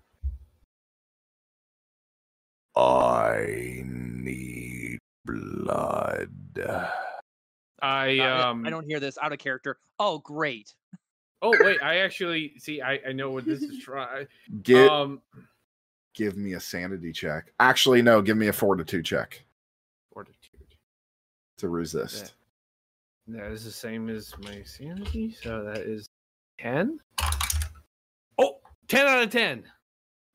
[2.77, 6.31] I need blood.
[7.81, 9.79] I um I don't hear this out of character.
[9.99, 10.75] Oh, great.
[11.41, 12.83] Oh wait, I actually see.
[12.83, 14.27] I I know what this is trying.
[14.63, 15.23] Get Um,
[16.15, 17.53] give me a sanity check.
[17.59, 19.48] Actually, no, give me a fortitude check fortitude.
[21.59, 22.35] To resist.
[23.29, 26.09] That is the same as my sanity, so that is
[26.59, 26.99] ten.
[28.39, 29.65] Oh, 10 out of ten.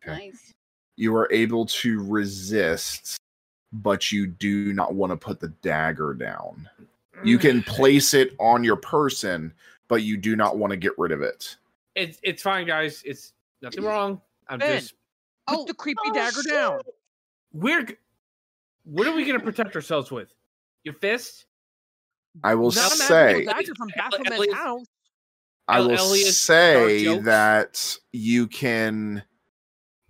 [0.08, 0.28] Okay.
[0.28, 0.54] Nice.
[0.96, 3.18] You are able to resist,
[3.72, 6.70] but you do not want to put the dagger down.
[7.24, 7.66] You can mm.
[7.66, 9.54] place it on your person,
[9.88, 11.56] but you do not want to get rid of it.
[11.96, 13.02] It's it's fine, guys.
[13.06, 14.22] It's nothing wrong.
[14.50, 14.82] I'm Ben.
[14.82, 14.94] just
[15.48, 16.52] Put Oh, the creepy Oh, dagger shit.
[16.52, 16.82] down.
[17.54, 17.88] we're.
[18.86, 20.34] What are we gonna protect ourselves with?
[20.84, 21.46] Your fist?
[22.44, 24.86] I will Not say, dagger from Elliot- Baphomet's house.
[25.68, 29.24] I will Elliot's say that you can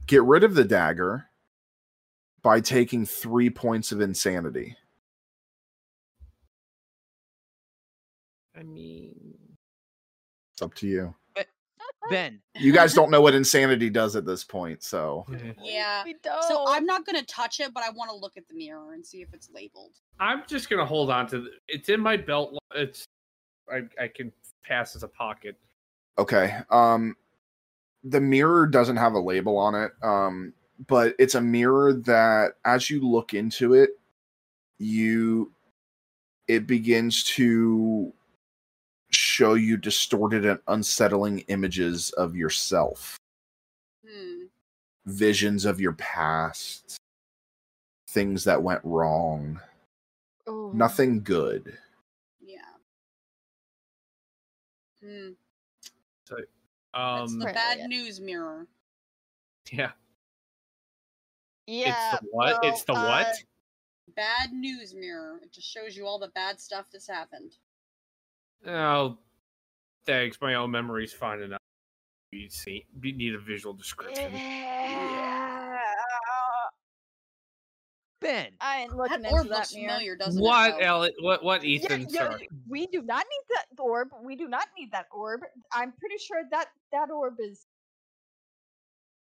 [0.08, 1.30] get rid of the dagger
[2.42, 4.76] by taking three points of insanity.
[8.56, 9.58] I mean,
[10.54, 11.16] It's up to you.
[12.10, 15.26] Ben, You guys don't know what insanity does at this point, so
[15.62, 16.04] yeah.
[16.04, 16.44] We don't.
[16.44, 19.06] So I'm not gonna touch it, but I want to look at the mirror and
[19.06, 19.92] see if it's labeled.
[20.20, 21.42] I'm just gonna hold on to.
[21.42, 22.58] The, it's in my belt.
[22.76, 23.06] It's.
[23.72, 24.32] I I can
[24.64, 25.56] pass as a pocket.
[26.18, 26.58] okay.
[26.70, 27.16] Um
[28.04, 29.92] the mirror doesn't have a label on it.
[30.04, 30.54] Um
[30.88, 33.92] but it's a mirror that as you look into it,
[34.80, 35.52] you
[36.48, 38.12] it begins to
[39.16, 43.18] show you distorted and unsettling images of yourself.
[44.08, 44.46] Hmm.
[45.06, 46.98] visions of your past,
[48.10, 49.60] things that went wrong,
[50.48, 50.72] Ooh.
[50.74, 51.78] nothing good.
[52.42, 52.62] Yeah.
[55.02, 55.32] Hmm.
[56.30, 56.42] That's
[56.94, 57.40] Um.
[57.40, 57.56] the Right.
[57.56, 58.68] bad news mirror.
[59.72, 59.92] Yeah.
[61.66, 62.12] Yeah.
[62.14, 62.66] it's the what?
[62.66, 63.28] it's the well, what?
[63.28, 63.34] uh,
[64.16, 65.40] Bad news mirror.
[65.42, 67.58] It just shows you all the bad stuff that's happened.
[68.68, 69.18] Oh,
[70.06, 70.38] thanks.
[70.42, 71.60] My own memory's fine enough.
[72.32, 74.32] You see, you need a visual description.
[74.34, 75.78] Yeah.
[78.22, 78.48] Ben.
[78.62, 79.90] I ain't looking That into that looks mirror.
[79.90, 80.80] familiar, doesn't What, it?
[80.80, 80.86] though?
[80.86, 81.16] Elliot?
[81.20, 81.44] What?
[81.44, 82.08] What, Ethan?
[82.10, 82.48] yeah, Sorry.
[82.70, 84.10] we do not need that orb.
[84.24, 85.42] We do not need that orb.
[85.74, 87.66] I'm pretty sure that that orb is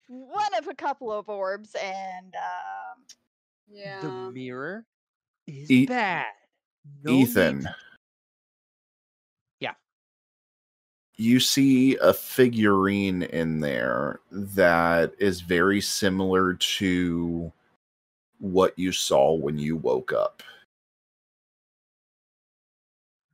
[0.07, 3.03] one of a couple of orbs, and um,
[3.67, 4.01] Yeah.
[4.01, 4.85] The mirror
[5.47, 6.27] is E- bad.
[7.03, 7.67] No need Ethan.
[11.21, 17.53] You see a figurine in there that is very similar to
[18.39, 20.41] what you saw when you woke up.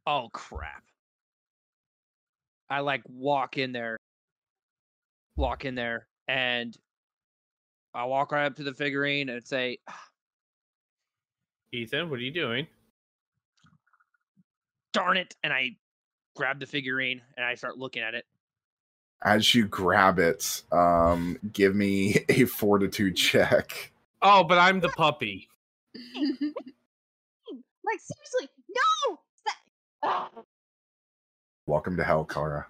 [0.05, 0.83] Oh crap.
[2.69, 3.95] I like walk in there.
[5.37, 6.77] Walk in there and
[7.93, 9.77] I walk right up to the figurine and say,
[11.71, 12.67] Ethan, what are you doing?
[14.97, 15.35] darn it.
[15.43, 15.75] And I
[16.37, 18.25] grab the figurine and I start looking at it.
[19.23, 23.91] As you grab it, um, give me a fortitude check.
[24.21, 25.49] Oh, but I'm the puppy.
[25.95, 29.19] like seriously, no.
[29.39, 29.55] Stop.
[30.03, 30.29] Ah.
[31.65, 32.67] Welcome to hell, Kara.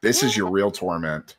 [0.00, 1.36] This is your real torment.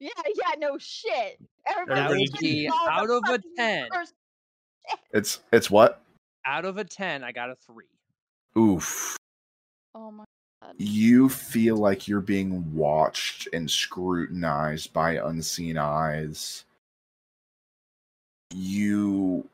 [0.00, 1.40] Yeah, yeah, no shit.
[1.66, 3.88] Everybody That be out of a 10.
[3.92, 4.14] first-
[5.12, 6.02] It's it's what?
[6.44, 7.86] Out of a ten, I got a three.
[8.56, 9.16] Oof.
[9.98, 10.24] Oh my
[10.62, 10.74] god.
[10.76, 16.64] You feel like you're being watched and scrutinized by unseen eyes.
[18.54, 19.48] You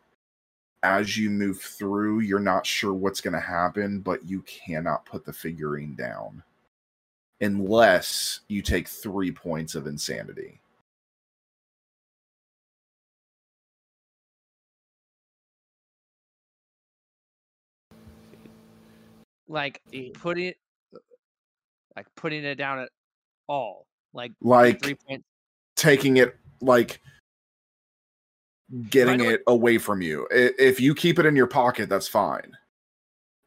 [0.82, 5.24] as you move through, you're not sure what's going to happen, but you cannot put
[5.24, 6.42] the figurine down
[7.40, 10.61] unless you take 3 points of insanity.
[19.52, 19.82] Like
[20.14, 20.56] putting it,
[21.94, 22.88] like putting it down at
[23.46, 23.86] all.
[24.14, 25.24] Like Like three points.
[25.76, 27.02] taking it like
[28.88, 30.26] getting it away from you.
[30.30, 32.56] If you keep it in your pocket, that's fine.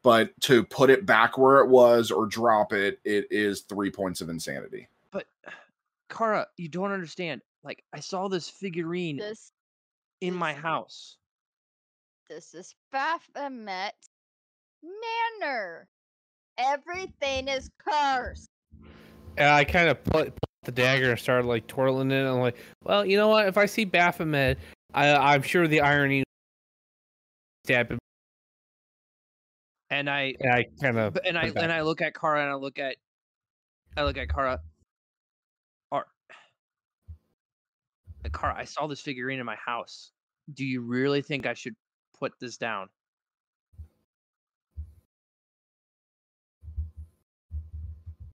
[0.04, 4.20] But to put it back where it was or drop it, it is three points
[4.20, 4.88] of insanity.
[5.10, 5.26] But
[6.08, 7.42] Kara, you don't understand.
[7.64, 9.50] Like I saw this figurine This
[10.20, 11.16] in my house.
[12.28, 13.94] this is Baphomet
[15.40, 15.88] Manor.
[16.58, 18.48] Everything is cursed.
[19.36, 22.24] And I kind of put, put the dagger and started like twirling it.
[22.24, 23.46] I'm like, well, you know what?
[23.46, 24.58] If I see Baphomet,
[24.94, 26.24] I, I'm sure the irony
[27.64, 27.98] stab him.
[29.90, 32.54] And I And I kind of and I and I look at Kara and I
[32.54, 32.96] look at
[33.96, 34.60] I look at Kara.
[35.92, 36.06] Or
[38.32, 40.10] Kara, I saw this figurine in my house.
[40.54, 41.74] Do you really think I should
[42.18, 42.88] put this down?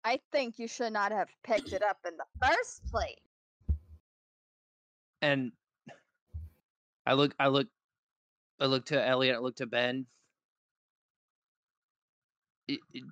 [0.07, 3.17] I think you should not have picked it up in the first place.
[5.21, 5.51] And
[7.05, 7.67] I look I look
[8.61, 10.07] I look to Elliot, I look to Ben.
[12.69, 13.05] It- it-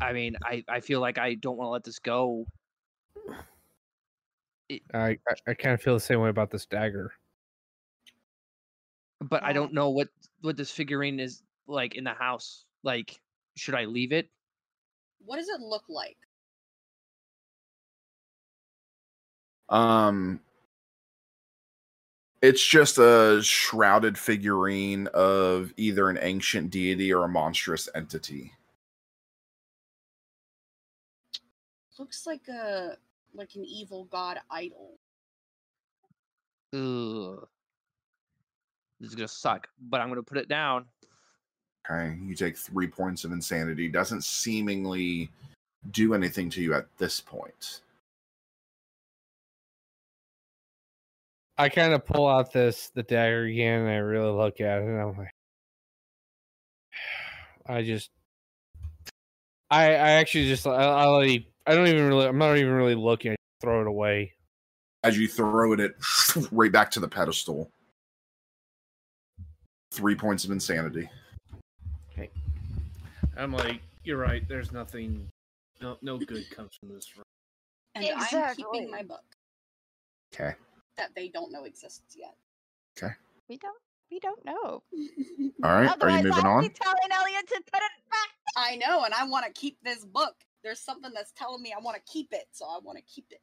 [0.00, 2.46] I mean, I, I feel like I don't want to let this go.
[4.70, 7.12] I, I, I kind of feel the same way about this dagger.
[9.20, 10.08] but I don't know what
[10.42, 12.66] what this figurine is like in the house.
[12.82, 13.18] Like,
[13.56, 14.28] should I leave it?
[15.24, 16.16] What does it look like?
[19.68, 20.40] Um
[22.42, 28.52] it's just a shrouded figurine of either an ancient deity or a monstrous entity.
[31.98, 32.98] Looks like a
[33.34, 34.98] like an evil god idol.
[36.74, 37.48] Ugh.
[39.00, 40.84] This is gonna suck, but I'm gonna put it down.
[41.90, 43.88] Okay, you take three points of insanity.
[43.88, 45.30] Doesn't seemingly
[45.90, 47.80] do anything to you at this point.
[51.56, 54.84] I kind of pull out this the dagger again, and I really look at it,
[54.84, 55.30] and I'm like,
[57.66, 58.10] I just,
[59.70, 62.94] I I actually just I, I like I don't even really I'm not even really
[62.94, 63.32] looking.
[63.32, 64.32] I throw it away.
[65.04, 65.94] As you throw it, it
[66.50, 67.70] right back to the pedestal.
[69.92, 71.08] Three points of insanity.
[73.36, 74.46] I'm like, you're right.
[74.48, 75.28] There's nothing,
[75.80, 77.16] no no good comes from this.
[77.16, 77.24] room.
[77.94, 79.22] And I'm keeping my book
[80.34, 80.54] Okay.
[80.96, 82.34] that they don't know exists yet.
[82.98, 83.14] Okay.
[83.48, 83.78] We don't
[84.10, 84.82] we don't know.
[85.62, 85.86] All right.
[85.88, 86.62] Are Otherwise, you moving I'll on?
[86.62, 88.28] be telling Elliot to put it back.
[88.56, 90.34] I know, and I want to keep this book.
[90.62, 93.26] There's something that's telling me I want to keep it, so I want to keep
[93.30, 93.40] it.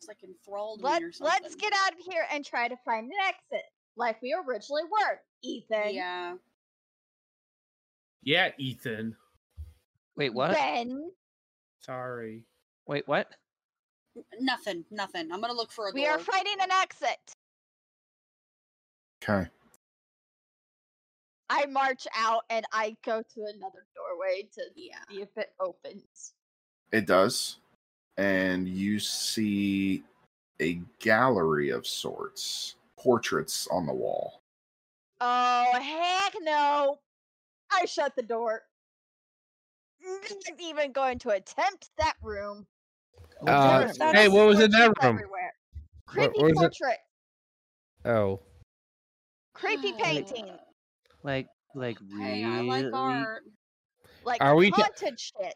[0.00, 1.32] It's like enthralled Let, me or something.
[1.42, 3.64] let's get out of here and try to find an exit,
[3.96, 5.94] like we originally were, Ethan.
[5.94, 6.34] Yeah.
[8.22, 9.16] Yeah, Ethan.
[10.16, 10.52] Wait, what?
[10.52, 11.10] Ben,
[11.80, 12.42] Sorry.
[12.86, 13.28] Wait, what?
[14.40, 14.84] Nothing.
[14.90, 15.30] Nothing.
[15.30, 16.12] I'm gonna look for a we door.
[16.12, 17.18] are finding an exit.
[19.22, 19.48] Okay.
[21.48, 24.98] I march out and I go to another doorway to Yeah.
[25.08, 26.32] see if it opens.
[26.92, 27.58] It does.
[28.16, 30.02] And you see
[30.60, 34.40] a gallery of sorts, portraits on the wall.
[35.20, 36.98] Oh heck no!
[37.72, 38.62] I shut the door.
[40.02, 42.66] Not even going to attempt that room.
[43.46, 45.14] Uh, There's so hey, what was in that room?
[45.16, 45.52] Everywhere.
[46.06, 46.98] Creepy what was portrait.
[48.04, 48.40] Oh,
[49.54, 50.46] Creepy painting.
[51.22, 53.42] Like, like Hey, I like art.
[54.24, 55.54] Like Are we ta- haunted shit.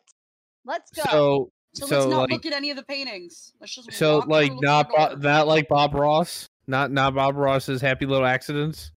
[0.64, 1.02] Let's go.
[1.10, 3.52] so So, so, let's not like look at any of the paintings.
[3.60, 5.18] Let's just so like not for a Bo- door.
[5.22, 8.90] not like Bob Ross, not not Bob Ross's Happy Little Accidents.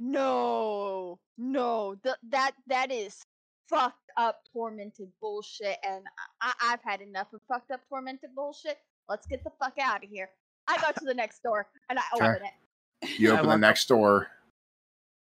[0.00, 3.22] No, no, th- that that is
[3.68, 6.04] fucked up, tormented bullshit, and
[6.40, 8.78] I- I- I've had enough of fucked up, tormented bullshit.
[9.08, 10.30] Let's get the fuck out of here.
[10.66, 12.26] I go to the next door and I Okay.
[12.26, 13.18] open it.
[13.20, 14.30] You open the want- next door.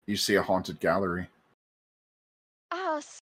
[0.06, 1.28] You see a haunted gallery.
[2.70, 3.20] Oh, son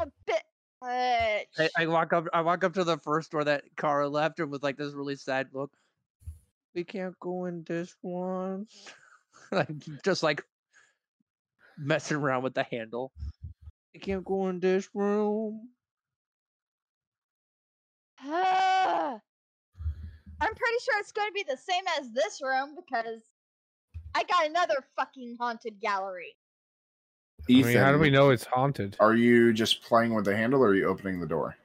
[0.00, 0.42] of a bit.
[0.82, 2.26] I, I walk up.
[2.32, 5.16] I walk up to the first door that Kara left, and with like this really
[5.16, 5.72] sad look.
[6.74, 8.68] We can't go in this one.
[9.50, 9.68] like
[10.04, 10.44] just like
[11.78, 13.12] messing around with the handle.
[13.94, 15.70] I can't go in this room.
[18.24, 19.20] Ah.
[20.40, 23.22] I'm pretty sure it's going to be the same as this room because
[24.14, 26.36] I got another fucking haunted gallery.
[27.48, 28.96] I mean, how do we know it's haunted?
[29.00, 31.56] Are you just playing with the handle, or are you opening the door?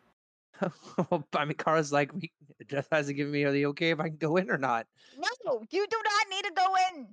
[0.62, 2.32] I mean, Kara's like, we,
[2.68, 4.88] Jeff hasn't given me the okay if I can go in or not.
[5.18, 7.08] No, you do not need to go in.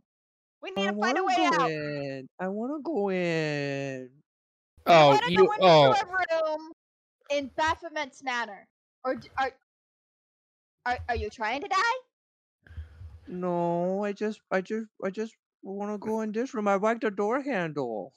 [0.63, 1.71] We need I to find a way out.
[1.71, 2.29] in.
[2.39, 4.11] I want to go in.
[4.87, 5.37] I Oh, want to you.
[5.37, 6.07] go into Oh, a
[6.53, 6.73] room
[7.31, 8.67] in Baphomet's manor.
[9.05, 9.53] Or are,
[10.85, 11.99] are are you trying to die?
[13.27, 16.69] No, I just, I just, I just want to go in this room.
[16.69, 18.13] I like the door handle.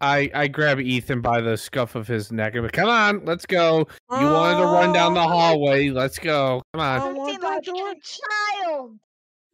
[0.00, 3.46] I I grab Ethan by the scuff of his neck and be, come on, let's
[3.46, 3.86] go.
[4.18, 5.90] You wanted to run down oh, the Oh, hallway.
[5.90, 6.62] Let's go.
[6.72, 7.00] Come on.
[7.10, 7.90] You want seem that like door.
[7.90, 8.98] a child.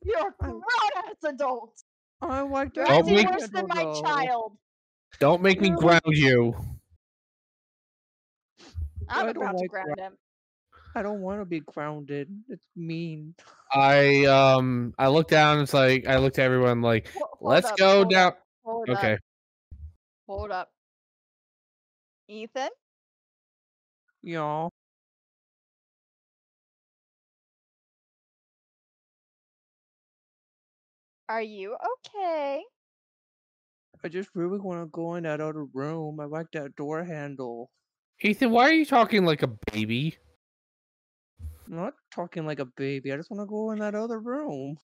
[0.03, 0.63] You're a I- grown
[0.97, 1.83] ass adult.
[2.23, 4.03] I like the You're acting make- worse than my handle.
[4.03, 4.57] child.
[5.19, 6.55] Don't make me ground you.
[9.09, 10.13] I'm I don't about to like ground him.
[10.95, 12.29] I don't want to be grounded.
[12.49, 13.35] It's mean.
[13.73, 15.61] I um I look down.
[15.61, 18.27] It's like I looked at everyone like, Ho- hold let's up, go hold down.
[18.29, 19.13] up, Hold Okay.
[19.15, 19.21] Up,
[20.29, 20.71] hold up.
[22.29, 22.69] Ethan,
[24.23, 24.71] Y'all.
[31.31, 31.77] Are you
[32.07, 32.63] okay?
[34.05, 36.19] I just really want to go in that other room.
[36.19, 37.71] I like that door handle.
[38.21, 40.17] Ethan, why are you talking like a baby?
[41.67, 43.13] I'm not talking like a baby.
[43.13, 44.77] I just want to go in that other room.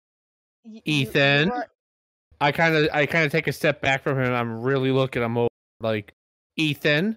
[0.65, 1.53] Y- you- you Ethan?
[2.41, 4.33] I kind of I kind of take a step back from him.
[4.33, 5.49] I'm really looking him over
[5.81, 6.13] like,
[6.57, 7.17] Ethan,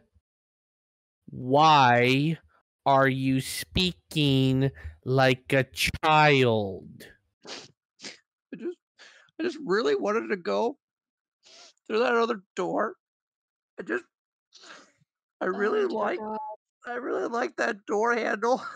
[1.29, 2.37] why
[2.85, 4.71] are you speaking
[5.03, 7.07] like a child?
[7.45, 8.77] I just,
[9.39, 10.77] I just really wanted to go
[11.87, 12.95] through that other door.
[13.79, 14.03] I just,
[15.39, 16.19] I really Oh, like,
[16.85, 18.63] I really like that door handle.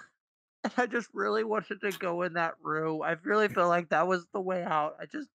[0.64, 3.02] And I just really wanted to go in that room.
[3.02, 4.94] I really feel like that was the way out.
[5.02, 5.28] I just,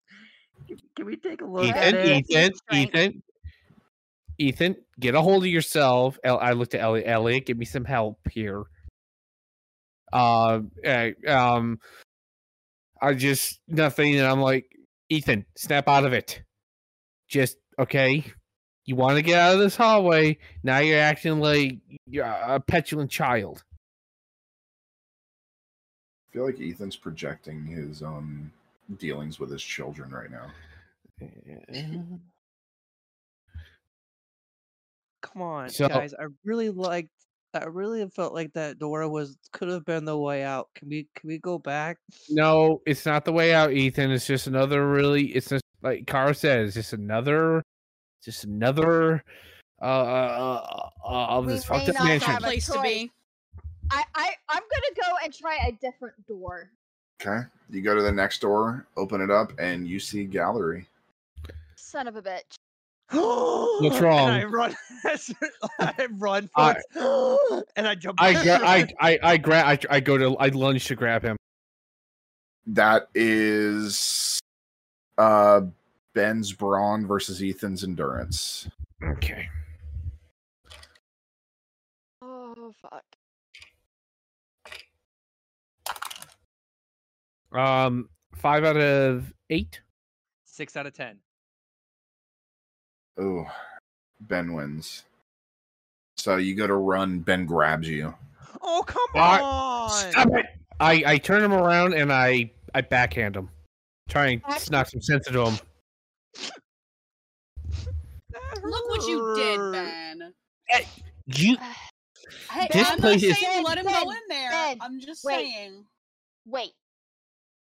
[0.69, 2.31] can, can we take a look at Ethan, it?
[2.31, 2.55] Ethan.
[2.73, 3.23] Ethan,
[4.39, 6.17] Ethan, get a hold of yourself.
[6.25, 7.09] I looked at Elliot.
[7.09, 8.63] Elliot, give me some help here.
[10.13, 11.81] Uh, eh, um,
[13.03, 14.76] I just nothing, and I'm like,
[15.09, 16.43] Ethan, snap out of it.
[17.29, 18.25] Just okay.
[18.85, 20.39] You want to get out of this hallway?
[20.63, 23.65] Now you're acting like you're a petulant child.
[26.29, 28.53] I feel like Ethan's projecting his um
[28.99, 30.51] dealings with his children right now.
[35.23, 36.15] Come on, So- guys.
[36.15, 37.11] I really liked.
[37.63, 40.69] I really felt like that door was could have been the way out.
[40.75, 41.99] Can we can we go back?
[42.29, 44.11] No, it's not the way out, Ethan.
[44.11, 45.27] It's just another really.
[45.27, 46.61] It's just like Kara said.
[46.61, 47.63] It's just another,
[48.25, 49.23] just another
[49.81, 52.35] uh, uh, uh of We this may fucked up mansion.
[52.35, 53.11] a place to be.
[53.91, 56.71] I, I, I'm gonna go and try a different door.
[57.21, 57.47] Okay.
[57.71, 60.89] You go to the next door, open it up, and you see gallery.
[61.77, 62.56] Son of a bitch.
[63.11, 64.53] What's And I wrong?
[64.53, 64.77] run.
[65.79, 68.21] I run I- forward, and I jump.
[68.21, 68.89] I, gra- I.
[69.01, 69.67] I, I grab.
[69.67, 70.37] I, I go to.
[70.39, 71.37] I lunge to grab him.
[72.67, 74.41] That is
[75.19, 75.61] uh
[76.15, 78.69] Ben's brawn versus Ethan's endurance.
[79.05, 79.49] Okay.
[82.23, 83.05] Oh fuck.
[87.53, 89.81] Um, five out of eight.
[90.45, 91.19] Six out of ten.
[93.19, 93.47] Oh,
[94.21, 95.05] Ben wins.
[96.17, 98.15] So you go to run, Ben grabs you.
[98.63, 99.41] Oh come What?
[99.43, 99.91] on!
[99.91, 100.47] Stop it!
[100.81, 103.49] I, I turn him around and I, I backhand him,
[104.09, 105.59] try and Back- knock some sense into him.
[108.63, 109.73] Look what you did, hurt.
[109.73, 110.33] Ben.
[110.71, 110.83] Eh,
[111.27, 111.57] you,
[112.51, 114.51] Hey, This I'm place not is- saying let him go in there.
[114.51, 115.35] Ben, I'm just wait.
[115.53, 115.85] saying.
[116.47, 116.73] Wait.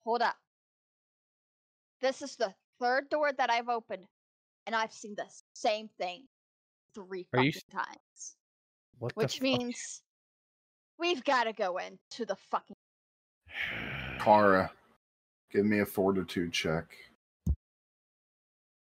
[0.05, 0.35] Hold up.
[2.01, 4.05] This is the third door that I've opened,
[4.71, 6.23] and I've seen the same thing
[6.95, 8.35] three Are you times.
[8.99, 9.41] what the Which fuck?
[9.41, 10.01] means
[10.97, 12.75] we've got to go into the fucking.
[14.19, 14.71] Kara,
[15.51, 16.85] give me a fortitude check.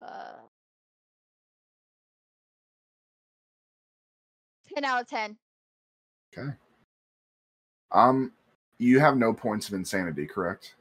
[0.02, 0.34] Uh,
[4.74, 5.36] 10 out of 10.
[6.36, 6.50] Okay.
[7.92, 8.32] Um,
[8.78, 10.74] you have no points of insanity, correct?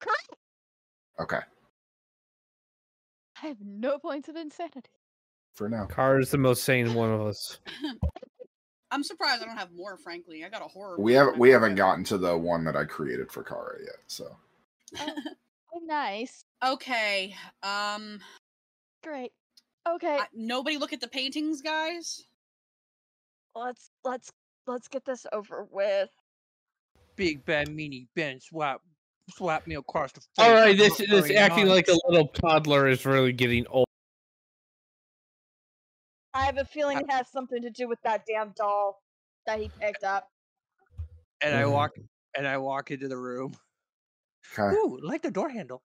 [0.00, 0.34] Correct.
[1.20, 1.40] Okay,
[3.42, 4.88] I have no points of insanity.
[5.54, 5.86] for now.
[5.86, 7.58] Car is the most sane one of us.
[8.90, 9.98] I'm surprised I don't have more.
[9.98, 10.96] Frankly, I got a horror.
[10.98, 13.96] We haven't we haven't gotten to the one that I created for Kara yet.
[14.06, 14.36] So
[14.98, 16.44] Oh, nice.
[16.64, 17.34] Okay.
[17.62, 18.20] Um.
[19.02, 19.32] Great.
[19.88, 22.24] Okay, I- nobody look at the paintings, guys.
[23.54, 24.30] let's let's
[24.66, 26.10] let's get this over with.
[27.16, 28.82] Big bad meanie Ben swap
[29.30, 30.28] swap me across the face.
[30.38, 33.86] All right, this not this very acting like a little toddler is really getting old.
[36.34, 39.02] I have a feeling it has something to do with that damn doll
[39.46, 40.28] that he picked up.
[41.42, 41.72] and I Mm.
[41.72, 41.92] walk
[42.36, 43.54] and I walk into the room.
[44.58, 44.74] okay.
[44.76, 45.82] Ooh, like the door handle.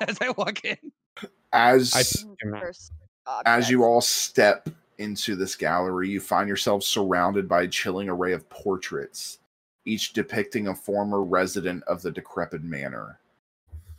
[0.08, 0.78] As I walk in.
[1.52, 1.94] As
[3.26, 8.08] I- as you all step into this gallery, you find yourself surrounded by a chilling
[8.08, 9.38] array of portraits,
[9.84, 13.18] each depicting a former resident of the decrepit manor.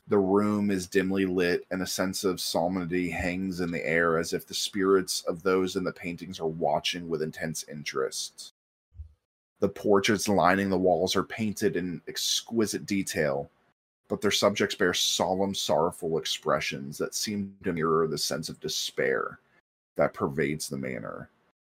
[0.07, 4.33] The room is dimly lit, and a sense of solemnity hangs in the air as
[4.33, 8.53] if the spirits of those in the paintings are watching with intense interest.
[9.59, 13.49] The portraits lining the walls are painted in exquisite detail,
[14.07, 19.39] but their subjects bear solemn, sorrowful expressions that seem to mirror the sense of despair
[19.95, 21.29] that pervades the manor.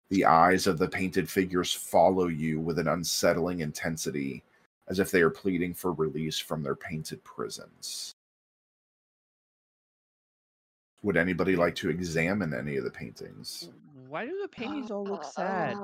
[0.09, 4.43] The eyes of the painted figures follow you with an unsettling intensity,
[4.87, 8.13] as if they are pleading for release from their painted prisons.
[11.03, 13.69] Would anybody like to examine any of the paintings?
[14.07, 15.77] Why do the paintings all look sad?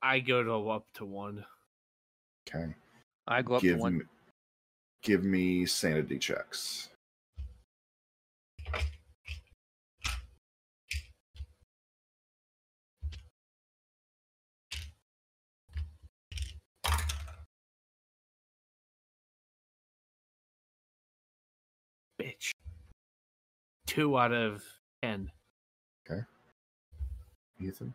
[0.00, 1.44] I go to up to one.
[2.48, 2.74] Okay.
[3.26, 3.98] I go up give to one.
[3.98, 4.04] me,
[5.02, 6.90] give me sanity checks.
[22.24, 22.52] Bitch.
[23.86, 24.64] Two out of
[25.02, 25.30] ten.
[26.10, 26.22] Okay.
[27.60, 27.94] Ethan.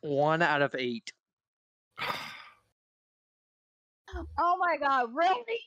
[0.00, 1.12] One out of eight.
[4.38, 5.60] Oh my god, really?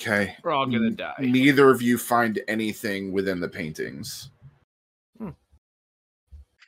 [0.00, 0.36] Okay.
[0.44, 1.14] We're all gonna die.
[1.18, 4.30] Neither of you find anything within the paintings.
[5.18, 5.30] Hmm.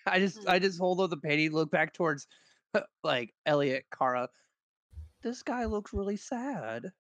[0.07, 2.27] I just I just hold up the painting, look back towards
[3.05, 4.29] like Elliot, Kara.
[5.23, 6.91] This guy looks really sad.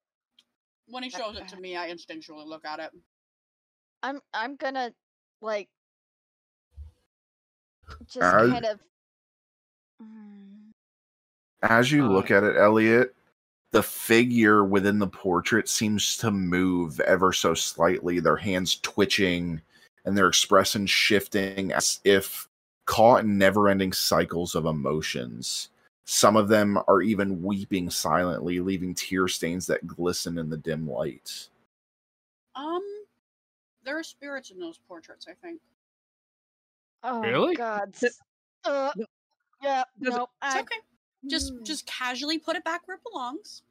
[0.90, 2.90] When he shows it to me, I instinctually look at it.
[4.02, 4.92] I'm I'm gonna
[5.40, 5.68] like
[8.06, 8.80] just As- kind of
[10.02, 10.70] Mm,
[11.62, 13.14] As you look at it, Elliot,
[13.70, 19.60] the figure within the portrait seems to move ever so slightly, their hands twitching
[20.04, 22.48] and their expression shifting as if
[22.86, 25.68] caught in never ending cycles of emotions.
[26.12, 30.90] Some of them are even weeping silently, leaving tear stains that glisten in the dim
[30.90, 31.48] light.
[32.56, 32.82] Um,
[33.84, 35.26] there are spirits in those portraits.
[35.30, 35.60] I think.
[37.04, 37.54] oh Really?
[37.54, 37.94] god.
[38.64, 38.90] Uh,
[39.62, 40.22] yeah, Does no.
[40.42, 40.74] It's I, okay.
[41.28, 41.64] Just mm.
[41.64, 43.62] just casually put it back where it belongs.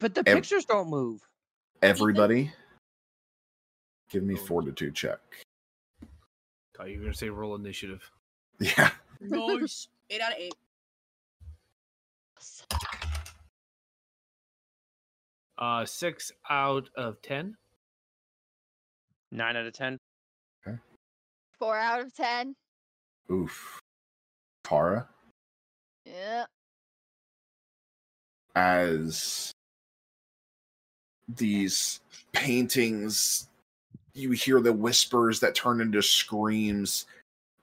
[0.00, 1.20] But the Ev- pictures don't move.
[1.82, 2.50] Everybody,
[4.08, 5.18] give me fortitude check.
[6.74, 8.10] Thought you were gonna say roll initiative.
[8.60, 8.92] Yeah.
[9.20, 9.88] Nice.
[10.08, 10.54] eight out of eight.
[15.58, 17.56] Uh, six out of ten.
[19.32, 19.98] Nine out of ten.
[20.66, 20.76] Okay.
[21.58, 22.54] four out of ten.
[23.30, 23.80] Oof.
[24.64, 25.08] Kara?
[26.04, 26.44] Yeah.
[28.56, 29.52] as
[31.28, 32.00] these
[32.32, 33.48] paintings
[34.14, 37.06] you hear the whispers that turn into screams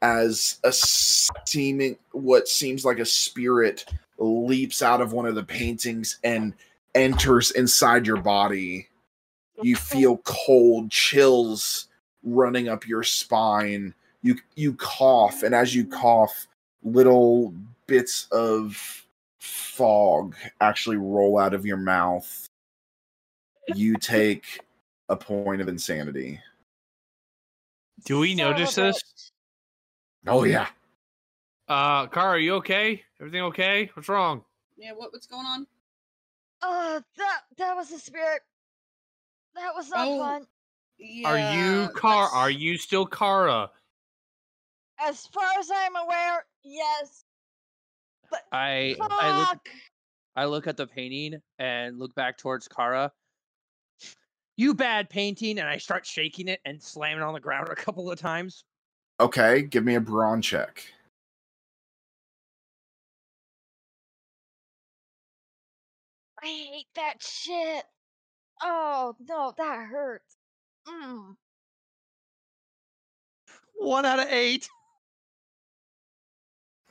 [0.03, 3.85] as a seeming what seems like a spirit
[4.17, 6.53] leaps out of one of the paintings and
[6.93, 8.90] enters inside your body.
[9.61, 11.88] You feel cold chills
[12.22, 13.93] running up your spine.
[14.22, 16.48] You you cough and as you cough
[16.83, 17.53] little
[17.88, 19.06] bits of
[19.40, 22.48] fog actually roll out of your mouth.
[23.73, 24.59] You take
[25.07, 26.41] a point of insanity.
[28.06, 29.32] Do we Son of a notice this?
[30.25, 30.31] Bitch.
[30.33, 30.67] oh yeah
[31.67, 33.01] Uh, Car, are you okay?
[33.21, 33.89] Everything okay?
[33.93, 34.43] What's wrong?
[34.77, 34.91] Yeah.
[34.91, 35.65] What what's going on?
[36.61, 38.41] Uh, that that was a spirit.
[39.55, 40.19] That was not Oh.
[40.19, 40.47] fun.
[41.25, 42.23] are you Yeah, Car?
[42.25, 43.69] that's- Are you still Kara?
[44.99, 47.23] As far as I'm aware, yes.
[48.29, 49.69] But I I look.
[50.35, 53.11] I look at the painting and look back towards Kara.
[54.57, 57.75] You bad painting, and I start shaking it and slamming it on the ground a
[57.75, 58.63] couple of times.
[59.19, 60.83] Okay give me a brawn check
[66.43, 67.85] I hate that shit.
[68.61, 70.35] Oh no, that hurts.
[70.85, 71.35] Mm.
[73.75, 74.67] One out of eight.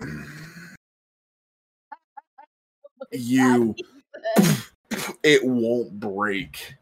[3.12, 3.74] you
[5.22, 6.76] it won't break.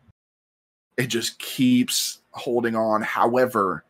[0.97, 3.03] It just keeps holding on.
[3.03, 3.85] However,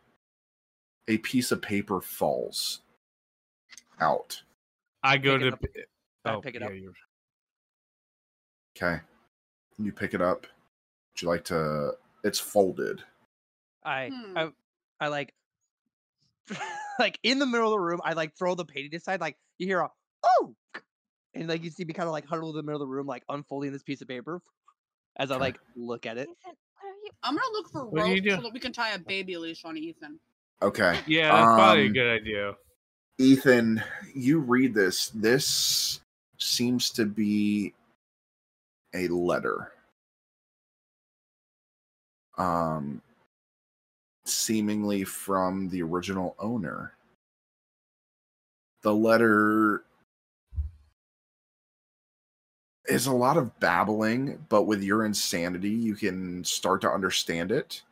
[1.09, 2.81] a piece of paper falls
[4.01, 4.43] out.
[5.03, 5.53] I go Pick to.
[5.55, 5.61] up.
[5.63, 5.81] p-
[6.25, 6.75] I Oh, pick it yeah, up.
[6.75, 6.95] you're-
[8.77, 9.01] Okay.
[9.79, 10.43] You pick it up.
[11.13, 13.03] Would you like to it's folded.
[13.83, 14.37] I, Hmm.
[14.37, 14.53] I,
[15.01, 15.33] I like,
[16.99, 18.01] like in the middle of the room.
[18.05, 19.21] I like throw the painting aside.
[19.21, 19.89] Like you hear a
[20.23, 20.55] oh,
[21.35, 23.07] and like you see me kind of like huddled in the middle of the room,
[23.07, 24.43] like unfolding this piece of paper.
[25.17, 27.11] As I like look at it, Ethan, what are you?
[27.23, 29.77] I'm gonna look for What rope so that we can tie a baby leash on
[29.79, 30.21] Ethan.
[30.63, 30.99] Okay.
[31.07, 32.57] Yeah, that's probably a Um, good idea.
[33.19, 33.83] Ethan,
[34.15, 35.09] you read this.
[35.11, 36.01] This
[36.39, 37.75] seems to be
[38.95, 39.73] a letter.
[42.37, 43.03] Um
[44.25, 46.93] seemingly from the original owner.
[48.83, 49.83] The letter
[52.87, 57.83] is a lot of babbling, but with your insanity, you can start to understand it.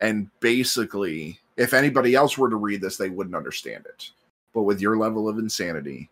[0.00, 4.10] And basically, if anybody else were to read this, they wouldn't understand it
[4.52, 6.10] but with your level of insanity,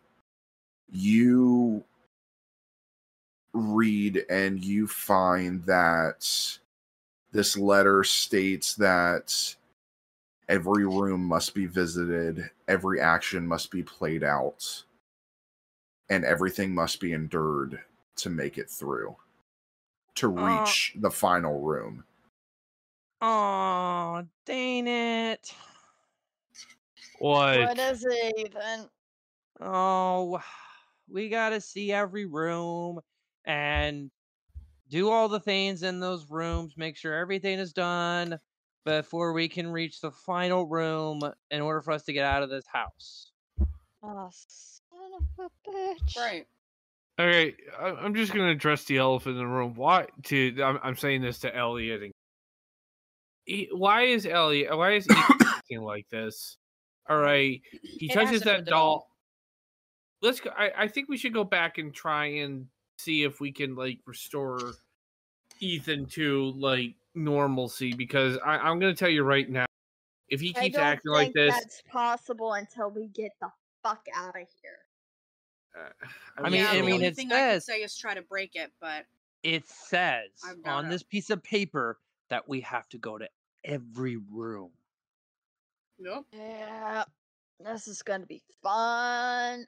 [0.91, 1.83] you
[3.53, 6.59] read and you find that
[7.31, 9.55] this letter states that
[10.47, 14.83] every room must be visited, every action must be played out,
[16.09, 17.79] and everything must be endured
[18.17, 19.15] to make it through
[20.15, 22.03] to Uh, reach the final room.
[23.21, 25.53] Oh dang it!
[27.19, 27.59] What?
[27.59, 28.89] What is it, Ethan?
[29.61, 30.41] Oh,
[31.09, 32.99] we gotta see every room
[33.45, 34.09] and
[34.89, 38.37] do all the things in those rooms, make sure everything is done
[38.85, 42.49] before we can reach the final room in order for us to get out of
[42.49, 43.31] this house.
[44.01, 46.17] Oh, son of a bitch.
[46.17, 46.47] Right.
[47.19, 49.73] Okay, I- I'm just gonna address the elephant in the room.
[49.73, 50.07] Why?
[50.23, 52.03] To I'm, I'm saying this to Elliot.
[52.03, 52.13] And,
[53.71, 54.75] why is Elliot?
[54.77, 55.13] Why is he
[55.45, 56.57] acting like this?
[57.09, 59.07] All right, he It touches that hurt doll.
[60.21, 60.51] Let's go.
[60.55, 63.99] I, I think we should go back and try and see if we can like
[64.05, 64.59] restore
[65.59, 69.65] Ethan to like normalcy because I, I'm gonna tell you right now,
[70.27, 73.49] if he I keeps don't acting think like this, that's possible until we get the
[73.81, 74.77] fuck out of here.
[75.75, 75.89] uh,
[76.43, 78.13] I mean- yeah, I the mean, only it thing I could says- say is try
[78.13, 79.05] to break it, but
[79.41, 80.29] It says
[80.65, 81.97] on this piece of paper
[82.29, 83.27] that we have to go to
[83.63, 84.71] every room.
[85.99, 86.25] nope.
[86.33, 87.03] Yeah,
[87.59, 89.65] this is gonna be fun.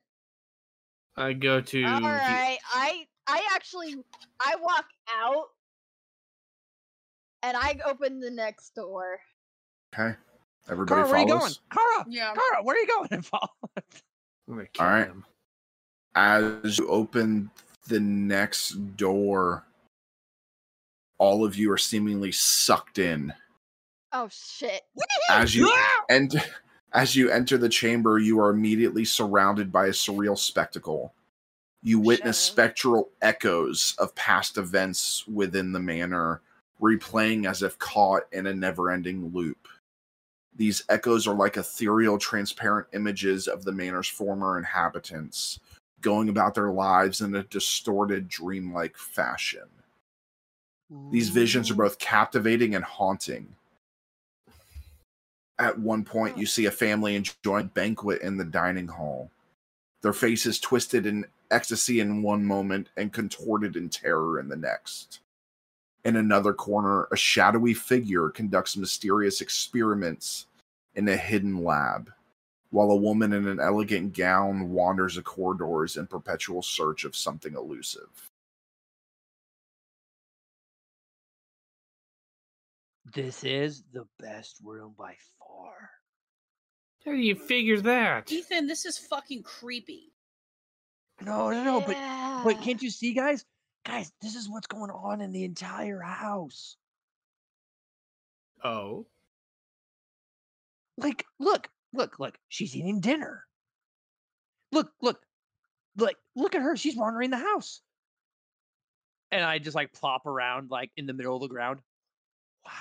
[1.17, 3.95] I go to All right, the- I I actually
[4.39, 5.47] I walk out
[7.43, 9.19] and I open the next door.
[9.93, 10.15] Okay.
[10.69, 11.39] Everybody Kara, where are you going?
[11.39, 11.59] follows.
[11.71, 12.33] Kara, Yeah.
[12.33, 13.07] Kara, where are you going?
[13.11, 13.49] And follow.
[13.75, 13.83] I'm
[14.55, 15.07] gonna kill right.
[15.07, 15.25] him.
[16.15, 17.49] as you open
[17.87, 19.65] the next door,
[21.17, 23.33] all of you are seemingly sucked in.
[24.13, 24.81] Oh shit!
[25.29, 26.03] As you ah!
[26.09, 26.43] and
[26.93, 31.13] as you enter the chamber, you are immediately surrounded by a surreal spectacle.
[31.83, 36.41] You witness spectral echoes of past events within the manor,
[36.81, 39.67] replaying as if caught in a never-ending loop.
[40.53, 45.59] These echoes are like ethereal, transparent images of the manor's former inhabitants,
[46.01, 49.69] going about their lives in a distorted, dreamlike fashion.
[51.09, 53.55] These visions are both captivating and haunting.
[55.61, 59.29] At one point, you see a family enjoying a banquet in the dining hall.
[60.01, 65.19] Their faces twisted in ecstasy in one moment and contorted in terror in the next.
[66.03, 70.47] In another corner, a shadowy figure conducts mysterious experiments
[70.95, 72.11] in a hidden lab,
[72.71, 77.53] while a woman in an elegant gown wanders the corridors in perpetual search of something
[77.53, 78.30] elusive.
[83.13, 85.89] This is the best room by far.
[87.05, 88.31] How do you figure that?
[88.31, 90.13] Ethan, this is fucking creepy.
[91.19, 92.41] No, no, no, but Yeah.
[92.43, 93.45] but can't you see, guys?
[93.85, 96.77] Guys, this is what's going on in the entire house.
[98.63, 99.07] Oh,
[100.97, 102.37] Like, look, look, look.
[102.47, 103.43] She's eating dinner.
[104.71, 105.25] Look, look,
[105.97, 106.77] like, look at her.
[106.77, 107.81] She's wandering the house.
[109.31, 111.79] And I just like plop around like in the middle of the ground.
[112.65, 112.71] Wow.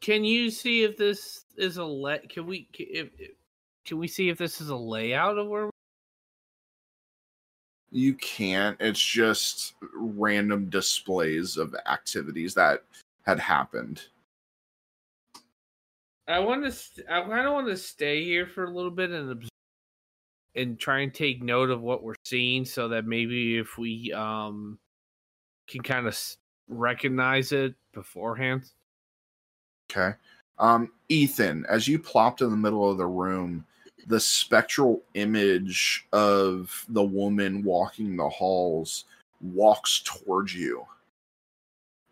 [0.00, 2.28] Can you see if this is a let?
[2.28, 2.68] Can we?
[2.78, 3.10] if-
[3.86, 5.70] can we see if this is a layout of where?
[7.90, 8.76] You can't.
[8.78, 12.84] It's just random displays of activities that
[13.26, 14.02] had happened.
[16.28, 16.70] I want to.
[16.70, 19.48] St- I kind of want to stay here for a little bit and observe.
[20.54, 24.78] and try and take note of what we're seeing so that maybe if we um
[25.68, 26.18] can kind of
[26.68, 28.70] recognize it beforehand.
[29.90, 30.14] Okay.
[30.58, 33.64] Um, Ethan, as you plopped in the middle of the room,
[34.06, 39.04] the spectral image of the woman walking the halls
[39.40, 40.84] walks towards you.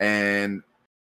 [0.00, 0.62] And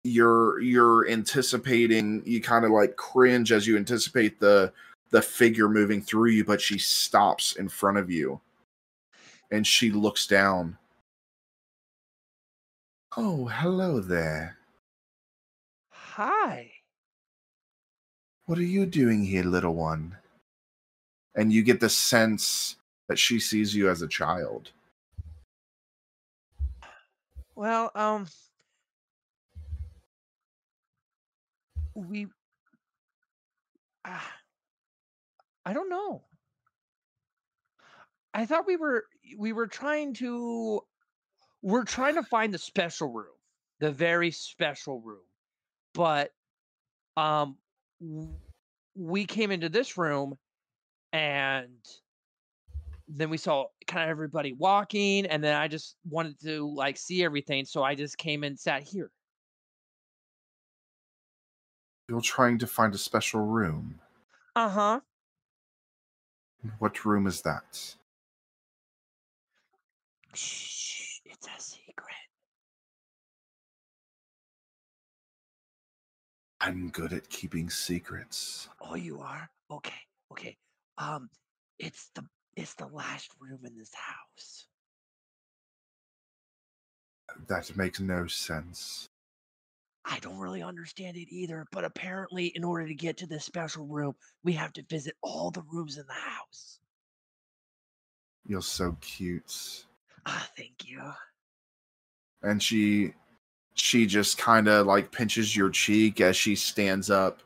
[0.03, 4.71] you're you're anticipating you kind of like cringe as you anticipate the
[5.11, 8.39] the figure moving through you, but she stops in front of you.
[9.51, 10.77] And she looks down.
[13.17, 14.58] Oh, hello there.
[16.19, 16.69] Hi.
[18.45, 20.17] What are you doing here, little one?
[21.33, 22.75] And you get the sense
[23.07, 24.71] that she sees you as a child.
[27.55, 28.27] Well, um,
[31.95, 32.27] we,
[34.03, 34.33] ah,
[35.65, 36.23] I don't know.
[38.33, 39.05] I thought we were
[39.37, 40.81] we were trying to
[41.61, 43.37] we're trying to find the special room,
[43.79, 45.28] the very special room,
[45.93, 46.31] but
[47.17, 47.57] um,
[48.95, 50.37] we came into this room
[51.11, 51.69] and
[53.07, 57.23] then we saw kind of everybody walking and then i just wanted to like see
[57.23, 59.09] everything so i just came and sat here
[62.07, 63.99] You're trying to find a special room.
[64.55, 64.99] uh-huh
[66.79, 67.95] What room is that?
[70.33, 71.88] It's a
[76.61, 78.67] I'm good at keeping secrets.
[78.81, 79.93] oh you are okay
[80.31, 80.57] okay
[80.97, 81.29] um
[81.77, 82.23] it's the
[82.55, 84.67] it's the last room in this house
[87.47, 89.07] That makes no sense.
[90.05, 93.85] i don't really understand it either but apparently in order to get to this special
[93.87, 94.13] room
[94.43, 96.79] we have to visit all the rooms in the house
[98.45, 99.85] You're so cute.
[100.25, 101.01] ah thank you
[102.41, 103.13] And she
[103.79, 107.39] she just kind of like pinches your cheek as she stands up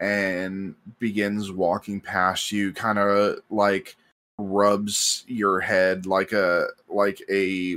[0.00, 3.96] and begins walking past you kind of like
[4.38, 7.76] rubs your head like a like a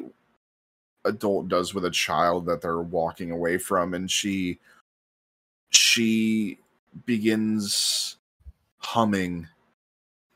[1.06, 4.59] adult does with a child that they're walking away from and she
[5.69, 6.58] she
[7.06, 8.17] begins
[8.80, 9.48] humming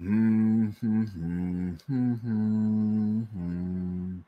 [0.02, 4.20] mm-hmm, mm-hmm, mm-hmm.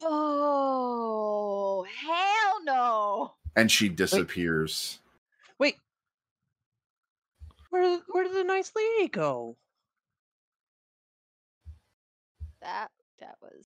[0.00, 3.34] Oh, hell no.
[3.56, 5.00] and she disappears
[5.58, 5.76] Wait.
[7.70, 9.56] Where where did the nice lady go?
[12.62, 13.64] That that was.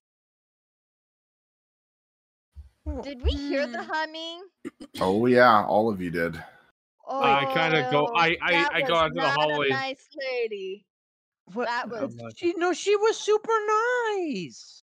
[3.03, 3.85] Did we hear the Mm.
[3.87, 4.41] humming?
[4.99, 6.41] oh yeah all of you did
[7.05, 9.67] Oh, I kinda go- I- I- that I go was out to the hallway.
[9.67, 10.85] A nice lady.
[11.53, 11.67] What?
[11.67, 12.15] That was.
[12.37, 13.51] She no, she was super
[14.17, 14.82] nice.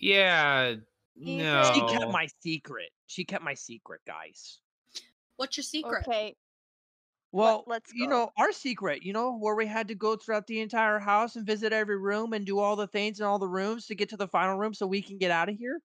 [0.00, 0.74] Yeah,
[1.16, 1.72] no.
[1.74, 2.90] She kept my secret.
[3.06, 4.58] She kept my secret, guys.
[5.36, 6.04] What's your secret?
[6.06, 6.36] Okay.
[7.32, 10.60] Well, let's you know, our secret, you know, where we had to go throughout the
[10.60, 13.86] entire house and visit every room and do all the things in all the rooms
[13.86, 15.80] to get to the final room so we can get out of here.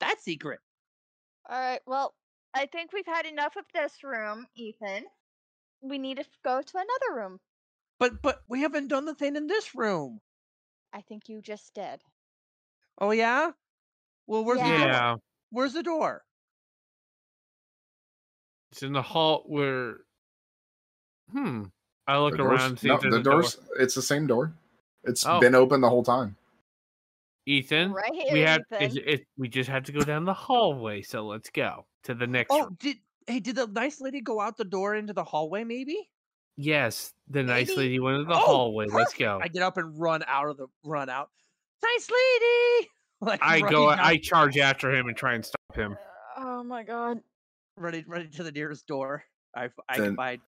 [0.00, 0.60] That secret.
[1.48, 1.80] All right.
[1.86, 2.14] Well,
[2.52, 5.04] I think we've had enough of this room, Ethan.
[5.80, 7.38] We need to go to another room.
[7.98, 10.20] But but we haven't done the thing in this room.
[10.92, 12.02] I think you just did.
[13.02, 13.50] Oh yeah?
[14.28, 15.18] Well, where's the door?
[15.50, 16.22] Where's the door?
[18.70, 19.96] it's in the hall where.
[21.30, 21.64] Hmm.
[22.06, 22.60] I look The around.
[22.70, 23.32] and See no, the a door.
[23.42, 24.54] door's it's the same door
[25.04, 25.40] It's Oh.
[25.40, 26.36] been open the whole time
[27.46, 29.02] Ethan, Right we here, had it, Ethan.
[29.06, 31.02] it, we just had to go down the hallway.
[31.02, 32.50] So let's go to the next.
[32.52, 32.76] Oh, room.
[32.80, 36.08] did hey, did the nice lady go out the door into the hallway maybe?
[36.56, 38.86] Yes, the nice lady went to the Oh, hallway.
[38.86, 39.40] Let's go.
[39.42, 41.30] I get up and run out of the run out.
[41.82, 42.88] Nice lady.
[43.22, 43.88] Like I go.
[43.88, 45.96] out- I charge after him and try and stop him.
[46.36, 47.20] Oh my god.
[47.76, 49.22] running running to the nearest door.
[49.54, 50.40] I Then- can find.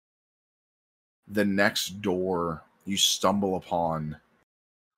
[1.28, 4.17] the next door you stumble upon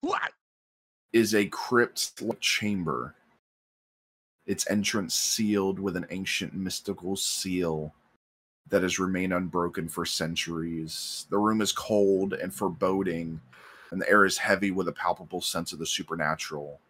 [0.03, 0.31] What?
[1.13, 3.17] is a crypt chamber
[4.47, 7.93] its entrance sealed with an ancient mystical seal
[8.69, 13.41] that has remained unbroken for centuries the room is cold and foreboding
[13.95, 16.81] and the air is heavy with a palpable sense of the supernatural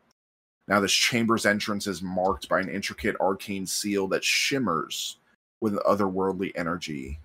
[0.66, 5.18] now this chamber's entrance is marked by an intricate arcane seal that shimmers
[5.60, 7.20] with otherworldly energy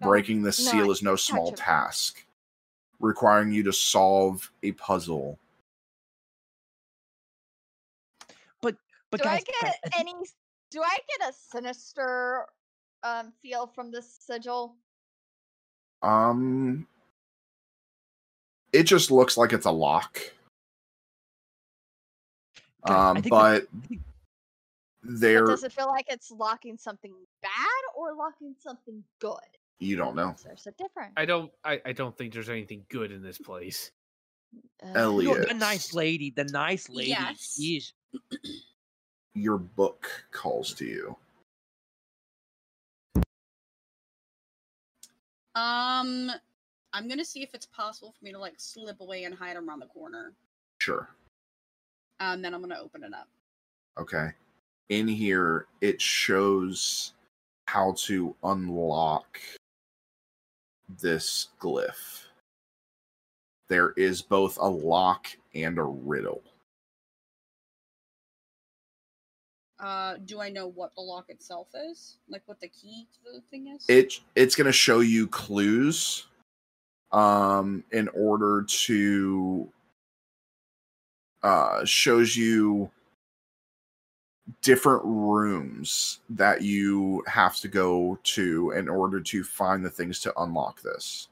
[0.00, 2.24] breaking the no, seal is no small task
[2.98, 5.38] requiring you to solve a puzzle
[8.62, 8.76] But
[9.10, 10.14] but do guys, I get I think- any?
[10.70, 12.46] Do I get a sinister
[13.02, 14.74] um feel from this sigil?
[16.02, 16.86] Um,
[18.74, 20.18] it just looks like it's a lock.
[22.86, 23.98] Okay, Um, but I
[25.02, 27.12] there does it feel like it's locking something
[27.42, 29.38] bad or locking something good?
[29.78, 30.34] you don't know.
[30.44, 31.12] There's a difference.
[31.16, 31.50] I don't.
[31.64, 33.90] I, I don't think there's anything good in this place.
[34.82, 35.38] Uh, Elliot.
[35.40, 37.10] No, the nice lady, the nice lady.
[37.10, 37.92] Yes.
[39.34, 41.16] Your book calls to you.
[45.54, 46.30] Um,
[46.94, 49.80] I'm gonna see if it's possible for me to like slip away and hide around
[49.80, 50.32] the corner.
[50.78, 51.08] Sure.
[52.20, 53.28] Um, then I'm gonna open it up.
[53.98, 54.28] Okay.
[54.90, 57.14] In here, it shows
[57.66, 59.40] how to unlock
[61.00, 62.26] this glyph.
[63.68, 66.42] There is both a lock and a riddle.
[69.80, 72.18] Uh, do I know what the lock itself is?
[72.28, 73.84] Like what the key to the thing is?
[73.88, 76.26] It it's going to show you clues
[77.14, 79.70] um in order to
[81.42, 82.90] uh shows you
[84.62, 90.32] different rooms that you have to go to in order to find the things to
[90.40, 91.28] unlock this.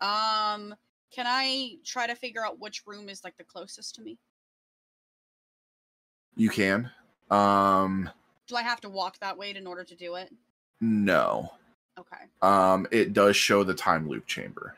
[0.00, 0.74] Um,
[1.10, 4.18] can I try to figure out which room is like the closest to me?
[6.36, 6.90] You can.
[7.30, 8.10] Um
[8.46, 10.32] Do I have to walk that way in order to do it?
[10.80, 11.50] no.
[11.98, 12.24] Okay.
[12.42, 14.76] Um it does show the time loop chamber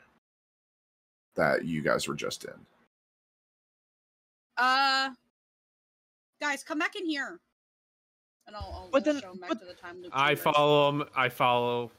[1.35, 2.53] that you guys were just in.
[4.57, 5.11] Uh,
[6.41, 7.39] guys, come back in here.
[8.47, 10.11] And I'll, I'll But I'll then- back but- to the time loop.
[10.15, 10.43] I chambers.
[10.43, 11.03] follow him.
[11.15, 11.91] I follow.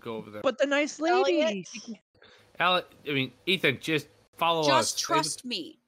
[0.00, 0.42] Go over there.
[0.42, 1.42] but the nice lady.
[1.42, 1.68] Elliot?
[2.60, 4.06] Alec, I mean Ethan, just
[4.36, 4.66] follow us.
[4.92, 5.78] Just They- trust me.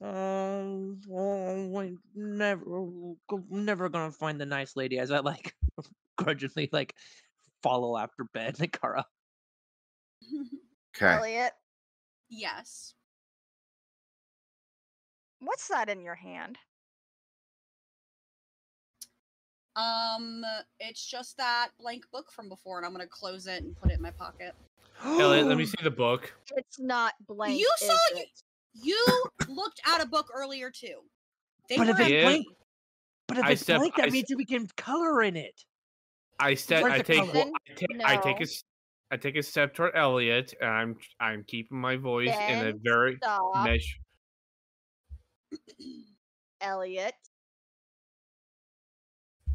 [0.00, 2.64] Um, oh, we never,
[3.50, 4.98] never gonna find the nice lady.
[5.00, 5.54] As I like
[6.16, 6.94] grudgingly like
[7.62, 9.04] follow after Ben and Kara.
[10.96, 11.14] Okay.
[11.14, 11.52] Elliot,
[12.28, 12.94] yes.
[15.40, 16.58] what's that in your hand?
[19.76, 20.44] Um,
[20.80, 23.94] it's just that blank book from before, and I'm gonna close it and put it
[23.94, 24.54] in my pocket.
[25.04, 26.32] Elliot, let me see the book.
[26.56, 27.58] It's not blank.
[27.60, 28.28] You is saw you- it?
[28.80, 31.00] You looked at a book earlier too.
[31.68, 32.22] They But were if it's Yeah.
[32.22, 32.46] blank,
[33.28, 35.36] but if I it's step- blank, I that s- mean that we can color in
[35.36, 35.64] it.
[36.38, 36.84] I step.
[36.84, 37.18] I take.
[37.18, 37.44] color?
[37.44, 37.88] one- I take.
[38.04, 38.40] I take a.
[38.40, 38.44] No.
[38.44, 38.64] s-
[39.10, 40.96] I take a step toward Elliot, and I'm.
[41.20, 43.96] I'm keeping my voice in a very Stop, measure.
[46.60, 47.14] Elliot.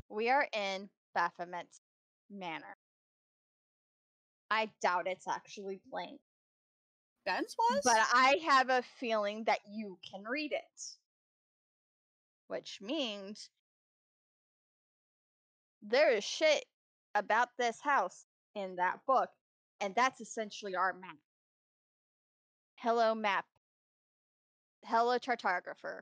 [0.10, 1.82] We are in Baphomet's
[2.30, 2.78] Manor.
[4.52, 6.20] I doubt it's actually blank,
[7.26, 7.82] Ben's was.
[7.84, 10.82] but I have a feeling that you can read it.
[12.48, 13.50] Which means
[15.82, 16.66] there is shit
[17.16, 18.26] about this house
[18.56, 19.30] in that book,
[19.82, 21.18] and that's essentially our map.
[22.76, 23.46] Hello, map.
[24.86, 26.02] Hello, chartographer.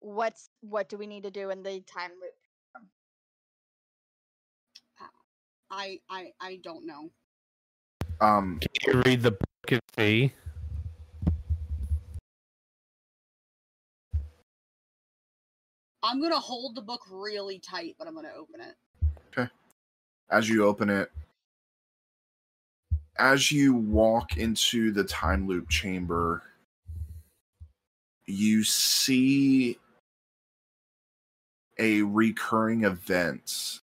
[0.00, 2.34] What's what do we need to do in the time loop?
[5.70, 7.10] I I I don't know.
[8.20, 10.32] Um Can you read the book and see?
[16.02, 18.76] I'm gonna hold the book really tight, but I'm gonna open it.
[20.30, 21.10] As you open it
[23.16, 26.42] as you walk into the time loop chamber
[28.26, 29.78] you see
[31.78, 33.80] a recurring event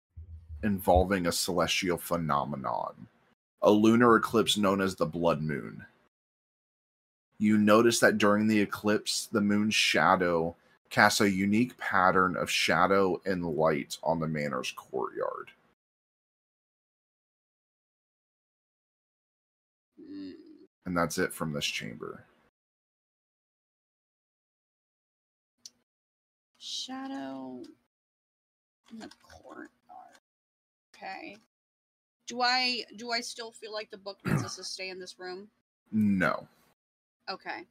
[0.64, 3.08] involving a celestial phenomenon
[3.62, 5.86] a lunar eclipse known as the blood moon.
[7.38, 10.56] You notice that during the eclipse the moon's shadow
[10.90, 15.52] casts a unique pattern of shadow and light on the manor's courtyard
[20.86, 22.26] and that's it from this chamber.
[26.58, 27.62] Shadow
[28.92, 29.70] in the courtyard.
[30.96, 31.38] Okay.
[32.28, 35.20] Do I do I still feel like the book needs us to stay in this
[35.20, 35.48] room?
[35.92, 36.48] No.
[37.30, 37.66] Okay.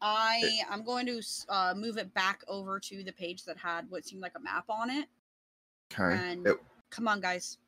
[0.00, 4.04] I I'm going to uh, move it back over to the page that had what
[4.04, 5.06] seemed like a map on it.
[5.92, 6.16] Okay.
[6.16, 6.56] And It,
[6.90, 7.58] come on, guys.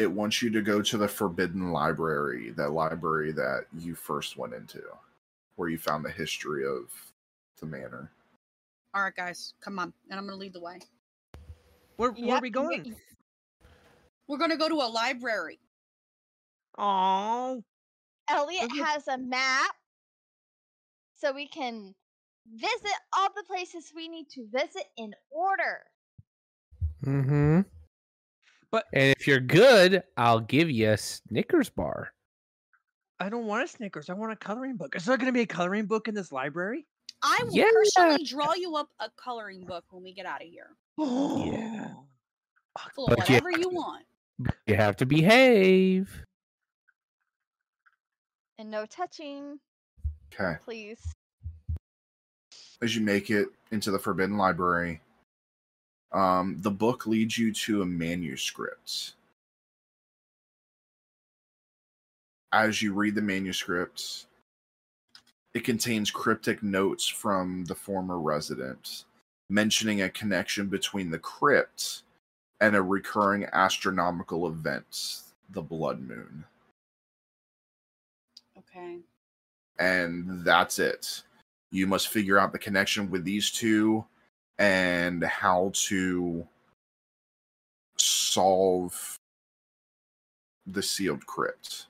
[0.00, 4.54] It wants you to go to the forbidden library, that library that you first went
[4.54, 4.80] into,
[5.56, 6.90] where you found the history of
[7.60, 8.10] the manor.
[8.94, 10.80] All right, guys, come on, and I'm gonna lead the way.
[11.96, 12.96] Where, where are we going?
[14.26, 15.58] We're gonna go to a library.
[16.78, 17.62] Oh,
[18.26, 18.82] Elliot Okay.
[18.82, 19.74] has a map,
[21.14, 21.94] so we can
[22.54, 25.82] visit all the places we need to visit in order.
[27.04, 27.60] Mm-hmm.
[28.72, 32.12] But- and if you're good, I'll give you a Snickers bar.
[33.18, 34.08] I don't want a Snickers.
[34.08, 34.94] I want a coloring book.
[34.96, 36.86] Is there going to be a coloring book in this library?
[37.22, 37.64] I will Yeah.
[37.72, 40.70] personally draw you up a coloring book when we get out of here.
[40.98, 41.94] Yeah.
[42.94, 44.06] Full of But whatever have you want.
[44.66, 46.24] You have to behave.
[48.58, 49.58] and no touching,
[50.32, 50.58] Okay.
[50.62, 51.00] please.
[52.82, 55.00] As you make it into the Forbidden Library,
[56.12, 59.14] um, the book leads you to a manuscript.
[62.52, 64.26] As you read the manuscript,
[65.54, 69.04] it contains cryptic notes from the former resident
[69.50, 72.02] mentioning a connection between the crypt
[72.60, 76.44] and a recurring astronomical event, the blood moon.
[78.58, 78.98] Okay.
[79.78, 81.22] and that's it.
[81.72, 84.04] You must figure out the connection with these two
[84.60, 86.46] and how to
[87.96, 89.18] solve
[90.66, 91.86] the sealed crypt.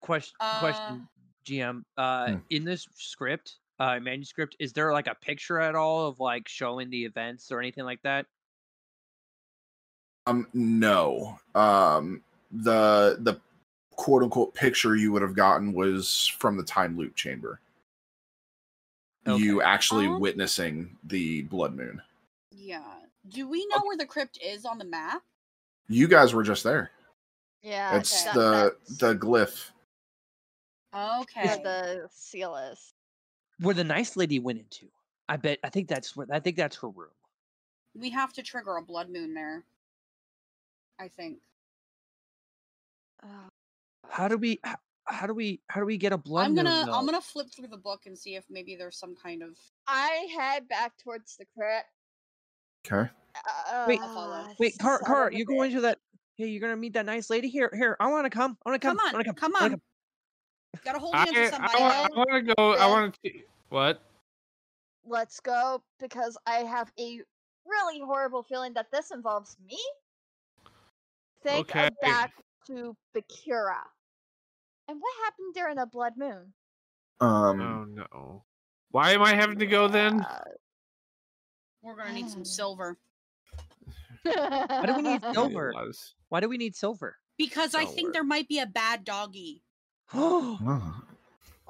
[0.00, 0.36] Question.
[0.58, 1.08] question.
[1.44, 1.84] GM.
[1.96, 2.38] Uh, Hmm.
[2.50, 6.90] in this script, uh, manuscript, is there like a picture at all of like showing
[6.90, 8.26] the events or anything like that?
[10.26, 11.38] Um, no.
[11.54, 13.40] Um, the the
[13.92, 17.60] quote unquote picture you would have gotten was from the time loop chamber.
[19.26, 22.00] You actually Um, witnessing the blood moon.
[22.50, 23.00] Yeah.
[23.28, 25.22] Do we know where the crypt is on the map?
[25.88, 26.90] You guys were just there.
[27.62, 29.70] Yeah, it's that- the the glyph.
[30.94, 31.44] Okay.
[31.46, 32.94] where the seal is.
[33.58, 34.86] Where the nice lady went into.
[35.28, 35.58] I bet.
[35.64, 36.26] I think that's where.
[36.30, 37.10] I think that's her room.
[37.94, 39.64] We have to trigger a blood moon there.
[40.98, 41.42] I think.
[43.24, 43.48] Oh,
[44.08, 44.60] How do we?
[44.62, 44.76] How,
[45.08, 45.60] how do we?
[45.68, 46.92] How do we get a blood I'm gonna though?
[46.92, 50.26] I'm gonna flip through the book and see if maybe there's some kind of I
[50.36, 51.86] head back towards the crypt.
[52.86, 53.10] Okay.
[53.70, 54.54] Uh, Wait, I'll.
[54.58, 55.98] Wait, Car, Car, you're going to that?
[56.36, 57.70] Hey, you're gonna meet that nice lady here.
[57.74, 58.56] Here, I want to come.
[58.64, 58.96] I want to come.
[58.96, 59.34] Come I on, wanna come.
[59.34, 59.80] come on.
[60.84, 61.82] Gotta hold I, hands with somebody.
[61.82, 62.72] I, want to go.
[62.74, 63.30] I want to.
[63.70, 64.02] What?
[65.04, 67.20] Let's go because I have a
[67.64, 69.78] really horrible feeling that this involves me.
[71.42, 71.86] Think Okay.
[71.86, 72.32] of back
[72.66, 73.82] to Bakura.
[74.88, 76.52] And what happened during the blood moon?
[77.20, 78.44] Um Oh no.
[78.90, 80.20] Why am I having to go then?
[80.20, 80.40] Uh,
[81.82, 82.96] We're gonna need some silver.
[84.22, 85.72] Why do we need silver?
[86.28, 87.16] Why do we need silver?
[87.38, 89.62] Because I think there might be a bad doggy.
[90.12, 91.04] a oh,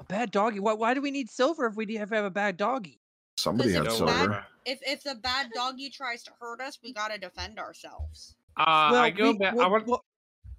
[0.07, 0.59] bad doggy.
[0.59, 0.73] Why?
[0.73, 3.01] Why do we need silver if we have, have a bad doggy?
[3.37, 4.45] somebody Listen, had it's bad- silver.
[4.65, 8.35] If if the bad doggy tries to hurt us, we gotta defend ourselves.
[8.57, 9.55] Uh, I go we- back.
[9.55, 9.87] Well, I want.
[9.87, 10.03] well,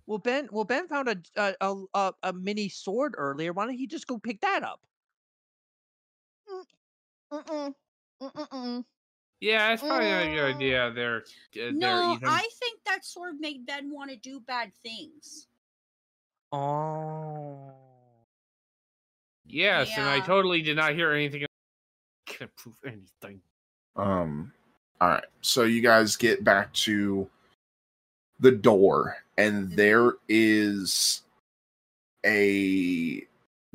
[0.08, 0.48] well, Ben.
[0.50, 3.52] Well, Ben found a, a a a a mini sword earlier.
[3.52, 4.80] Why don't he just go pick that up?
[7.30, 7.74] Mm-mm.
[8.22, 8.84] Mm-mm-mm.
[9.40, 10.56] Yeah, it's probably not a good Mm.
[10.56, 10.92] idea.
[10.94, 11.16] There,
[11.68, 12.28] uh, No, Ethan.
[12.28, 15.46] I think that sword made Ben want to do bad things.
[16.50, 17.74] Oh.
[19.44, 21.44] Yes, and I totally did not hear anything.
[22.26, 23.42] Can't prove anything.
[23.94, 24.52] Um
[25.00, 25.24] all right.
[25.42, 27.28] So you guys get back to
[28.40, 29.76] the door and mm-hmm.
[29.76, 31.22] there is
[32.24, 33.26] a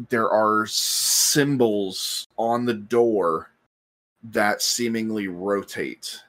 [0.09, 3.50] there are symbols on the door
[4.24, 6.19] that seemingly rotate.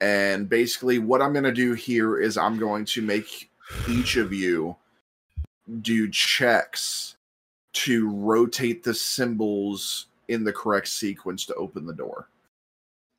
[0.00, 3.50] And basically what I'm going to do here is I'm going to make
[3.88, 4.76] each of you
[5.82, 7.16] do checks
[7.72, 12.28] to rotate the symbols in the correct sequence to open the door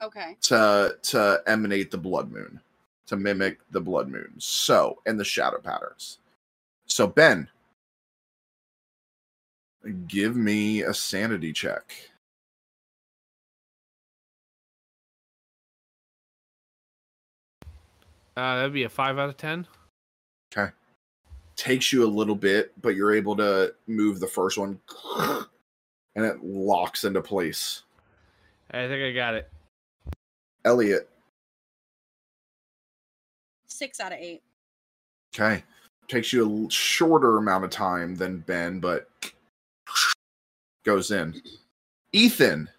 [0.01, 0.35] Okay.
[0.41, 2.59] to to emanate the blood moon
[3.07, 4.33] to mimic the blood moon.
[4.37, 6.19] So and the shadow patterns.
[6.85, 7.47] So ben
[10.07, 11.93] give me a sanity check.
[18.37, 19.67] Uh, that'd be a five out of ten.
[20.55, 20.71] okay.
[21.57, 24.79] Takes you a little bit but you're able to move the first one
[26.15, 27.83] and it locks into place.
[28.71, 29.49] I think I got it.
[30.65, 31.09] elliot
[33.81, 34.43] Six out of eight.
[35.33, 35.63] okay
[36.07, 39.09] takes you a shorter amount of time than ben but
[40.85, 41.41] goes in
[42.13, 42.69] ethan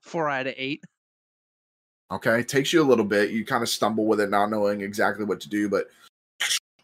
[0.00, 0.82] Four out of eight.
[2.10, 3.28] Okay, takes you a little bit.
[3.28, 5.88] You kind of stumble with it, not knowing exactly what to do, but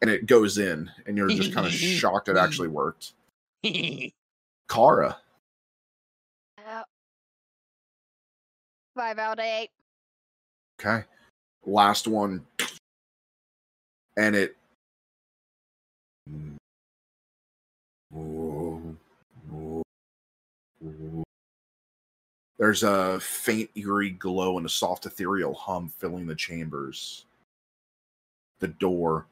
[0.02, 3.14] and it goes in, and you're just kind of shocked it actually worked.
[4.68, 5.16] Kara,
[8.94, 9.70] Five out of eight.
[10.80, 11.04] okay,
[11.66, 12.44] last one,
[14.16, 14.56] and it.
[22.56, 27.26] There's a faint, eerie glow and a soft, ethereal hum filling the chambers.
[28.60, 29.26] the door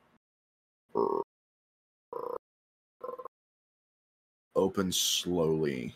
[4.55, 5.95] opens slowly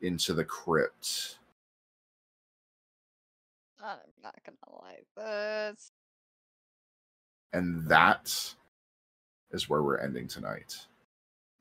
[0.00, 1.38] into the crypt.
[4.26, 5.90] I'm not gonna like this.
[7.52, 8.54] And that
[9.52, 10.76] is where we're ending tonight.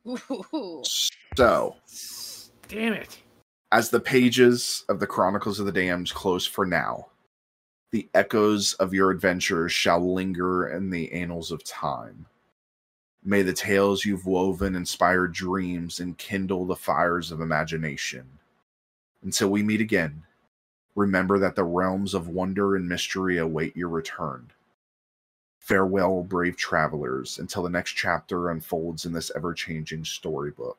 [0.07, 0.81] Ooh.
[1.35, 1.75] So,
[2.67, 3.19] Damn it.
[3.71, 7.07] as the pages of the Chronicles of the Damned close for now,
[7.91, 12.25] the echoes of your adventures shall linger in the annals of time.
[13.23, 18.27] May the tales you've woven inspire dreams and kindle the fires of imagination.
[19.23, 20.23] Until we meet again,
[20.95, 24.51] remember that the realms of wonder and mystery await your return.
[25.59, 30.77] Farewell, brave travelers, until the next chapter unfolds in this ever changing storybook.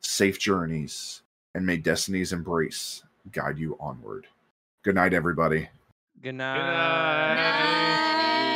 [0.00, 1.22] Safe journeys,
[1.54, 4.26] and may destiny's embrace guide you onward.
[4.82, 5.68] Good night, everybody.
[6.20, 7.34] Good Good night.
[7.34, 7.34] night.
[7.36, 8.51] Night.